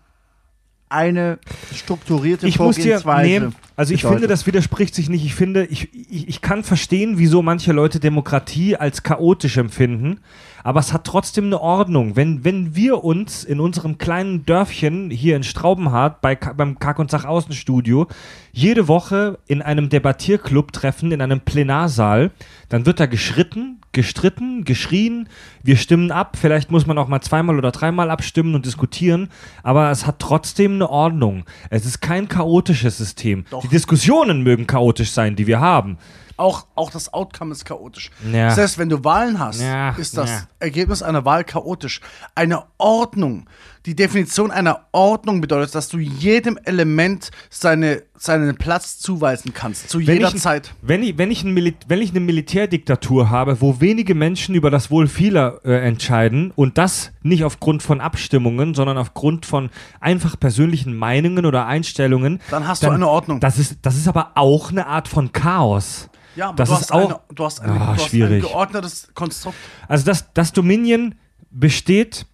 eine 0.90 1.38
strukturierte 1.74 2.46
ich 2.46 2.58
muss 2.58 2.76
dir, 2.76 3.00
Vorgehensweise 3.00 3.46
nee, 3.46 3.52
also 3.76 3.94
ich 3.94 4.02
bedeutet. 4.02 4.18
finde, 4.20 4.28
das 4.28 4.46
widerspricht 4.46 4.94
sich 4.94 5.08
nicht. 5.08 5.24
Ich 5.24 5.34
finde, 5.34 5.64
ich, 5.64 5.88
ich, 6.10 6.28
ich 6.28 6.40
kann 6.42 6.64
verstehen, 6.64 7.16
wieso 7.16 7.42
manche 7.42 7.72
Leute 7.72 8.00
Demokratie 8.00 8.76
als 8.76 9.02
chaotisch 9.02 9.56
empfinden, 9.56 10.20
aber 10.64 10.80
es 10.80 10.92
hat 10.92 11.04
trotzdem 11.04 11.46
eine 11.46 11.60
Ordnung. 11.60 12.16
Wenn, 12.16 12.44
wenn 12.44 12.74
wir 12.74 13.04
uns 13.04 13.44
in 13.44 13.60
unserem 13.60 13.98
kleinen 13.98 14.44
Dörfchen 14.44 15.10
hier 15.10 15.36
in 15.36 15.42
Straubenhardt 15.42 16.20
bei, 16.20 16.34
beim 16.34 16.78
Kack- 16.78 16.98
und 16.98 17.10
Sach-Außenstudio 17.10 18.06
jede 18.52 18.88
Woche 18.88 19.38
in 19.46 19.62
einem 19.62 19.88
Debattierclub 19.88 20.72
treffen, 20.72 21.12
in 21.12 21.22
einem 21.22 21.40
Plenarsaal, 21.40 22.30
dann 22.68 22.86
wird 22.86 23.00
da 23.00 23.06
geschritten, 23.06 23.80
gestritten, 23.92 24.64
geschrien, 24.64 25.28
wir 25.62 25.76
stimmen 25.76 26.12
ab, 26.12 26.36
vielleicht 26.40 26.70
muss 26.70 26.86
man 26.86 26.98
auch 26.98 27.08
mal 27.08 27.20
zweimal 27.20 27.58
oder 27.58 27.70
dreimal 27.70 28.10
abstimmen 28.10 28.54
und 28.54 28.66
diskutieren, 28.66 29.28
aber 29.62 29.90
es 29.90 30.06
hat 30.06 30.18
trotzdem 30.18 30.74
eine 30.74 30.88
Ordnung. 30.88 31.44
Es 31.70 31.86
ist 31.86 32.00
kein 32.00 32.28
chaotisches 32.28 32.98
System. 32.98 33.44
Doch. 33.50 33.62
Die 33.62 33.68
Diskussionen 33.68 34.42
mögen 34.42 34.66
chaotisch 34.66 35.10
sein, 35.10 35.36
die 35.36 35.46
wir 35.46 35.60
haben. 35.60 35.98
Auch, 36.40 36.66
auch 36.74 36.90
das 36.90 37.12
Outcome 37.12 37.52
ist 37.52 37.66
chaotisch. 37.66 38.10
Ja. 38.32 38.48
Das 38.48 38.56
heißt, 38.56 38.78
wenn 38.78 38.88
du 38.88 39.04
Wahlen 39.04 39.38
hast, 39.38 39.60
Ja, 39.60 39.90
ist 39.90 40.16
das 40.16 40.30
ja. 40.30 40.42
Ergebnis 40.58 41.02
einer 41.02 41.26
Wahl 41.26 41.44
chaotisch. 41.44 42.00
Eine 42.34 42.64
Ordnung, 42.78 43.46
die 43.86 43.97
Definition 43.97 44.51
einer 44.51 44.86
Ordnung 44.93 45.40
bedeutet, 45.40 45.74
dass 45.74 45.89
du 45.89 45.98
jedem 45.98 46.59
Element 46.65 47.31
seine, 47.48 48.02
seinen 48.15 48.57
Platz 48.57 48.98
zuweisen 48.98 49.55
kannst. 49.55 49.89
Zu 49.89 50.01
jeder 50.01 50.28
ich, 50.28 50.36
Zeit. 50.40 50.74
Wenn 50.82 51.02
ich, 51.02 51.16
wenn, 51.16 51.31
ich 51.31 51.44
wenn 51.44 52.02
ich 52.02 52.11
eine 52.11 52.20
Militärdiktatur 52.20 53.31
habe, 53.31 53.61
wo 53.61 53.81
wenige 53.81 54.15
Menschen 54.15 54.55
über 54.55 54.70
das 54.70 54.90
Wohl 54.90 55.07
vieler 55.07 55.61
äh, 55.65 55.86
entscheiden 55.86 56.52
und 56.55 56.77
das 56.77 57.12
nicht 57.23 57.44
aufgrund 57.44 57.82
von 57.82 58.01
Abstimmungen, 58.01 58.74
sondern 58.74 58.98
aufgrund 58.98 59.47
von 59.47 59.70
einfach 59.98 60.39
persönlichen 60.39 60.94
Meinungen 60.94 61.47
oder 61.47 61.66
Einstellungen, 61.66 62.40
Dann 62.51 62.69
hast 62.69 62.82
du 62.82 62.90
eine 62.90 63.09
Ordnung. 63.09 63.40
Das 63.40 63.59
ist, 63.59 63.78
das 63.82 63.97
ist 63.97 64.09
aber 64.09 64.32
auch 64.35 64.70
eine 64.70 64.86
Art 64.86 65.09
von 65.09 65.32
Chaos. 65.32 66.11
Ja, 66.36 66.48
aber 66.48 66.57
das 66.57 66.69
du, 66.69 66.74
ist 66.74 66.81
hast 66.82 66.93
auch. 66.93 67.09
eine, 67.09 67.20
du 67.35 67.44
hast, 67.44 67.61
eine, 67.61 67.73
Ah, 67.73 67.94
du 67.94 68.02
hast 68.02 68.12
ein 68.12 68.40
geordnetes 68.40 69.09
Konstrukt. 69.15 69.57
Also 69.89 70.05
das, 70.05 70.32
das 70.32 70.52
Dominion 70.52 71.15
besteht 71.51 72.27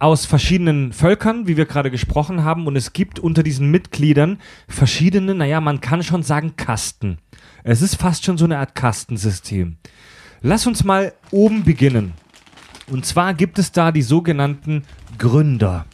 aus 0.00 0.24
verschiedenen 0.24 0.92
Völkern, 0.92 1.46
wie 1.46 1.58
wir 1.58 1.66
gerade 1.66 1.90
gesprochen 1.90 2.42
haben, 2.42 2.66
und 2.66 2.74
es 2.74 2.94
gibt 2.94 3.18
unter 3.18 3.42
diesen 3.42 3.70
Mitgliedern 3.70 4.38
verschiedene, 4.66 5.34
naja, 5.34 5.60
man 5.60 5.82
kann 5.82 6.02
schon 6.02 6.22
sagen 6.22 6.56
Kasten. 6.56 7.18
Es 7.64 7.82
ist 7.82 7.96
fast 7.96 8.24
schon 8.24 8.38
so 8.38 8.46
eine 8.46 8.58
Art 8.58 8.74
Kastensystem. 8.74 9.76
Lass 10.40 10.66
uns 10.66 10.84
mal 10.84 11.12
oben 11.30 11.64
beginnen. 11.64 12.14
Und 12.90 13.04
zwar 13.04 13.34
gibt 13.34 13.58
es 13.58 13.72
da 13.72 13.92
die 13.92 14.02
sogenannten 14.02 14.84
Gründer. 15.18 15.84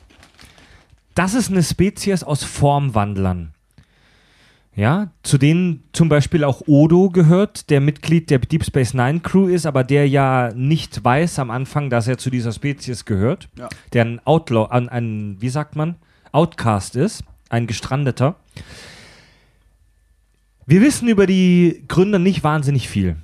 Das 1.15 1.35
ist 1.35 1.51
eine 1.51 1.65
Spezies 1.65 2.23
aus 2.23 2.45
Formwandlern. 2.45 3.56
Ja, 4.77 5.11
zu 5.23 5.39
denen 5.39 5.85
zum 5.93 6.11
Beispiel 6.11 6.45
auch 6.45 6.63
Odo 6.67 7.09
gehört, 7.09 7.71
der 7.71 7.81
Mitglied 7.81 8.29
der 8.29 8.39
Deep 8.39 8.63
Space 8.63 8.93
Nine 8.93 9.21
Crew 9.21 9.47
ist, 9.47 9.65
aber 9.65 9.85
der 9.85 10.07
ja 10.07 10.53
nicht 10.55 11.03
weiß 11.03 11.39
am 11.39 11.51
Anfang, 11.51 11.89
dass 11.89 12.07
er 12.07 12.19
zu 12.19 12.29
dieser 12.29 12.53
Spezies 12.53 13.07
gehört. 13.07 13.49
Ja. 13.59 13.71
Der 13.95 14.05
ein 14.05 14.21
Outlaw, 14.27 14.71
ein, 14.71 14.91
ein, 14.91 15.37
wie 15.41 15.49
sagt 15.49 15.77
man, 15.77 15.97
Outcast 16.31 16.95
ist, 16.95 17.25
ein 17.49 17.67
Gestrandeter. 17.67 18.37
Wir 20.67 20.83
wissen 20.83 21.09
über 21.09 21.27
die 21.27 21.85
Gründer 21.89 22.19
nicht 22.19 22.45
wahnsinnig 22.45 22.91
viel. 22.91 23.17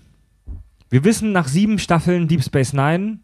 Wir 0.88 1.04
wissen 1.04 1.32
nach 1.32 1.48
sieben 1.48 1.78
Staffeln 1.78 2.28
Deep 2.28 2.42
Space 2.42 2.72
Nine 2.72 3.18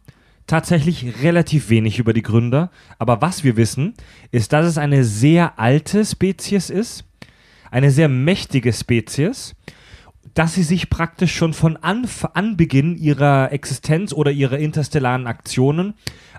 tatsächlich 0.47 1.23
relativ 1.23 1.71
wenig 1.71 1.99
über 1.99 2.13
die 2.13 2.23
Gründer. 2.23 2.71
Aber 2.99 3.23
was 3.23 3.43
wir 3.43 3.57
wissen, 3.57 3.95
ist, 4.33 4.53
dass 4.53 4.67
es 4.67 4.77
eine 4.77 5.05
sehr 5.05 5.59
alte 5.59 6.05
Spezies 6.05 6.69
ist, 6.69 7.08
eine 7.71 7.91
sehr 7.91 8.09
mächtige 8.09 8.73
Spezies, 8.73 9.55
dass 10.35 10.55
sie 10.55 10.63
sich 10.63 10.91
praktisch 10.91 11.35
schon 11.35 11.53
von 11.53 11.77
Anf 11.77 12.25
Anbeginn 12.35 12.97
ihrer 12.97 13.51
Existenz 13.53 14.13
oder 14.13 14.31
ihrer 14.31 14.59
interstellaren 14.59 15.27
Aktionen 15.27 15.95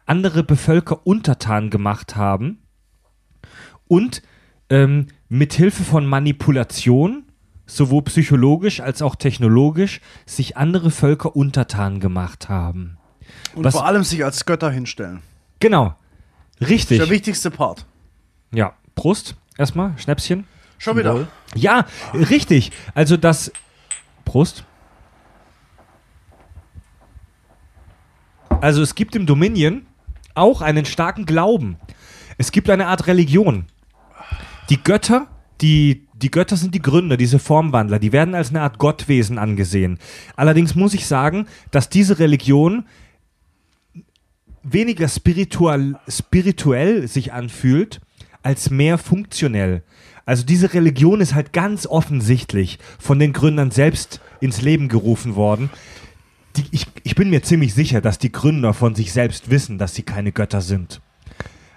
andere 0.05 0.43
Bevölker 0.43 1.05
untertan 1.05 1.69
gemacht 1.69 2.15
haben 2.15 2.59
und 3.87 4.21
ähm, 4.69 5.07
mithilfe 5.27 5.83
von 5.83 6.05
Manipulation, 6.05 7.23
sowohl 7.65 8.03
psychologisch 8.03 8.79
als 8.79 9.01
auch 9.01 9.15
technologisch, 9.15 10.01
sich 10.25 10.57
andere 10.57 10.91
Völker 10.91 11.35
untertan 11.35 11.99
gemacht 11.99 12.49
haben. 12.49 12.97
Und 13.55 13.63
Was- 13.63 13.73
vor 13.75 13.85
allem 13.85 14.03
sich 14.03 14.23
als 14.23 14.45
Götter 14.45 14.71
hinstellen. 14.71 15.21
Genau. 15.59 15.95
Das 16.59 16.69
Richtig. 16.69 16.99
ist 16.99 17.05
der 17.05 17.13
wichtigste 17.13 17.51
Part. 17.51 17.85
Ja. 18.53 18.73
Prost. 18.95 19.35
Erstmal. 19.57 19.93
Schnäpschen. 19.97 20.45
Schon 20.79 20.97
wieder. 20.97 21.27
Ja, 21.53 21.85
richtig. 22.13 22.71
Also 22.95 23.15
das. 23.15 23.51
Prost. 24.25 24.63
Also 28.61 28.81
es 28.81 28.95
gibt 28.95 29.15
im 29.15 29.25
Dominion 29.25 29.85
auch 30.35 30.61
einen 30.61 30.85
starken 30.85 31.25
Glauben. 31.25 31.77
Es 32.37 32.51
gibt 32.51 32.69
eine 32.69 32.87
Art 32.87 33.07
Religion. 33.07 33.65
Die 34.69 34.81
Götter, 34.81 35.27
die, 35.61 36.07
die 36.13 36.29
Götter 36.29 36.55
sind 36.55 36.75
die 36.75 36.81
Gründer, 36.81 37.17
diese 37.17 37.39
Formwandler, 37.39 37.99
die 37.99 38.11
werden 38.11 38.35
als 38.35 38.49
eine 38.49 38.61
Art 38.61 38.77
Gottwesen 38.77 39.37
angesehen. 39.37 39.97
Allerdings 40.35 40.75
muss 40.75 40.93
ich 40.93 41.07
sagen, 41.07 41.47
dass 41.71 41.89
diese 41.89 42.19
Religion 42.19 42.85
weniger 44.63 45.07
spiritual, 45.07 45.99
spirituell 46.07 47.07
sich 47.07 47.33
anfühlt, 47.33 47.99
als 48.43 48.69
mehr 48.69 48.97
funktionell. 48.97 49.83
Also 50.29 50.45
diese 50.45 50.75
Religion 50.75 51.21
ist 51.21 51.33
halt 51.33 51.53
ganz 51.53 51.87
offensichtlich 51.87 52.77
von 52.99 53.17
den 53.17 53.33
Gründern 53.33 53.71
selbst 53.71 54.21
ins 54.39 54.61
Leben 54.61 54.87
gerufen 54.87 55.35
worden. 55.35 55.71
Die, 56.55 56.65
ich, 56.69 56.85
ich 57.01 57.15
bin 57.15 57.31
mir 57.31 57.41
ziemlich 57.41 57.73
sicher, 57.73 57.99
dass 57.99 58.19
die 58.19 58.31
Gründer 58.31 58.75
von 58.75 58.93
sich 58.93 59.11
selbst 59.11 59.49
wissen, 59.49 59.79
dass 59.79 59.95
sie 59.95 60.03
keine 60.03 60.31
Götter 60.31 60.61
sind. 60.61 61.01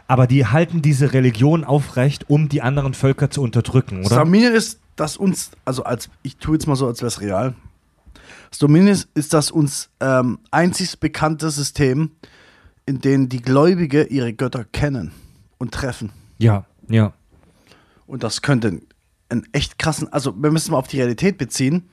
Aber 0.06 0.26
die 0.26 0.44
halten 0.44 0.82
diese 0.82 1.14
Religion 1.14 1.64
aufrecht, 1.64 2.28
um 2.28 2.50
die 2.50 2.60
anderen 2.60 2.92
Völker 2.92 3.30
zu 3.30 3.40
unterdrücken, 3.40 4.02
Das 4.02 4.12
oder? 4.12 4.24
Dominion 4.24 4.52
ist, 4.52 4.80
dass 4.96 5.16
uns, 5.16 5.52
also 5.64 5.84
als, 5.84 6.10
ich 6.22 6.36
tue 6.36 6.56
jetzt 6.56 6.66
mal 6.66 6.76
so, 6.76 6.86
als 6.86 7.00
wäre 7.00 7.08
es 7.08 7.22
real. 7.22 7.54
Das 8.50 9.06
ist, 9.14 9.32
das 9.32 9.50
uns 9.50 9.88
ähm, 10.00 10.40
einzig 10.50 11.00
bekannte 11.00 11.50
System 11.50 12.10
in 12.84 13.00
denen 13.00 13.30
die 13.30 13.40
Gläubige 13.40 14.02
ihre 14.04 14.34
Götter 14.34 14.64
kennen 14.64 15.12
und 15.56 15.72
treffen. 15.72 16.10
Ja, 16.36 16.66
ja. 16.88 17.14
Und 18.12 18.22
das 18.22 18.42
könnte 18.42 18.80
einen 19.30 19.46
echt 19.52 19.78
krassen, 19.78 20.12
also 20.12 20.34
wir 20.36 20.50
müssen 20.50 20.72
mal 20.72 20.76
auf 20.78 20.86
die 20.88 20.98
Realität 20.98 21.38
beziehen. 21.38 21.88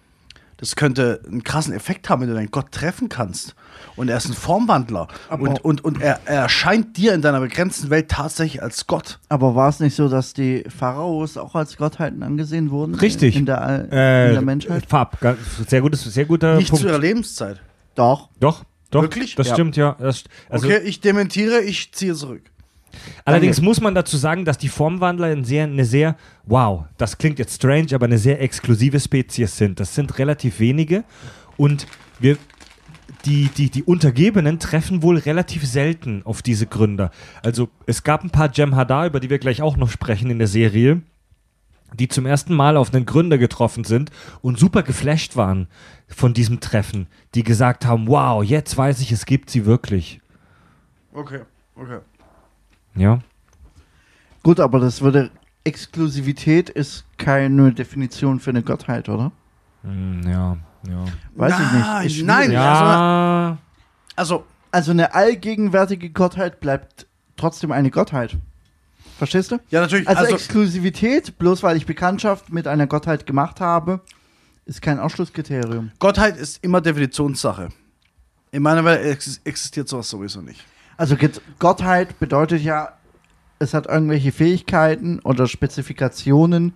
Das 0.58 0.76
könnte 0.76 1.22
einen 1.26 1.46
krassen 1.46 1.72
Effekt 1.74 2.10
haben, 2.10 2.22
wenn 2.22 2.28
du 2.28 2.34
deinen 2.36 2.52
Gott 2.52 2.74
treffen 2.74 3.08
kannst. 3.08 3.56
Und 3.96 4.10
er 4.10 4.18
ist 4.18 4.28
ein 4.28 4.34
Formwandler. 4.34 5.08
Und, 5.30 5.64
und, 5.64 5.86
und 5.86 6.02
er, 6.02 6.20
er 6.26 6.42
erscheint 6.42 6.98
dir 6.98 7.14
in 7.14 7.22
deiner 7.22 7.40
begrenzten 7.40 7.90
Welt 7.90 8.10
tatsächlich 8.12 8.62
als 8.62 8.86
Gott. 8.86 9.20
Aber 9.30 9.56
war 9.56 9.70
es 9.70 9.80
nicht 9.80 9.96
so, 9.96 10.10
dass 10.10 10.34
die 10.34 10.66
Pharaos 10.68 11.38
auch 11.38 11.56
als 11.56 11.78
Gottheiten 11.78 12.22
angesehen 12.24 12.72
wurden? 12.72 12.96
Richtig. 12.96 13.38
In 13.38 13.46
der, 13.46 13.62
All- 13.62 13.88
Äh, 13.90 14.28
in 14.28 14.34
der 14.34 14.42
Menschheit? 14.42 14.86
Fab, 14.86 15.22
ganz- 15.22 15.40
sehr 15.70 15.80
gutes, 15.80 16.04
sehr 16.04 16.26
guter 16.26 16.58
Nicht 16.58 16.72
Punkt. 16.72 16.82
zu 16.82 16.90
ihrer 16.90 17.00
Lebenszeit. 17.00 17.62
Doch. 17.96 18.28
Doch, 18.42 18.66
doch. 18.92 19.04
Wirklich? 19.04 19.36
Das 19.36 19.48
Ja. 19.48 19.54
stimmt, 19.54 19.78
ja. 19.78 19.96
Das, 19.98 20.26
also, 20.50 20.68
okay, 20.68 20.80
ich 20.84 21.00
dementiere, 21.00 21.62
ich 21.62 21.94
ziehe 21.94 22.14
zurück. 22.16 22.42
Allerdings 23.26 23.58
Danke. 23.58 23.70
muss 23.70 23.82
man 23.82 23.96
dazu 23.96 24.18
sagen, 24.18 24.46
dass 24.46 24.58
die 24.58 24.70
Formwandler 24.70 25.28
ein 25.28 25.44
sehr, 25.44 25.66
eine 25.66 25.86
sehr, 25.86 26.16
wow, 26.46 26.86
das 26.98 27.18
klingt 27.18 27.40
jetzt 27.40 27.56
strange, 27.56 27.88
aber 27.94 28.06
eine 28.06 28.18
sehr 28.18 28.42
exklusive 28.42 29.00
Spezies 29.00 29.58
sind. 29.58 29.80
Das 29.80 29.96
sind 29.96 30.18
relativ 30.20 30.60
wenige 30.60 31.04
und 31.58 31.88
wir, 32.20 32.38
die, 33.26 33.50
die, 33.56 33.70
die 33.70 33.84
Untergebenen 33.84 34.60
treffen 34.60 35.04
wohl 35.04 35.18
relativ 35.18 35.66
selten 35.66 36.22
auf 36.26 36.42
diese 36.42 36.68
Gründer. 36.68 37.12
Also 37.44 37.70
es 37.86 38.04
gab 38.04 38.24
ein 38.24 38.30
paar 38.30 38.50
Jem'Hadar, 38.50 39.08
über 39.08 39.20
die 39.20 39.30
wir 39.30 39.40
gleich 39.40 39.62
auch 39.62 39.78
noch 39.78 39.90
sprechen 39.90 40.30
in 40.30 40.40
der 40.40 40.48
Serie, 40.48 41.02
die 41.94 42.08
zum 42.08 42.26
ersten 42.26 42.54
Mal 42.54 42.78
auf 42.78 42.94
einen 42.94 43.06
Gründer 43.06 43.38
getroffen 43.38 43.84
sind 43.84 44.12
und 44.42 44.60
super 44.60 44.84
geflasht 44.84 45.36
waren 45.36 45.68
von 46.08 46.34
diesem 46.34 46.60
Treffen, 46.60 47.08
die 47.36 47.44
gesagt 47.44 47.86
haben, 47.86 48.08
wow, 48.08 48.44
jetzt 48.44 48.78
weiß 48.78 49.02
ich, 49.02 49.12
es 49.12 49.26
gibt 49.26 49.50
sie 49.50 49.66
wirklich. 49.66 50.22
Okay, 51.14 51.42
okay. 51.76 52.00
Ja. 53.00 53.20
Gut, 54.44 54.60
aber 54.60 54.80
das 54.80 55.02
würde. 55.02 55.32
Exklusivität 55.66 56.70
ist 56.70 57.06
keine 57.18 57.74
Definition 57.74 58.40
für 58.40 58.50
eine 58.52 58.64
Gottheit, 58.64 59.10
oder? 59.10 59.32
Hm, 59.84 60.22
ja, 60.24 60.58
ja. 60.88 61.06
Weiß 61.36 61.52
Nein, 61.52 62.06
ich 62.08 62.16
nicht. 62.18 62.26
Nein. 62.26 62.52
Ja, 62.52 63.58
Also, 64.16 64.46
Also 64.72 64.92
eine 64.92 65.14
allgegenwärtige 65.14 66.10
Gottheit 66.12 66.60
bleibt 66.60 67.08
trotzdem 67.36 67.72
eine 67.72 67.92
Gottheit. 67.92 68.38
Verstehst 69.18 69.52
du? 69.52 69.60
ja, 69.70 69.82
natürlich. 69.82 70.08
Also, 70.08 70.22
Also, 70.22 70.36
Exklusivität, 70.36 71.38
bloß 71.38 71.62
weil 71.62 71.76
ich 71.76 71.86
Bekanntschaft 71.86 72.52
mit 72.52 72.68
einer 72.68 72.88
Gottheit 72.88 73.26
gemacht 73.26 73.60
habe, 73.60 74.02
ist 74.66 74.82
kein 74.82 74.98
Ausschlusskriterium. 75.00 75.92
Gottheit 76.00 76.38
ist 76.38 76.64
immer 76.64 76.80
Definitionssache. 76.80 77.70
In 78.52 78.64
meiner 78.64 78.86
Welt 78.86 79.06
ex 79.06 79.42
existiert 79.44 79.90
sowas 79.90 80.10
sowieso 80.10 80.42
nicht. 80.42 80.66
Also 81.00 81.16
Gottheit 81.60 82.20
bedeutet 82.20 82.62
ja, 82.62 82.92
es 83.58 83.74
hat 83.74 83.86
irgendwelche 83.88 84.34
Fähigkeiten 84.34 85.20
oder 85.20 85.48
Spezifikationen, 85.48 86.74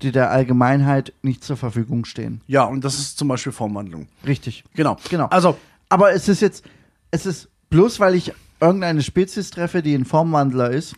die 0.00 0.12
der 0.12 0.30
Allgemeinheit 0.30 1.12
nicht 1.20 1.44
zur 1.44 1.58
Verfügung 1.58 2.06
stehen. 2.06 2.40
Ja, 2.46 2.64
und 2.64 2.84
das 2.84 2.98
ist 2.98 3.18
zum 3.18 3.28
Beispiel 3.28 3.52
Formwandlung. 3.52 4.08
Richtig. 4.26 4.64
Genau. 4.72 4.96
Genau. 5.10 5.26
Also, 5.26 5.58
Aber 5.90 6.14
es 6.14 6.26
ist 6.26 6.40
jetzt, 6.40 6.64
es 7.10 7.26
ist 7.26 7.50
bloß 7.68 8.00
weil 8.00 8.14
ich 8.14 8.32
irgendeine 8.60 9.02
Spezies 9.02 9.50
treffe, 9.50 9.82
die 9.82 9.94
ein 9.94 10.06
Formwandler 10.06 10.70
ist, 10.70 10.94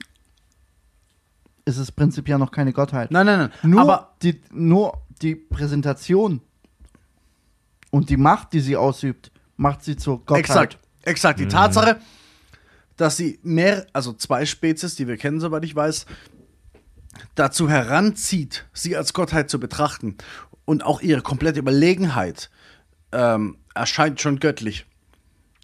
ist 1.64 1.78
es 1.78 1.90
prinzipiell 1.90 2.38
noch 2.38 2.52
keine 2.52 2.72
Gottheit. 2.72 3.10
nein, 3.10 3.26
nein, 3.26 3.38
nein. 3.38 3.70
Nur, 3.72 3.80
aber 3.80 4.14
die, 4.22 4.40
nur 4.52 5.02
die 5.20 5.34
Präsentation 5.34 6.42
und 7.90 8.08
die 8.08 8.16
Macht, 8.16 8.52
die 8.52 8.60
sie 8.60 8.76
ausübt, 8.76 9.32
macht 9.56 9.82
sie 9.82 9.96
zur 9.96 10.18
Gottheit. 10.24 10.44
Exakt, 10.44 10.78
exakt. 11.02 11.40
Die 11.40 11.48
Tatsache, 11.48 11.98
dass 12.98 13.16
sie 13.16 13.38
mehr, 13.42 13.86
also 13.94 14.12
zwei 14.12 14.44
Spezies, 14.44 14.96
die 14.96 15.08
wir 15.08 15.16
kennen, 15.16 15.40
soweit 15.40 15.64
ich 15.64 15.74
weiß, 15.74 16.04
dazu 17.34 17.70
heranzieht, 17.70 18.66
sie 18.74 18.96
als 18.96 19.14
Gottheit 19.14 19.48
zu 19.48 19.58
betrachten 19.58 20.16
und 20.64 20.84
auch 20.84 21.00
ihre 21.00 21.22
komplette 21.22 21.60
Überlegenheit 21.60 22.50
ähm, 23.12 23.56
erscheint 23.74 24.20
schon 24.20 24.40
göttlich, 24.40 24.84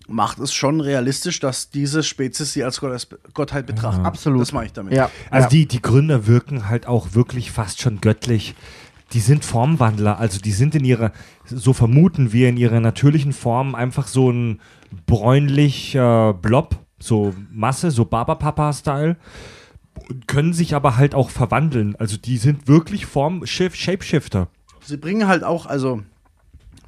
macht 0.06 0.38
es 0.38 0.54
schon 0.54 0.80
realistisch, 0.80 1.40
dass 1.40 1.70
diese 1.70 2.02
Spezies 2.02 2.52
sie 2.52 2.62
als 2.62 2.80
Gott, 2.80 3.08
Gottheit 3.34 3.66
betrachten. 3.66 4.06
Absolut. 4.06 4.40
Das 4.40 4.52
meine 4.52 4.66
ich 4.66 4.72
damit. 4.72 4.94
Ja. 4.94 5.10
Also 5.30 5.46
ja. 5.46 5.50
die, 5.50 5.66
die 5.66 5.82
Gründer 5.82 6.26
wirken 6.26 6.68
halt 6.68 6.86
auch 6.86 7.14
wirklich 7.14 7.50
fast 7.50 7.80
schon 7.80 8.00
göttlich. 8.00 8.54
Die 9.12 9.20
sind 9.20 9.44
Formwandler, 9.44 10.18
also 10.18 10.40
die 10.40 10.52
sind 10.52 10.74
in 10.74 10.84
ihrer, 10.84 11.12
so 11.44 11.72
vermuten 11.72 12.32
wir, 12.32 12.48
in 12.48 12.56
ihrer 12.56 12.80
natürlichen 12.80 13.32
Form 13.32 13.74
einfach 13.74 14.06
so 14.06 14.30
ein 14.30 14.60
bräunlicher 15.06 16.34
Blob, 16.34 16.83
so 17.04 17.34
Masse, 17.52 17.90
so 17.90 18.04
Barbapapa-Style. 18.04 19.16
Und 20.08 20.26
Können 20.26 20.52
sich 20.52 20.74
aber 20.74 20.96
halt 20.96 21.14
auch 21.14 21.30
verwandeln. 21.30 21.94
Also 21.96 22.16
die 22.16 22.36
sind 22.38 22.66
wirklich 22.66 23.06
Form 23.06 23.46
Shift, 23.46 23.76
Shapeshifter. 23.76 24.48
Sie 24.82 24.96
bringen 24.96 25.28
halt 25.28 25.44
auch, 25.44 25.66
also 25.66 26.02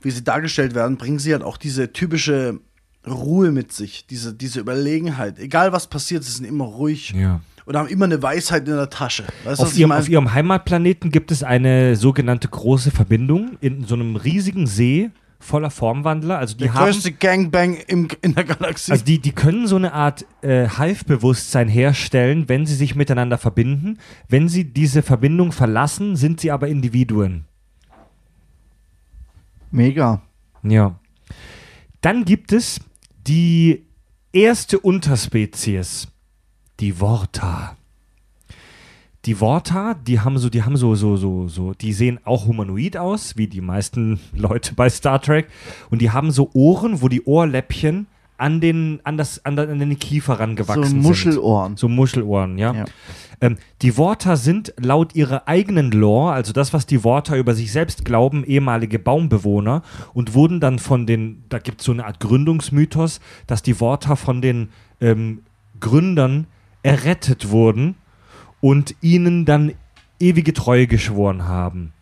wie 0.02 0.10
sie 0.10 0.24
dargestellt 0.24 0.74
werden, 0.74 0.96
bringen 0.96 1.18
sie 1.18 1.32
halt 1.32 1.42
auch 1.42 1.56
diese 1.56 1.92
typische 1.92 2.60
Ruhe 3.06 3.52
mit 3.52 3.72
sich, 3.72 4.06
diese, 4.06 4.34
diese 4.34 4.60
Überlegenheit. 4.60 5.38
Egal 5.38 5.72
was 5.72 5.86
passiert, 5.86 6.24
sie 6.24 6.32
sind 6.32 6.44
immer 6.44 6.64
ruhig 6.64 7.12
Ja. 7.16 7.40
und 7.64 7.76
haben 7.76 7.88
immer 7.88 8.04
eine 8.06 8.20
Weisheit 8.22 8.68
in 8.68 8.74
der 8.74 8.90
Tasche. 8.90 9.24
Weißt 9.44 9.60
Auf 9.60 9.78
ihrem, 9.78 9.92
auf 9.92 10.08
ihrem 10.08 10.34
Heimatplaneten 10.34 11.12
gibt 11.12 11.30
es 11.30 11.42
eine 11.44 11.94
sogenannte 11.94 12.48
große 12.48 12.90
Verbindung 12.90 13.56
in 13.60 13.84
so 13.84 13.94
einem 13.94 14.16
riesigen 14.16 14.66
See 14.66 15.10
voller 15.38 15.70
Formwandler. 15.70 16.38
Also 16.38 16.56
die 16.56 16.64
der 16.64 16.74
haben 16.74 16.84
größte 16.86 17.12
Gangbang 17.12 17.76
im, 17.86 18.08
in 18.22 18.34
der 18.34 18.44
Galaxie. 18.44 18.92
Also 18.92 19.04
die, 19.04 19.18
die 19.18 19.32
können 19.32 19.66
so 19.66 19.76
eine 19.76 19.92
Art 19.92 20.24
äh, 20.42 20.68
Hive-Bewusstsein 20.68 21.68
herstellen, 21.68 22.48
wenn 22.48 22.66
sie 22.66 22.74
sich 22.74 22.94
miteinander 22.94 23.38
verbinden. 23.38 23.98
Wenn 24.28 24.48
sie 24.48 24.64
diese 24.64 25.02
Verbindung 25.02 25.52
verlassen, 25.52 26.16
sind 26.16 26.40
sie 26.40 26.50
aber 26.50 26.68
Individuen. 26.68 27.44
Mega. 29.70 30.22
Ja. 30.62 30.98
Dann 32.00 32.24
gibt 32.24 32.52
es 32.52 32.80
die 33.26 33.86
erste 34.32 34.78
Unterspezies, 34.78 36.08
die 36.80 36.92
Vorta. 36.92 37.75
Die 39.26 39.34
Vorta, 39.34 39.94
die 39.94 40.20
haben 40.20 40.38
so, 40.38 40.48
die 40.48 40.62
haben 40.62 40.76
so, 40.76 40.94
so, 40.94 41.16
so, 41.16 41.48
so, 41.48 41.74
die 41.74 41.92
sehen 41.92 42.20
auch 42.24 42.46
humanoid 42.46 42.96
aus, 42.96 43.36
wie 43.36 43.48
die 43.48 43.60
meisten 43.60 44.20
Leute 44.34 44.74
bei 44.74 44.88
Star 44.88 45.20
Trek. 45.20 45.48
Und 45.90 46.00
die 46.00 46.10
haben 46.12 46.30
so 46.30 46.50
Ohren, 46.54 47.02
wo 47.02 47.08
die 47.08 47.22
Ohrläppchen 47.24 48.06
an 48.38 48.60
den, 48.60 49.00
an 49.02 49.16
das, 49.16 49.44
an, 49.44 49.56
den- 49.56 49.70
an 49.70 49.78
den 49.80 49.98
Kiefer 49.98 50.38
rangewachsen 50.38 50.82
So 50.84 50.90
sind. 50.90 51.02
Muschelohren. 51.02 51.76
So 51.76 51.88
Muschelohren, 51.88 52.58
ja. 52.58 52.72
Ja. 52.74 52.84
Ähm, 53.40 53.56
die 53.82 53.96
Worter 53.96 54.36
sind 54.36 54.72
laut 54.78 55.14
ihrer 55.14 55.48
eigenen 55.48 55.90
Lore, 55.90 56.32
also 56.32 56.52
das, 56.52 56.72
was 56.72 56.86
die 56.86 57.02
Worter 57.02 57.36
über 57.36 57.54
sich 57.54 57.72
selbst 57.72 58.04
glauben, 58.04 58.44
ehemalige 58.44 58.98
Baumbewohner 58.98 59.82
und 60.14 60.34
wurden 60.34 60.60
dann 60.60 60.78
von 60.78 61.06
den, 61.06 61.42
da 61.48 61.58
gibt 61.58 61.80
es 61.80 61.86
so 61.86 61.92
eine 61.92 62.04
Art 62.06 62.20
Gründungsmythos, 62.20 63.20
dass 63.46 63.62
die 63.62 63.80
Worter 63.80 64.16
von 64.16 64.40
den 64.40 64.68
ähm, 65.00 65.40
Gründern 65.80 66.46
errettet 66.82 67.50
wurden 67.50 67.96
und 68.66 68.96
ihnen 69.00 69.44
dann 69.44 69.74
ewige 70.18 70.52
Treue 70.52 70.88
geschworen 70.88 71.46
haben. 71.46 71.92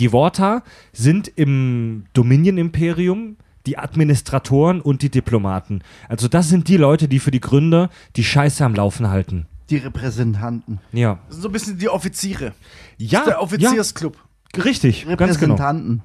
Die 0.00 0.10
Worta 0.10 0.64
sind 0.92 1.28
im 1.28 2.06
Dominion-Imperium 2.14 3.36
die 3.64 3.78
Administratoren 3.78 4.80
und 4.80 5.02
die 5.02 5.08
Diplomaten. 5.08 5.82
Also 6.08 6.26
das 6.26 6.48
sind 6.48 6.66
die 6.66 6.78
Leute, 6.78 7.06
die 7.06 7.20
für 7.20 7.30
die 7.30 7.38
Gründer 7.38 7.90
die 8.16 8.24
Scheiße 8.24 8.64
am 8.64 8.74
Laufen 8.74 9.08
halten. 9.08 9.46
Die 9.70 9.76
Repräsentanten. 9.76 10.80
Ja. 10.90 11.20
das 11.28 11.36
sind 11.36 11.42
so 11.42 11.48
ein 11.48 11.52
bisschen 11.52 11.78
die 11.78 11.88
Offiziere. 11.88 12.54
Ja, 12.98 13.24
der 13.24 13.40
Offiziersclub. 13.40 14.16
ja 14.56 14.64
richtig, 14.64 15.06
ganz 15.16 15.38
genau. 15.38 15.54
Repräsentanten. 15.54 16.02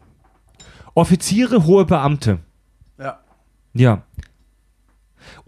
Offiziere, 0.93 1.65
hohe 1.65 1.85
Beamte. 1.85 2.37
Ja. 2.99 3.17
Ja. 3.73 4.03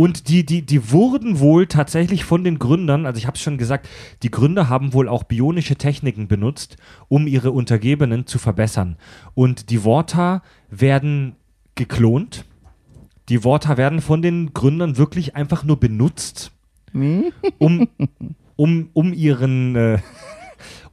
Und 0.02 0.30
die, 0.30 0.44
die, 0.44 0.64
die 0.64 0.90
wurden 0.90 1.40
wohl 1.40 1.68
tatsächlich 1.68 2.23
von 2.23 2.44
den 2.44 2.57
Gründern, 2.57 3.06
also 3.06 3.19
ich 3.19 3.28
habe 3.28 3.36
es 3.36 3.44
schon 3.44 3.60
gesagt, 3.60 3.88
die 4.23 4.32
Gründer 4.32 4.68
haben 4.68 4.94
wohl 4.94 5.07
auch 5.07 5.22
bionische 5.22 5.76
Techniken 5.76 6.28
benutzt, 6.28 6.78
um 7.07 7.28
ihre 7.28 7.52
Untergebenen 7.52 8.26
zu 8.26 8.40
verbessern. 8.40 8.98
Und 9.36 9.69
die 9.69 9.84
Worta 9.84 10.41
werden 10.72 11.36
geklont. 11.76 12.45
Die 13.30 13.44
Worta 13.44 13.78
werden 13.78 14.02
von 14.02 14.23
den 14.23 14.56
Gründern 14.56 14.98
wirklich 14.98 15.36
einfach 15.36 15.64
nur 15.64 15.80
benutzt, 15.80 16.52
um, 17.60 17.88
um, 18.56 18.90
um, 18.94 19.14
ihren, 19.14 19.76
äh, 19.76 19.99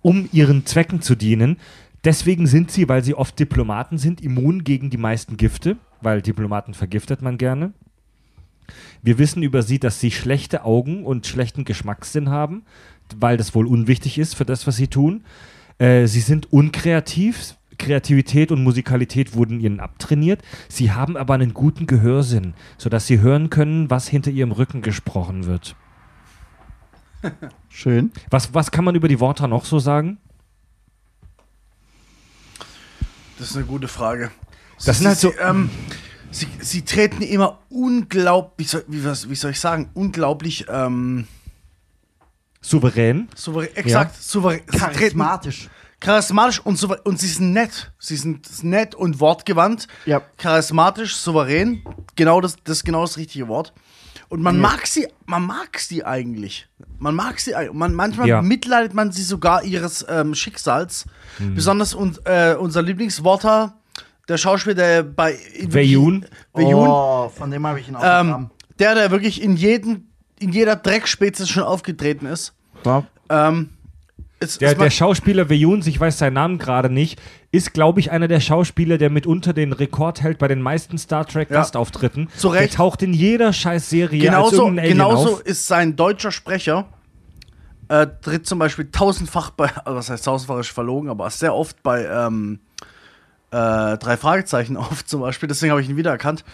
um 0.03 0.29
ihren 0.33 0.67
Zwecken 0.67 1.01
zu 1.01 1.15
dienen. 1.15 1.57
Deswegen 2.05 2.47
sind 2.47 2.71
sie, 2.71 2.91
weil 2.91 3.03
sie 3.03 3.15
oft 3.15 3.39
Diplomaten 3.39 3.97
sind, 3.97 4.21
immun 4.21 4.65
gegen 4.65 4.91
die 4.91 4.99
meisten 4.99 5.39
Gifte, 5.39 5.79
weil 6.03 6.21
Diplomaten 6.21 6.75
vergiftet 6.75 7.23
man 7.23 7.39
gerne. 7.39 7.73
Wir 9.03 9.19
wissen 9.19 9.43
über 9.43 9.63
sie, 9.63 9.79
dass 9.79 10.01
sie 10.01 10.11
schlechte 10.11 10.65
Augen 10.65 11.05
und 11.05 11.27
schlechten 11.27 11.65
Geschmackssinn 11.65 12.29
haben, 12.31 12.63
weil 13.17 13.37
das 13.37 13.55
wohl 13.55 13.67
unwichtig 13.67 14.19
ist 14.19 14.35
für 14.35 14.45
das, 14.45 14.67
was 14.67 14.77
sie 14.77 14.89
tun. 14.89 15.25
Äh, 15.79 16.07
sie 16.07 16.21
sind 16.21 16.53
unkreativ, 16.53 17.55
Kreativität 17.79 18.51
und 18.51 18.65
Musikalität 18.65 19.35
wurden 19.35 19.61
ihnen 19.61 19.79
abtrainiert. 19.81 20.43
Sie 20.69 20.91
haben 20.93 21.17
aber 21.17 21.35
einen 21.35 21.55
guten 21.55 21.87
Gehörsinn, 21.87 22.55
sodass 22.77 23.07
sie 23.07 23.21
hören 23.21 23.51
können, 23.51 23.89
was 23.89 24.09
hinter 24.09 24.33
ihrem 24.33 24.51
Rücken 24.53 24.83
gesprochen 24.83 25.47
wird. 25.47 25.77
Schön. 27.69 28.11
Was, 28.31 28.53
was 28.55 28.71
kann 28.73 28.85
man 28.85 28.97
über 28.97 29.07
die 29.09 29.21
Worte 29.21 29.47
noch 29.47 29.65
so 29.65 29.79
sagen? 29.79 30.19
Das 33.39 33.51
ist 33.51 33.57
eine 33.57 33.67
gute 33.67 33.87
Frage. 33.87 34.31
Das 34.85 34.99
sind 34.99 35.07
halt 35.09 35.19
so- 35.19 35.31
Sie, 35.31 35.37
ähm, 35.39 35.71
sie, 36.31 36.47
sie 36.61 36.83
treten 36.85 37.23
immer 37.23 37.59
unglaublich, 37.69 38.55
wie 38.59 38.71
soll, 38.71 38.85
wie, 38.89 39.05
was, 39.05 39.29
wie 39.29 39.35
soll 39.35 39.51
ich 39.53 39.61
sagen, 39.61 39.91
unglaublich 39.95 40.67
ähm, 40.69 41.27
Souverän. 42.61 43.29
souverän, 43.35 43.69
exakt, 43.77 44.17
souverän. 44.23 44.61
Sie 44.67 44.79
treten 44.79 44.95
Charismatisch. 44.99 45.69
charismatisch 46.01 46.61
und 46.67 46.77
souverän. 46.77 47.03
Und 47.05 47.21
sie 47.21 47.29
sind 47.29 47.53
nett. 47.53 47.93
Sie 47.99 48.17
sind 48.17 48.65
nett 48.65 48.95
und 48.95 49.21
wortgewandt. 49.21 49.87
Ja. 50.07 50.23
Charismatisch, 50.37 51.17
souverän. 51.17 51.83
Genau 52.17 52.41
das, 52.41 52.57
das 52.65 52.79
ist 52.79 52.85
genau 52.85 53.03
das 53.03 53.17
richtige 53.17 53.49
Wort. 53.49 53.73
Und 54.29 54.43
man 54.43 54.57
Ja. 54.57 54.63
mag 54.63 54.87
sie, 54.87 55.07
man 55.25 55.47
mag 55.47 55.79
sie 55.79 56.05
eigentlich. 56.05 56.69
Man 56.99 57.15
mag 57.15 57.39
sie, 57.41 57.55
man, 57.73 57.95
manchmal 57.95 58.29
Ja. 58.29 58.43
mitleidet 58.43 58.93
man 58.93 59.13
sie 59.13 59.23
sogar 59.23 59.63
ihres 59.65 60.05
ähm, 60.09 60.35
Schicksals. 60.35 61.07
Mhm. 61.39 61.55
Besonders 61.55 61.95
un, 61.95 62.19
äh, 62.25 62.55
unser 62.55 62.83
Lieblingsworter, 62.83 63.75
der 64.29 64.37
Schauspieler, 64.37 64.75
der 64.75 65.03
bei 65.03 65.37
Veyun. 65.67 66.27
Veyun, 66.55 66.89
Oh, 66.89 67.29
von 67.29 67.51
dem 67.51 67.67
habe 67.67 67.81
ich 67.81 67.89
ihn 67.89 67.97
auch 67.97 68.03
ähm, 68.21 68.51
der, 68.79 68.95
der 68.95 69.11
wirklich 69.11 69.43
in 69.43 69.57
jedem, 69.57 70.05
in 70.39 70.53
jeder 70.53 70.77
Dreckspezies 70.77 71.49
schon 71.49 71.63
aufgetreten 71.65 72.27
ist. 72.27 72.55
Ähm, 73.31 73.71
es, 74.41 74.59
Der, 74.59 74.73
es 74.73 74.79
der 74.79 74.91
Schauspieler 74.91 75.51
Veyun, 75.51 75.83
ich 75.85 75.99
weiß 75.99 76.19
seinen 76.19 76.35
Namen 76.35 76.59
gerade 76.59 76.91
nicht, 76.91 77.21
ist, 77.51 77.75
glaube 77.75 77.99
ich, 77.99 78.13
einer 78.13 78.29
der 78.29 78.39
Schauspieler, 78.41 78.97
der 78.99 79.11
mitunter 79.11 79.53
den 79.53 79.73
Rekord 79.73 80.23
hält 80.23 80.39
bei 80.39 80.47
den 80.47 80.63
meisten 80.63 80.97
Star 80.97 81.27
Trek 81.27 81.51
Ja. 81.51 81.57
Gastauftritten. 81.57 82.29
Zu 82.37 82.49
Recht. 82.49 82.73
Der 82.73 82.77
taucht 82.77 83.03
in 83.03 83.15
jeder 83.15 83.53
Scheiß-Serie 83.53 84.21
als 84.21 84.51
genauso, 84.51 84.57
irgendein 84.63 84.79
Alien 84.85 84.99
genauso 84.99 85.33
auf. 85.35 85.41
ist 85.43 85.67
sein 85.67 85.97
deutscher 85.97 86.31
Sprecher, 86.31 86.87
äh, 87.89 88.07
tritt 88.23 88.47
zum 88.47 88.61
Beispiel 88.61 88.89
tausendfach 88.93 89.51
bei, 89.51 89.71
also 89.85 89.97
was 89.99 90.11
heißt 90.11 90.25
tausendfach 90.25 90.59
ist 90.61 90.69
verlogen, 90.69 91.11
aber 91.11 91.29
sehr 91.31 91.55
oft 91.55 91.83
bei 91.83 92.05
ähm, 92.05 92.61
äh, 93.51 93.97
drei 93.99 94.17
Fragezeichen 94.17 94.77
auf 94.79 95.05
zum 95.05 95.21
Beispiel, 95.21 95.49
deswegen 95.49 95.71
habe 95.71 95.81
ich 95.83 95.89
ihn 95.89 95.97
wiedererkannt. 95.97 96.45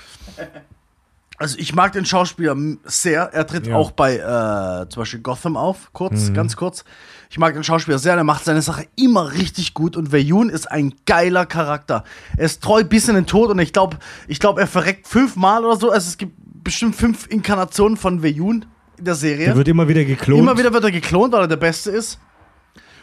Also 1.37 1.59
ich 1.59 1.75
mag 1.75 1.93
den 1.93 2.05
Schauspieler 2.07 2.57
sehr. 2.85 3.23
Er 3.33 3.45
tritt 3.47 3.67
Ja. 3.67 3.75
auch 3.75 3.91
bei 3.91 4.17
äh, 4.19 4.89
zum 4.89 5.01
Beispiel 5.03 5.19
Gotham 5.21 5.57
auf, 5.57 5.93
kurz, 5.93 6.33
ganz 6.33 6.55
kurz. 6.55 6.85
Ich 7.29 7.39
mag 7.39 7.55
den 7.55 7.65
Schauspieler 7.65 7.99
sehr, 7.99 8.15
der 8.15 8.23
macht 8.23 8.45
seine 8.45 8.63
Sache 8.63 8.87
immer 8.95 9.33
richtig 9.33 9.75
gut 9.75 9.97
und 9.97 10.13
Veyun 10.13 10.49
ist 10.49 10.71
ein 10.71 10.95
geiler 11.07 11.45
Charakter. 11.45 12.05
Er 12.37 12.45
ist 12.47 12.63
treu 12.63 12.85
bis 12.85 13.09
in 13.09 13.17
den 13.17 13.27
Tod 13.27 13.51
und 13.51 13.59
ich 13.59 13.73
glaube, 13.73 13.97
ich 14.29 14.39
glaube, 14.39 14.61
er 14.61 14.69
verreckt 14.69 15.09
fünfmal 15.09 15.65
oder 15.65 15.77
so. 15.77 15.91
Also 15.91 16.07
es 16.09 16.19
gibt 16.19 16.35
bestimmt 16.63 16.95
fünf 16.95 17.27
Inkarnationen 17.27 17.97
von 17.97 18.23
Veyun 18.23 18.65
in 18.97 19.05
der 19.05 19.17
Serie. 19.17 19.47
Der 19.47 19.57
wird 19.57 19.67
immer 19.67 19.89
wieder 19.89 20.05
geklont. 20.05 20.39
Immer 20.41 20.57
wieder 20.57 20.73
wird 20.73 20.85
er 20.85 20.93
geklont, 20.93 21.33
weil 21.33 21.41
er 21.43 21.49
der 21.49 21.57
Beste 21.57 21.91
ist. 21.91 22.21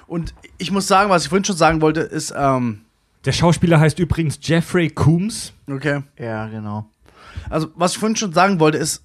Und 0.08 0.34
ich 0.58 0.72
muss 0.72 0.88
sagen, 0.88 1.10
was 1.10 1.24
ich 1.24 1.30
vorhin 1.30 1.44
schon 1.44 1.58
sagen 1.58 1.82
wollte, 1.82 2.00
ist, 2.00 2.34
ähm, 2.36 2.86
Der 3.26 3.32
Schauspieler 3.32 3.80
heißt 3.80 4.00
übrigens 4.00 4.40
Jeffrey 4.42 4.90
Coombs. 4.90 5.54
okay. 5.70 6.02
Ja, 6.18 6.48
genau. 6.48 6.90
Also, 7.50 7.70
was 7.76 7.94
ich 7.94 7.98
vorhin 8.00 8.16
schon 8.16 8.34
sagen 8.34 8.60
wollte, 8.60 8.78
ist, 8.78 9.04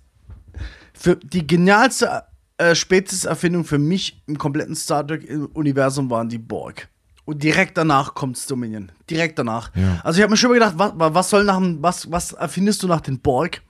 für 0.94 1.16
die 1.16 1.46
genialste 1.46 2.24
äh, 2.58 2.74
Spezies-Erfindung 2.74 3.64
für 3.64 3.78
mich 3.78 4.22
im 4.26 4.38
kompletten 4.38 4.74
Star 4.74 5.06
Trek-Universum 5.06 6.08
waren 6.08 6.28
die 6.28 6.38
Borg. 6.38 6.88
Und 7.26 7.42
direkt 7.42 7.76
danach 7.76 8.14
kommt's 8.14 8.46
Dominion. 8.46 8.90
Direkt 9.10 9.38
danach. 9.38 9.74
Ja. 9.74 10.00
Also 10.04 10.18
ich 10.18 10.22
habe 10.22 10.30
mir 10.30 10.36
schon 10.36 10.50
mal 10.50 10.54
gedacht, 10.54 10.74
was, 10.76 10.92
was 10.96 11.30
soll 11.30 11.44
nach 11.44 11.58
dem, 11.58 11.82
was, 11.82 12.10
was 12.10 12.32
erfindest 12.32 12.82
du 12.82 12.86
nach 12.86 13.00
den 13.00 13.18
Borg? 13.18 13.60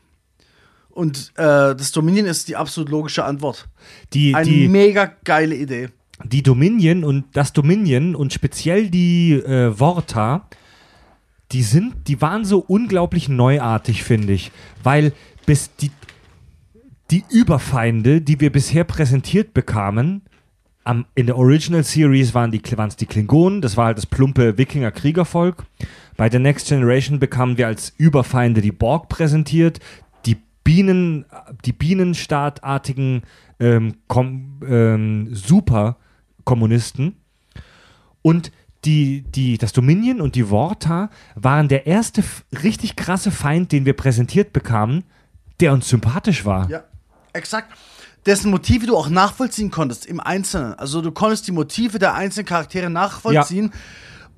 Und 0.91 1.33
äh, 1.37 1.75
das 1.75 1.91
Dominion 1.93 2.27
ist 2.27 2.49
die 2.49 2.57
absolut 2.57 2.91
logische 2.91 3.25
Antwort. 3.25 3.67
Die, 4.13 4.35
Eine 4.35 4.49
die, 4.49 4.69
mega 4.69 5.11
geile 5.25 5.55
Idee. 5.55 5.89
Die 6.25 6.43
Dominion 6.43 7.05
und 7.05 7.25
das 7.33 7.53
Dominion 7.53 8.15
und 8.15 8.33
speziell 8.33 8.89
die 8.91 9.35
äh, 9.35 9.73
Vorta, 9.73 10.49
die 11.53 11.63
sind, 11.63 12.09
die 12.09 12.21
waren 12.21 12.45
so 12.45 12.59
unglaublich 12.59 13.29
neuartig, 13.29 14.03
finde 14.03 14.33
ich. 14.33 14.51
Weil 14.83 15.13
bis 15.45 15.75
die, 15.77 15.91
die 17.11 17.25
Überfeinde, 17.31 18.21
die 18.21 18.41
wir 18.41 18.51
bisher 18.51 18.85
präsentiert 18.85 19.55
bekamen, 19.55 20.23
am, 20.85 21.05
in 21.15 21.27
der 21.27 21.37
Original 21.37 21.83
Series 21.83 22.33
waren 22.35 22.53
es 22.53 22.97
die 22.97 23.07
Klingonen, 23.07 23.61
das 23.61 23.77
war 23.77 23.87
halt 23.87 23.99
das 23.99 24.07
plumpe 24.07 24.57
Wikinger-Kriegervolk. 24.57 25.65
Bei 26.17 26.29
der 26.29 26.41
Next 26.41 26.69
Generation 26.69 27.19
bekamen 27.19 27.59
wir 27.59 27.67
als 27.67 27.93
Überfeinde 27.99 28.61
die 28.61 28.73
Borg 28.73 29.09
präsentiert, 29.09 29.81
die 30.25 30.37
Bienen, 30.65 31.27
die 31.65 31.73
Bienenstaatartigen 31.73 33.23
ähm, 33.59 33.95
ähm, 34.67 35.29
Superkommunisten. 36.47 37.17
Und 38.23 38.53
die, 38.85 39.23
die, 39.23 39.59
das 39.59 39.73
Dominion 39.73 40.21
und 40.21 40.37
die 40.37 40.45
Vorta 40.45 41.11
waren 41.35 41.69
der 41.69 41.87
erste 41.87 42.23
richtig 42.63 42.97
krasse 42.97 43.31
Feind, 43.31 43.73
den 43.73 43.85
wir 43.85 43.95
präsentiert 43.95 44.53
bekamen, 44.53 45.05
der 45.61 45.73
uns 45.73 45.89
sympathisch 45.89 46.45
war. 46.45 46.71
Ja, 46.71 46.85
exakt. 47.33 47.73
Dessen 48.25 48.51
Motive 48.51 48.87
du 48.87 48.97
auch 48.97 49.09
nachvollziehen 49.09 49.71
konntest 49.71 50.07
im 50.07 50.21
Einzelnen. 50.21 50.75
Also 50.75 51.01
du 51.01 51.13
konntest 51.13 51.47
die 51.47 51.53
Motive 51.53 51.99
der 51.99 52.15
einzelnen 52.15 52.47
Charaktere 52.47 52.91
nachvollziehen. 52.91 53.73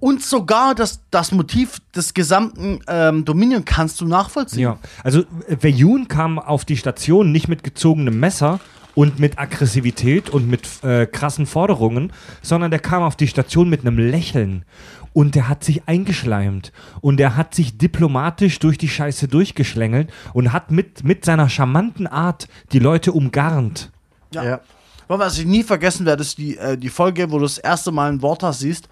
Und 0.00 0.22
sogar 0.22 0.74
das, 0.74 1.00
das 1.10 1.32
Motiv 1.32 1.80
des 1.94 2.14
gesamten 2.14 2.80
ähm, 2.86 3.24
Dominion 3.24 3.64
kannst 3.64 4.00
du 4.00 4.06
nachvollziehen. 4.06 4.60
Ja, 4.60 4.78
also 5.02 5.20
äh, 5.48 5.56
Veyun 5.60 6.06
kam 6.06 6.38
auf 6.38 6.64
die 6.64 6.76
Station 6.76 7.32
nicht 7.32 7.48
mit 7.48 7.64
gezogenem 7.64 8.20
Messer 8.20 8.60
und 8.98 9.20
mit 9.20 9.38
Aggressivität 9.38 10.28
und 10.28 10.48
mit 10.48 10.82
äh, 10.82 11.06
krassen 11.06 11.46
Forderungen, 11.46 12.12
sondern 12.42 12.72
der 12.72 12.80
kam 12.80 13.04
auf 13.04 13.14
die 13.14 13.28
Station 13.28 13.68
mit 13.68 13.82
einem 13.82 13.96
Lächeln. 13.96 14.64
Und 15.12 15.36
der 15.36 15.48
hat 15.48 15.62
sich 15.62 15.86
eingeschleimt 15.86 16.72
und 17.00 17.18
der 17.18 17.36
hat 17.36 17.54
sich 17.54 17.78
diplomatisch 17.78 18.58
durch 18.58 18.76
die 18.76 18.88
Scheiße 18.88 19.28
durchgeschlängelt 19.28 20.10
und 20.32 20.52
hat 20.52 20.72
mit, 20.72 21.04
mit 21.04 21.24
seiner 21.24 21.48
charmanten 21.48 22.08
Art 22.08 22.48
die 22.72 22.80
Leute 22.80 23.12
umgarnt. 23.12 23.92
Ja. 24.32 24.42
Ja. 24.42 24.60
Aber 25.06 25.26
was 25.26 25.38
ich 25.38 25.46
nie 25.46 25.62
vergessen 25.62 26.04
werde, 26.04 26.22
ist 26.22 26.36
die, 26.36 26.58
äh, 26.58 26.76
die 26.76 26.90
Folge, 26.90 27.30
wo 27.30 27.38
du 27.38 27.44
das 27.44 27.58
erste 27.58 27.92
Mal 27.92 28.10
ein 28.10 28.20
Wort 28.20 28.42
hast, 28.42 28.58
siehst. 28.58 28.88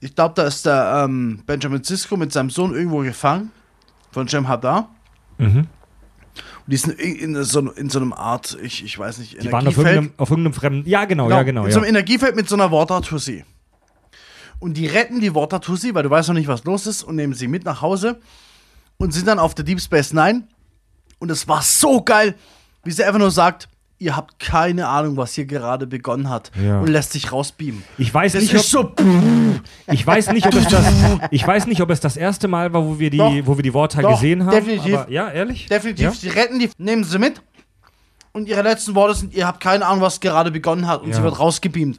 Ich 0.00 0.16
glaube, 0.16 0.34
da 0.34 0.48
ist 0.48 0.66
der 0.66 1.04
ähm, 1.04 1.44
Benjamin 1.46 1.84
Sisko 1.84 2.16
mit 2.16 2.32
seinem 2.32 2.50
Sohn 2.50 2.74
irgendwo 2.74 2.98
gefangen. 3.02 3.52
Von 4.10 4.26
Jem 4.26 4.48
Hadar. 4.48 4.88
Mhm. 5.38 5.68
Die 6.68 6.76
sind 6.76 6.98
in, 6.98 7.42
so, 7.44 7.60
in 7.70 7.90
so 7.90 8.00
einem 8.00 8.12
Art, 8.12 8.58
ich, 8.60 8.84
ich 8.84 8.98
weiß 8.98 9.18
nicht, 9.18 9.40
Die 9.40 9.52
waren 9.52 9.66
auf 9.66 9.76
irgendeinem, 9.76 10.12
auf 10.16 10.30
irgendeinem 10.30 10.52
fremden. 10.54 10.88
Ja, 10.88 11.04
genau, 11.04 11.30
ja, 11.30 11.42
genau. 11.44 11.64
In 11.64 11.70
so 11.70 11.78
einem 11.78 11.88
Energiefeld 11.88 12.34
mit 12.34 12.48
so 12.48 12.56
einer 12.56 12.72
Water-Tussi. 12.72 13.44
Und 14.58 14.74
die 14.74 14.86
retten 14.86 15.20
die 15.20 15.34
Water-Tussi, 15.34 15.94
weil 15.94 16.02
du 16.02 16.10
weißt 16.10 16.28
noch 16.28 16.34
nicht, 16.34 16.48
was 16.48 16.64
los 16.64 16.86
ist, 16.86 17.02
und 17.04 17.14
nehmen 17.16 17.34
sie 17.34 17.46
mit 17.46 17.64
nach 17.64 17.82
Hause 17.82 18.20
und 18.96 19.12
sind 19.12 19.28
dann 19.28 19.38
auf 19.38 19.54
der 19.54 19.64
Deep 19.64 19.80
Space 19.80 20.12
Nine. 20.12 20.48
Und 21.18 21.30
es 21.30 21.46
war 21.46 21.62
so 21.62 22.02
geil, 22.02 22.34
wie 22.82 22.90
sie 22.90 23.04
einfach 23.04 23.18
nur 23.18 23.30
sagt, 23.30 23.68
ihr 23.98 24.14
habt 24.16 24.38
keine 24.38 24.88
Ahnung, 24.88 25.16
was 25.16 25.34
hier 25.34 25.46
gerade 25.46 25.86
begonnen 25.86 26.28
hat. 26.28 26.50
Ja. 26.62 26.80
Und 26.80 26.88
lässt 26.88 27.12
sich 27.12 27.32
rausbeamen. 27.32 27.82
Ich 27.98 28.12
weiß 28.12 28.32
Das 28.32 28.42
nicht, 28.42 28.54
ob, 28.54 28.62
so. 28.62 28.92
ich 29.92 30.06
weiß 30.06 30.32
nicht, 30.32 30.46
ob 30.46 30.54
es 30.54 30.68
das, 30.68 30.84
ich 31.30 31.46
weiß 31.46 31.66
nicht, 31.66 31.80
ob 31.80 31.90
es 31.90 32.00
das 32.00 32.16
erste 32.16 32.46
Mal 32.48 32.72
war, 32.72 32.84
wo 32.84 32.98
wir 32.98 33.10
die, 33.10 33.16
Doch. 33.18 33.32
wo 33.44 33.56
wir 33.56 33.62
die 33.62 33.72
Worte 33.74 34.02
gesehen 34.02 34.44
haben. 34.44 34.50
definitiv. 34.52 34.96
Aber, 34.98 35.10
ja, 35.10 35.30
ehrlich? 35.30 35.66
Definitiv, 35.66 36.04
Ja? 36.04 36.10
sie 36.12 36.28
retten 36.28 36.58
die, 36.58 36.70
nehmen 36.78 37.04
sie 37.04 37.18
mit. 37.18 37.40
Und 38.32 38.48
ihre 38.48 38.60
letzten 38.62 38.94
Worte 38.94 39.14
sind, 39.14 39.32
ihr 39.34 39.46
habt 39.46 39.60
keine 39.60 39.86
Ahnung, 39.86 40.02
was 40.02 40.20
gerade 40.20 40.50
begonnen 40.50 40.86
hat. 40.86 41.02
Und 41.02 41.08
Ja. 41.10 41.16
sie 41.16 41.22
wird 41.22 41.38
rausgebeamt. 41.38 41.98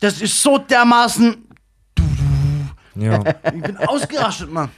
Das 0.00 0.20
ist 0.20 0.42
so 0.42 0.58
dermaßen. 0.58 1.36
Ja. 2.94 3.20
Ich 3.54 3.62
bin 3.62 3.76
ausgerastet, 3.78 4.52
Mann. 4.52 4.68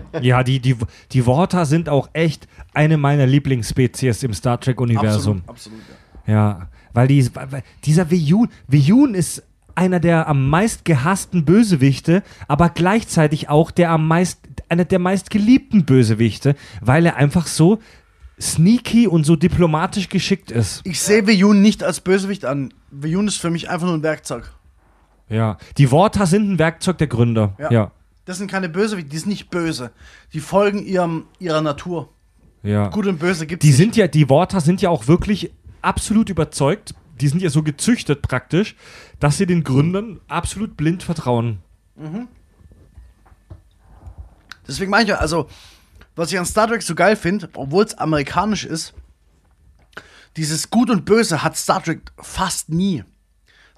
Ja, 0.20 0.42
die, 0.42 0.60
die, 0.60 0.76
die 1.12 1.26
Worte 1.26 1.64
sind 1.66 1.88
auch 1.88 2.08
echt 2.12 2.46
eine 2.74 2.96
meiner 2.96 3.26
Lieblingsspezies 3.26 4.22
im 4.22 4.32
Star 4.34 4.60
Trek-Universum. 4.60 5.42
Absolut, 5.46 5.48
absolut. 5.48 5.80
Ja. 6.26 6.32
Ja, 6.32 6.68
weil, 6.92 7.08
die, 7.08 7.34
weil 7.34 7.62
dieser 7.84 8.10
Veyun, 8.10 8.48
Veyun 8.68 9.14
ist 9.14 9.42
einer 9.74 10.00
der 10.00 10.28
am 10.28 10.48
meist 10.48 10.84
gehassten 10.84 11.44
Bösewichte, 11.44 12.22
aber 12.46 12.68
gleichzeitig 12.68 13.48
auch 13.48 13.70
der 13.70 13.90
am 13.90 14.06
meist, 14.06 14.40
einer 14.68 14.84
der 14.84 14.98
meistgeliebten 14.98 15.84
Bösewichte, 15.84 16.54
weil 16.80 17.06
er 17.06 17.16
einfach 17.16 17.46
so 17.46 17.78
sneaky 18.40 19.06
und 19.06 19.24
so 19.24 19.36
diplomatisch 19.36 20.08
geschickt 20.08 20.50
ist. 20.50 20.82
Ich 20.84 21.00
sehe 21.00 21.26
Veyun 21.26 21.62
nicht 21.62 21.82
als 21.82 22.00
Bösewicht 22.00 22.44
an. 22.44 22.74
Veyun 22.90 23.28
ist 23.28 23.36
für 23.36 23.50
mich 23.50 23.70
einfach 23.70 23.86
nur 23.86 23.96
ein 23.96 24.02
Werkzeug. 24.02 24.52
Ja, 25.28 25.56
die 25.78 25.90
Worte 25.90 26.26
sind 26.26 26.50
ein 26.50 26.58
Werkzeug 26.58 26.98
der 26.98 27.06
Gründer. 27.06 27.54
Ja. 27.58 27.70
Ja, 27.70 27.92
Das 28.24 28.38
sind 28.38 28.50
keine 28.50 28.68
Bösewichte, 28.68 29.10
die 29.10 29.18
sind 29.18 29.28
nicht 29.28 29.50
böse. 29.50 29.90
Die 30.32 30.40
folgen 30.40 30.84
ihrem, 30.84 31.26
ihrer 31.38 31.60
Natur. 31.60 32.08
ja. 32.62 32.88
Gut 32.88 33.06
und 33.06 33.18
böse 33.18 33.46
gibt 33.46 33.62
Die 33.62 33.70
es 33.70 33.76
sind 33.76 33.96
ja, 33.96 34.06
die 34.06 34.28
Worte 34.28 34.60
sind 34.60 34.80
ja 34.80 34.90
auch 34.90 35.08
wirklich 35.08 35.52
absolut 35.80 36.30
überzeugt. 36.30 36.94
Die 37.20 37.28
sind 37.28 37.42
ja 37.42 37.50
so 37.50 37.62
gezüchtet 37.62 38.22
praktisch, 38.22 38.76
dass 39.20 39.38
sie 39.38 39.46
den 39.46 39.64
Gründern 39.64 40.20
absolut 40.28 40.76
blind 40.76 41.02
vertrauen. 41.02 41.58
Deswegen 44.66 44.90
meine 44.90 45.04
ich 45.04 45.08
ja, 45.10 45.16
also, 45.16 45.48
was 46.16 46.32
ich 46.32 46.38
an 46.38 46.46
Star 46.46 46.68
Trek 46.68 46.82
so 46.82 46.94
geil 46.94 47.16
finde, 47.16 47.48
obwohl 47.54 47.84
es 47.84 47.94
amerikanisch 47.94 48.64
ist, 48.64 48.94
dieses 50.36 50.70
Gut 50.70 50.90
und 50.90 51.04
Böse 51.04 51.42
hat 51.42 51.56
Star 51.56 51.82
Trek 51.82 52.12
fast 52.18 52.70
nie. 52.70 53.04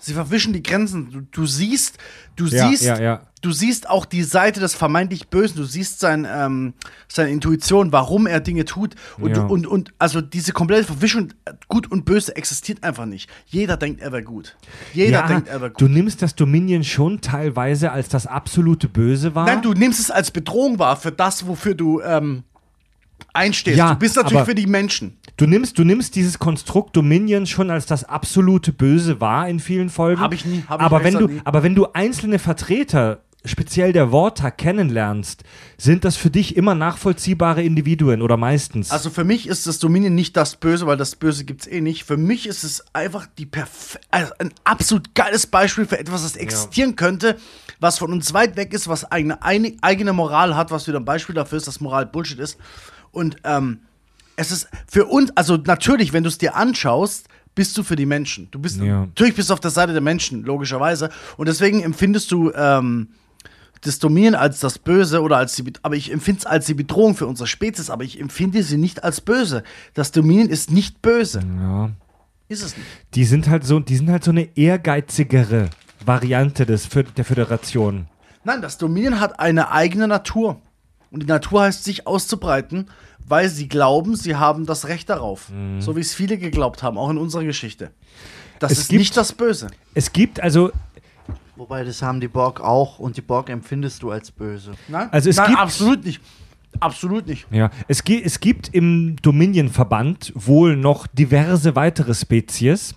Sie 0.04 0.12
verwischen 0.12 0.52
die 0.52 0.62
Grenzen. 0.62 1.10
Du, 1.10 1.20
du 1.22 1.46
siehst, 1.46 1.96
du 2.36 2.44
Ja, 2.46 2.68
siehst, 2.68 2.84
ja, 2.84 3.00
ja. 3.00 3.22
du 3.40 3.52
siehst 3.52 3.88
auch 3.88 4.04
die 4.04 4.22
Seite 4.22 4.60
des 4.60 4.74
vermeintlich 4.74 5.28
Bösen. 5.28 5.56
Du 5.56 5.64
siehst 5.64 5.98
sein, 5.98 6.26
ähm, 6.30 6.74
seine 7.08 7.30
Intuition, 7.30 7.90
warum 7.90 8.26
er 8.26 8.40
Dinge 8.40 8.66
tut. 8.66 8.96
Und, 9.18 9.38
und, 9.38 9.66
und 9.66 9.94
also 9.98 10.20
diese 10.20 10.52
komplette 10.52 10.84
Verwischung, 10.84 11.32
Gut 11.68 11.90
und 11.90 12.04
Böse 12.04 12.36
existiert 12.36 12.84
einfach 12.84 13.06
nicht. 13.06 13.30
Jeder 13.46 13.78
denkt, 13.78 14.02
er 14.02 14.12
wäre 14.12 14.22
gut. 14.22 14.56
Jeder 14.92 15.22
denkt, 15.26 15.48
er 15.48 15.60
wäre 15.62 15.70
gut. 15.70 15.80
du 15.80 15.88
nimmst 15.88 16.20
das 16.20 16.34
Dominion 16.34 16.84
schon 16.84 17.22
teilweise 17.22 17.90
als 17.90 18.10
das 18.10 18.26
absolute 18.26 18.88
Böse 18.88 19.34
wahr. 19.34 19.46
Nein, 19.46 19.62
du 19.62 19.72
nimmst 19.72 20.00
es 20.00 20.10
als 20.10 20.30
Bedrohung 20.30 20.78
wahr 20.78 20.96
für 20.96 21.12
das, 21.12 21.46
wofür 21.46 21.74
du 21.74 22.02
ähm, 22.02 22.44
einstehst. 23.34 23.76
Ja, 23.76 23.92
du 23.92 23.98
bist 23.98 24.16
natürlich 24.16 24.44
für 24.44 24.54
die 24.54 24.66
Menschen. 24.66 25.18
Du 25.36 25.46
nimmst, 25.46 25.78
du 25.78 25.84
nimmst 25.84 26.14
dieses 26.14 26.38
Konstrukt 26.38 26.96
Dominion 26.96 27.46
schon 27.46 27.70
als 27.70 27.86
das 27.86 28.04
absolute 28.04 28.72
Böse 28.72 29.20
wahr 29.20 29.48
in 29.48 29.58
vielen 29.58 29.90
Folgen. 29.90 30.20
Hab 30.20 30.32
ich 30.32 30.44
nie, 30.44 30.64
hab 30.68 30.80
ich 30.80 30.86
aber, 30.86 30.98
ehrlich 30.98 31.14
wenn 31.14 31.20
du, 31.20 31.34
nie. 31.34 31.40
aber 31.44 31.62
wenn 31.62 31.74
du 31.74 31.86
einzelne 31.92 32.38
Vertreter, 32.38 33.20
speziell 33.44 33.92
der 33.92 34.12
Worta, 34.12 34.50
kennenlernst, 34.50 35.42
sind 35.76 36.04
das 36.04 36.16
für 36.16 36.30
dich 36.30 36.56
immer 36.56 36.74
nachvollziehbare 36.74 37.62
Individuen 37.62 38.22
oder 38.22 38.36
meistens. 38.36 38.90
Also 38.90 39.10
für 39.10 39.24
mich 39.24 39.48
ist 39.48 39.66
das 39.66 39.80
Dominion 39.80 40.14
nicht 40.14 40.36
das 40.36 40.56
Böse, 40.56 40.86
weil 40.86 40.96
das 40.96 41.16
Böse 41.16 41.44
gibt 41.44 41.62
es 41.62 41.66
eh 41.66 41.80
nicht. 41.80 42.04
Für 42.04 42.16
mich 42.16 42.46
ist 42.46 42.62
es 42.62 42.84
einfach 42.94 43.26
die 43.38 43.46
perf 43.46 43.98
also 44.10 44.32
ein 44.38 44.52
absolut 44.62 45.14
geiles 45.14 45.46
Beispiel 45.46 45.84
für 45.84 45.98
etwas, 45.98 46.22
das 46.22 46.36
existieren 46.36 46.96
könnte, 46.96 47.36
was 47.80 47.98
von 47.98 48.12
uns 48.12 48.32
weit 48.32 48.56
weg 48.56 48.72
ist, 48.72 48.88
was 48.88 49.10
eigene, 49.10 49.42
eine, 49.42 49.74
eigene 49.82 50.12
Moral 50.12 50.56
hat, 50.56 50.70
was 50.70 50.86
wieder 50.86 51.00
ein 51.00 51.04
Beispiel 51.04 51.34
dafür 51.34 51.58
ist, 51.58 51.66
dass 51.66 51.80
Moral 51.80 52.06
Bullshit 52.06 52.38
ist. 52.38 52.56
Und 53.14 53.36
ähm, 53.44 53.78
es 54.36 54.50
ist 54.50 54.68
für 54.86 55.06
uns, 55.06 55.30
also 55.36 55.56
natürlich, 55.56 56.12
wenn 56.12 56.22
du 56.24 56.28
es 56.28 56.38
dir 56.38 56.56
anschaust, 56.56 57.28
bist 57.54 57.78
du 57.78 57.82
für 57.84 57.94
die 57.96 58.06
Menschen. 58.06 58.48
Du 58.50 58.58
bist 58.58 58.80
Ja. 58.80 59.02
natürlich 59.06 59.36
bist 59.36 59.48
du 59.48 59.54
auf 59.54 59.60
der 59.60 59.70
Seite 59.70 59.92
der 59.92 60.02
Menschen, 60.02 60.42
logischerweise. 60.44 61.08
Und 61.36 61.46
deswegen 61.48 61.82
empfindest 61.82 62.32
du 62.32 62.50
ähm, 62.52 63.08
das 63.82 63.98
Dominion 64.00 64.34
als 64.34 64.58
das 64.60 64.78
Böse 64.78 65.22
oder 65.22 65.36
als 65.36 65.54
die, 65.54 65.62
Be- 65.62 65.72
aber 65.82 65.94
ich 65.94 66.10
empfinde 66.10 66.40
es 66.40 66.46
als 66.46 66.66
die 66.66 66.74
Bedrohung 66.74 67.14
für 67.14 67.26
unsere 67.28 67.46
Spezies, 67.46 67.90
aber 67.90 68.02
ich 68.02 68.20
empfinde 68.20 68.62
sie 68.64 68.76
nicht 68.76 69.04
als 69.04 69.20
böse. 69.20 69.62
Das 69.94 70.10
Dominion 70.10 70.48
ist 70.48 70.70
nicht 70.72 71.00
böse. 71.02 71.40
ja. 71.60 71.90
Ist 72.48 72.62
es 72.62 72.76
nicht. 72.76 72.86
Die 73.14 73.24
sind 73.24 73.48
halt 73.48 73.64
so, 73.64 73.80
die 73.80 73.96
sind 73.96 74.10
halt 74.10 74.22
so 74.24 74.30
eine 74.30 74.48
ehrgeizigere 74.56 75.70
Variante 76.04 76.66
des, 76.66 76.88
der 77.16 77.24
Föderation. 77.24 78.06
Nein, 78.44 78.60
das 78.60 78.76
Dominion 78.76 79.18
hat 79.20 79.40
eine 79.40 79.70
eigene 79.70 80.06
Natur. 80.08 80.60
Und 81.14 81.22
die 81.22 81.26
Natur 81.26 81.62
heißt, 81.62 81.84
sich 81.84 82.08
auszubreiten, 82.08 82.90
weil 83.24 83.48
sie 83.48 83.68
glauben, 83.68 84.16
sie 84.16 84.34
haben 84.34 84.66
das 84.66 84.88
Recht 84.88 85.08
darauf. 85.08 85.50
So 85.78 85.94
wie 85.94 86.00
es 86.00 86.12
viele 86.12 86.36
geglaubt 86.38 86.82
haben, 86.82 86.98
auch 86.98 87.08
in 87.08 87.18
unserer 87.18 87.44
Geschichte. 87.44 87.92
Das 88.58 88.72
Es 88.72 88.78
ist 88.80 88.88
gibt- 88.88 88.98
nicht 88.98 89.16
das 89.16 89.32
Böse. 89.32 89.68
Es 89.94 90.12
gibt 90.12 90.40
also, 90.40 90.72
Wobei, 91.56 91.84
das 91.84 92.02
haben 92.02 92.20
die 92.20 92.26
Borg 92.26 92.60
auch 92.60 92.98
und 92.98 93.16
die 93.16 93.20
Borg 93.20 93.48
empfindest 93.48 94.02
du 94.02 94.10
als 94.10 94.32
böse. 94.32 94.72
Nein, 94.88 95.08
Also 95.12 95.30
es 95.30 95.36
Nein 95.36 95.50
gibt- 95.50 95.60
absolut 95.60 96.04
nicht. 96.04 96.20
Absolut 96.80 97.28
nicht. 97.28 97.46
ja, 97.52 97.70
es, 97.86 98.00
es 98.04 98.40
gibt 98.40 98.74
im 98.74 99.14
Dominion-Verband 99.22 100.32
wohl 100.34 100.76
noch 100.76 101.06
diverse 101.06 101.76
weitere 101.76 102.12
Spezies, 102.12 102.96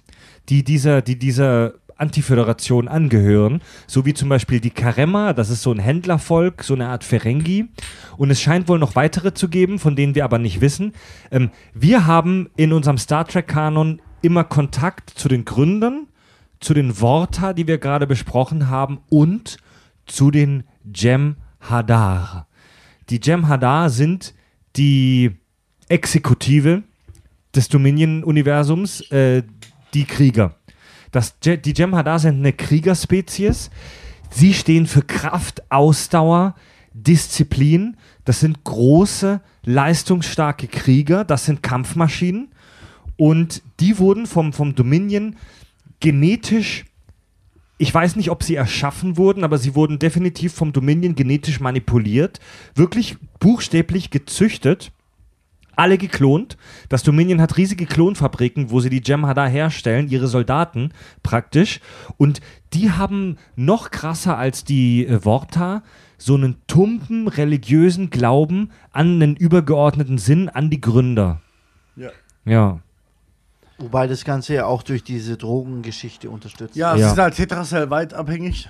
die 0.49 0.64
dieser, 0.64 1.03
die 1.03 1.19
dieser 1.19 1.73
Antiföderation 1.98 2.88
angehören, 2.88 3.61
so 3.88 4.06
wie 4.06 4.14
zum 4.14 4.30
Beispiel 4.30 4.60
die 4.60 4.69
Karemma, 4.69 5.34
das 5.34 5.49
ist 5.49 5.61
so 5.61 5.72
ein 5.72 5.80
Händlervolk, 5.80 6.64
so 6.64 6.74
eine 6.74 6.88
Art 6.88 7.03
Ferengi. 7.03 7.69
Und 8.18 8.30
es 8.30 8.41
scheint 8.41 8.68
wohl 8.68 8.80
noch 8.80 8.95
weitere 8.95 9.34
zu 9.34 9.49
geben, 9.49 9.80
von 9.80 9.95
denen 9.95 10.15
wir 10.15 10.24
aber 10.24 10.40
nicht 10.40 10.61
wissen. 10.61 10.94
Ähm, 11.32 11.52
wir 11.74 12.06
haben 12.06 12.49
in 12.56 12.74
unserem 12.74 12.98
Star 12.98 13.28
Trek-Kanon 13.28 14.02
immer 14.22 14.44
Kontakt 14.44 15.10
zu 15.10 15.28
den 15.28 15.45
Gründern, 15.45 16.07
zu 16.60 16.74
den 16.74 16.99
Worta, 17.02 17.53
die 17.53 17.68
wir 17.68 17.78
gerade 17.78 18.07
besprochen 18.07 18.69
haben, 18.69 18.99
und 19.10 19.57
zu 20.06 20.32
den 20.32 20.64
Jem'Hadar. 20.91 22.45
Die 23.10 23.19
Jem'Hadar 23.19 23.90
sind 23.90 24.34
die 24.76 25.32
Exekutive 25.90 26.84
des 27.56 27.69
Dominion-Universums, 27.69 29.02
äh, 29.11 29.44
die 29.94 30.06
Krieger. 30.06 30.56
Das, 31.11 31.39
die 31.39 31.73
Jem'Hadar 31.73 32.19
sind 32.19 32.38
eine 32.38 32.53
Kriegerspezies. 32.53 33.69
Sie 34.29 34.53
stehen 34.53 34.88
für 34.88 35.01
Kraft, 35.01 35.71
Ausdauer, 35.71 36.55
Disziplin. 36.93 37.97
Das 38.25 38.39
sind 38.39 38.63
große, 38.63 39.41
leistungsstarke 39.63 40.67
Krieger. 40.67 41.23
Das 41.23 41.45
sind 41.45 41.63
Kampfmaschinen. 41.63 42.49
Und 43.15 43.63
die 43.79 43.97
wurden 43.99 44.25
vom, 44.25 44.53
vom 44.53 44.75
Dominion 44.75 45.35
genetisch 45.99 46.85
ich 47.77 47.93
weiß 47.93 48.15
nicht, 48.15 48.31
ob 48.31 48.43
sie 48.43 48.55
erschaffen 48.55 49.17
wurden, 49.17 49.43
aber 49.43 49.57
sie 49.57 49.75
wurden 49.75 49.99
definitiv 49.99 50.53
vom 50.53 50.73
Dominion 50.73 51.15
genetisch 51.15 51.59
manipuliert, 51.59 52.39
wirklich 52.73 53.17
buchstäblich 53.39 54.09
gezüchtet, 54.09 54.91
alle 55.78 55.98
geklont. 55.98 56.58
Das 56.90 57.04
Dominion 57.04 57.41
hat 57.41 57.58
riesige 57.58 57.86
Klonfabriken, 57.86 58.72
wo 58.72 58.80
sie 58.80 58.90
die 58.90 59.02
Jem'Hadar 59.02 59.48
herstellen, 59.48 60.10
ihre 60.10 60.28
Soldaten 60.28 60.91
praktisch. 61.24 61.80
Und 62.18 62.41
die 62.74 62.91
haben 62.91 63.38
noch 63.56 63.91
krasser 63.91 64.38
als 64.38 64.64
die 64.64 65.06
äh, 65.06 65.24
Worta 65.24 65.84
so 66.18 66.36
einen 66.36 66.58
tumpen 66.68 67.28
religiösen 67.28 68.10
Glauben 68.10 68.72
an 68.91 69.22
einen 69.22 69.36
übergeordneten 69.36 70.18
Sinn, 70.18 70.49
an 70.49 70.70
die 70.70 70.82
Gründer. 70.82 71.41
Ja. 71.95 72.10
Ja. 72.45 72.80
Wobei 73.80 74.08
das 74.08 74.24
Ganze 74.26 74.56
ja 74.56 74.66
auch 74.66 74.82
durch 74.82 75.04
diese 75.04 75.38
Drogengeschichte 75.38 76.32
unterstützt 76.32 76.76
Ja, 76.76 76.90
wird. 76.90 76.98
sie 76.98 77.02
Ja. 77.04 77.10
sind 77.10 77.20
halt 77.20 77.36
Tetracell 77.36 77.90
weit 77.91 78.14
abhängig. 78.14 78.68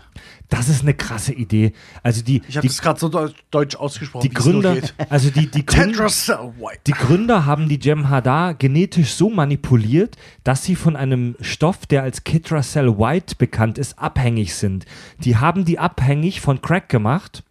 Das 0.50 0.68
ist 0.68 0.82
eine 0.82 0.94
krasse 0.94 1.34
Idee. 1.34 1.72
Also 2.04 2.22
die, 2.24 2.42
Ich 2.48 2.58
habe 2.58 2.68
das 2.68 2.82
gerade 2.82 3.00
so 3.00 3.08
deut- 3.08 3.36
deutsch 3.50 3.76
ausgesprochen. 3.78 4.28
die 4.30 4.36
es 4.36 4.44
Gründer, 4.44 4.74
geht. 4.76 4.94
also 5.10 5.30
die, 5.30 5.50
die 5.50 5.66
Gründer, 5.66 5.92
Tetracell. 5.94 6.54
Die 6.88 6.92
Gründer 6.92 7.46
haben 7.46 7.70
die 7.70 7.80
Jem'Hadar 7.80 8.54
genetisch 8.54 9.14
so 9.14 9.30
manipuliert, 9.30 10.18
dass 10.44 10.64
sie 10.66 10.76
von 10.76 10.96
einem 10.98 11.36
Stoff, 11.40 11.86
der 11.86 12.04
als 12.04 12.26
Kitracell 12.26 12.98
White 13.00 13.36
bekannt 13.38 13.78
ist, 13.78 13.98
abhängig 14.00 14.56
sind. 14.56 14.86
Die 15.20 15.38
haben 15.38 15.64
die 15.64 15.80
abhängig 15.80 16.42
von 16.42 16.62
Crack 16.62 16.90
gemacht 16.90 17.44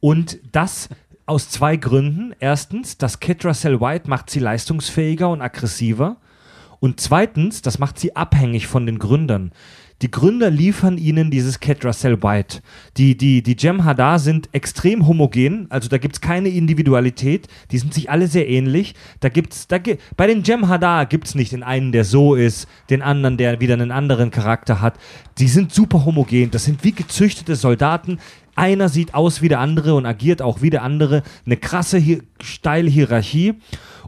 und 0.00 0.38
das 0.52 0.88
aus 1.26 1.48
zwei 1.48 1.76
Gründen. 1.76 2.34
Erstens, 2.38 2.98
das 2.98 3.18
Kitracell 3.18 3.80
White 3.80 4.08
macht 4.08 4.30
sie 4.30 4.38
leistungsfähiger 4.40 5.28
und 5.28 5.40
aggressiver. 5.40 6.16
Und 6.84 7.00
zweitens, 7.00 7.62
das 7.62 7.78
macht 7.78 7.98
sie 7.98 8.14
abhängig 8.14 8.66
von 8.66 8.84
den 8.84 8.98
Gründern. 8.98 9.52
Die 10.02 10.10
Gründer 10.10 10.50
liefern 10.50 10.98
ihnen 10.98 11.30
dieses 11.30 11.58
Ketracell 11.58 12.22
White. 12.22 12.60
Die, 12.98 13.16
die, 13.16 13.42
die 13.42 13.56
Jem'Hadar 13.56 14.18
sind 14.18 14.50
extrem 14.52 15.06
homogen, 15.06 15.66
also 15.70 15.88
da 15.88 15.96
gibt 15.96 16.16
es 16.16 16.20
keine 16.20 16.50
Individualität, 16.50 17.48
die 17.70 17.78
sind 17.78 17.94
sich 17.94 18.10
alle 18.10 18.26
sehr 18.26 18.50
ähnlich. 18.50 18.94
Da 19.20 19.30
gibt's, 19.30 19.66
da 19.66 19.78
bei 20.18 20.26
den 20.26 20.42
Jem'Hadar 20.42 21.06
gibt 21.06 21.26
es 21.26 21.34
nicht 21.34 21.52
den 21.52 21.62
einen, 21.62 21.90
der 21.90 22.04
so 22.04 22.34
ist, 22.34 22.68
den 22.90 23.00
anderen, 23.00 23.38
der 23.38 23.60
wieder 23.60 23.72
einen 23.72 23.90
anderen 23.90 24.30
Charakter 24.30 24.82
hat. 24.82 24.98
Die 25.38 25.48
sind 25.48 25.72
super 25.72 26.04
homogen, 26.04 26.50
das 26.50 26.66
sind 26.66 26.84
wie 26.84 26.92
gezüchtete 26.92 27.56
Soldaten. 27.56 28.18
Einer 28.56 28.90
sieht 28.90 29.14
aus 29.14 29.40
wie 29.40 29.48
der 29.48 29.60
andere 29.60 29.94
und 29.94 30.04
agiert 30.04 30.42
auch 30.42 30.60
wie 30.60 30.68
der 30.68 30.82
andere. 30.82 31.22
Eine 31.46 31.56
krasse, 31.56 32.02
steile 32.42 32.90
Hierarchie. 32.90 33.54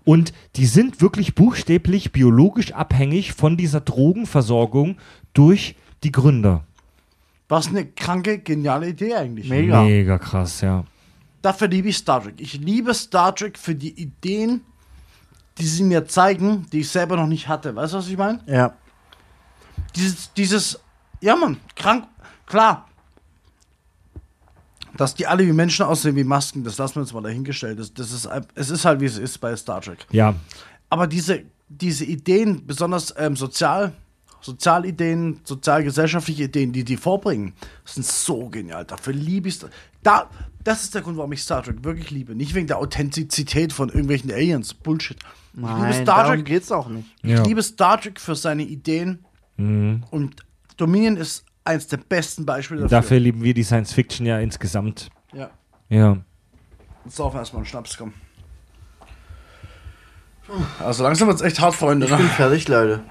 Und 0.06 0.32
die 0.54 0.66
sind 0.66 1.00
wirklich 1.00 1.34
buchstäblich 1.34 2.12
biologisch 2.12 2.70
abhängig 2.72 3.32
von 3.32 3.56
dieser 3.56 3.80
Drogenversorgung 3.80 4.98
durch 5.34 5.74
die 6.04 6.12
Gründer. 6.12 6.64
Was 7.48 7.66
eine 7.66 7.86
kranke, 7.86 8.38
geniale 8.38 8.90
Idee 8.90 9.16
eigentlich. 9.16 9.48
Mega. 9.48 9.82
Mega 9.82 10.16
krass, 10.18 10.60
ja. 10.60 10.84
Dafür 11.42 11.66
liebe 11.66 11.88
ich 11.88 11.96
Star 11.96 12.22
Trek. 12.22 12.34
Ich 12.38 12.54
liebe 12.54 12.94
Star 12.94 13.34
Trek 13.34 13.58
für 13.58 13.74
die 13.74 14.00
Ideen, 14.00 14.60
die 15.58 15.66
sie 15.66 15.82
mir 15.82 16.06
zeigen, 16.06 16.66
die 16.70 16.80
ich 16.80 16.88
selber 16.88 17.16
noch 17.16 17.26
nicht 17.26 17.48
hatte. 17.48 17.74
Weißt 17.74 17.92
du, 17.92 17.98
was 17.98 18.08
ich 18.08 18.16
meine? 18.16 18.38
Ja. 18.46 18.74
Dieses, 19.96 20.32
dieses, 20.34 20.80
ja 21.20 21.34
Mann, 21.34 21.56
krank, 21.74 22.06
klar. 22.46 22.86
Dass 24.96 25.14
die 25.14 25.26
alle 25.26 25.46
wie 25.46 25.52
Menschen 25.52 25.84
aussehen, 25.84 26.16
wie 26.16 26.24
Masken, 26.24 26.64
das 26.64 26.78
lassen 26.78 26.96
wir 26.96 27.02
uns 27.02 27.12
mal 27.12 27.22
dahingestellt. 27.22 27.78
Das, 27.78 27.92
das 27.92 28.12
ist, 28.12 28.28
es 28.54 28.70
ist 28.70 28.84
halt, 28.84 29.00
wie 29.00 29.06
es 29.06 29.18
ist 29.18 29.38
bei 29.38 29.54
Star 29.56 29.80
Trek. 29.80 30.06
Ja, 30.10 30.34
Aber 30.88 31.06
diese, 31.06 31.42
diese 31.68 32.04
Ideen, 32.04 32.66
besonders 32.66 33.14
ähm, 33.18 33.36
sozial, 33.36 33.92
Sozialideen, 34.42 35.40
sozialgesellschaftliche 35.42 36.44
Ideen, 36.44 36.72
die 36.72 36.84
die 36.84 36.96
vorbringen, 36.96 37.54
sind 37.84 38.06
so 38.06 38.48
genial. 38.48 38.84
Dafür 38.84 39.12
liebe 39.12 39.48
ich 39.48 39.54
Star 39.54 39.70
da, 40.02 40.30
Das 40.62 40.84
ist 40.84 40.94
der 40.94 41.02
Grund, 41.02 41.16
warum 41.16 41.32
ich 41.32 41.42
Star 41.42 41.64
Trek 41.64 41.82
wirklich 41.82 42.10
liebe. 42.12 42.34
Nicht 42.36 42.54
wegen 42.54 42.68
der 42.68 42.78
Authentizität 42.78 43.72
von 43.72 43.88
irgendwelchen 43.88 44.30
Aliens. 44.30 44.72
Bullshit. 44.72 45.16
Ich 45.52 45.58
liebe 45.60 45.68
Nein, 45.72 45.92
Star 45.94 46.24
darum 46.24 46.36
Trek. 46.36 46.44
geht's 46.44 46.70
auch 46.70 46.88
nicht. 46.88 47.08
Ja. 47.22 47.40
Ich 47.40 47.46
liebe 47.48 47.62
Star 47.62 48.00
Trek 48.00 48.20
für 48.20 48.36
seine 48.36 48.62
Ideen. 48.62 49.24
Und 49.56 50.36
Dominion 50.76 51.16
ist 51.16 51.44
eins 51.66 51.86
der 51.86 51.98
besten 51.98 52.46
Beispiele 52.46 52.82
dafür. 52.82 52.96
dafür 52.98 53.18
lieben 53.20 53.42
wir 53.42 53.54
die 53.54 53.62
Science 53.64 53.92
Fiction 53.92 54.26
ja 54.26 54.38
insgesamt. 54.38 55.08
Ja. 55.32 55.50
Ja. 55.88 56.16
Saufen 57.06 57.38
erstmal 57.38 57.60
einen 57.60 57.66
Schnaps, 57.66 57.96
komm. 57.96 58.12
Also 60.78 61.02
langsam 61.02 61.28
wird's 61.28 61.42
echt 61.42 61.60
hart, 61.60 61.74
Freunde. 61.74 62.06
Ich 62.06 62.12
bin 62.16 62.24
Ne? 62.24 62.30
fertig, 62.30 62.68
Leute. 62.68 63.02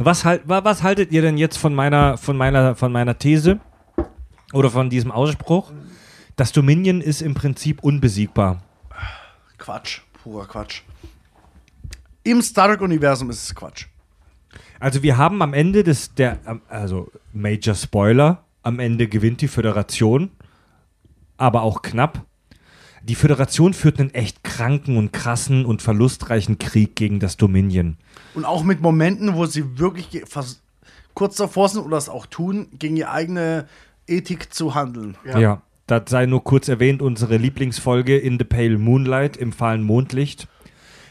Was, 0.00 0.24
halt, 0.24 0.46
wa- 0.48 0.62
was 0.64 0.82
haltet 0.82 1.10
ihr 1.12 1.22
denn 1.22 1.38
jetzt 1.38 1.56
von 1.56 1.74
meiner, 1.74 2.16
von, 2.18 2.36
meiner, 2.36 2.76
von 2.76 2.92
meiner 2.92 3.18
These 3.18 3.58
oder 4.52 4.70
von 4.70 4.90
diesem 4.90 5.10
Ausspruch? 5.10 5.72
Das 6.36 6.52
Dominion 6.52 7.00
ist 7.00 7.20
im 7.20 7.34
Prinzip 7.34 7.82
unbesiegbar. 7.82 8.62
Quatsch, 9.58 10.02
purer 10.22 10.46
Quatsch. 10.46 10.82
Im 12.22 12.42
Star 12.42 12.68
Trek-Universum 12.68 13.30
ist 13.30 13.42
es 13.42 13.54
Quatsch. 13.54 13.86
Also 14.80 15.02
wir 15.02 15.16
haben 15.16 15.42
am 15.42 15.54
Ende 15.54 15.82
des, 15.82 16.14
der, 16.14 16.38
also 16.68 17.10
Major 17.32 17.74
Spoiler, 17.74 18.44
am 18.62 18.78
Ende 18.78 19.08
gewinnt 19.08 19.40
die 19.40 19.48
Föderation, 19.48 20.30
aber 21.36 21.62
auch 21.62 21.82
knapp. 21.82 22.24
Die 23.02 23.14
Föderation 23.14 23.74
führt 23.74 24.00
einen 24.00 24.12
echt 24.12 24.44
kranken 24.44 24.96
und 24.96 25.12
krassen 25.12 25.64
und 25.64 25.82
verlustreichen 25.82 26.58
Krieg 26.58 26.94
gegen 26.96 27.20
das 27.20 27.36
Dominion. 27.36 27.96
Und 28.34 28.44
auch 28.44 28.62
mit 28.62 28.80
Momenten, 28.80 29.34
wo 29.34 29.46
sie 29.46 29.78
wirklich 29.78 30.22
kurz 31.14 31.36
davor 31.36 31.68
sind 31.68 31.82
oder 31.82 31.96
es 31.96 32.08
auch 32.08 32.26
tun, 32.26 32.68
gegen 32.78 32.96
ihre 32.96 33.10
eigene 33.10 33.66
Ethik 34.06 34.52
zu 34.52 34.74
handeln. 34.74 35.16
Ja. 35.24 35.62
das 35.86 36.02
sei 36.08 36.26
nur 36.26 36.44
kurz 36.44 36.68
erwähnt, 36.68 37.02
unsere 37.02 37.36
Lieblingsfolge 37.36 38.16
In 38.18 38.38
the 38.38 38.44
Pale 38.44 38.78
Moonlight 38.78 39.36
im 39.36 39.52
fahlen 39.52 39.82
Mondlicht, 39.82 40.48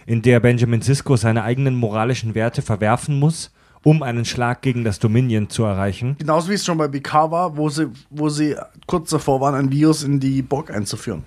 in 0.06 0.22
der 0.22 0.40
Benjamin 0.40 0.82
Sisko 0.82 1.16
seine 1.16 1.44
eigenen 1.44 1.76
moralischen 1.76 2.36
Werte 2.36 2.62
verwerfen 2.62 3.20
muss, 3.20 3.52
um 3.88 4.04
einen 4.04 4.26
Schlag 4.26 4.62
gegen 4.62 4.84
das 4.84 5.00
Dominion 5.00 5.50
zu 5.50 5.64
erreichen. 5.64 6.18
Genauso 6.20 6.50
wie 6.50 6.56
es 6.56 6.66
schon 6.66 6.78
bei 6.78 6.90
BK 6.90 7.32
war, 7.32 7.56
wo 7.56 7.70
sie, 7.70 7.88
wo 8.10 8.28
sie 8.28 8.54
kurz 8.86 9.12
davor 9.12 9.40
waren, 9.40 9.56
ein 9.56 9.72
Virus 9.72 10.04
in 10.04 10.20
die 10.20 10.42
Borg 10.42 10.72
einzuführen. 10.72 11.24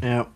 Ja. 0.00 0.28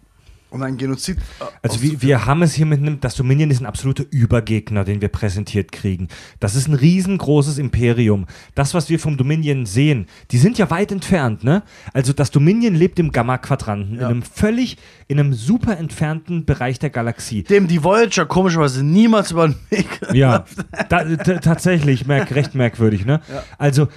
Und 0.51 0.62
ein 0.62 0.79
Genozid. 0.79 1.19
äh, 1.41 1.45
Also 1.62 1.83
wir, 1.83 2.01
wir 2.01 2.25
haben 2.27 2.43
es 2.43 2.55
hier 2.55 2.65
mit 2.65 2.81
einem, 2.81 3.01
das 3.01 3.15
Dominion 3.16 3.51
ist 3.51 3.61
ein 3.61 3.66
absoluter 3.66 4.05
Übergegner, 4.11 4.85
den 4.85 5.01
wir 5.03 5.09
präsentiert 5.09 5.73
kriegen. 5.73 6.09
Das 6.41 6.55
ist 6.55 6.69
ein 6.69 6.75
riesengroßes 6.75 7.59
Imperium. 7.59 8.27
Das, 8.55 8.73
was 8.73 8.89
wir 8.89 8.99
vom 8.99 9.16
Dominion 9.19 9.66
sehen, 9.66 10.07
die 10.31 10.39
sind 10.39 10.57
ja 10.57 10.70
weit 10.70 10.91
entfernt, 10.91 11.45
ne? 11.45 11.62
Also 11.93 12.12
das 12.15 12.31
Dominion 12.31 12.75
lebt 12.75 12.99
im 12.99 13.12
Gamma-Quadranten, 13.12 13.97
Ja. 13.97 14.01
in 14.03 14.07
einem 14.07 14.23
völlig, 14.23 14.79
in 15.07 15.20
einem 15.20 15.35
super 15.35 15.77
entfernten 15.77 16.47
Bereich 16.47 16.79
der 16.79 16.91
Galaxie. 16.91 17.43
dem 17.43 17.66
die 17.69 17.85
Voyager 17.85 18.25
komischerweise 18.25 18.83
niemals 18.83 19.31
über 19.33 19.49
den 19.49 19.57
Weg. 19.70 19.87
Ja, 20.15 20.47
da, 20.89 21.05
tatsächlich, 21.16 22.07
merk, 22.07 22.35
recht 22.35 22.55
merkwürdig, 22.55 23.05
ne? 23.05 23.20
Also 23.59 23.89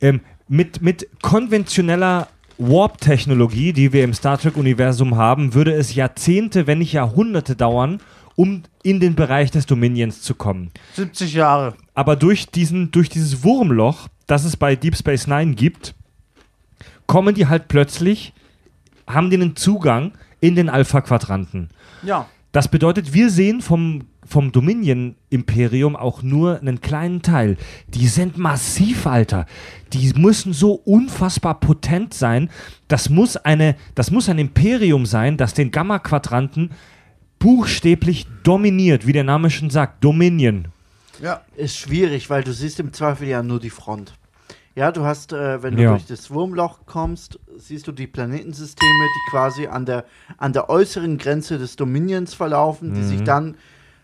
ähm, 0.00 0.20
mit, 0.48 0.82
mit 0.82 1.08
konventioneller 1.22 2.28
Warp-Technologie, 2.58 3.72
die 3.72 3.92
wir 3.92 4.04
im 4.04 4.14
Star 4.14 4.38
Trek-Universum 4.38 5.16
haben, 5.16 5.54
würde 5.54 5.72
es 5.72 5.94
Jahrzehnte, 5.94 6.66
wenn 6.66 6.78
nicht 6.78 6.92
Jahrhunderte 6.92 7.54
dauern, 7.56 8.00
um 8.34 8.62
in 8.82 9.00
den 9.00 9.14
Bereich 9.14 9.50
des 9.50 9.66
Dominions 9.66 10.22
zu 10.22 10.34
kommen. 10.34 10.70
70 10.94 11.34
Jahre. 11.34 11.74
Aber 11.94 12.16
durch, 12.16 12.46
diesen, 12.50 12.90
durch 12.90 13.08
dieses 13.08 13.42
Wurmloch, 13.42 14.08
das 14.26 14.44
es 14.44 14.56
bei 14.56 14.76
Deep 14.76 14.96
Space 14.96 15.26
Nine 15.26 15.54
gibt, 15.54 15.94
kommen 17.06 17.34
die 17.34 17.46
halt 17.46 17.68
plötzlich, 17.68 18.32
haben 19.06 19.30
die 19.30 19.36
einen 19.36 19.56
Zugang 19.56 20.12
in 20.40 20.54
den 20.54 20.68
Alpha-Quadranten. 20.68 21.70
Ja. 22.02 22.26
Das 22.56 22.68
bedeutet, 22.68 23.12
wir 23.12 23.28
sehen 23.28 23.60
vom, 23.60 24.06
vom 24.24 24.50
Dominion-Imperium 24.50 25.94
auch 25.94 26.22
nur 26.22 26.58
einen 26.58 26.80
kleinen 26.80 27.20
Teil. 27.20 27.58
Die 27.88 28.06
sind 28.06 28.38
massiv, 28.38 29.06
Alter. 29.06 29.44
Die 29.92 30.14
müssen 30.16 30.54
so 30.54 30.72
unfassbar 30.72 31.60
potent 31.60 32.14
sein. 32.14 32.48
Das 32.88 33.10
muss, 33.10 33.36
eine, 33.36 33.76
das 33.94 34.10
muss 34.10 34.30
ein 34.30 34.38
Imperium 34.38 35.04
sein, 35.04 35.36
das 35.36 35.52
den 35.52 35.70
Gamma-Quadranten 35.70 36.70
buchstäblich 37.38 38.26
dominiert, 38.42 39.06
wie 39.06 39.12
der 39.12 39.24
Name 39.24 39.50
schon 39.50 39.68
sagt. 39.68 40.02
Dominion. 40.02 40.68
Ja. 41.22 41.42
Ist 41.56 41.76
schwierig, 41.76 42.30
weil 42.30 42.42
du 42.42 42.54
siehst 42.54 42.80
im 42.80 42.94
Zweifel 42.94 43.28
ja 43.28 43.42
nur 43.42 43.60
die 43.60 43.68
Front. 43.68 44.14
Ja, 44.74 44.92
du 44.92 45.04
hast, 45.04 45.34
äh, 45.34 45.62
wenn 45.62 45.76
du 45.76 45.82
Ja. 45.82 45.90
durch 45.90 46.06
das 46.06 46.30
Wurmloch 46.30 46.86
kommst, 46.86 47.38
siehst 47.58 47.86
du 47.86 47.92
die 47.92 48.06
Planetensysteme, 48.06 48.90
die 48.90 49.30
quasi 49.30 49.66
an 49.66 49.86
der, 49.86 50.04
an 50.38 50.52
der 50.52 50.68
äußeren 50.70 51.18
Grenze 51.18 51.58
des 51.58 51.76
Dominions 51.76 52.34
verlaufen, 52.34 52.92
die 52.94 53.00
Mhm. 53.00 53.04
sich 53.08 53.24
dann 53.24 53.56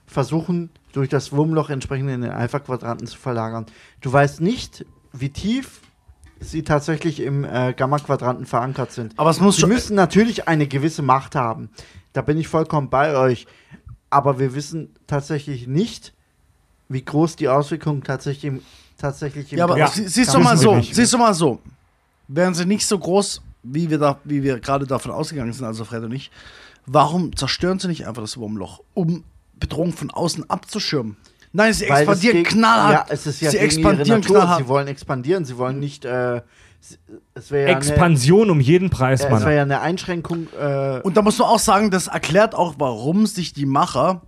versuchen, 0.06 0.70
durch 0.92 1.08
das 1.08 1.32
Wurmloch 1.32 1.70
entsprechend 1.70 2.10
in 2.10 2.20
den 2.22 2.30
Alpha-Quadranten 2.30 3.06
zu 3.06 3.18
verlagern. 3.18 3.66
Du 4.00 4.12
weißt 4.12 4.40
nicht, 4.40 4.84
wie 5.12 5.30
tief 5.30 5.80
sie 6.40 6.64
tatsächlich 6.64 7.20
im 7.20 7.44
äh, 7.44 7.72
Gamma-Quadranten 7.74 8.46
verankert 8.46 8.92
sind. 8.92 9.14
Aber 9.16 9.30
es 9.30 9.40
muss 9.40 9.56
Sie 9.56 9.66
müssen 9.66 9.94
natürlich 9.94 10.48
eine 10.48 10.66
gewisse 10.66 11.02
Macht 11.02 11.34
haben. 11.34 11.70
Da 12.12 12.20
bin 12.20 12.36
ich 12.36 12.48
vollkommen 12.48 12.90
bei 12.90 13.16
euch. 13.16 13.46
Aber 14.10 14.38
wir 14.38 14.54
wissen 14.54 14.90
tatsächlich 15.06 15.66
nicht, 15.66 16.12
wie 16.88 17.02
groß 17.02 17.36
die 17.36 17.48
Auswirkungen 17.48 18.02
tatsächlich 18.02 18.44
im, 18.44 18.62
tatsächlich 18.98 19.52
im 19.52 19.58
Ja, 19.60 19.64
aber 19.64 19.78
Ja, 19.78 19.86
sie, 19.88 20.06
siehst 20.08 20.34
du 20.34 20.40
mal 20.40 20.58
so, 20.58 20.78
siehst 20.82 21.12
du 21.14 21.16
mal 21.18 21.32
so. 21.32 21.60
Wären 22.34 22.54
sie 22.54 22.64
nicht 22.66 22.86
so 22.86 22.98
groß, 22.98 23.42
wie 23.62 23.90
wir, 23.90 23.98
da, 23.98 24.18
wie 24.24 24.42
wir 24.42 24.58
gerade 24.60 24.86
davon 24.86 25.12
ausgegangen 25.12 25.52
sind, 25.52 25.66
also 25.66 25.84
Fred 25.84 26.02
und 26.02 26.12
ich, 26.12 26.30
warum 26.86 27.34
zerstören 27.36 27.78
sie 27.78 27.88
nicht 27.88 28.06
einfach 28.06 28.22
das 28.22 28.36
Wurmloch, 28.38 28.80
um 28.94 29.24
Bedrohung 29.54 29.92
von 29.92 30.10
außen 30.10 30.48
abzuschirmen? 30.50 31.16
Nein, 31.52 31.72
sie 31.74 31.84
Weil 31.88 32.06
das 32.06 32.16
expandieren 32.16 32.36
gegen- 32.44 32.48
knallhart. 32.48 32.92
Ja, 33.08 33.14
es 33.14 33.26
ist 33.26 33.40
ja 33.42 33.50
sie 33.50 33.58
expandieren 33.58 34.22
knallhart. 34.22 34.62
Sie 34.62 34.68
wollen 34.68 34.88
expandieren. 34.88 35.44
Sie 35.44 35.58
wollen 35.58 35.78
nicht. 35.78 36.04
Äh, 36.06 36.36
ja, 36.36 36.42
eine- 37.50 37.66
Expansion 37.66 38.48
um 38.50 38.58
jeden 38.58 38.88
Preis, 38.90 39.20
äh, 39.20 39.24
es 39.26 39.30
wäre 39.30 39.40
Mann. 39.44 39.54
ja 39.56 39.62
eine 39.62 39.80
Einschränkung. 39.82 40.46
Äh, 40.58 41.00
Und 41.02 41.16
da 41.18 41.22
muss 41.22 41.38
man 41.38 41.48
auch 41.48 41.58
sagen, 41.58 41.90
das 41.90 42.06
erklärt 42.08 42.54
auch, 42.54 42.76
warum 42.78 43.26
sich 43.26 43.52
die 43.52 43.66
Macher 43.66 44.22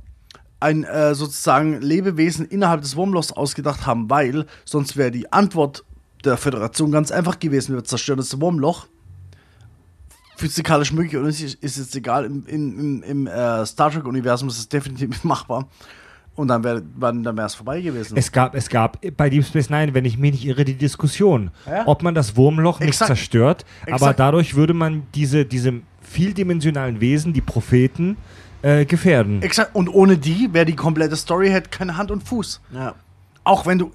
ein 0.61 0.85
äh, 0.85 1.15
sozusagen 1.15 1.81
Lebewesen 1.81 2.47
innerhalb 2.47 2.83
des 2.83 2.95
Wurmlochs 2.95 3.33
ausgedacht 3.33 3.87
haben, 3.87 4.09
weil 4.11 4.45
sonst 4.67 4.97
wäre 4.99 5.11
die 5.11 5.33
Antwort 5.33 5.85
der 6.25 6.37
Föderation 6.37 6.91
ganz 6.91 7.11
einfach 7.11 7.39
gewesen. 7.39 7.75
Wir 7.75 7.85
zerstören 7.85 8.17
das 8.19 8.41
Wurmloch. 8.41 8.87
Physikalisch 10.37 10.93
möglich 10.93 11.17
oder 11.17 11.27
nicht, 11.29 11.43
ist 11.63 11.79
jetzt 11.79 11.95
egal. 11.95 12.25
Im, 12.25 12.45
im, 12.47 12.79
im, 12.81 13.03
im 13.05 13.27
äh, 13.29 13.65
Star 13.67 13.91
Trek-Universum 13.93 14.49
ist 14.49 14.59
es 14.59 14.69
definitiv 14.69 15.23
machbar. 15.25 15.69
Und 16.35 16.49
dann 16.49 16.65
wäre 16.65 16.83
dann 16.99 17.25
wär 17.25 17.45
es 17.47 17.55
vorbei 17.55 17.81
gewesen. 17.81 18.17
Es 18.17 18.33
gab, 18.33 18.57
es 18.57 18.69
gab 18.69 18.99
bei 19.17 19.31
Deep 19.31 19.45
Space 19.45 19.71
Nine, 19.71 19.95
wenn 19.95 20.05
ich 20.05 20.19
mich 20.19 20.33
nicht 20.33 20.45
irre, 20.45 20.65
die 20.65 20.75
Diskussion, 20.75 21.53
Ja. 21.65 21.87
ob 21.87 22.03
man 22.03 22.17
das 22.17 22.37
Wurmloch 22.37 22.81
nicht 22.81 22.89
Exakt. 22.89 23.07
zerstört, 23.07 23.65
aber 23.83 23.93
Exakt. 23.95 24.19
dadurch 24.19 24.57
würde 24.57 24.75
man 24.75 25.05
diese, 25.15 25.45
diese 25.45 25.75
vieldimensionalen 26.03 27.01
Wesen, 27.01 27.33
die 27.33 27.41
Propheten, 27.41 28.17
äh, 28.63 28.85
gefährden. 28.85 29.43
Exakt. 29.43 29.77
Und 29.77 29.89
ohne 29.89 30.19
die 30.19 30.53
wäre 30.53 30.65
die 30.65 30.75
komplette 30.75 31.15
Story 31.15 31.51
hätte 31.51 31.71
keine 31.71 31.97
Hand 31.97 32.11
und 32.11 32.25
Fuß. 32.25 32.61
ja. 32.73 32.95
Auch 33.47 33.67
wenn 33.67 33.79
du, 33.79 33.93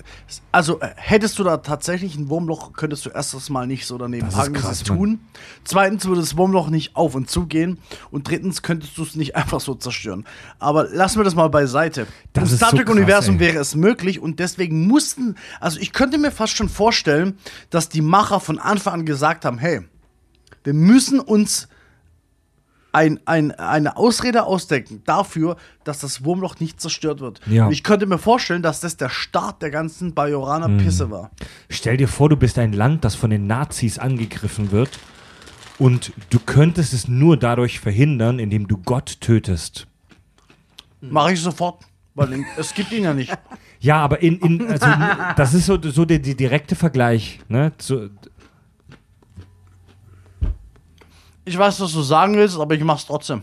also 0.51 0.79
äh, 0.79 0.89
hättest 0.95 1.39
du 1.39 1.43
da 1.43 1.57
tatsächlich 1.57 2.15
ein 2.15 2.29
Wurmloch, 2.29 2.73
könntest 2.73 3.07
du 3.07 3.09
erstens 3.09 3.49
mal 3.49 3.65
nicht 3.65 3.87
so 3.87 3.97
daneben 3.97 4.27
Das 4.27 4.35
ist 4.35 4.39
packen, 4.39 4.53
krass, 4.53 4.79
das 4.79 4.83
tun. 4.83 5.19
Zweitens 5.63 6.05
würde 6.05 6.21
das 6.21 6.37
Wurmloch 6.37 6.69
nicht 6.69 6.95
auf 6.95 7.15
und 7.15 7.31
zu 7.31 7.47
gehen. 7.47 7.79
Und 8.11 8.27
drittens 8.27 8.61
könntest 8.61 8.95
du 8.97 9.03
es 9.03 9.15
nicht 9.15 9.35
einfach 9.35 9.59
so 9.59 9.73
zerstören. 9.73 10.25
Aber 10.59 10.87
lassen 10.87 11.19
wir 11.19 11.23
das 11.23 11.33
mal 11.33 11.49
beiseite. 11.49 12.05
Das 12.33 12.51
Im 12.51 12.57
Star 12.57 12.69
so 12.69 12.77
Trek-Universum 12.77 13.35
ey. 13.35 13.39
wäre 13.41 13.57
es 13.57 13.73
möglich 13.73 14.19
und 14.19 14.39
deswegen 14.39 14.85
mussten, 14.85 15.35
also 15.59 15.79
ich 15.79 15.93
könnte 15.93 16.19
mir 16.19 16.31
fast 16.31 16.55
schon 16.55 16.69
vorstellen, 16.69 17.37
dass 17.71 17.89
die 17.89 18.01
Macher 18.01 18.39
von 18.39 18.59
Anfang 18.59 18.93
an 18.93 19.05
gesagt 19.05 19.45
haben, 19.45 19.57
hey, 19.57 19.81
wir 20.63 20.73
müssen 20.73 21.19
uns 21.19 21.67
ein, 22.91 23.19
ein, 23.25 23.51
eine 23.51 23.97
Ausrede 23.97 24.43
ausdenken 24.43 25.01
dafür, 25.05 25.57
dass 25.83 25.99
das 25.99 26.23
Wurmloch 26.23 26.59
nicht 26.59 26.81
zerstört 26.81 27.19
wird. 27.19 27.41
Ja. 27.47 27.65
Und 27.65 27.71
ich 27.71 27.83
könnte 27.83 28.05
mir 28.05 28.17
vorstellen, 28.17 28.61
dass 28.61 28.79
das 28.79 28.97
der 28.97 29.09
Start 29.09 29.61
der 29.61 29.69
ganzen 29.69 30.13
Bajoraner. 30.13 30.69
Pisse 30.79 31.09
war. 31.11 31.31
Stell 31.69 31.97
dir 31.97 32.07
vor, 32.07 32.29
du 32.29 32.35
bist 32.35 32.57
ein 32.59 32.73
Land, 32.73 33.03
das 33.03 33.15
von 33.15 33.29
den 33.29 33.47
Nazis 33.47 33.99
angegriffen 33.99 34.71
wird 34.71 34.99
und 35.79 36.11
du 36.29 36.39
könntest 36.39 36.93
es 36.93 37.07
nur 37.07 37.37
dadurch 37.37 37.79
verhindern, 37.79 38.37
indem 38.37 38.67
du 38.67 38.77
Gott 38.77 39.21
tötest. 39.21 39.87
Mache 41.01 41.33
ich 41.33 41.41
sofort, 41.41 41.83
weil 42.15 42.45
es 42.57 42.73
gibt 42.73 42.91
ihn 42.91 43.03
ja 43.03 43.13
nicht. 43.13 43.35
Ja, 43.79 43.97
aber 43.97 44.21
in, 44.21 44.39
in 44.39 44.67
also, 44.67 44.87
das 45.37 45.53
ist 45.53 45.65
so, 45.65 45.81
so 45.81 46.03
der, 46.03 46.19
der 46.19 46.35
direkte 46.35 46.75
Vergleich. 46.75 47.39
Ne? 47.47 47.71
Zu, 47.77 48.09
Ich 51.49 51.57
weiß, 51.57 51.81
was 51.81 51.93
du 51.93 52.03
sagen 52.03 52.35
willst, 52.35 52.59
aber 52.59 52.75
ich 52.75 52.83
mach's 52.83 53.07
trotzdem. 53.07 53.41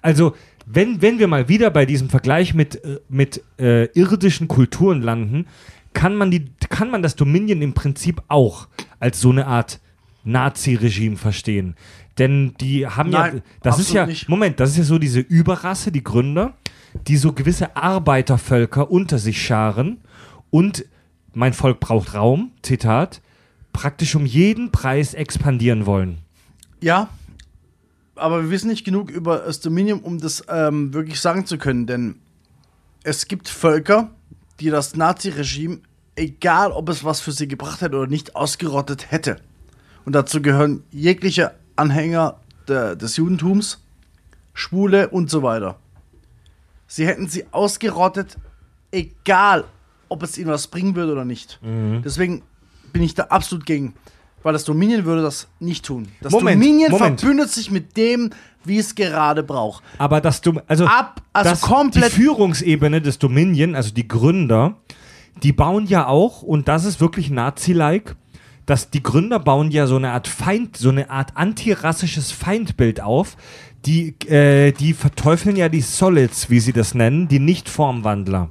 Also, 0.00 0.34
wenn, 0.64 1.02
wenn 1.02 1.18
wir 1.18 1.28
mal 1.28 1.46
wieder 1.46 1.68
bei 1.70 1.84
diesem 1.84 2.08
Vergleich 2.08 2.54
mit, 2.54 2.82
äh, 2.84 3.00
mit 3.10 3.42
äh, 3.58 3.84
irdischen 3.92 4.48
Kulturen 4.48 5.02
landen, 5.02 5.46
kann 5.92 6.16
man, 6.16 6.30
die, 6.30 6.46
kann 6.70 6.90
man 6.90 7.02
das 7.02 7.14
Dominion 7.14 7.60
im 7.60 7.74
Prinzip 7.74 8.22
auch 8.28 8.66
als 8.98 9.20
so 9.20 9.28
eine 9.28 9.46
Art 9.46 9.80
Nazi-Regime 10.24 11.16
verstehen. 11.16 11.76
Denn 12.16 12.54
die 12.62 12.86
haben 12.86 13.10
Nein, 13.10 13.36
ja, 13.36 13.42
das 13.62 13.78
ist 13.78 13.92
ja, 13.92 14.06
nicht. 14.06 14.30
Moment, 14.30 14.58
das 14.58 14.70
ist 14.70 14.78
ja 14.78 14.84
so 14.84 14.98
diese 14.98 15.20
Überrasse, 15.20 15.92
die 15.92 16.02
Gründer, 16.02 16.54
die 17.06 17.18
so 17.18 17.32
gewisse 17.34 17.76
Arbeitervölker 17.76 18.90
unter 18.90 19.18
sich 19.18 19.44
scharen 19.44 19.98
und 20.48 20.86
mein 21.34 21.52
Volk 21.52 21.78
braucht 21.78 22.14
Raum, 22.14 22.52
Zitat, 22.62 23.20
praktisch 23.74 24.14
um 24.14 24.24
jeden 24.24 24.72
Preis 24.72 25.12
expandieren 25.12 25.84
wollen. 25.84 26.21
Ja, 26.82 27.08
aber 28.14 28.42
wir 28.42 28.50
wissen 28.50 28.68
nicht 28.68 28.84
genug 28.84 29.10
über 29.10 29.38
das 29.38 29.60
Dominion, 29.60 30.00
um 30.00 30.18
das 30.18 30.44
ähm, 30.48 30.92
wirklich 30.92 31.20
sagen 31.20 31.46
zu 31.46 31.56
können, 31.58 31.86
denn 31.86 32.16
es 33.04 33.26
gibt 33.26 33.48
Völker, 33.48 34.10
die 34.60 34.70
das 34.70 34.94
Nazi-Regime, 34.94 35.80
egal 36.16 36.72
ob 36.72 36.88
es 36.88 37.04
was 37.04 37.20
für 37.20 37.32
sie 37.32 37.48
gebracht 37.48 37.80
hätte 37.80 37.96
oder 37.96 38.10
nicht, 38.10 38.36
ausgerottet 38.36 39.10
hätte. 39.10 39.38
Und 40.04 40.14
dazu 40.14 40.42
gehören 40.42 40.82
jegliche 40.90 41.54
Anhänger 41.76 42.40
der, 42.68 42.96
des 42.96 43.16
Judentums, 43.16 43.80
Schwule 44.52 45.08
und 45.08 45.30
so 45.30 45.42
weiter. 45.42 45.78
Sie 46.86 47.06
hätten 47.06 47.28
sie 47.28 47.46
ausgerottet, 47.52 48.36
egal 48.90 49.64
ob 50.08 50.22
es 50.22 50.36
ihnen 50.36 50.50
was 50.50 50.66
bringen 50.66 50.94
würde 50.94 51.12
oder 51.12 51.24
nicht. 51.24 51.58
Mhm. 51.62 52.02
Deswegen 52.04 52.42
bin 52.92 53.02
ich 53.02 53.14
da 53.14 53.24
absolut 53.24 53.64
gegen. 53.64 53.94
Weil 54.42 54.52
das 54.52 54.64
Dominion 54.64 55.04
würde 55.04 55.22
das 55.22 55.48
nicht 55.60 55.84
tun. 55.84 56.08
Das 56.20 56.32
Moment, 56.32 56.60
Dominion 56.62 56.90
Moment. 56.90 57.20
verbündet 57.20 57.50
sich 57.50 57.70
mit 57.70 57.96
dem, 57.96 58.30
wie 58.64 58.78
es 58.78 58.94
gerade 58.94 59.42
braucht. 59.42 59.82
Aber 59.98 60.20
das 60.20 60.40
Dom 60.40 60.60
also, 60.66 60.84
Ab- 60.86 61.22
also 61.32 61.50
das, 61.50 61.60
komplett- 61.60 62.12
die 62.12 62.20
Führungsebene 62.22 63.00
des 63.00 63.18
Dominion, 63.18 63.74
also 63.74 63.92
die 63.94 64.06
Gründer, 64.08 64.76
die 65.42 65.52
bauen 65.52 65.86
ja 65.86 66.06
auch, 66.06 66.42
und 66.42 66.68
das 66.68 66.84
ist 66.84 67.00
wirklich 67.00 67.30
Nazi-like, 67.30 68.16
dass 68.66 68.90
die 68.90 69.02
Gründer 69.02 69.38
bauen 69.38 69.70
ja 69.70 69.86
so 69.86 69.96
eine 69.96 70.10
Art 70.12 70.28
Feind, 70.28 70.76
so 70.76 70.90
eine 70.90 71.10
Art 71.10 71.36
antirassisches 71.36 72.30
Feindbild 72.32 73.00
auf. 73.00 73.36
Die, 73.86 74.14
äh, 74.28 74.70
die 74.70 74.92
verteufeln 74.92 75.56
ja 75.56 75.68
die 75.68 75.80
Solids, 75.80 76.48
wie 76.50 76.60
sie 76.60 76.72
das 76.72 76.94
nennen, 76.94 77.26
die 77.26 77.40
Nicht-Formwandler. 77.40 78.50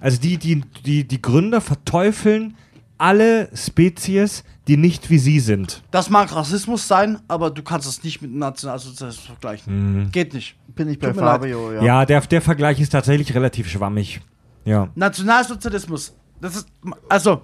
Also 0.00 0.20
die, 0.20 0.36
die, 0.36 0.62
die, 0.84 1.04
die 1.08 1.22
Gründer 1.22 1.62
verteufeln 1.62 2.56
alle 2.98 3.48
Spezies, 3.56 4.44
die 4.68 4.76
nicht 4.76 5.10
wie 5.10 5.18
sie 5.18 5.40
sind. 5.40 5.82
Das 5.90 6.08
mag 6.08 6.34
Rassismus 6.34 6.86
sein, 6.86 7.18
aber 7.28 7.50
du 7.50 7.62
kannst 7.62 7.88
es 7.88 8.04
nicht 8.04 8.22
mit 8.22 8.30
dem 8.30 8.38
Nationalsozialismus 8.38 9.26
vergleichen. 9.26 10.10
Geht 10.12 10.34
nicht. 10.34 10.54
Bin 10.74 10.88
ich 10.88 10.98
bei. 10.98 11.12
Fabio, 11.12 11.72
ja. 11.72 11.82
Ja, 11.82 12.06
der, 12.06 12.20
der 12.20 12.40
Vergleich 12.40 12.80
ist 12.80 12.90
tatsächlich 12.90 13.34
relativ 13.34 13.68
schwammig. 13.68 14.20
Ja. 14.64 14.88
Nationalsozialismus, 14.94 16.14
das 16.40 16.56
ist, 16.56 16.68
also, 17.08 17.42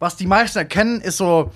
was 0.00 0.16
die 0.16 0.26
meisten 0.26 0.58
erkennen, 0.58 1.00
ist 1.00 1.18
so 1.18 1.52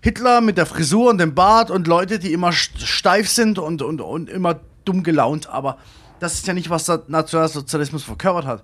Hitler 0.00 0.40
mit 0.40 0.56
der 0.56 0.66
Frisur 0.66 1.10
und 1.10 1.18
dem 1.18 1.34
Bart 1.34 1.70
und 1.70 1.86
Leute, 1.86 2.18
die 2.18 2.32
immer 2.32 2.48
st- 2.50 2.84
steif 2.86 3.28
sind 3.28 3.58
und, 3.58 3.82
und, 3.82 4.00
und 4.00 4.30
immer 4.30 4.60
dumm 4.86 5.02
gelaunt, 5.02 5.48
aber 5.48 5.76
das 6.20 6.34
ist 6.34 6.46
ja 6.46 6.54
nicht, 6.54 6.70
was 6.70 6.86
der 6.86 7.02
Nationalsozialismus 7.08 8.02
verkörpert 8.04 8.46
hat. 8.46 8.62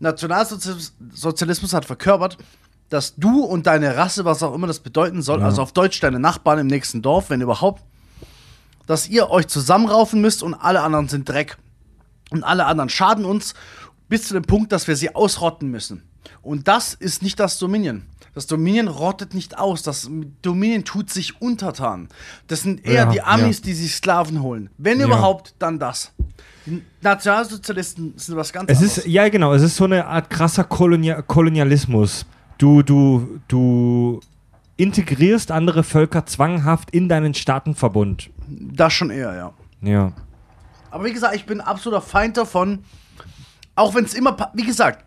Nationalsozialismus 0.00 0.94
Sozialismus 1.12 1.72
hat 1.72 1.84
verkörpert, 1.84 2.36
dass 2.90 3.14
du 3.16 3.42
und 3.44 3.66
deine 3.66 3.96
Rasse, 3.96 4.24
was 4.26 4.42
auch 4.42 4.54
immer 4.54 4.66
das 4.66 4.80
bedeuten 4.80 5.22
soll, 5.22 5.40
Ja. 5.40 5.46
also 5.46 5.62
auf 5.62 5.72
Deutsch 5.72 6.00
deine 6.00 6.20
Nachbarn 6.20 6.58
im 6.58 6.66
nächsten 6.66 7.00
Dorf, 7.02 7.30
wenn 7.30 7.40
überhaupt, 7.40 7.82
dass 8.86 9.08
ihr 9.08 9.30
euch 9.30 9.46
zusammenraufen 9.48 10.20
müsst 10.20 10.42
und 10.42 10.54
alle 10.54 10.82
anderen 10.82 11.08
sind 11.08 11.28
Dreck. 11.28 11.56
Und 12.30 12.44
alle 12.44 12.66
anderen 12.66 12.88
schaden 12.90 13.24
uns 13.24 13.54
bis 14.08 14.28
zu 14.28 14.34
dem 14.34 14.42
Punkt, 14.44 14.72
dass 14.72 14.86
wir 14.88 14.96
sie 14.96 15.14
ausrotten 15.14 15.70
müssen. 15.70 16.02
Und 16.42 16.68
das 16.68 16.94
ist 16.94 17.22
nicht 17.22 17.40
das 17.40 17.58
Dominion. 17.58 18.02
Das 18.34 18.46
Dominion 18.46 18.86
rottet 18.88 19.34
nicht 19.34 19.58
aus. 19.58 19.82
Das 19.82 20.08
Dominion 20.42 20.84
tut 20.84 21.10
sich 21.10 21.40
untertan. 21.42 22.08
Das 22.46 22.62
sind 22.62 22.84
eher 22.86 23.04
Ja, 23.04 23.06
die 23.06 23.22
Amis, 23.22 23.58
ja. 23.58 23.64
die 23.64 23.74
sich 23.74 23.94
Sklaven 23.96 24.42
holen. 24.42 24.70
Wenn 24.78 25.00
Ja. 25.00 25.06
überhaupt, 25.06 25.54
dann 25.58 25.78
das. 25.80 26.12
Die 26.66 26.82
Nationalsozialisten 27.02 28.14
sind 28.16 28.36
was 28.36 28.52
ganz 28.52 28.70
Es 28.70 28.78
anderes. 28.78 28.98
ist, 28.98 29.06
ja 29.06 29.28
genau, 29.28 29.52
es 29.54 29.62
ist 29.62 29.76
so 29.76 29.84
eine 29.84 30.06
Art 30.06 30.30
krasser 30.30 30.64
Kolonia 30.64 31.22
Kolonialismus. 31.22 32.26
Du, 32.60 32.82
du, 32.82 33.40
du 33.48 34.20
integrierst 34.76 35.50
andere 35.50 35.82
Völker 35.82 36.26
zwanghaft 36.26 36.90
in 36.90 37.08
deinen 37.08 37.32
Staatenverbund. 37.32 38.28
das 38.48 38.92
schon 38.92 39.08
eher, 39.10 39.34
ja. 39.34 39.52
Ja. 39.80 40.12
Aber 40.90 41.04
wie 41.04 41.12
gesagt, 41.12 41.34
ich 41.34 41.46
bin 41.46 41.62
absoluter 41.62 42.02
Feind 42.02 42.36
davon. 42.36 42.80
Auch 43.76 43.94
wenn 43.94 44.04
es 44.04 44.12
immer, 44.12 44.36
wie 44.52 44.66
gesagt, 44.66 45.04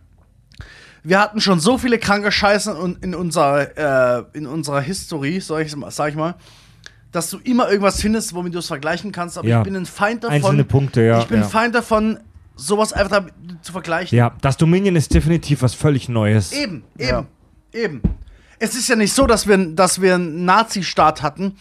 wir 1.04 1.20
hatten 1.20 1.42
schon 1.42 1.60
so 1.60 1.78
viele 1.78 2.00
kranke 2.00 2.32
Scheiße 2.32 2.72
in, 2.84 2.96
in, 3.02 3.14
unserer, 3.16 3.78
äh, 3.78 4.24
in 4.34 4.48
unserer 4.48 4.82
Historie, 4.82 5.40
sag 5.40 5.66
ich, 5.66 5.76
mal- 5.76 5.92
sag 5.92 6.10
ich 6.10 6.16
mal, 6.16 6.34
dass 7.12 7.30
du 7.30 7.38
immer 7.40 7.70
irgendwas 7.70 8.02
findest, 8.02 8.34
womit 8.34 8.56
du 8.56 8.60
es 8.60 8.68
vergleichen 8.68 9.12
kannst. 9.12 9.38
Aber 9.38 9.48
Ja. 9.48 9.60
ich 9.60 9.64
bin 9.66 9.76
ein 9.76 9.86
Feind 9.86 10.24
davon. 10.24 10.36
Einzelne 10.38 10.64
Punkte, 10.64 11.04
ja, 11.04 11.20
Ich 11.20 11.28
bin 11.28 11.40
ja. 11.42 11.44
ein 11.46 11.50
Feind 11.52 11.76
davon, 11.76 12.20
sowas 12.56 12.94
einfach 12.94 13.26
zu 13.62 13.74
vergleichen. 13.74 14.18
Ja, 14.18 14.34
das 14.42 14.58
Dominion 14.58 14.96
ist 14.96 15.14
definitiv 15.14 15.62
was 15.62 15.76
völlig 15.76 16.10
Neues. 16.10 16.52
Eben, 16.54 16.84
eben, 16.98 17.10
Ja. 17.10 17.26
Eben. 17.74 18.02
Es 18.60 18.76
ist 18.76 18.88
ja 18.88 18.96
nicht 18.96 19.12
so, 19.14 19.28
dass 19.28 19.48
wir, 19.48 19.58
dass 19.58 20.00
wir 20.00 20.16
einen 20.16 20.46
Nazi-Staat 20.46 21.22
hatten, 21.22 21.58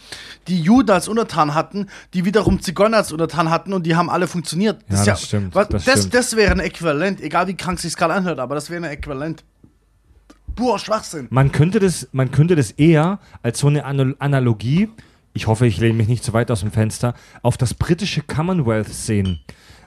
die 0.47 0.61
Juden 0.61 0.91
als 0.91 1.07
Untertan 1.07 1.53
hatten, 1.53 1.87
die 2.13 2.23
wiederum 2.23 2.61
Zigeuner 2.61 2.97
als 2.97 3.11
Untertan 3.11 3.49
hatten 3.49 3.73
und 3.73 3.85
die 3.85 3.95
haben 3.95 4.09
alle 4.09 4.27
funktioniert. 4.27 4.79
Ja, 4.89 4.99
ist 4.99 5.07
das 5.07 5.23
stimmt, 5.25 5.53
Was, 5.53 5.67
das 5.67 5.83
das, 5.83 5.99
stimmt. 5.99 6.13
das 6.13 6.35
wäre 6.35 6.51
ein 6.53 6.59
Äquivalent, 6.59 7.19
egal 7.19 7.47
wie 7.47 7.55
krank 7.55 7.79
sich 7.79 7.95
gerade 7.97 8.13
anhört, 8.13 8.39
aber 8.39 8.55
das 8.55 8.69
wäre 8.69 8.85
ein 8.85 8.91
Äquivalent. 8.91 9.43
Purer 10.55 10.79
Schwachsinn. 10.79 11.27
Man 11.29 11.51
könnte 11.51 11.79
das, 11.79 12.07
man 12.11 12.31
könnte 12.31 12.55
das 12.55 12.71
eher 12.71 13.19
als 13.41 13.59
so 13.59 13.67
eine 13.67 13.85
Anal 13.85 14.15
Analogie, 14.19 14.89
ich 15.33 15.47
hoffe, 15.47 15.65
ich 15.65 15.79
lehne 15.79 15.95
mich 15.95 16.07
nicht 16.07 16.23
zu 16.23 16.31
weit 16.33 16.51
aus 16.51 16.59
dem 16.59 16.71
Fenster, 16.71 17.15
auf 17.41 17.57
das 17.57 17.73
britische 17.73 18.21
Commonwealth 18.21 18.93
sehen. 18.93 19.41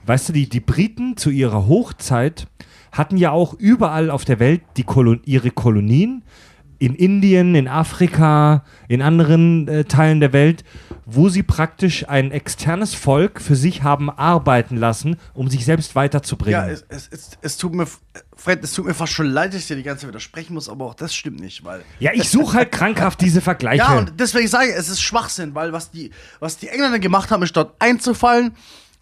Weißt 0.05 0.29
du, 0.29 0.33
die, 0.33 0.49
die 0.49 0.61
Briten 0.61 1.17
zu 1.17 1.31
ihrer 1.31 1.67
Hochzeit 1.67 2.47
hatten 2.97 3.17
ja 3.17 3.31
auch 3.31 3.55
überall 3.55 4.11
auf 4.11 4.25
der 4.25 4.39
Welt 4.39 4.63
die 4.77 4.85
Kolon 4.85 5.21
ihre 5.25 5.51
Kolonien, 5.51 6.23
in 6.79 6.95
Indien, 6.95 7.55
in 7.55 7.69
Afrika, 7.69 8.65
in 8.89 9.01
anderen 9.03 9.67
äh, 9.69 9.85
Teilen 9.85 10.21
der 10.21 10.33
Welt, 10.33 10.65
wo 11.07 11.29
sie 11.29 11.43
praktisch 11.43 12.09
ein 12.09 12.33
externes 12.33 12.95
Volk 12.95 13.41
für 13.41 13.57
sich 13.57 13.83
haben 13.83 14.11
arbeiten 14.11 14.77
lassen, 14.77 15.17
um 15.35 15.49
sich 15.49 15.65
selbst 15.65 15.95
weiterzubringen. 15.95 16.61
Ja, 16.61 16.69
es, 16.69 16.85
es, 16.89 17.09
es, 17.11 17.31
es 17.41 17.57
tut 17.57 17.75
mir, 17.75 17.87
Fred, 18.37 18.63
es 18.63 18.73
tut 18.73 18.85
mir 18.85 18.95
fast 18.95 19.13
schon 19.13 19.27
leid, 19.27 19.55
dass 19.55 19.61
ich 19.61 19.69
dir 19.69 19.77
die 19.77 19.83
ganze 19.83 20.03
Zeit 20.03 20.09
widersprechen 20.09 20.55
muss, 20.55 20.69
aber 20.69 20.85
auch 20.85 20.95
das 20.95 21.15
stimmt 21.15 21.41
nicht, 21.41 21.65
weil. 21.65 21.83
ja 21.99 22.11
ich 22.13 22.29
suche 22.29 22.59
halt 22.59 22.73
krankhaft 22.73 23.21
diese 23.21 23.41
Vergleiche. 23.41 23.85
Ja, 23.85 23.99
und 23.99 24.15
deswegen 24.19 24.49
sage 24.49 24.71
ich, 24.71 24.77
es 24.77 24.89
ist 24.89 25.01
Schwachsinn, 25.01 25.55
weil 25.55 25.73
was 25.73 25.91
die, 25.91 26.11
was 26.41 26.59
die 26.59 26.69
Engländer 26.69 26.99
gemacht 26.99 27.31
haben, 27.31 27.43
ist 27.43 27.57
dort 27.57 27.75
einzufallen, 27.79 28.55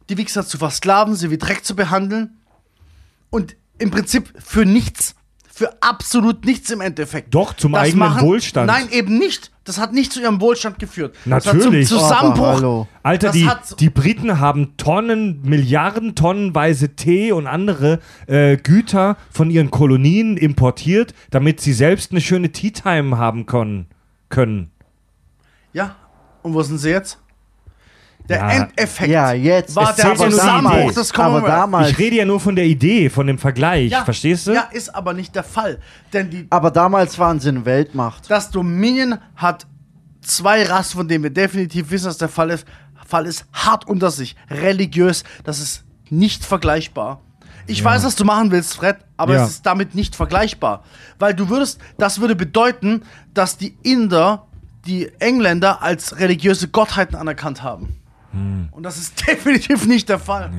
die 0.09 0.17
Wichser 0.17 0.47
zu 0.47 0.59
versklaven, 0.59 1.17
sie 1.17 1.31
wie 1.31 1.39
Dreck 1.39 1.65
zu 1.65 1.75
behandeln 1.75 2.37
und 3.31 3.57
im 3.79 3.91
Prinzip 3.91 4.33
für 4.43 4.65
nichts, 4.65 5.15
für 5.53 5.71
absolut 5.83 6.45
nichts 6.45 6.71
im 6.71 6.81
Endeffekt. 6.81 7.35
Doch, 7.35 7.55
zum 7.55 7.75
eigenen 7.75 8.21
Wohlstand. 8.21 8.67
Nein, 8.67 8.89
eben 8.91 9.19
nicht. 9.19 9.51
Das 9.65 9.79
hat 9.79 9.93
nicht 9.95 10.13
zu 10.13 10.21
ihrem 10.21 10.41
Wohlstand 10.43 10.79
geführt. 10.79 11.17
Natürlich. 11.25 11.89
Das 11.89 12.01
hat 12.01 12.19
zum 12.21 12.35
Zusammenbruch. 12.35 12.87
Alter, 13.03 13.29
Das 13.29 13.37
die, 13.37 13.49
hat- 13.49 13.81
die 13.81 13.89
Briten 13.89 14.39
haben 14.39 14.77
Tonnen, 14.77 15.41
Milliarden 15.43 16.15
tonnenweise 16.15 16.97
Tee 16.97 17.33
und 17.33 17.47
andere 17.47 18.01
äh, 18.27 18.57
Güter 18.59 19.17
von 19.31 19.51
ihren 19.51 19.71
Kolonien 19.71 20.37
importiert, 20.37 21.15
damit 21.31 21.61
sie 21.61 21.73
selbst 21.73 22.11
eine 22.11 22.21
schöne 22.21 22.53
Tea 22.53 22.73
Time 22.73 23.17
haben 23.17 23.47
können. 23.47 23.87
können. 24.29 24.71
Ja, 25.73 25.97
und 26.43 26.53
wo 26.53 26.63
sind 26.63 26.79
sie 26.79 26.91
jetzt? 26.91 27.19
Der 28.29 28.39
Ja. 28.39 28.51
Endeffekt 28.51 29.11
Ja, 29.11 29.33
jetzt. 29.33 29.77
war 29.77 29.91
Es 29.91 29.97
der 29.97 30.07
ja 30.07 30.15
Zusammenbruch 30.17 30.93
des 30.93 31.13
aber 31.13 31.25
Commonwealth. 31.25 31.49
damals, 31.53 31.91
Ich 31.91 31.99
rede 31.99 32.17
ja 32.17 32.25
nur 32.25 32.41
von 32.41 32.57
der 32.57 32.65
Idee, 32.65 33.11
von 33.11 33.27
dem 33.27 33.37
Vergleich, 33.39 33.91
ja, 33.93 34.03
verstehst 34.05 34.47
du? 34.47 34.53
Ja, 34.55 34.63
ist 34.73 34.95
aber 34.95 35.13
nicht 35.13 35.35
der 35.35 35.45
Fall. 35.45 35.79
Denn 36.13 36.31
die, 36.31 36.47
aber 36.49 36.71
damals 36.71 37.19
waren 37.19 37.39
sie 37.39 37.51
eine 37.51 37.65
Weltmacht. 37.67 38.31
Das 38.31 38.51
Dominion 38.51 39.19
hat 39.37 39.67
zwei 40.23 40.63
Rassen, 40.65 40.97
von 40.97 41.09
denen 41.09 41.23
wir 41.25 41.31
definitiv 41.31 41.91
wissen, 41.91 42.07
dass 42.07 42.17
der 42.19 42.31
Fall 42.31 42.49
ist. 42.51 42.67
Fall 43.07 43.27
ist 43.27 43.45
hart 43.53 43.87
unter 43.87 44.11
sich, 44.11 44.35
religiös. 44.51 45.25
Das 45.45 45.59
ist 45.61 45.85
nicht 46.09 46.47
vergleichbar. 46.47 47.21
Ich 47.67 47.85
weiß, 47.85 48.05
was 48.05 48.17
du 48.17 48.25
machen 48.25 48.51
willst, 48.51 48.75
Fred, 48.77 48.97
aber 49.19 49.35
Ja. 49.35 49.45
es 49.45 49.51
ist 49.51 49.67
damit 49.67 49.95
nicht 49.95 50.17
vergleichbar. 50.17 50.83
Weil 51.19 51.35
du 51.35 51.51
würdest, 51.51 51.79
das 51.99 52.21
würde 52.21 52.35
bedeuten, 52.37 53.03
dass 53.35 53.59
die 53.59 53.77
Inder 53.83 54.47
die 54.87 55.11
Engländer 55.19 55.83
als 55.83 56.19
religiöse 56.19 56.69
Gottheiten 56.69 57.15
anerkannt 57.17 57.63
haben. 57.63 57.97
Hm. 58.35 58.69
Und 58.73 58.83
das 58.83 58.99
ist 58.99 59.27
definitiv 59.27 59.87
nicht 59.87 60.09
der 60.09 60.19
Fall. 60.19 60.51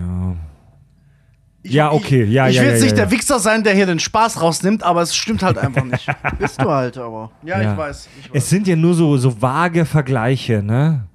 Ich, 1.63 1.73
Ja, 1.73 1.91
okay, 1.91 2.23
ja, 2.25 2.47
ich, 2.47 2.55
ja, 2.55 2.55
Ich 2.55 2.59
will 2.59 2.65
ja, 2.67 2.71
jetzt 2.73 2.81
nicht 2.81 2.91
ja, 2.91 2.95
der 2.97 3.05
ja. 3.05 3.11
Wichser 3.11 3.39
sein, 3.39 3.63
der 3.63 3.73
hier 3.73 3.85
den 3.87 3.99
Spaß 3.99 4.41
rausnimmt, 4.41 4.83
aber 4.83 5.01
es 5.01 5.15
stimmt 5.15 5.41
halt 5.43 5.57
einfach 5.57 5.83
nicht. 5.83 6.07
Bist 6.39 6.61
du 6.61 6.69
halt 6.69 6.97
aber. 6.97 7.31
Ja, 7.43 7.61
Ja. 7.61 7.71
ich 7.71 7.77
weiß. 7.77 8.09
Ich 8.19 8.25
weiß. 8.29 8.31
Es 8.43 8.49
sind 8.49 8.67
ja 8.67 8.75
nur 8.75 8.93
so, 8.93 9.17
so 9.17 9.41
vage 9.41 9.85
Vergleiche, 9.85 10.61
ne? 10.61 11.07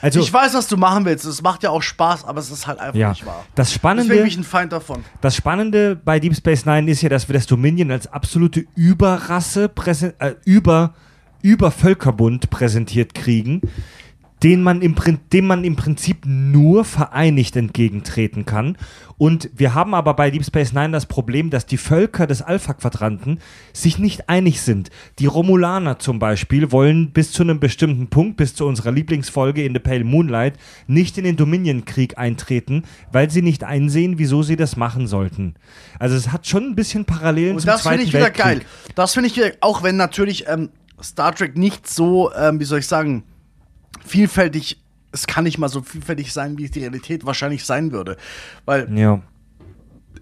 Also, 0.00 0.20
Ich 0.20 0.32
weiß, 0.32 0.54
was 0.54 0.68
du 0.68 0.76
machen 0.78 1.04
willst. 1.04 1.24
Es 1.26 1.42
macht 1.42 1.62
ja 1.62 1.68
auch 1.70 1.82
Spaß, 1.82 2.24
aber 2.24 2.40
es 2.40 2.50
ist 2.50 2.66
halt 2.66 2.78
einfach 2.78 2.94
ja, 2.98 3.10
nicht 3.10 3.26
wahr. 3.26 3.44
das 3.54 3.68
Deswegen 3.68 3.78
Spannende, 3.80 4.14
bin 4.16 4.26
ich 4.26 4.36
ein 4.38 4.44
Feind 4.44 4.72
davon. 4.72 5.04
das 5.20 5.36
Spannende 5.36 5.96
bei 5.96 6.18
Deep 6.18 6.34
Space 6.34 6.64
Nine 6.64 6.90
ist 6.90 7.02
ja, 7.02 7.10
dass 7.10 7.28
wir 7.28 7.34
das 7.34 7.46
Dominion 7.46 7.90
als 7.90 8.06
absolute 8.06 8.64
Überrasse, 8.74 9.70
äh, 10.18 10.32
über, 10.46 10.94
über 11.42 11.70
Völkerbund 11.70 12.48
präsentiert 12.48 13.14
kriegen, 13.14 13.60
den 14.42 14.62
man, 14.62 14.82
im, 14.82 14.94
dem 15.32 15.46
man 15.46 15.64
im 15.64 15.76
Prinzip 15.76 16.24
nur 16.26 16.84
vereinigt 16.84 17.54
entgegentreten 17.56 18.44
kann. 18.44 18.76
Und 19.16 19.50
wir 19.54 19.74
haben 19.74 19.94
aber 19.94 20.14
bei 20.14 20.32
Deep 20.32 20.44
Space 20.44 20.72
Nine 20.72 20.90
das 20.90 21.06
Problem, 21.06 21.50
dass 21.50 21.64
die 21.64 21.76
Völker 21.76 22.26
des 22.26 22.42
Alpha-Quadranten 22.42 23.38
sich 23.72 23.98
nicht 23.98 24.28
einig 24.28 24.60
sind. 24.62 24.90
Die 25.20 25.26
Romulaner 25.26 26.00
zum 26.00 26.18
Beispiel 26.18 26.72
wollen 26.72 27.12
bis 27.12 27.30
zu 27.30 27.44
einem 27.44 27.60
bestimmten 27.60 28.08
Punkt, 28.08 28.36
bis 28.36 28.56
zu 28.56 28.66
unserer 28.66 28.90
Lieblingsfolge 28.90 29.64
in 29.64 29.74
The 29.74 29.78
Pale 29.78 30.02
Moonlight, 30.02 30.54
nicht 30.88 31.18
in 31.18 31.24
den 31.24 31.36
Dominion-Krieg 31.36 32.18
eintreten, 32.18 32.82
weil 33.12 33.30
sie 33.30 33.42
nicht 33.42 33.62
einsehen, 33.62 34.18
wieso 34.18 34.42
sie 34.42 34.56
das 34.56 34.76
machen 34.76 35.06
sollten. 35.06 35.54
Also 36.00 36.16
es 36.16 36.32
hat 36.32 36.48
schon 36.48 36.64
ein 36.64 36.74
bisschen 36.74 37.04
Parallelen 37.04 37.54
Und 37.54 37.60
zum 37.60 37.66
das 37.68 37.82
Zweiten 37.82 37.98
finde 38.00 38.08
ich 38.08 38.14
wieder 38.14 38.24
Weltkrieg. 38.24 38.44
geil. 38.44 38.60
Das 38.96 39.14
finde 39.14 39.28
ich 39.28 39.36
wieder, 39.36 39.52
auch 39.60 39.84
wenn 39.84 39.96
natürlich 39.96 40.48
ähm, 40.48 40.70
Star 41.00 41.32
Trek 41.32 41.56
nicht 41.56 41.88
so, 41.88 42.32
ähm, 42.34 42.58
wie 42.58 42.64
soll 42.64 42.80
ich 42.80 42.88
sagen, 42.88 43.22
vielfältig, 44.04 44.80
es 45.12 45.26
kann 45.26 45.44
nicht 45.44 45.58
mal 45.58 45.68
so 45.68 45.82
vielfältig 45.82 46.32
sein, 46.32 46.58
wie 46.58 46.64
es 46.64 46.70
die 46.70 46.80
Realität 46.80 47.24
wahrscheinlich 47.26 47.64
sein 47.64 47.92
würde. 47.92 48.16
Weil 48.64 48.88
Ja. 48.98 49.20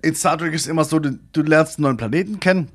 in 0.02 0.14
Star 0.14 0.38
Trek 0.38 0.54
ist 0.54 0.66
immer 0.66 0.84
so, 0.84 0.98
du, 0.98 1.18
du 1.32 1.42
lernst 1.42 1.78
einen 1.78 1.84
neuen 1.84 1.96
Planeten 1.96 2.40
kennen 2.40 2.68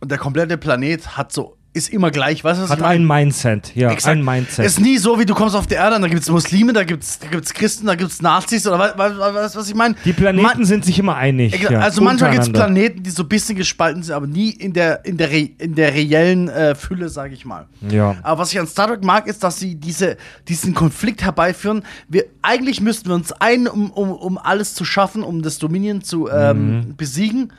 und 0.00 0.10
der 0.10 0.18
komplette 0.18 0.58
Planet 0.58 1.16
hat 1.16 1.32
so, 1.32 1.55
ist 1.76 1.90
immer 1.90 2.10
gleich, 2.10 2.42
weißt 2.42 2.58
du, 2.58 2.62
was 2.64 2.70
Hat 2.70 2.82
ein 2.82 3.06
Mindset, 3.06 3.76
ja, 3.76 3.90
Exakt. 3.90 4.16
ein 4.16 4.24
Mindset. 4.24 4.64
Ist 4.66 4.80
nie 4.80 4.96
so, 4.98 5.18
wie 5.20 5.26
du 5.26 5.34
kommst 5.34 5.54
auf 5.54 5.66
die 5.66 5.74
Erde 5.74 5.96
und 5.96 6.02
da 6.02 6.08
gibt 6.08 6.22
es 6.22 6.30
Muslime, 6.30 6.72
da 6.72 6.84
gibt 6.84 7.02
es 7.04 7.18
da 7.18 7.28
gibt's 7.28 7.52
Christen, 7.54 7.86
da 7.86 7.94
gibt 7.94 8.10
es 8.10 8.22
Nazis 8.22 8.66
oder 8.66 8.78
was, 8.96 9.16
was, 9.18 9.54
was, 9.56 9.68
ich 9.68 9.74
meine? 9.74 9.94
Die 10.04 10.12
Planeten 10.12 10.46
Man- 10.46 10.64
sind 10.64 10.84
sich 10.84 10.98
immer 10.98 11.14
einig. 11.16 11.60
Ja, 11.60 11.80
also 11.80 12.00
manchmal 12.02 12.30
gibt 12.32 12.44
es. 12.44 12.52
Planeten, 12.52 13.02
die 13.02 13.10
so 13.10 13.22
ein 13.22 13.28
bisschen 13.28 13.56
gespalten 13.56 14.02
sind, 14.02 14.14
aber 14.14 14.26
nie 14.26 14.50
in 14.50 14.72
der, 14.72 15.04
in 15.04 15.16
der, 15.18 15.30
re 15.30 15.50
in 15.58 15.74
der 15.74 15.92
reellen 15.94 16.48
äh, 16.48 16.74
Fülle, 16.74 17.08
sage 17.08 17.34
ich 17.34 17.44
mal. 17.44 17.66
Ja. 17.88 18.16
Aber 18.22 18.40
was 18.40 18.52
ich 18.52 18.58
an 18.58 18.66
Star 18.66 18.88
Trek 18.88 19.04
mag, 19.04 19.26
ist, 19.26 19.44
dass 19.44 19.60
sie 19.60 19.74
diese, 19.74 20.16
diesen 20.48 20.74
Konflikt 20.74 21.22
herbeiführen. 21.22 21.82
Wir, 22.08 22.24
eigentlich 22.42 22.80
müssten 22.80 23.08
wir 23.08 23.14
uns 23.14 23.32
ein, 23.32 23.68
um, 23.68 23.90
um, 23.90 24.10
um 24.12 24.38
alles 24.38 24.74
zu 24.74 24.84
schaffen, 24.84 25.22
um 25.22 25.42
das 25.42 25.58
Dominion 25.58 26.02
zu 26.02 26.28
ähm, 26.30 26.56
Mhm. 26.78 26.96
besiegen. 26.96 27.52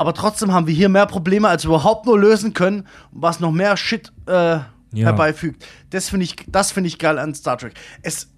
Aber 0.00 0.14
trotzdem 0.14 0.50
haben 0.50 0.66
wir 0.66 0.72
hier 0.72 0.88
mehr 0.88 1.04
Probleme, 1.04 1.46
als 1.46 1.66
wir 1.66 1.68
überhaupt 1.68 2.06
nur 2.06 2.18
lösen 2.18 2.54
können, 2.54 2.86
was 3.12 3.38
noch 3.38 3.52
mehr 3.52 3.76
Shit 3.76 4.10
äh, 4.24 4.60
herbeifügt. 4.94 5.66
Das 5.90 6.08
finde 6.08 6.24
ich, 6.24 6.36
das 6.48 6.72
finde 6.72 6.88
ich 6.88 6.98
geil 6.98 7.18
an 7.18 7.34
Star 7.34 7.58
Trek. 7.58 7.74
Es, 8.00 8.30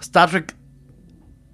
Star 0.00 0.30
Trek 0.30 0.54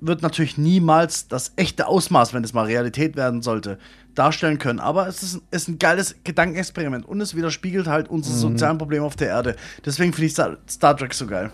wird 0.00 0.22
natürlich 0.22 0.56
niemals 0.56 1.26
das 1.26 1.52
echte 1.56 1.88
Ausmaß, 1.88 2.32
wenn 2.32 2.44
es 2.44 2.52
mal 2.52 2.66
Realität 2.66 3.16
werden 3.16 3.42
sollte, 3.42 3.80
darstellen 4.14 4.58
können. 4.58 4.78
Aber 4.78 5.08
es 5.08 5.24
ist, 5.24 5.40
ist 5.50 5.66
ein 5.66 5.80
geiles 5.80 6.14
Gedankenexperiment 6.22 7.04
und 7.04 7.20
es 7.20 7.34
widerspiegelt 7.34 7.88
halt 7.88 8.08
unsere 8.08 8.36
sozialen 8.36 8.78
Probleme 8.78 9.04
auf 9.04 9.16
der 9.16 9.30
Erde. 9.30 9.56
Deswegen 9.84 10.12
finde 10.12 10.26
ich 10.26 10.32
Star, 10.32 10.58
Star 10.70 10.96
Trek 10.96 11.12
so 11.12 11.26
geil. 11.26 11.50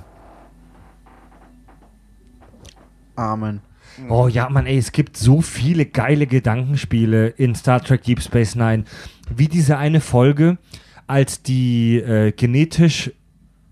Amen. 3.17 3.63
Oh 4.09 4.29
ja, 4.29 4.49
Mann, 4.49 4.67
ey, 4.67 4.79
es 4.79 4.93
gibt 4.93 5.17
so 5.17 5.41
viele 5.41 5.87
geile 5.87 6.27
Gedankenspiele 6.27 7.29
in 7.29 7.55
Star 7.55 7.83
Trek 7.83 8.03
Deep 8.05 8.23
Space 8.23 8.55
Nine. 8.55 8.85
Wie 9.35 9.49
diese 9.49 9.77
eine 9.79 10.01
Folge, 10.01 10.59
als 11.07 11.43
die 11.43 11.97
äh, 11.99 12.33
genetisch 12.33 13.11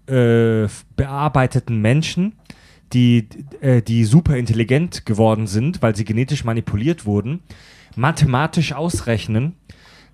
äh, 0.07 0.67
bearbeiteten 0.97 1.81
Menschen, 1.81 2.35
die, 2.93 3.29
äh, 3.61 3.83
die 3.83 4.05
super 4.05 4.37
intelligent 4.37 5.07
geworden 5.07 5.47
sind, 5.47 5.81
weil 5.83 5.95
sie 5.97 6.05
genetisch 6.05 6.45
manipuliert 6.45 7.07
wurden, 7.07 7.41
mathematisch 7.97 8.73
ausrechnen, 8.73 9.55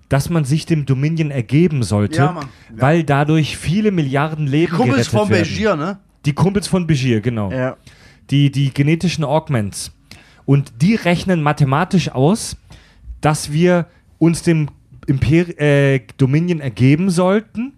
dass 0.09 0.29
man 0.29 0.45
sich 0.45 0.65
dem 0.65 0.85
Dominion 0.85 1.31
ergeben 1.31 1.83
sollte, 1.83 2.17
Ja. 2.17 2.35
Ja. 2.35 2.41
weil 2.81 3.03
dadurch 3.03 3.57
viele 3.57 3.91
Milliarden 3.91 4.47
Leben 4.47 4.71
Kumpels 4.73 5.09
gerettet 5.09 5.11
von 5.11 5.29
werden. 5.29 5.43
Begier, 5.43 5.75
ne? 5.75 5.99
Die 6.25 6.33
Kumpels 6.33 6.67
von 6.67 6.87
Begier, 6.87 7.19
genau 7.21 7.51
Ja. 7.51 7.75
die, 8.29 8.51
die 8.51 8.73
genetischen 8.73 9.23
Augments. 9.23 9.91
Und 10.47 10.81
die 10.81 10.95
rechnen 10.95 11.43
mathematisch 11.43 12.09
aus, 12.09 12.55
dass 13.19 13.51
wir 13.51 13.85
uns 14.17 14.43
dem 14.43 14.69
Imper 15.05 15.59
äh, 15.59 15.99
Dominion 16.17 16.61
ergeben 16.61 17.09
sollten, 17.09 17.73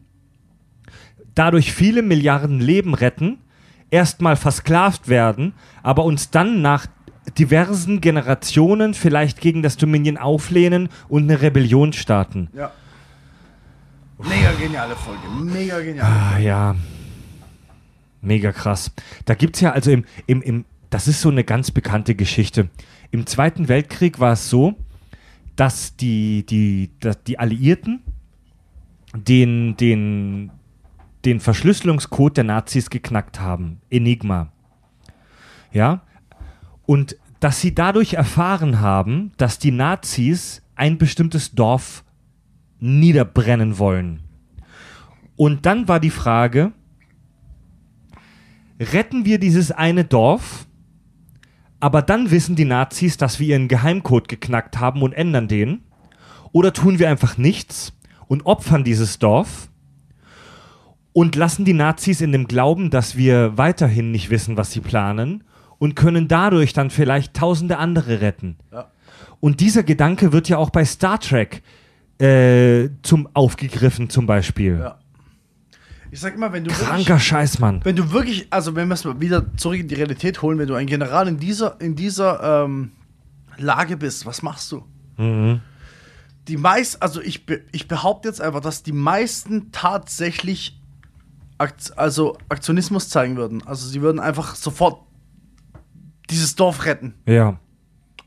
dadurch 1.34 1.74
viele 1.74 2.04
Milliarden 2.04 2.60
Leben 2.60 2.94
retten, 2.94 3.40
erstmal 3.90 4.36
versklavt 4.36 5.08
werden, 5.08 5.54
aber 5.82 6.06
uns 6.06 6.30
dann 6.30 6.62
nach 6.62 6.86
diversen 7.40 8.02
Generationen 8.02 8.94
vielleicht 8.94 9.42
gegen 9.42 9.64
das 9.64 9.76
Dominion 9.76 10.18
auflehnen 10.18 10.90
und 11.08 11.24
eine 11.24 11.42
Rebellion 11.42 11.92
starten. 11.92 12.50
Ja. 12.54 12.72
Mega 14.20 14.52
geniale 14.60 14.96
Folge. 14.96 15.28
Mega 15.44 15.80
genial. 15.80 16.06
Ah 16.06 16.38
ja. 16.38 16.76
Mega 18.22 18.52
krass. 18.52 18.92
Da 19.26 19.34
gibt 19.34 19.56
es 19.56 19.62
ja 19.62 19.72
also 19.72 19.90
im, 19.90 20.06
im, 20.28 20.44
im, 20.44 20.66
das 20.90 21.08
ist 21.08 21.22
so 21.22 21.30
eine 21.30 21.44
ganz 21.44 21.72
bekannte 21.72 22.16
Geschichte. 22.16 22.70
Im 23.12 23.26
Zweiten 23.26 23.68
Weltkrieg 23.68 24.20
war 24.20 24.34
es 24.34 24.50
so, 24.50 24.76
dass 25.56 25.96
die, 25.96 26.46
die, 26.46 26.92
dass 27.00 27.24
die 27.24 27.38
Alliierten 27.38 28.02
den, 29.16 29.76
den, 29.78 30.52
den 31.26 31.40
Verschlüsselungscode 31.40 32.38
der 32.38 32.44
Nazis 32.44 32.90
geknackt 32.90 33.40
haben. 33.40 33.82
Enigma. 33.90 34.52
Ja. 35.72 36.02
Und 36.86 37.18
dass 37.40 37.62
sie 37.62 37.76
dadurch 37.76 38.14
erfahren 38.14 38.80
haben, 38.80 39.32
dass 39.38 39.60
die 39.60 39.72
Nazis 39.72 40.62
ein 40.76 40.98
bestimmtes 40.98 41.52
Dorf 41.52 42.04
niederbrennen 42.80 43.78
wollen. 43.78 44.22
Und 45.36 45.66
dann 45.66 45.88
war 45.88 46.00
die 46.00 46.10
Frage, 46.10 46.72
retten 48.80 49.26
wir 49.26 49.40
dieses 49.40 49.72
eine 49.72 50.06
Dorf, 50.06 50.68
aber 51.80 52.02
dann 52.02 52.32
wissen 52.32 52.56
die 52.56 52.66
Nazis, 52.66 53.18
dass 53.18 53.40
wir 53.40 53.48
ihren 53.48 53.68
Geheimcode 53.68 54.28
geknackt 54.28 54.80
haben 54.80 55.02
und 55.02 55.14
ändern 55.14 55.48
den, 55.48 55.82
oder 56.52 56.74
tun 56.74 57.00
wir 57.00 57.10
einfach 57.10 57.38
nichts 57.38 57.94
und 58.28 58.46
opfern 58.46 58.84
dieses 58.84 59.20
Dorf 59.20 59.70
und 61.14 61.36
lassen 61.36 61.66
die 61.66 61.74
Nazis 61.74 62.22
in 62.22 62.32
dem 62.32 62.48
Glauben, 62.48 62.90
dass 62.90 63.18
wir 63.18 63.58
weiterhin 63.58 64.12
nicht 64.12 64.30
wissen, 64.30 64.58
was 64.58 64.72
sie 64.72 64.82
planen 64.82 65.44
und 65.78 65.96
können 65.96 66.28
dadurch 66.28 66.74
dann 66.74 66.90
vielleicht 66.90 67.34
tausende 67.34 67.78
andere 67.78 68.22
retten. 68.22 68.58
Ja. 68.72 68.92
Und 69.40 69.62
dieser 69.62 69.84
Gedanke 69.84 70.34
wird 70.34 70.50
ja 70.50 70.58
auch 70.58 70.70
bei 70.70 70.84
Star 70.86 71.20
Trek 71.20 71.62
äh, 72.20 72.90
zum 73.02 73.30
aufgegriffen 73.34 74.10
zum 74.10 74.26
Beispiel. 74.26 74.80
Ja. 74.80 75.00
Ich 76.12 76.20
sag 76.20 76.34
immer, 76.36 76.52
wenn 76.52 76.64
du 76.64 76.72
wirklich, 76.72 76.88
Kranker 76.88 77.20
Scheiß, 77.20 77.60
Mann. 77.60 77.82
wenn 77.84 77.96
du 77.96 78.12
wirklich, 78.12 78.48
also 78.50 78.76
wenn 78.76 78.88
wir 78.88 78.96
es 78.96 79.04
mal 79.06 79.20
wieder 79.22 79.46
zurück 79.58 79.80
in 79.80 79.88
die 79.88 79.96
Realität 79.96 80.42
holen, 80.42 80.58
wenn 80.58 80.68
du 80.68 80.74
ein 80.74 80.88
General 80.88 81.28
in 81.28 81.38
dieser, 81.38 81.80
in 81.80 81.96
dieser 81.96 82.64
ähm, 82.66 82.92
Lage 83.58 83.98
bist, 83.98 84.26
was 84.26 84.42
machst 84.42 84.72
du? 84.72 84.84
Mhm. 85.18 85.62
Die 86.48 86.58
meisten, 86.58 87.02
also 87.02 87.22
ich, 87.22 87.46
ich 87.72 87.88
behaupte 87.88 88.28
jetzt 88.28 88.42
einfach, 88.42 88.62
dass 88.62 88.82
die 88.82 88.92
meisten 88.92 89.72
tatsächlich 89.72 90.82
Akt, 91.60 91.96
also 91.98 92.38
Aktionismus 92.48 93.10
zeigen 93.10 93.36
würden. 93.36 93.62
Also 93.68 93.88
sie 93.88 94.02
würden 94.02 94.20
einfach 94.20 94.56
sofort 94.56 95.02
dieses 96.30 96.56
Dorf 96.56 96.86
retten, 96.86 97.14
Ja. 97.26 97.60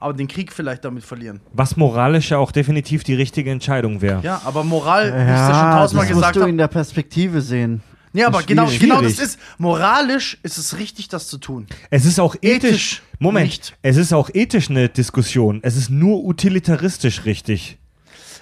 Aber 0.02 0.12
den 0.14 0.28
Krieg 0.28 0.52
vielleicht 0.52 0.84
damit 0.84 1.04
verlieren. 1.04 1.40
Was 1.52 1.76
moralisch 1.76 2.30
ja 2.30 2.38
auch 2.38 2.52
definitiv 2.52 3.04
die 3.04 3.14
richtige 3.14 3.50
Entscheidung 3.50 4.00
wäre. 4.02 4.20
Ja, 4.22 4.42
aber 4.44 4.64
Moral, 4.64 5.04
wie 5.04 5.08
ich 5.08 5.22
es 5.22 5.26
ja 5.28 5.46
schon 5.46 5.54
Ja, 5.54 5.78
tausendmal 5.78 6.06
das 6.06 6.14
gesagt 6.14 6.26
musst 6.26 6.36
du 6.36 6.40
habe. 6.42 6.50
in 6.50 6.58
der 6.58 6.68
Perspektive 6.68 7.40
sehen. 7.40 7.82
Nee, 8.14 8.24
aber 8.24 8.42
genau, 8.42 8.66
genau 8.78 9.00
das 9.00 9.18
ist, 9.18 9.38
moralisch 9.56 10.36
ist 10.42 10.58
es 10.58 10.76
richtig, 10.78 11.08
das 11.08 11.28
zu 11.28 11.38
tun. 11.38 11.66
Es 11.88 12.04
ist 12.04 12.20
auch 12.20 12.36
ethisch. 12.42 12.68
Ethisch 12.68 13.02
Moment. 13.18 13.46
nicht. 13.46 13.74
Es 13.80 13.96
ist 13.96 14.12
auch 14.12 14.28
ethisch 14.34 14.68
eine 14.68 14.90
Diskussion. 14.90 15.60
Es 15.62 15.76
ist 15.76 15.88
nur 15.88 16.22
utilitaristisch 16.24 17.24
richtig. 17.24 17.78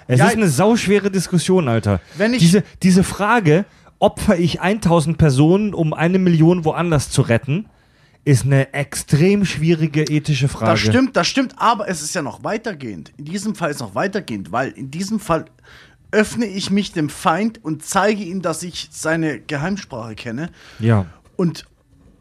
Es 0.07 0.19
Ja, 0.19 0.27
ist 0.27 0.35
eine 0.35 0.49
sauschwere 0.49 1.09
Diskussion, 1.09 1.69
Alter. 1.69 2.01
Wenn 2.17 2.33
ich- 2.33 2.39
diese, 2.39 2.63
diese 2.83 3.03
Frage, 3.05 3.63
opfer 3.99 4.37
ich 4.37 4.59
1000 4.59 5.17
Personen, 5.17 5.73
um 5.73 5.93
eine 5.93 6.19
Million 6.19 6.65
woanders 6.65 7.09
zu 7.09 7.21
retten, 7.21 7.67
ist 8.23 8.45
eine 8.45 8.73
extrem 8.73 9.45
schwierige 9.45 10.03
ethische 10.03 10.47
Frage. 10.47 10.71
Das 10.71 10.79
stimmt, 10.79 11.15
das 11.17 11.27
stimmt, 11.27 11.55
aber 11.57 11.87
es 11.89 12.01
ist 12.01 12.13
ja 12.13 12.21
noch 12.21 12.43
weitergehend. 12.43 13.11
In 13.17 13.25
diesem 13.25 13.55
Fall 13.55 13.69
ist 13.71 13.77
es 13.77 13.81
noch 13.81 13.95
weitergehend, 13.95 14.51
weil 14.51 14.69
in 14.71 14.91
diesem 14.91 15.19
Fall 15.19 15.45
öffne 16.11 16.45
ich 16.45 16.69
mich 16.69 16.91
dem 16.91 17.09
Feind 17.09 17.63
und 17.63 17.83
zeige 17.83 18.21
ihm, 18.23 18.41
dass 18.41 18.63
ich 18.63 18.89
seine 18.91 19.39
Geheimsprache 19.39 20.13
kenne 20.15 20.49
Ja. 20.79 21.05
und 21.37 21.65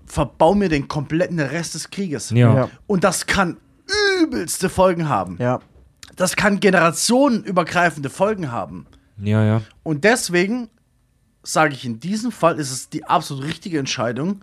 verbau 0.07 0.55
mir 0.55 0.69
den 0.69 0.89
kompletten 0.89 1.39
Rest 1.41 1.75
des 1.75 1.91
Krieges. 1.91 2.31
Ja. 2.31 2.55
Ja. 2.55 2.71
Und 2.87 3.05
das 3.05 3.27
kann 3.27 3.59
übelste 4.23 4.69
Folgen 4.69 5.09
haben. 5.09 5.37
Ja. 5.41 5.61
Das 6.17 6.37
kann 6.37 6.61
generationenübergreifende 6.61 8.11
Folgen 8.11 8.51
haben. 8.53 8.87
Ja, 9.19 9.45
ja. 9.45 9.63
Und 9.83 10.05
deswegen 10.05 10.69
sage 11.43 11.75
ich, 11.75 11.85
in 11.85 12.01
diesem 12.01 12.33
Fall 12.33 12.59
ist 12.59 12.71
es 12.71 12.89
die 12.89 13.05
absolut 13.05 13.45
richtige 13.45 13.79
Entscheidung, 13.79 14.41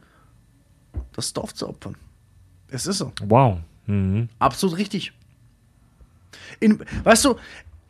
das 1.17 1.33
Dorf 1.33 1.53
zu 1.53 1.67
opfern. 1.67 1.95
Es 2.69 2.85
ist 2.85 2.99
so. 2.99 3.11
Wow. 3.25 3.57
Mhm. 3.87 4.29
Absolut 4.39 4.77
richtig. 4.77 5.13
In, 6.59 6.79
weißt 7.03 7.25
du, 7.25 7.35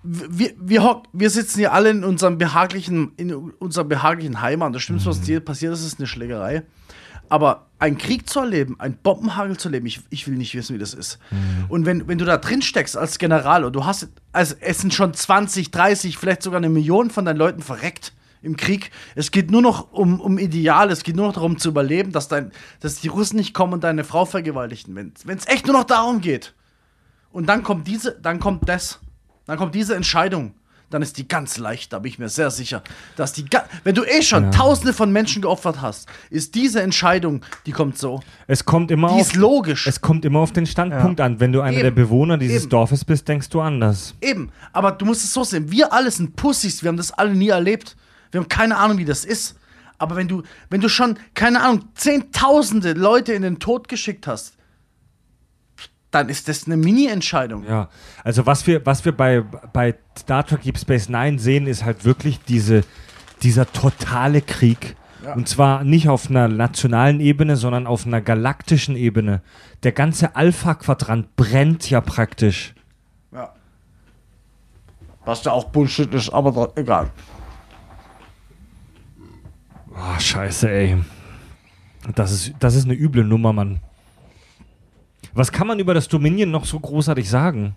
wir, 0.03 0.53
wir, 0.59 0.83
hock, 0.83 1.03
wir 1.11 1.29
sitzen 1.29 1.59
hier 1.59 1.73
alle 1.73 1.89
in 1.89 2.03
unserem 2.03 2.37
behaglichen, 2.37 3.11
in 3.17 3.33
unserem 3.33 3.89
behaglichen 3.89 4.41
Heimat. 4.41 4.73
Das 4.73 4.81
Schlimmste, 4.81 5.09
was 5.09 5.21
dir 5.21 5.41
passiert 5.41 5.73
ist, 5.73 5.85
ist 5.85 5.99
eine 5.99 6.07
Schlägerei. 6.07 6.63
Aber 7.29 7.65
einen 7.77 7.97
Krieg 7.97 8.29
zu 8.29 8.39
erleben, 8.39 8.79
einen 8.79 8.95
Bombenhagel 8.95 9.57
zu 9.57 9.67
erleben, 9.67 9.85
ich, 9.85 9.99
ich 10.09 10.27
will 10.27 10.35
nicht 10.35 10.55
wissen, 10.55 10.75
wie 10.75 10.79
das 10.79 10.93
ist. 10.93 11.19
Und 11.67 11.85
wenn, 11.85 12.07
wenn 12.07 12.17
du 12.17 12.23
da 12.23 12.37
drin 12.37 12.61
steckst 12.61 12.95
als 12.95 13.17
General 13.17 13.65
und 13.65 13.73
du 13.73 13.85
hast, 13.85 14.07
also 14.31 14.55
es 14.61 14.77
sind 14.79 14.93
schon 14.93 15.13
20, 15.13 15.71
30, 15.71 16.17
vielleicht 16.17 16.41
sogar 16.41 16.57
eine 16.57 16.69
Million 16.69 17.09
von 17.09 17.25
deinen 17.25 17.37
Leuten 17.37 17.61
verreckt 17.61 18.13
im 18.41 18.57
Krieg. 18.57 18.91
Es 19.15 19.31
geht 19.31 19.51
nur 19.51 19.61
noch 19.61 19.91
um, 19.91 20.19
um 20.19 20.37
Ideal, 20.37 20.91
es 20.91 21.03
geht 21.03 21.15
nur 21.15 21.27
noch 21.27 21.33
darum 21.33 21.57
zu 21.57 21.69
überleben, 21.69 22.11
dass, 22.11 22.27
dein, 22.27 22.51
dass 22.79 22.99
die 23.01 23.07
Russen 23.07 23.37
nicht 23.37 23.53
kommen 23.53 23.73
und 23.73 23.83
deine 23.83 24.03
Frau 24.03 24.25
vergewaltigen. 24.25 24.95
Wenn 24.95 25.37
es 25.37 25.47
echt 25.47 25.65
nur 25.65 25.75
noch 25.75 25.85
darum 25.85 26.21
geht. 26.21 26.53
Und 27.31 27.47
dann 27.47 27.63
kommt 27.63 27.87
diese, 27.87 28.17
dann 28.21 28.39
kommt 28.39 28.67
das. 28.69 28.99
Dann 29.45 29.57
kommt 29.57 29.75
diese 29.75 29.95
Entscheidung. 29.95 30.53
Dann 30.89 31.01
ist 31.01 31.17
die 31.17 31.27
ganz 31.27 31.57
leicht, 31.57 31.91
da 31.91 31.99
bin 31.99 32.09
ich 32.09 32.17
mir 32.17 32.29
sehr 32.29 32.49
sicher. 32.49 32.81
Dass 33.17 33.33
die 33.33 33.45
wenn 33.83 33.93
du 33.93 34.05
eh 34.05 34.21
schon 34.21 34.45
Ja. 34.45 34.49
tausende 34.51 34.93
von 34.93 35.11
Menschen 35.11 35.41
geopfert 35.41 35.81
hast, 35.81 36.07
ist 36.29 36.55
diese 36.55 36.81
Entscheidung, 36.81 37.41
die 37.65 37.73
kommt 37.73 37.97
so. 37.97 38.21
Es 38.47 38.63
kommt 38.63 38.89
immer 38.89 39.09
Die 39.09 39.15
auf, 39.15 39.21
ist 39.21 39.35
logisch. 39.35 39.85
Es 39.85 39.99
kommt 39.99 40.23
immer 40.23 40.39
auf 40.39 40.53
den 40.53 40.65
Standpunkt 40.65 41.19
an. 41.19 41.41
Wenn 41.41 41.51
du 41.51 41.59
einer 41.59 41.81
der 41.81 41.91
Bewohner 41.91 42.37
dieses 42.37 42.63
Eben. 42.63 42.69
Dorfes 42.69 43.03
bist, 43.03 43.27
denkst 43.27 43.49
du 43.49 43.59
anders. 43.59 44.15
Eben, 44.21 44.49
aber 44.71 44.93
du 44.93 45.03
musst 45.03 45.25
es 45.25 45.33
so 45.33 45.43
sehen. 45.43 45.69
Wir 45.69 45.91
alle 45.91 46.09
sind 46.09 46.37
Pussys, 46.37 46.81
wir 46.81 46.87
haben 46.87 46.97
das 46.97 47.11
alle 47.11 47.35
nie 47.35 47.49
erlebt. 47.49 47.97
Wir 48.31 48.41
haben 48.41 48.49
keine 48.49 48.77
Ahnung, 48.77 48.97
wie 48.97 49.05
das 49.05 49.25
ist. 49.25 49.57
Aber 49.97 50.15
wenn 50.15 50.27
du, 50.27 50.43
wenn 50.69 50.81
du 50.81 50.89
schon, 50.89 51.17
keine 51.33 51.61
Ahnung, 51.61 51.85
zehntausende 51.95 52.93
Leute 52.93 53.33
in 53.33 53.41
den 53.41 53.59
Tod 53.59 53.87
geschickt 53.87 54.27
hast, 54.27 54.57
dann 56.11 56.29
ist 56.29 56.47
das 56.47 56.65
eine 56.65 56.77
Mini-Entscheidung. 56.77 57.65
Ja, 57.67 57.89
also 58.23 58.45
was 58.45 58.65
wir, 58.65 58.85
was 58.85 59.03
wir 59.05 59.11
bei, 59.11 59.41
bei 59.41 59.95
Star 60.17 60.45
Trek 60.45 60.61
Deep 60.61 60.77
Space 60.77 61.09
Nine 61.09 61.39
sehen, 61.39 61.67
ist 61.67 61.83
halt 61.83 62.05
wirklich 62.05 62.39
diese, 62.47 62.83
dieser 63.43 63.71
totale 63.71 64.41
Krieg. 64.41 64.95
Ja. 65.23 65.33
Und 65.33 65.49
zwar 65.49 65.83
nicht 65.83 66.07
auf 66.07 66.29
einer 66.29 66.47
nationalen 66.47 67.19
Ebene, 67.19 67.57
sondern 67.57 67.87
auf 67.87 68.05
einer 68.05 68.21
galaktischen 68.21 68.95
Ebene. 68.95 69.41
Der 69.83 69.91
ganze 69.91 70.35
Alpha-Quadrant 70.35 71.35
brennt 71.35 71.89
ja 71.89 72.01
praktisch. 72.01 72.73
Ja. 73.33 73.53
Was 75.25 75.43
ja 75.43 75.51
auch 75.51 75.65
Bullshit 75.65 76.13
ist, 76.13 76.29
aber 76.29 76.71
egal. 76.75 77.09
Oh, 79.97 80.19
scheiße, 80.19 80.69
ey. 80.69 80.97
Das 82.15 82.31
ist, 82.31 82.53
das 82.59 82.75
ist 82.75 82.85
eine 82.85 82.93
üble 82.93 83.23
Nummer, 83.23 83.51
Mann. 83.53 83.79
Was 85.33 85.51
kann 85.51 85.67
man 85.67 85.79
über 85.79 85.93
das 85.93 86.07
Dominion 86.07 86.51
noch 86.51 86.65
so 86.65 86.79
großartig 86.79 87.29
sagen? 87.29 87.75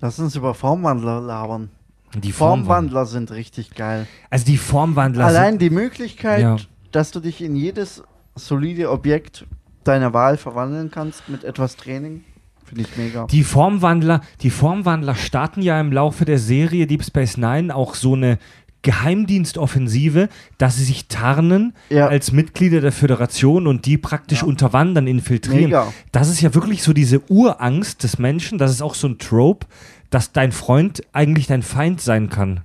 Lass 0.00 0.18
uns 0.18 0.34
über 0.36 0.54
Formwandler 0.54 1.20
labern. 1.20 1.70
Die 2.14 2.32
Formwandler 2.32 3.06
sind 3.06 3.30
richtig 3.30 3.74
geil. 3.74 4.06
Also 4.30 4.44
die 4.44 4.56
Formwandler 4.58 5.24
Allein 5.26 5.58
die 5.58 5.70
Möglichkeit, 5.70 6.40
Ja. 6.42 6.56
dass 6.90 7.10
du 7.10 7.20
dich 7.20 7.40
in 7.40 7.56
jedes 7.56 8.02
solide 8.34 8.90
Objekt 8.90 9.46
deiner 9.84 10.12
Wahl 10.12 10.36
verwandeln 10.36 10.90
kannst 10.90 11.28
mit 11.28 11.42
etwas 11.44 11.76
Training, 11.76 12.24
finde 12.64 12.82
ich 12.82 12.96
mega. 12.96 13.26
Die 13.26 13.44
Formwandler, 13.44 14.20
die 14.40 14.50
Formwandler 14.50 15.14
starten 15.14 15.62
ja 15.62 15.80
im 15.80 15.92
Laufe 15.92 16.24
der 16.24 16.38
Serie 16.38 16.86
Deep 16.86 17.04
Space 17.04 17.36
Nine 17.36 17.74
auch 17.74 17.94
so 17.94 18.14
eine 18.14 18.38
Geheimdienstoffensive, 18.82 20.28
dass 20.58 20.76
sie 20.76 20.84
sich 20.84 21.06
tarnen 21.08 21.74
Ja. 21.88 22.08
als 22.08 22.32
Mitglieder 22.32 22.80
der 22.80 22.92
Föderation 22.92 23.66
und 23.66 23.86
die 23.86 23.96
praktisch 23.96 24.42
unterwandern, 24.42 25.06
infiltrieren. 25.06 25.64
Mega. 25.64 25.92
Das 26.10 26.28
ist 26.28 26.40
ja 26.40 26.54
wirklich 26.54 26.82
so 26.82 26.92
diese 26.92 27.20
Urangst 27.30 28.02
des 28.02 28.18
Menschen, 28.18 28.58
das 28.58 28.70
ist 28.70 28.82
auch 28.82 28.94
so 28.94 29.08
ein 29.08 29.18
Trope, 29.18 29.66
dass 30.10 30.32
dein 30.32 30.52
Freund 30.52 31.02
eigentlich 31.12 31.46
dein 31.46 31.62
Feind 31.62 32.00
sein 32.00 32.28
kann. 32.28 32.60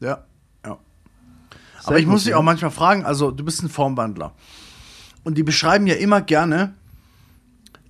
Ja, 0.00 0.24
ja. 0.66 0.78
Sehr 1.80 1.88
Aber 1.88 1.98
ich 1.98 2.06
muss 2.06 2.24
dich 2.24 2.32
ja. 2.32 2.36
auch 2.36 2.42
manchmal 2.42 2.70
fragen, 2.70 3.04
also 3.04 3.30
du 3.30 3.44
bist 3.44 3.62
ein 3.62 3.68
Formwandler. 3.68 4.32
Und 5.24 5.38
die 5.38 5.44
beschreiben 5.44 5.86
ja 5.86 5.94
immer 5.94 6.20
gerne, 6.20 6.74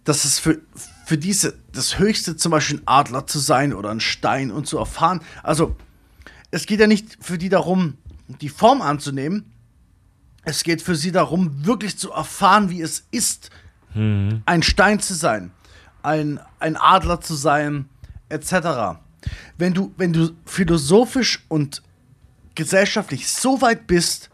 dass 0.05 0.25
es 0.25 0.39
für, 0.39 0.59
für 1.07 1.17
diese, 1.17 1.55
das 1.73 1.99
Höchste 1.99 2.37
zum 2.37 2.53
Beispiel 2.53 2.79
ein 2.79 2.83
Adler 2.87 3.27
zu 3.27 3.39
sein 3.39 3.73
oder 3.73 3.91
ein 3.91 4.01
Stein 4.01 4.51
und 4.51 4.67
zu 4.67 4.79
erfahren. 4.79 5.21
Also, 5.43 5.77
es 6.53 6.67
geht 6.67 6.79
ja 6.79 6.87
nicht 6.87 7.17
für 7.21 7.39
die 7.39 7.49
darum, 7.49 7.97
die 8.41 8.49
Form 8.49 8.81
anzunehmen. 8.83 9.51
Es 10.45 10.63
geht 10.63 10.83
für 10.83 10.95
sie 10.95 11.11
darum, 11.13 11.65
wirklich 11.67 11.97
zu 11.99 12.13
erfahren, 12.13 12.69
wie 12.71 12.81
es 12.83 13.05
ist, 13.11 13.51
ein 13.95 14.63
Stein 14.63 15.01
zu 15.01 15.13
sein, 15.15 15.51
ein, 16.03 16.41
ein 16.61 16.77
Adler 16.79 17.21
zu 17.21 17.35
sein, 17.35 17.87
etc. 18.31 18.99
Wenn 19.59 19.75
du, 19.75 19.93
wenn 19.99 20.13
du 20.15 20.31
philosophisch 20.47 21.45
und 21.49 21.83
gesellschaftlich 22.55 23.29
so 23.29 23.61
weit 23.61 23.87
bist, 23.87 24.31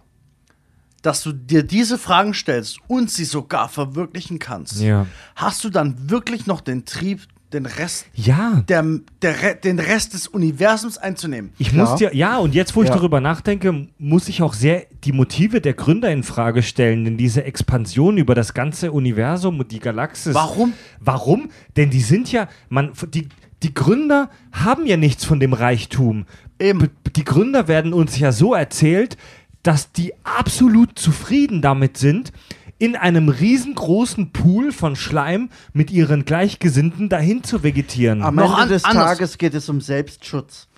dass 1.02 1.22
du 1.22 1.32
dir 1.32 1.62
diese 1.62 1.98
Fragen 1.98 2.34
stellst 2.34 2.78
und 2.88 3.10
sie 3.10 3.24
sogar 3.24 3.68
verwirklichen 3.68 4.38
kannst, 4.38 4.80
Ja. 4.80 5.06
hast 5.36 5.62
du 5.64 5.70
dann 5.70 6.08
wirklich 6.10 6.46
noch 6.46 6.60
den 6.60 6.84
Trieb, 6.84 7.22
den 7.52 7.66
Rest, 7.66 8.06
Ja. 8.14 8.62
der, 8.68 8.84
der, 9.22 9.54
den 9.54 9.78
Rest 9.78 10.14
des 10.14 10.28
Universums 10.28 10.98
einzunehmen? 10.98 11.52
Ich 11.58 11.72
muss 11.72 11.94
dir, 11.96 12.14
ja, 12.14 12.36
und 12.38 12.54
jetzt, 12.54 12.76
wo 12.76 12.82
ich 12.82 12.88
Ja. 12.88 12.96
darüber 12.96 13.20
nachdenke, 13.20 13.86
muss 13.98 14.28
ich 14.28 14.42
auch 14.42 14.52
sehr 14.52 14.86
die 15.04 15.12
Motive 15.12 15.60
der 15.60 15.72
Gründer 15.74 16.10
in 16.10 16.22
Frage 16.22 16.62
stellen, 16.62 17.04
denn 17.04 17.16
diese 17.16 17.44
Expansion 17.44 18.18
über 18.18 18.34
das 18.34 18.52
ganze 18.54 18.92
Universum 18.92 19.60
und 19.60 19.72
die 19.72 19.80
Galaxis. 19.80 20.34
Warum? 20.34 20.72
Warum? 21.00 21.50
Denn 21.76 21.90
die 21.90 22.00
sind 22.02 22.30
ja, 22.32 22.48
man, 22.68 22.92
die, 23.14 23.28
die 23.62 23.72
Gründer 23.74 24.30
haben 24.52 24.86
ja 24.86 24.96
nichts 24.96 25.24
von 25.24 25.40
dem 25.40 25.52
Reichtum. 25.52 26.26
Eben. 26.60 26.90
Die 27.16 27.24
Gründer 27.24 27.66
werden 27.68 27.92
uns 27.92 28.18
ja 28.18 28.32
so 28.32 28.52
erzählt, 28.54 29.16
dass 29.62 29.90
die 29.92 30.12
absolut 30.24 30.98
zufrieden 30.98 31.62
damit 31.62 31.96
sind, 31.96 32.32
in 32.78 32.94
einem 32.96 33.28
riesengroßen 33.28 34.32
Pool 34.32 34.70
von 34.72 34.94
Schleim 34.96 35.50
mit 35.72 35.90
ihren 35.90 36.24
Gleichgesinnten 36.24 37.08
dahin 37.08 37.42
zu 37.42 37.62
vegetieren. 37.62 38.22
Am 38.22 38.36
Noch 38.36 38.52
Ende 38.52 38.62
an- 38.62 38.68
des 38.68 38.84
anders. 38.84 39.04
Tages 39.04 39.38
geht 39.38 39.54
es 39.54 39.68
um 39.68 39.80
Selbstschutz. 39.80 40.68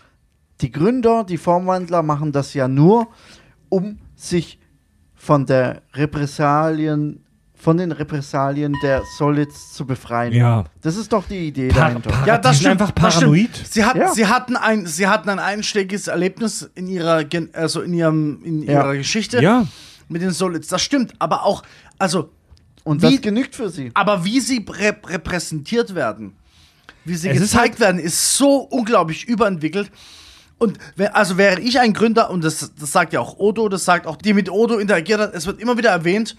Die 0.63 0.71
Gründer, 0.73 1.25
die 1.25 1.37
Formwandler 1.39 2.03
machen 2.03 2.33
das 2.33 2.55
ja 2.55 2.69
nur, 2.69 3.09
um 3.69 3.99
sich 4.17 4.59
von 5.15 5.45
der 5.47 5.83
Repressalien, 5.95 7.25
von 7.55 7.77
den 7.77 7.93
Repressalien 7.93 8.75
der 8.83 9.03
Solids 9.19 9.75
zu 9.75 9.87
befreien. 9.87 10.33
Ja. 10.33 10.65
Das 10.81 10.97
ist 10.97 11.13
doch 11.13 11.27
die 11.27 11.49
Idee 11.49 11.69
Par- 11.69 11.89
dahinter. 11.89 12.09
par- 12.11 12.27
Ja, 12.27 12.37
die 12.39 12.43
das 12.43 12.57
sind 12.57 12.61
stimmt. 12.69 12.81
einfach 12.81 12.91
das 12.93 13.15
stimmt. 13.17 13.33
paranoid. 13.33 13.67
Sie, 13.71 13.85
hat, 13.85 13.97
Ja. 13.97 14.09
sie, 14.15 14.27
hatten 14.27 14.57
ein, 14.57 14.87
sie 14.87 15.07
hatten 15.09 15.29
ein 15.29 15.39
einschlägiges 15.39 16.09
Erlebnis 16.09 16.71
in 16.75 16.87
ihrer, 16.89 17.25
Gen- 17.25 17.51
also 17.55 17.83
in 17.83 17.93
ihrem, 17.93 18.43
in 18.45 18.63
Ja. 18.63 18.73
ihrer 18.85 18.97
Geschichte 18.97 19.43
Ja. 19.43 19.67
mit 20.09 20.23
den 20.23 20.31
Solids. 20.31 20.69
Das 20.69 20.81
stimmt, 20.81 21.13
aber 21.19 21.45
auch, 21.45 21.63
also, 22.01 22.31
Und 22.85 23.03
wie- 23.03 23.13
das 23.17 23.21
genügt 23.23 23.55
für 23.55 23.69
sie. 23.71 23.91
aber 23.95 24.25
wie 24.25 24.41
sie 24.41 24.65
rep 24.69 25.09
repräsentiert 25.09 25.95
werden, 25.95 26.35
wie 27.05 27.15
sie 27.15 27.29
Es 27.29 27.39
gezeigt 27.41 27.75
halt- 27.75 27.81
werden, 27.81 28.01
ist 28.01 28.37
so 28.37 28.57
unglaublich 28.59 29.27
überentwickelt. 29.29 29.91
Und 30.59 30.79
also 31.15 31.39
wäre 31.39 31.61
ich 31.61 31.81
ein 31.81 31.95
Gründer, 31.95 32.29
und 32.31 32.45
das, 32.45 32.73
das 32.79 32.93
sagt 32.93 33.13
ja 33.15 33.21
auch 33.21 33.39
Odo, 33.39 33.69
das 33.71 33.85
sagt 33.87 34.07
auch 34.07 34.17
die 34.17 34.35
mit 34.35 34.51
Odo 34.51 34.77
interagiert 34.79 35.21
hat, 35.21 35.35
es 35.35 35.47
wird 35.47 35.59
immer 35.61 35.79
wieder 35.79 35.89
erwähnt, 35.91 36.37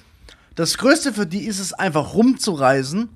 das 0.55 0.77
Größte 0.77 1.13
für 1.13 1.25
die 1.25 1.45
ist 1.45 1.59
es 1.59 1.73
einfach 1.73 2.13
rumzureisen 2.13 3.09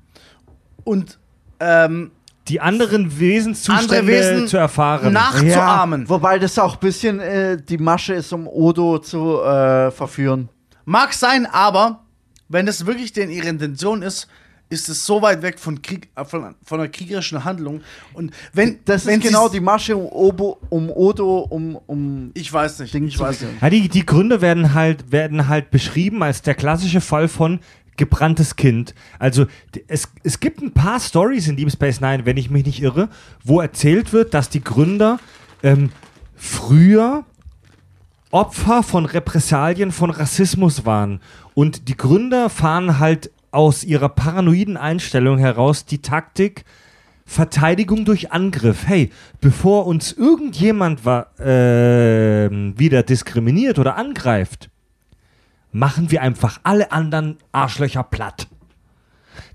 und 0.84 1.20
ähm, 1.60 2.12
die 2.48 2.60
anderen 2.62 3.20
Wesenszustände 3.20 3.98
andere 4.00 4.08
Wesen 4.08 4.48
zu 4.48 4.58
erfahren. 4.58 5.14
nachzuahmen. 5.14 6.08
wobei 6.10 6.40
das 6.40 6.58
auch 6.60 6.74
ein 6.76 6.80
bisschen 6.80 7.20
äh, 7.20 7.58
die 7.62 7.78
Masche 7.78 8.14
ist, 8.14 8.32
um 8.34 8.48
Odo 8.48 9.00
zu 9.00 9.42
äh, 9.42 9.92
verführen. 9.92 10.50
Mag 10.86 11.14
sein, 11.14 11.46
aber 11.46 12.05
wenn 12.50 12.68
es 12.68 12.86
wirklich 12.86 13.14
denn 13.14 13.30
ihre 13.30 13.48
Intention 13.48 14.02
ist, 14.02 14.28
ist 14.70 14.90
es 14.90 15.06
so 15.06 15.22
weit 15.22 15.42
weg 15.42 15.60
von 15.60 15.82
Krieg, 15.82 16.10
äh, 16.16 16.26
von, 16.26 16.56
von 16.64 16.80
einer 16.80 16.90
kriegerischen 16.90 17.44
Handlung. 17.44 17.82
Und 18.14 18.32
wenn 18.54 18.80
Das 18.86 19.06
wenn 19.06 19.20
ist 19.20 19.28
genau 19.28 19.48
die 19.48 19.60
Masche 19.60 19.96
um, 19.96 20.08
Obo, 20.08 20.60
um 20.70 20.90
Odo, 20.90 21.40
um, 21.42 21.76
um 21.86 22.32
Ich 22.34 22.52
weiß 22.52 22.80
nicht. 22.80 22.94
Ding 22.94 23.08
ich 23.08 23.20
weiß 23.20 23.42
nicht. 23.42 23.62
Ja, 23.62 23.70
die, 23.70 23.90
die 23.90 24.06
Gründe 24.06 24.42
werden 24.42 24.74
halt, 24.74 25.12
werden 25.12 25.48
halt 25.48 25.72
beschrieben 25.72 26.24
als 26.24 26.42
der 26.42 26.56
klassische 26.56 27.02
Fall 27.02 27.28
von 27.28 27.60
gebranntes 27.98 28.56
Kind. 28.56 28.94
Also 29.20 29.46
es, 29.88 30.10
es 30.24 30.40
gibt 30.40 30.62
ein 30.62 30.72
paar 30.72 31.00
Stories 31.00 31.48
in 31.48 31.56
Deep 31.56 31.72
Space 31.72 32.02
Nine, 32.02 32.26
wenn 32.26 32.38
ich 32.38 32.50
mich 32.50 32.66
nicht 32.66 32.82
irre, 32.82 33.10
wo 33.44 33.62
erzählt 33.62 34.12
wird, 34.12 34.34
dass 34.34 34.50
die 34.50 34.64
Gründer 34.64 35.20
ähm, 35.64 35.92
früher 36.36 37.24
Opfer 38.36 38.84
von 38.84 39.06
Repressalien, 39.06 39.94
von 39.94 40.10
Rassismus 40.10 40.86
waren. 40.86 41.22
Und 41.54 41.88
die 41.88 41.96
Gründer 41.96 42.50
fahren 42.50 43.00
halt 43.00 43.32
aus 43.52 43.86
ihrer 43.86 44.10
paranoiden 44.10 44.76
Einstellung 44.76 45.38
heraus 45.38 45.86
die 45.86 46.02
Taktik 46.02 46.66
Verteidigung 47.26 48.04
durch 48.04 48.34
Angriff. 48.34 48.88
Hey, 48.88 49.10
bevor 49.40 49.88
uns 49.88 50.12
irgendjemand 50.12 51.00
ähm, 51.40 52.78
wieder 52.78 53.04
diskriminiert 53.04 53.80
oder 53.80 53.96
angreift, 53.96 54.70
machen 55.72 56.12
wir 56.12 56.22
einfach 56.22 56.60
alle 56.64 56.92
anderen 56.92 57.38
Arschlöcher 57.54 58.04
platt. 58.04 58.50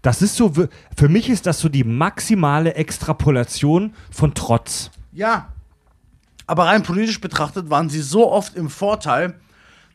Das 0.01 0.23
ist 0.23 0.36
so, 0.36 0.55
für 0.97 1.09
mich 1.11 1.28
ist 1.28 1.44
das 1.44 1.61
so 1.61 1.69
die 1.69 1.85
maximale 1.85 2.77
Extrapolation 2.77 3.93
von 4.11 4.32
Trotz. 4.32 4.90
Ja. 5.12 5.48
Aber 6.51 6.64
rein 6.64 6.82
politisch 6.82 7.20
betrachtet 7.20 7.70
waren 7.70 7.89
sie 7.89 8.01
so 8.01 8.28
oft 8.28 8.56
im 8.56 8.70
Vorteil, 8.70 9.35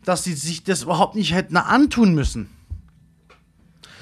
dass 0.05 0.23
sie 0.23 0.31
sich 0.31 0.63
das 0.63 0.83
überhaupt 0.83 1.13
nicht 1.15 1.33
hätten 1.33 1.57
antun 1.57 2.15
müssen. 2.15 2.49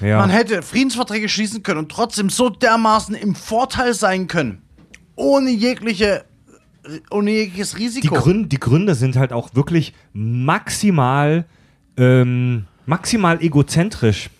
Ja. 0.00 0.18
Man 0.18 0.30
hätte 0.30 0.62
Friedensverträge 0.62 1.28
schließen 1.28 1.64
können 1.64 1.80
und 1.80 1.90
trotzdem 1.90 2.30
so 2.30 2.50
dermaßen 2.50 3.16
im 3.16 3.34
Vorteil 3.34 3.92
sein 3.92 4.28
können. 4.28 4.62
Ohne 5.16 5.50
jegliche, 5.50 6.26
ohne 7.10 7.32
jegliches 7.32 7.72
die, 7.72 7.82
Risiko. 7.82 8.14
Grün, 8.14 8.48
die 8.48 8.60
Gründer 8.60 8.94
sind 8.94 9.16
halt 9.16 9.32
auch 9.32 9.56
wirklich 9.56 9.92
maximal, 10.12 11.46
ähm, 11.96 12.66
maximal 12.86 13.42
egozentrisch, 13.42 14.30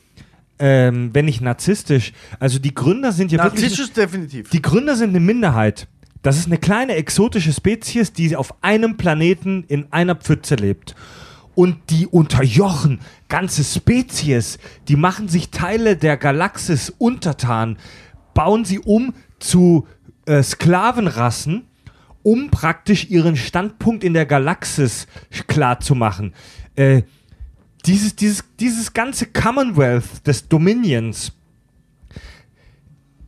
ähm, 0.61 1.11
wenn 1.13 1.25
nicht 1.25 1.41
narzisstisch. 1.41 2.13
Also 2.39 2.61
die 2.61 2.75
Gründer 2.75 3.11
sind 3.11 3.33
ja 3.33 3.43
wirklich. 3.43 3.63
Narzisstisch 3.63 3.93
definitiv. 3.93 4.51
Die 4.51 4.63
Gründer 4.63 4.95
sind 4.95 5.11
eine 5.11 5.19
Minderheit. 5.19 5.89
Das 6.25 6.39
ist 6.39 6.47
eine 6.47 6.57
kleine 6.57 6.95
exotische 6.95 7.53
Spezies, 7.53 8.15
die 8.15 8.35
auf 8.35 8.55
einem 8.63 8.97
Planeten 8.97 9.63
in 9.69 9.93
einer 9.93 10.15
Pfütze 10.15 10.55
lebt. 10.55 10.95
Und 11.55 11.91
die 11.91 12.07
unterjochen 12.07 13.01
ganze 13.29 13.63
Spezies, 13.63 14.59
die 14.89 14.97
machen 14.97 15.29
sich 15.29 15.51
Teile 15.51 15.99
der 15.99 16.17
Galaxis 16.17 16.89
untertan, 16.97 17.77
bauen 18.33 18.65
sie 18.65 18.79
um 18.79 19.13
zu 19.39 19.87
äh, 20.25 20.43
Sklavenrassen, 20.43 21.67
um 22.23 22.51
praktisch 22.51 23.11
ihren 23.11 23.37
Standpunkt 23.37 24.03
in 24.03 24.15
der 24.15 24.25
Galaxis 24.25 25.07
klar 25.47 25.81
zu 25.81 25.95
machen. 25.95 26.33
Äh, 26.75 27.03
dieses, 27.85 28.17
dieses, 28.17 28.45
dieses 28.59 28.95
ganze 28.95 29.27
Commonwealth 29.27 30.27
des 30.27 30.49
Dominions, 30.49 31.33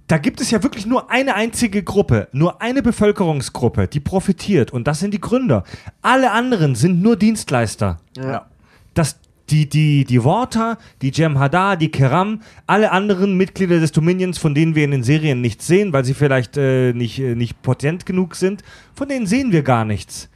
da 0.08 0.18
gibt 0.18 0.40
es 0.40 0.50
ja 0.50 0.62
wirklich 0.62 0.86
nur 0.86 1.10
eine 1.10 1.34
einzige 1.34 1.82
Gruppe, 1.82 2.28
nur 2.32 2.62
eine 2.62 2.82
Bevölkerungsgruppe, 2.82 3.88
die 3.88 4.00
profitiert 4.00 4.72
und 4.72 4.86
das 4.86 5.00
sind 5.00 5.12
die 5.12 5.20
Gründer. 5.20 5.64
Alle 6.02 6.30
anderen 6.30 6.74
sind 6.74 7.02
nur 7.02 7.16
Dienstleister. 7.16 7.98
ja. 8.16 8.46
Das, 8.94 9.18
die, 9.50 9.68
die, 9.68 10.04
die 10.04 10.24
Worter, 10.24 10.78
die 11.02 11.12
Jem'Hadar, 11.12 11.76
die 11.76 11.90
Keram, 11.90 12.40
alle 12.66 12.90
anderen 12.90 13.36
Mitglieder 13.36 13.78
des 13.78 13.92
Dominions, 13.92 14.38
von 14.38 14.54
denen 14.54 14.74
wir 14.74 14.84
in 14.84 14.90
den 14.90 15.02
Serien 15.02 15.40
nichts 15.40 15.66
sehen, 15.66 15.92
weil 15.92 16.04
sie 16.04 16.14
vielleicht 16.14 16.56
äh, 16.56 16.92
nicht, 16.92 17.18
äh, 17.18 17.34
nicht 17.34 17.62
potent 17.62 18.06
genug 18.06 18.34
sind, 18.34 18.64
von 18.94 19.08
denen 19.08 19.26
sehen 19.26 19.52
wir 19.52 19.62
gar 19.62 19.84
nichts. 19.84 20.28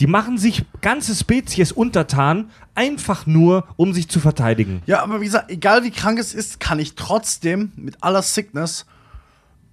Die 0.00 0.06
machen 0.06 0.38
sich 0.38 0.64
ganze 0.80 1.14
Spezies 1.14 1.72
untertan, 1.72 2.50
einfach 2.74 3.26
nur, 3.26 3.66
um 3.76 3.92
sich 3.92 4.08
zu 4.08 4.18
verteidigen. 4.18 4.82
Ja, 4.86 5.02
aber 5.02 5.20
wie 5.20 5.26
gesagt, 5.26 5.50
egal 5.50 5.84
wie 5.84 5.90
krank 5.90 6.18
es 6.18 6.34
ist, 6.34 6.58
kann 6.58 6.78
ich 6.78 6.94
trotzdem 6.94 7.72
mit 7.76 8.02
aller 8.02 8.22
Sickness, 8.22 8.86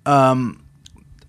ähm, 0.05 0.57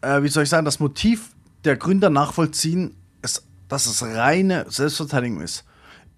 äh, 0.00 0.22
wie 0.22 0.28
soll 0.28 0.42
ich 0.42 0.48
sagen, 0.48 0.64
das 0.64 0.80
Motiv 0.80 1.30
der 1.64 1.76
Gründer 1.76 2.10
nachvollziehen, 2.10 2.96
ist, 3.22 3.44
dass 3.68 3.86
es 3.86 4.02
reine 4.02 4.66
Selbstverteidigung 4.68 5.40
ist. 5.42 5.64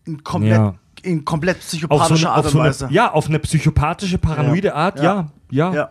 In 0.07 0.25
komplett, 0.25 0.53
Ja. 0.59 0.75
in 1.03 1.25
komplett 1.25 1.61
psychopathischer 1.61 2.17
so 2.17 2.29
Art 2.29 2.45
und 2.47 2.51
so 2.53 2.61
eine, 2.61 2.69
Weise. 2.69 2.89
ja, 2.91 3.13
auf 3.13 3.29
eine 3.29 3.39
psychopathische, 3.41 4.17
paranoide 4.19 4.75
Art, 4.75 5.03
ja, 5.03 5.31
ja. 5.51 5.75
Ja. 5.75 5.91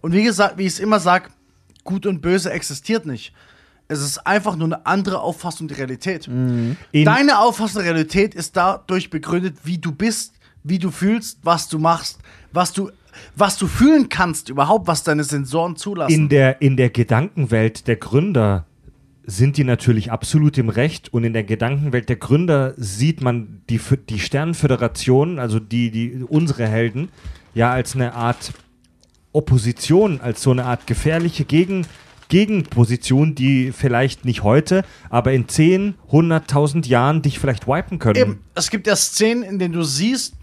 Und 0.00 0.12
wie 0.12 0.24
gesagt, 0.24 0.58
wie 0.58 0.62
ich 0.62 0.72
es 0.74 0.78
immer 0.80 0.98
sage, 1.00 1.30
gut 1.84 2.06
und 2.06 2.20
böse 2.20 2.50
existiert 2.50 3.06
nicht. 3.06 3.32
Es 3.88 4.00
ist 4.02 4.18
einfach 4.26 4.54
nur 4.56 4.66
eine 4.66 4.84
andere 4.86 5.20
Auffassung 5.20 5.66
der 5.68 5.78
Realität. 5.78 6.26
In- 6.26 6.76
Deine 6.92 7.38
Auffassung 7.40 7.82
der 7.82 7.92
Realität 7.94 8.34
ist 8.34 8.56
dadurch 8.56 9.08
begründet, 9.10 9.56
wie 9.64 9.78
du 9.78 9.92
bist, 9.92 10.34
wie 10.62 10.78
du 10.78 10.90
fühlst, 10.90 11.38
was 11.42 11.68
du 11.68 11.78
machst, 11.78 12.18
was 12.52 12.72
du, 12.72 12.90
was 13.34 13.56
du 13.56 13.66
fühlen 13.66 14.08
kannst, 14.10 14.50
überhaupt, 14.50 14.86
was 14.86 15.02
deine 15.04 15.24
Sensoren 15.24 15.76
zulassen. 15.76 16.12
in 16.14 16.28
der, 16.28 16.60
in 16.60 16.76
der 16.76 16.90
Gedankenwelt 16.90 17.86
der 17.88 17.96
Gründer 17.96 18.66
sind 19.24 19.56
die 19.56 19.64
natürlich 19.64 20.10
absolut 20.12 20.56
im 20.58 20.68
Recht 20.70 21.12
und 21.12 21.24
in 21.24 21.32
der 21.32 21.44
Gedankenwelt 21.44 22.08
der 22.08 22.16
Gründer 22.16 22.72
sieht 22.76 23.20
man 23.22 23.62
die, 23.68 23.80
die 24.08 24.20
Sternenföderation, 24.20 25.38
also 25.38 25.60
die, 25.60 25.90
die, 25.90 26.24
unsere 26.28 26.66
Helden, 26.66 27.08
ja 27.54 27.70
als 27.70 27.94
eine 27.94 28.14
Art 28.14 28.52
Opposition, 29.32 30.20
als 30.20 30.42
so 30.42 30.50
eine 30.50 30.64
Art 30.64 30.86
gefährliche 30.86 31.44
Gegen, 31.44 31.86
Gegenposition, 32.28 33.34
die 33.34 33.72
vielleicht 33.72 34.24
nicht 34.24 34.42
heute, 34.42 34.84
aber 35.10 35.32
in 35.32 35.48
10, 35.48 35.94
100.000 36.10 36.86
Jahren 36.86 37.22
dich 37.22 37.38
vielleicht 37.38 37.66
wipen 37.66 37.98
können. 37.98 38.16
Eben, 38.16 38.44
es 38.54 38.70
gibt 38.70 38.86
ja 38.86 38.96
Szenen, 38.96 39.42
in 39.42 39.58
denen 39.58 39.74
du 39.74 39.82
siehst, 39.82 40.34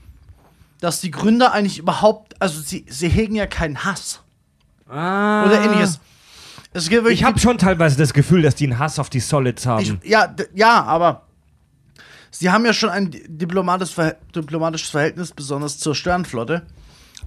dass 0.82 1.02
die 1.02 1.12
Gründer 1.12 1.52
eigentlich 1.54 1.78
überhaupt, 1.80 2.40
also 2.42 2.60
sie, 2.62 2.86
sie 2.90 3.08
hegen 3.08 3.36
ja 3.36 3.46
keinen 3.48 3.84
Hass 3.86 4.22
Ah. 4.88 5.46
oder 5.46 5.64
ähnliches. 5.64 6.00
Es 6.74 6.90
gibt 6.90 7.08
Ich 7.08 7.24
habe 7.24 7.40
schon 7.40 7.58
teilweise 7.58 7.98
das 7.98 8.14
Gefühl, 8.14 8.42
dass 8.42 8.54
die 8.56 8.66
einen 8.66 8.78
Hass 8.78 9.00
auf 9.00 9.10
die 9.10 9.20
Solids 9.22 9.66
haben. 9.66 10.00
Ich, 10.04 10.10
ja, 10.10 10.36
ja, 10.54 10.84
aber 10.84 11.24
sie 12.30 12.52
haben 12.52 12.66
ja 12.66 12.74
schon 12.74 12.90
ein 12.90 13.10
diplomatisches 13.28 13.94
Verhältnis, 14.90 15.32
besonders 15.32 15.80
zur 15.80 15.96
Sternflotte. 15.96 16.64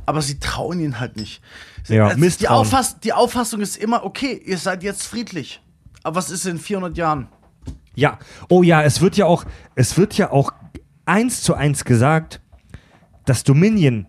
Aber 0.06 0.23
sie 0.23 0.39
trauen 0.39 0.81
ihnen 0.81 1.01
halt 1.01 1.16
nicht. 1.16 1.43
Sie- 1.85 1.94
Ja, 1.97 2.06
also 2.09 2.20
die. 2.40 2.48
Auffass 2.48 3.01
die 3.01 3.12
Auffassung 3.12 3.60
ist 3.60 3.77
immer, 3.77 4.05
okay, 4.05 4.40
ihr 4.44 4.59
seid 4.59 4.82
jetzt 4.82 5.02
friedlich. 5.06 5.60
Aber 6.02 6.16
was 6.16 6.31
ist 6.31 6.47
in 6.47 6.59
400 6.59 6.97
Jahren? 6.97 7.28
Ja, 7.94 8.19
oh 8.48 8.62
ja, 8.62 8.82
es 8.82 9.01
wird 9.01 9.16
ja 9.16 9.27
auch, 9.27 9.44
es 9.74 9.98
wird 9.98 10.16
ja 10.16 10.31
auch 10.31 10.52
eins 11.05 11.43
zu 11.43 11.55
eins 11.55 11.85
gesagt, 11.85 12.40
das 13.24 13.44
Dominion 13.44 14.06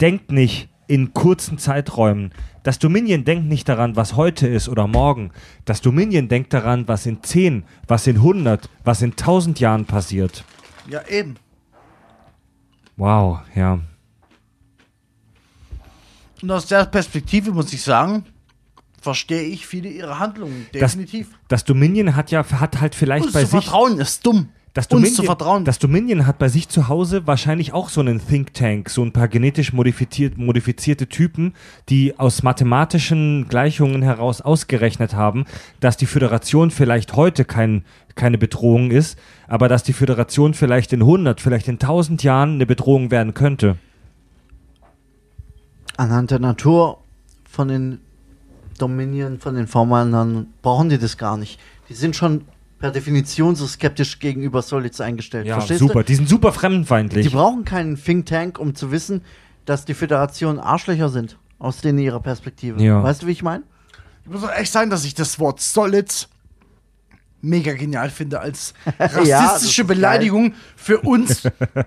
denkt 0.00 0.30
nicht 0.30 0.68
in 0.86 1.14
kurzen 1.14 1.58
Zeiträumen. 1.58 2.32
Das 2.62 2.78
Dominion 2.78 3.24
denkt 3.24 3.46
nicht 3.46 3.68
daran, 3.68 3.96
was 3.96 4.14
heute 4.14 4.46
ist 4.46 4.68
oder 4.68 4.86
morgen. 4.86 5.32
Das 5.64 5.80
Dominion 5.80 6.28
denkt 6.28 6.52
daran, 6.52 6.86
was 6.86 7.06
in 7.06 7.22
10, 7.22 7.64
was 7.88 8.06
in 8.06 8.16
100, 8.16 8.68
was 8.84 9.02
in 9.02 9.12
1000 9.16 9.58
Jahren 9.58 9.86
passiert. 9.86 10.44
Ja, 10.88 11.00
eben. 11.08 11.36
Wow, 12.96 13.40
ja. 13.54 13.78
Und 16.42 16.50
aus 16.50 16.66
der 16.66 16.86
Perspektive 16.86 17.52
muss 17.52 17.72
ich 17.72 17.82
sagen, 17.82 18.24
verstehe 19.00 19.42
ich 19.42 19.66
viele 19.66 19.88
ihrer 19.88 20.18
Handlungen. 20.18 20.66
Das, 20.72 20.92
Definitiv. 20.92 21.28
das 21.48 21.64
Dominion 21.64 22.16
hat 22.16 22.30
ja 22.30 22.44
hat 22.50 22.80
halt 22.80 22.94
vielleicht 22.94 23.26
Uns 23.26 23.32
bei 23.32 23.44
zu 23.44 23.50
sich 23.50 23.64
vertrauen 23.64 23.98
ist 23.98 24.26
dumm. 24.26 24.48
Das 24.74 24.86
Uns 24.86 24.90
Dominion, 24.90 25.14
zu 25.16 25.22
vertrauen. 25.24 25.64
Das 25.66 25.78
Dominion 25.78 26.26
hat 26.26 26.38
bei 26.38 26.48
sich 26.48 26.66
zu 26.68 26.88
Hause 26.88 27.26
wahrscheinlich 27.26 27.74
auch 27.74 27.90
so 27.90 28.00
einen 28.00 28.26
Think 28.26 28.54
Tank, 28.54 28.88
so 28.88 29.02
ein 29.02 29.12
paar 29.12 29.28
genetisch 29.28 29.74
modifiziert, 29.74 30.38
modifizierte 30.38 31.08
Typen, 31.08 31.52
die 31.90 32.18
aus 32.18 32.42
mathematischen 32.42 33.48
Gleichungen 33.48 34.00
heraus 34.00 34.40
ausgerechnet 34.40 35.14
haben, 35.14 35.44
dass 35.80 35.98
die 35.98 36.06
Föderation 36.06 36.70
vielleicht 36.70 37.14
heute 37.16 37.44
kein, 37.44 37.84
keine 38.14 38.38
Bedrohung 38.38 38.90
ist, 38.90 39.18
aber 39.46 39.68
dass 39.68 39.82
die 39.82 39.92
Föderation 39.92 40.54
vielleicht 40.54 40.94
in 40.94 41.02
100, 41.02 41.42
vielleicht 41.42 41.68
in 41.68 41.74
1000 41.74 42.22
Jahren 42.22 42.54
eine 42.54 42.64
Bedrohung 42.64 43.10
werden 43.10 43.34
könnte. 43.34 43.76
Anhand 45.96 46.30
der 46.30 46.38
Natur 46.38 46.98
von 47.48 47.68
den 47.68 48.00
Dominion, 48.78 49.38
von 49.38 49.54
den 49.54 49.66
Vormännern 49.66 50.48
brauchen 50.62 50.88
die 50.88 50.98
das 50.98 51.16
gar 51.18 51.36
nicht. 51.36 51.60
Die 51.88 51.94
sind 51.94 52.16
schon 52.16 52.42
per 52.78 52.90
Definition 52.90 53.54
so 53.54 53.66
skeptisch 53.66 54.18
gegenüber 54.18 54.62
Solids 54.62 55.00
eingestellt. 55.00 55.46
Ja, 55.46 55.54
Verstehst 55.56 55.80
super. 55.80 56.00
du? 56.00 56.04
Die 56.06 56.14
sind 56.16 56.28
super 56.28 56.50
Die 56.50 56.58
fremdenfeindlich. 56.58 57.30
brauchen 57.32 57.64
keinen 57.64 57.96
Think 58.02 58.26
Tank, 58.26 58.58
um 58.58 58.74
zu 58.74 58.90
wissen, 58.90 59.22
dass 59.66 59.84
die 59.84 59.94
Föderation 59.94 60.58
Arschlöcher 60.58 61.08
sind. 61.08 61.38
Aus 61.58 61.80
denen 61.80 61.98
ihrer 62.00 62.18
Perspektive. 62.18 62.82
Ja. 62.82 63.02
Weißt 63.04 63.22
du, 63.22 63.28
wie 63.28 63.32
ich 63.32 63.42
meine? 63.44 63.62
Ich 64.24 64.30
muss 64.32 64.42
auch 64.42 64.52
echt 64.52 64.72
sagen, 64.72 64.90
dass 64.90 65.04
ich 65.04 65.14
das 65.14 65.38
Wort 65.38 65.60
Solid 65.60 66.28
mega 67.42 67.72
genial 67.74 68.08
finde 68.08 68.40
als 68.40 68.72
rassistische 68.98 69.82
ist 69.82 69.88
Beleidigung 69.88 70.54
für 70.76 71.00
uns 71.00 71.42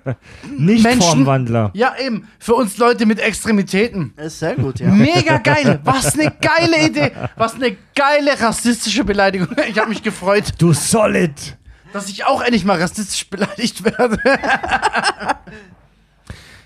Nicht 0.58 0.84
Menschen- 0.84 1.02
Formwandler. 1.02 1.72
Ja, 1.74 1.96
eben. 2.00 2.28
Für 2.40 2.54
uns 2.56 2.78
Leute 2.78 3.06
mit 3.06 3.20
Extremitäten. 3.20 4.14
Ist 4.18 4.40
sehr 4.40 4.56
gut, 4.56 4.80
ja. 4.80 4.90
Mega 4.92 5.38
geil. 5.38 5.80
Was 5.84 6.14
eine 6.20 6.32
geile 6.40 6.86
Idee. 6.88 7.12
Was 7.38 7.56
eine 7.56 7.76
geile 7.96 8.40
rassistische 8.40 9.04
Beleidigung. 9.04 9.48
Ich 9.70 9.78
habe 9.80 9.90
mich 9.90 10.04
gefreut, 10.04 10.54
Du 10.60 10.74
Solid! 10.74 11.58
dass 11.94 12.10
ich 12.10 12.26
auch 12.26 12.42
endlich 12.42 12.66
mal 12.66 12.78
rassistisch 12.80 13.30
beleidigt 13.30 13.84
werde. 13.86 14.20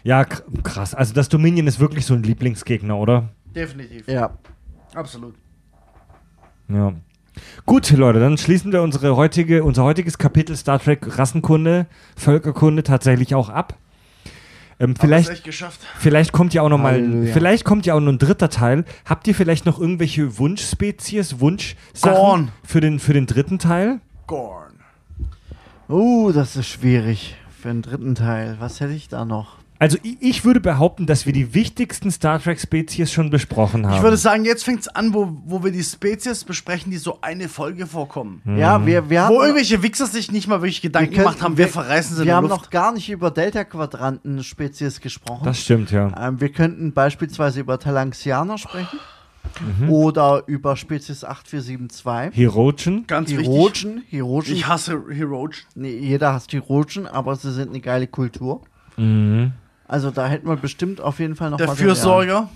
Ja, 0.03 0.21
kr- 0.21 0.41
krass. 0.63 0.95
Also 0.95 1.13
das 1.13 1.29
Dominion 1.29 1.67
ist 1.67 1.79
wirklich 1.79 2.05
so 2.05 2.13
ein 2.15 2.23
Lieblingsgegner, 2.23 2.97
oder? 2.97 3.29
Definitiv. 3.55 4.07
ja. 4.07 4.31
Absolut. 4.95 5.35
Ja. 6.67 6.93
Gut, 7.65 7.89
Leute, 7.91 8.19
dann 8.19 8.37
schließen 8.37 8.71
wir 8.71 8.81
unsere 8.81 9.15
heutige, 9.15 9.63
unser 9.63 9.83
heutiges 9.83 10.17
Kapitel 10.17 10.55
Star 10.55 10.79
Trek 10.79 11.17
Rassenkunde, 11.17 11.85
Völkerkunde 12.15 12.83
tatsächlich 12.83 13.35
auch 13.35 13.49
ab. 13.49 13.77
Ähm, 14.81 14.95
vielleicht, 14.95 15.43
vielleicht 15.97 16.31
kommt 16.31 16.53
ja 16.53 16.61
auch 16.61 16.69
noch 16.69 16.77
mal, 16.77 16.93
Halleluja. 16.93 17.33
vielleicht 17.33 17.65
kommt 17.65 17.85
ja 17.85 17.95
auch 17.95 17.99
noch 17.99 18.13
ein 18.13 18.17
dritter 18.17 18.49
Teil. 18.49 18.85
Habt 19.03 19.27
ihr 19.27 19.35
vielleicht 19.35 19.65
noch 19.65 19.79
irgendwelche 19.79 20.37
Wunschspezies, 20.37 21.41
Wunschsachen 21.41 22.51
für 22.63 22.79
den, 22.79 22.99
für 22.99 23.13
den 23.13 23.25
dritten 23.25 23.59
Teil? 23.59 23.99
Gorn. 24.25 24.79
Uh, 25.89 26.31
das 26.31 26.55
ist 26.55 26.67
schwierig 26.67 27.35
für 27.59 27.67
den 27.67 27.81
dritten 27.81 28.15
Teil. 28.15 28.55
Was 28.59 28.79
hätte 28.79 28.93
ich 28.93 29.09
da 29.09 29.25
noch? 29.25 29.58
Also 29.81 29.97
ich, 30.03 30.43
würde 30.43 30.59
behaupten, 30.59 31.05
dass 31.05 31.25
wir 31.25 31.31
die 31.31 31.53
wichtigsten 31.53 32.11
Star 32.11 32.41
Trek-Spezies 32.41 33.13
schon 33.13 33.29
besprochen 33.29 33.87
haben. 33.87 33.95
Ich 33.95 34.03
würde 34.03 34.17
sagen, 34.17 34.43
jetzt 34.43 34.65
fängt 34.65 34.81
es 34.81 34.89
an, 34.89 35.13
wo, 35.13 35.37
wo 35.45 35.63
wir 35.63 35.71
die 35.71 35.83
Spezies 35.83 36.43
besprechen, 36.43 36.91
die 36.91 36.97
so 36.97 37.19
eine 37.21 37.47
Folge 37.47 37.87
vorkommen. 37.87 38.41
Ja, 38.57 38.85
wir, 38.85 39.09
wir 39.09 39.21
haben. 39.23 39.33
Wo 39.35 39.41
irgendwelche 39.41 39.81
Wichser 39.81 40.05
sich 40.05 40.33
nicht 40.33 40.49
mal 40.49 40.57
wirklich 40.61 40.81
Gedanken 40.81 41.11
können- 41.13 41.23
gemacht 41.23 41.41
haben, 41.41 41.57
wir, 41.57 41.69
verreißen 41.69 42.17
sie 42.17 42.25
Wir 42.25 42.35
haben 42.35 42.49
Luft. 42.49 42.63
noch 42.63 42.69
gar 42.69 42.91
nicht 42.91 43.09
über 43.09 43.31
Delta-Quadranten-Spezies 43.31 44.99
gesprochen. 44.99 45.45
das 45.45 45.61
stimmt, 45.61 45.91
ja. 45.91 46.11
Ähm, 46.27 46.41
wir 46.41 46.49
könnten 46.49 46.91
beispielsweise 46.91 47.61
über 47.61 47.79
Talanxianer 47.79 48.57
sprechen. 48.57 48.99
Mhm. 49.79 49.89
Oder 49.89 50.43
über 50.47 50.75
Spezies 50.75 51.23
8472. 51.23 52.35
Hirogen. 52.35 53.07
Ganz 53.07 53.29
wichtig. 53.29 53.47
Hirogen. 53.47 54.03
Hirogen. 54.09 54.53
Ich 54.53 54.67
hasse 54.67 55.01
Herogen. 55.09 55.55
Nee, 55.75 55.97
jeder 55.97 56.33
hasst 56.33 56.51
Hirogen, 56.51 57.07
aber 57.07 57.37
sie 57.37 57.53
sind 57.53 57.69
eine 57.69 57.79
geile 57.79 58.07
Kultur. 58.07 58.61
Mhm. 58.97 59.53
Also 59.89 60.11
da 60.11 60.27
hätten 60.27 60.47
wir 60.47 60.55
bestimmt 60.55 61.01
auf 61.01 61.19
jeden 61.19 61.35
Fall 61.35 61.49
noch 61.49 61.57
Der. 61.57 61.69
Fürsorger. 61.69 62.47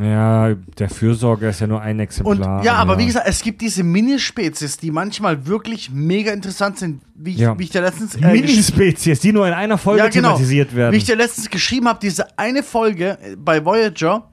Ja, 0.00 0.54
der 0.78 0.88
Fürsorger 0.88 1.50
ist 1.50 1.60
ja 1.60 1.66
nur 1.66 1.80
ein 1.82 1.96
Und 1.96 2.00
Exemplar. 2.00 2.64
ja, 2.64 2.74
aber 2.74 2.96
wie 2.96 3.06
gesagt, 3.06 3.26
es 3.28 3.42
gibt 3.42 3.60
diese 3.60 3.82
Minispezies, 3.82 4.76
die 4.76 4.92
manchmal 4.92 5.46
wirklich 5.46 5.90
mega 5.90 6.32
interessant 6.32 6.78
sind. 6.78 7.02
Wie 7.16 7.32
ich, 7.32 7.38
Ja. 7.38 7.58
wie 7.58 7.64
ich 7.64 7.70
dir 7.70 7.82
letztens 7.82 8.14
äh, 8.14 8.20
Minispezies, 8.32 9.18
die 9.18 9.32
nur 9.32 9.48
in 9.48 9.52
einer 9.52 9.78
Folge 9.78 10.04
ja, 10.04 10.08
genau. 10.08 10.28
thematisiert 10.28 10.74
werden. 10.76 10.92
Wie 10.92 10.96
ich 10.98 11.04
dir 11.04 11.16
letztens 11.16 11.50
geschrieben 11.50 11.88
habe, 11.88 11.98
diese 12.00 12.38
eine 12.38 12.62
Folge 12.62 13.18
äh, 13.20 13.36
bei 13.36 13.64
Voyager, 13.64 14.28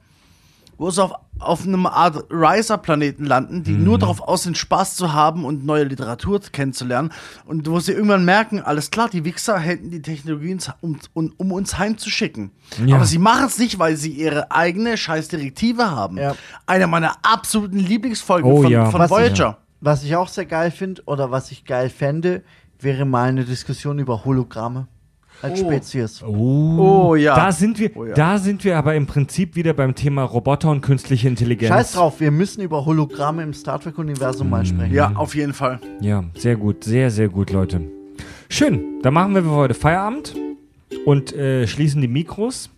wo 0.78 0.90
sie 0.90 1.02
auf, 1.02 1.12
auf 1.40 1.64
einem 1.66 1.86
Art 1.86 2.24
Riser-Planeten 2.30 3.24
landen, 3.24 3.62
die 3.64 3.72
Mhm. 3.72 3.84
nur 3.84 3.98
darauf 3.98 4.20
aus 4.20 4.44
sind, 4.44 4.56
Spaß 4.56 4.94
zu 4.96 5.12
haben 5.12 5.44
und 5.44 5.64
neue 5.66 5.84
Literatur 5.84 6.40
kennenzulernen. 6.52 7.12
Und 7.44 7.68
wo 7.68 7.78
sie 7.80 7.92
irgendwann 7.92 8.24
merken, 8.24 8.60
alles 8.60 8.90
klar, 8.90 9.08
die 9.08 9.24
Wichser 9.24 9.58
hätten 9.58 9.90
die 9.90 10.02
Technologien, 10.02 10.60
um, 10.80 10.98
um, 11.14 11.32
um 11.36 11.52
uns 11.52 11.78
heimzuschicken. 11.78 12.50
Ja. 12.86 12.96
Aber 12.96 13.04
sie 13.04 13.18
machen 13.18 13.46
es 13.46 13.58
nicht, 13.58 13.78
weil 13.78 13.96
sie 13.96 14.10
ihre 14.12 14.50
eigene 14.50 14.96
scheiß 14.96 15.28
Direktive 15.28 15.90
haben. 15.90 16.16
Ja. 16.16 16.34
Eine 16.66 16.86
meiner 16.86 17.16
absoluten 17.22 17.78
Lieblingsfolgen 17.78 18.50
Oh 18.50 18.62
von, 18.62 18.70
ja. 18.70 18.90
von 18.90 19.00
Was- 19.00 19.10
Voyager. 19.10 19.58
Was 19.80 20.02
ich 20.02 20.16
auch 20.16 20.28
sehr 20.28 20.46
geil 20.46 20.70
finde 20.72 21.02
oder 21.06 21.30
was 21.30 21.52
ich 21.52 21.64
geil 21.64 21.88
fände, 21.88 22.42
wäre 22.80 23.04
mal 23.04 23.28
eine 23.28 23.44
Diskussion 23.44 23.98
über 24.00 24.24
Hologramme 24.24 24.88
als 25.42 25.62
Oh. 25.62 25.66
Spezies. 25.66 26.22
Oh, 26.22 27.08
Oh, 27.10 27.14
ja. 27.14 27.34
Da 27.36 27.52
sind 27.52 27.78
wir, 27.78 27.90
Oh 27.96 28.04
ja. 28.04 28.14
da 28.14 28.38
sind 28.38 28.64
wir 28.64 28.76
aber 28.76 28.94
im 28.94 29.06
Prinzip 29.06 29.56
wieder 29.56 29.72
beim 29.72 29.94
Thema 29.94 30.22
Roboter 30.24 30.70
und 30.70 30.80
künstliche 30.80 31.28
Intelligenz. 31.28 31.68
Scheiß 31.72 31.92
drauf, 31.92 32.20
wir 32.20 32.30
müssen 32.30 32.60
über 32.62 32.84
Hologramme 32.84 33.42
im 33.42 33.52
Star 33.54 33.80
Trek-Universum 33.80 34.50
mal 34.50 34.64
sprechen. 34.66 34.94
Ja, 34.94 35.12
auf 35.14 35.34
jeden 35.34 35.52
Fall. 35.54 35.80
Ja, 36.00 36.24
sehr 36.36 36.56
gut, 36.56 36.84
sehr, 36.84 37.10
sehr 37.10 37.28
gut, 37.28 37.50
Leute. 37.50 37.80
Schön, 38.48 39.00
dann 39.02 39.14
machen 39.14 39.34
wir 39.34 39.42
für 39.42 39.50
heute 39.50 39.74
Feierabend 39.74 40.34
und 41.04 41.32
äh, 41.34 41.66
schließen 41.66 42.00
die 42.00 42.08
Mikros. 42.08 42.70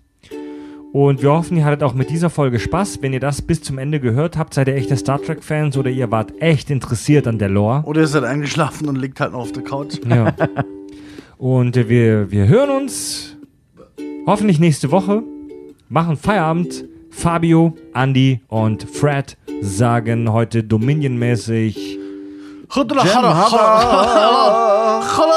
Und 0.92 1.22
wir 1.22 1.30
hoffen, 1.30 1.56
ihr 1.56 1.64
hattet 1.64 1.84
auch 1.84 1.94
mit 1.94 2.10
dieser 2.10 2.30
Folge 2.30 2.58
Spaß. 2.58 2.98
Wenn 3.00 3.12
ihr 3.12 3.20
das 3.20 3.40
bis 3.42 3.62
zum 3.62 3.78
Ende 3.78 4.00
gehört 4.00 4.36
habt, 4.36 4.54
seid 4.54 4.66
ihr 4.66 4.74
echte 4.74 4.96
Star 4.96 5.22
Trek-Fans 5.22 5.76
oder 5.76 5.88
ihr 5.88 6.10
wart 6.10 6.32
echt 6.42 6.68
interessiert 6.68 7.28
an 7.28 7.38
der 7.38 7.48
Lore. 7.48 7.84
Oder 7.86 8.00
ihr 8.00 8.06
seid 8.08 8.24
eingeschlafen 8.24 8.88
und 8.88 8.96
liegt 8.96 9.20
halt 9.20 9.30
noch 9.30 9.38
auf 9.42 9.52
der 9.52 9.62
Couch. 9.62 10.00
Ja. 10.08 10.34
Und 11.40 11.74
wir, 11.88 12.30
wir 12.30 12.46
hören 12.48 12.68
uns 12.68 13.34
hoffentlich 14.26 14.60
nächste 14.60 14.90
Woche, 14.90 15.22
machen 15.88 16.18
Feierabend. 16.18 16.84
Fabio, 17.08 17.74
Andy 17.94 18.40
und 18.48 18.84
Fred 18.84 19.38
sagen 19.62 20.30
heute 20.30 20.62
Dominion-mäßig. 20.62 21.98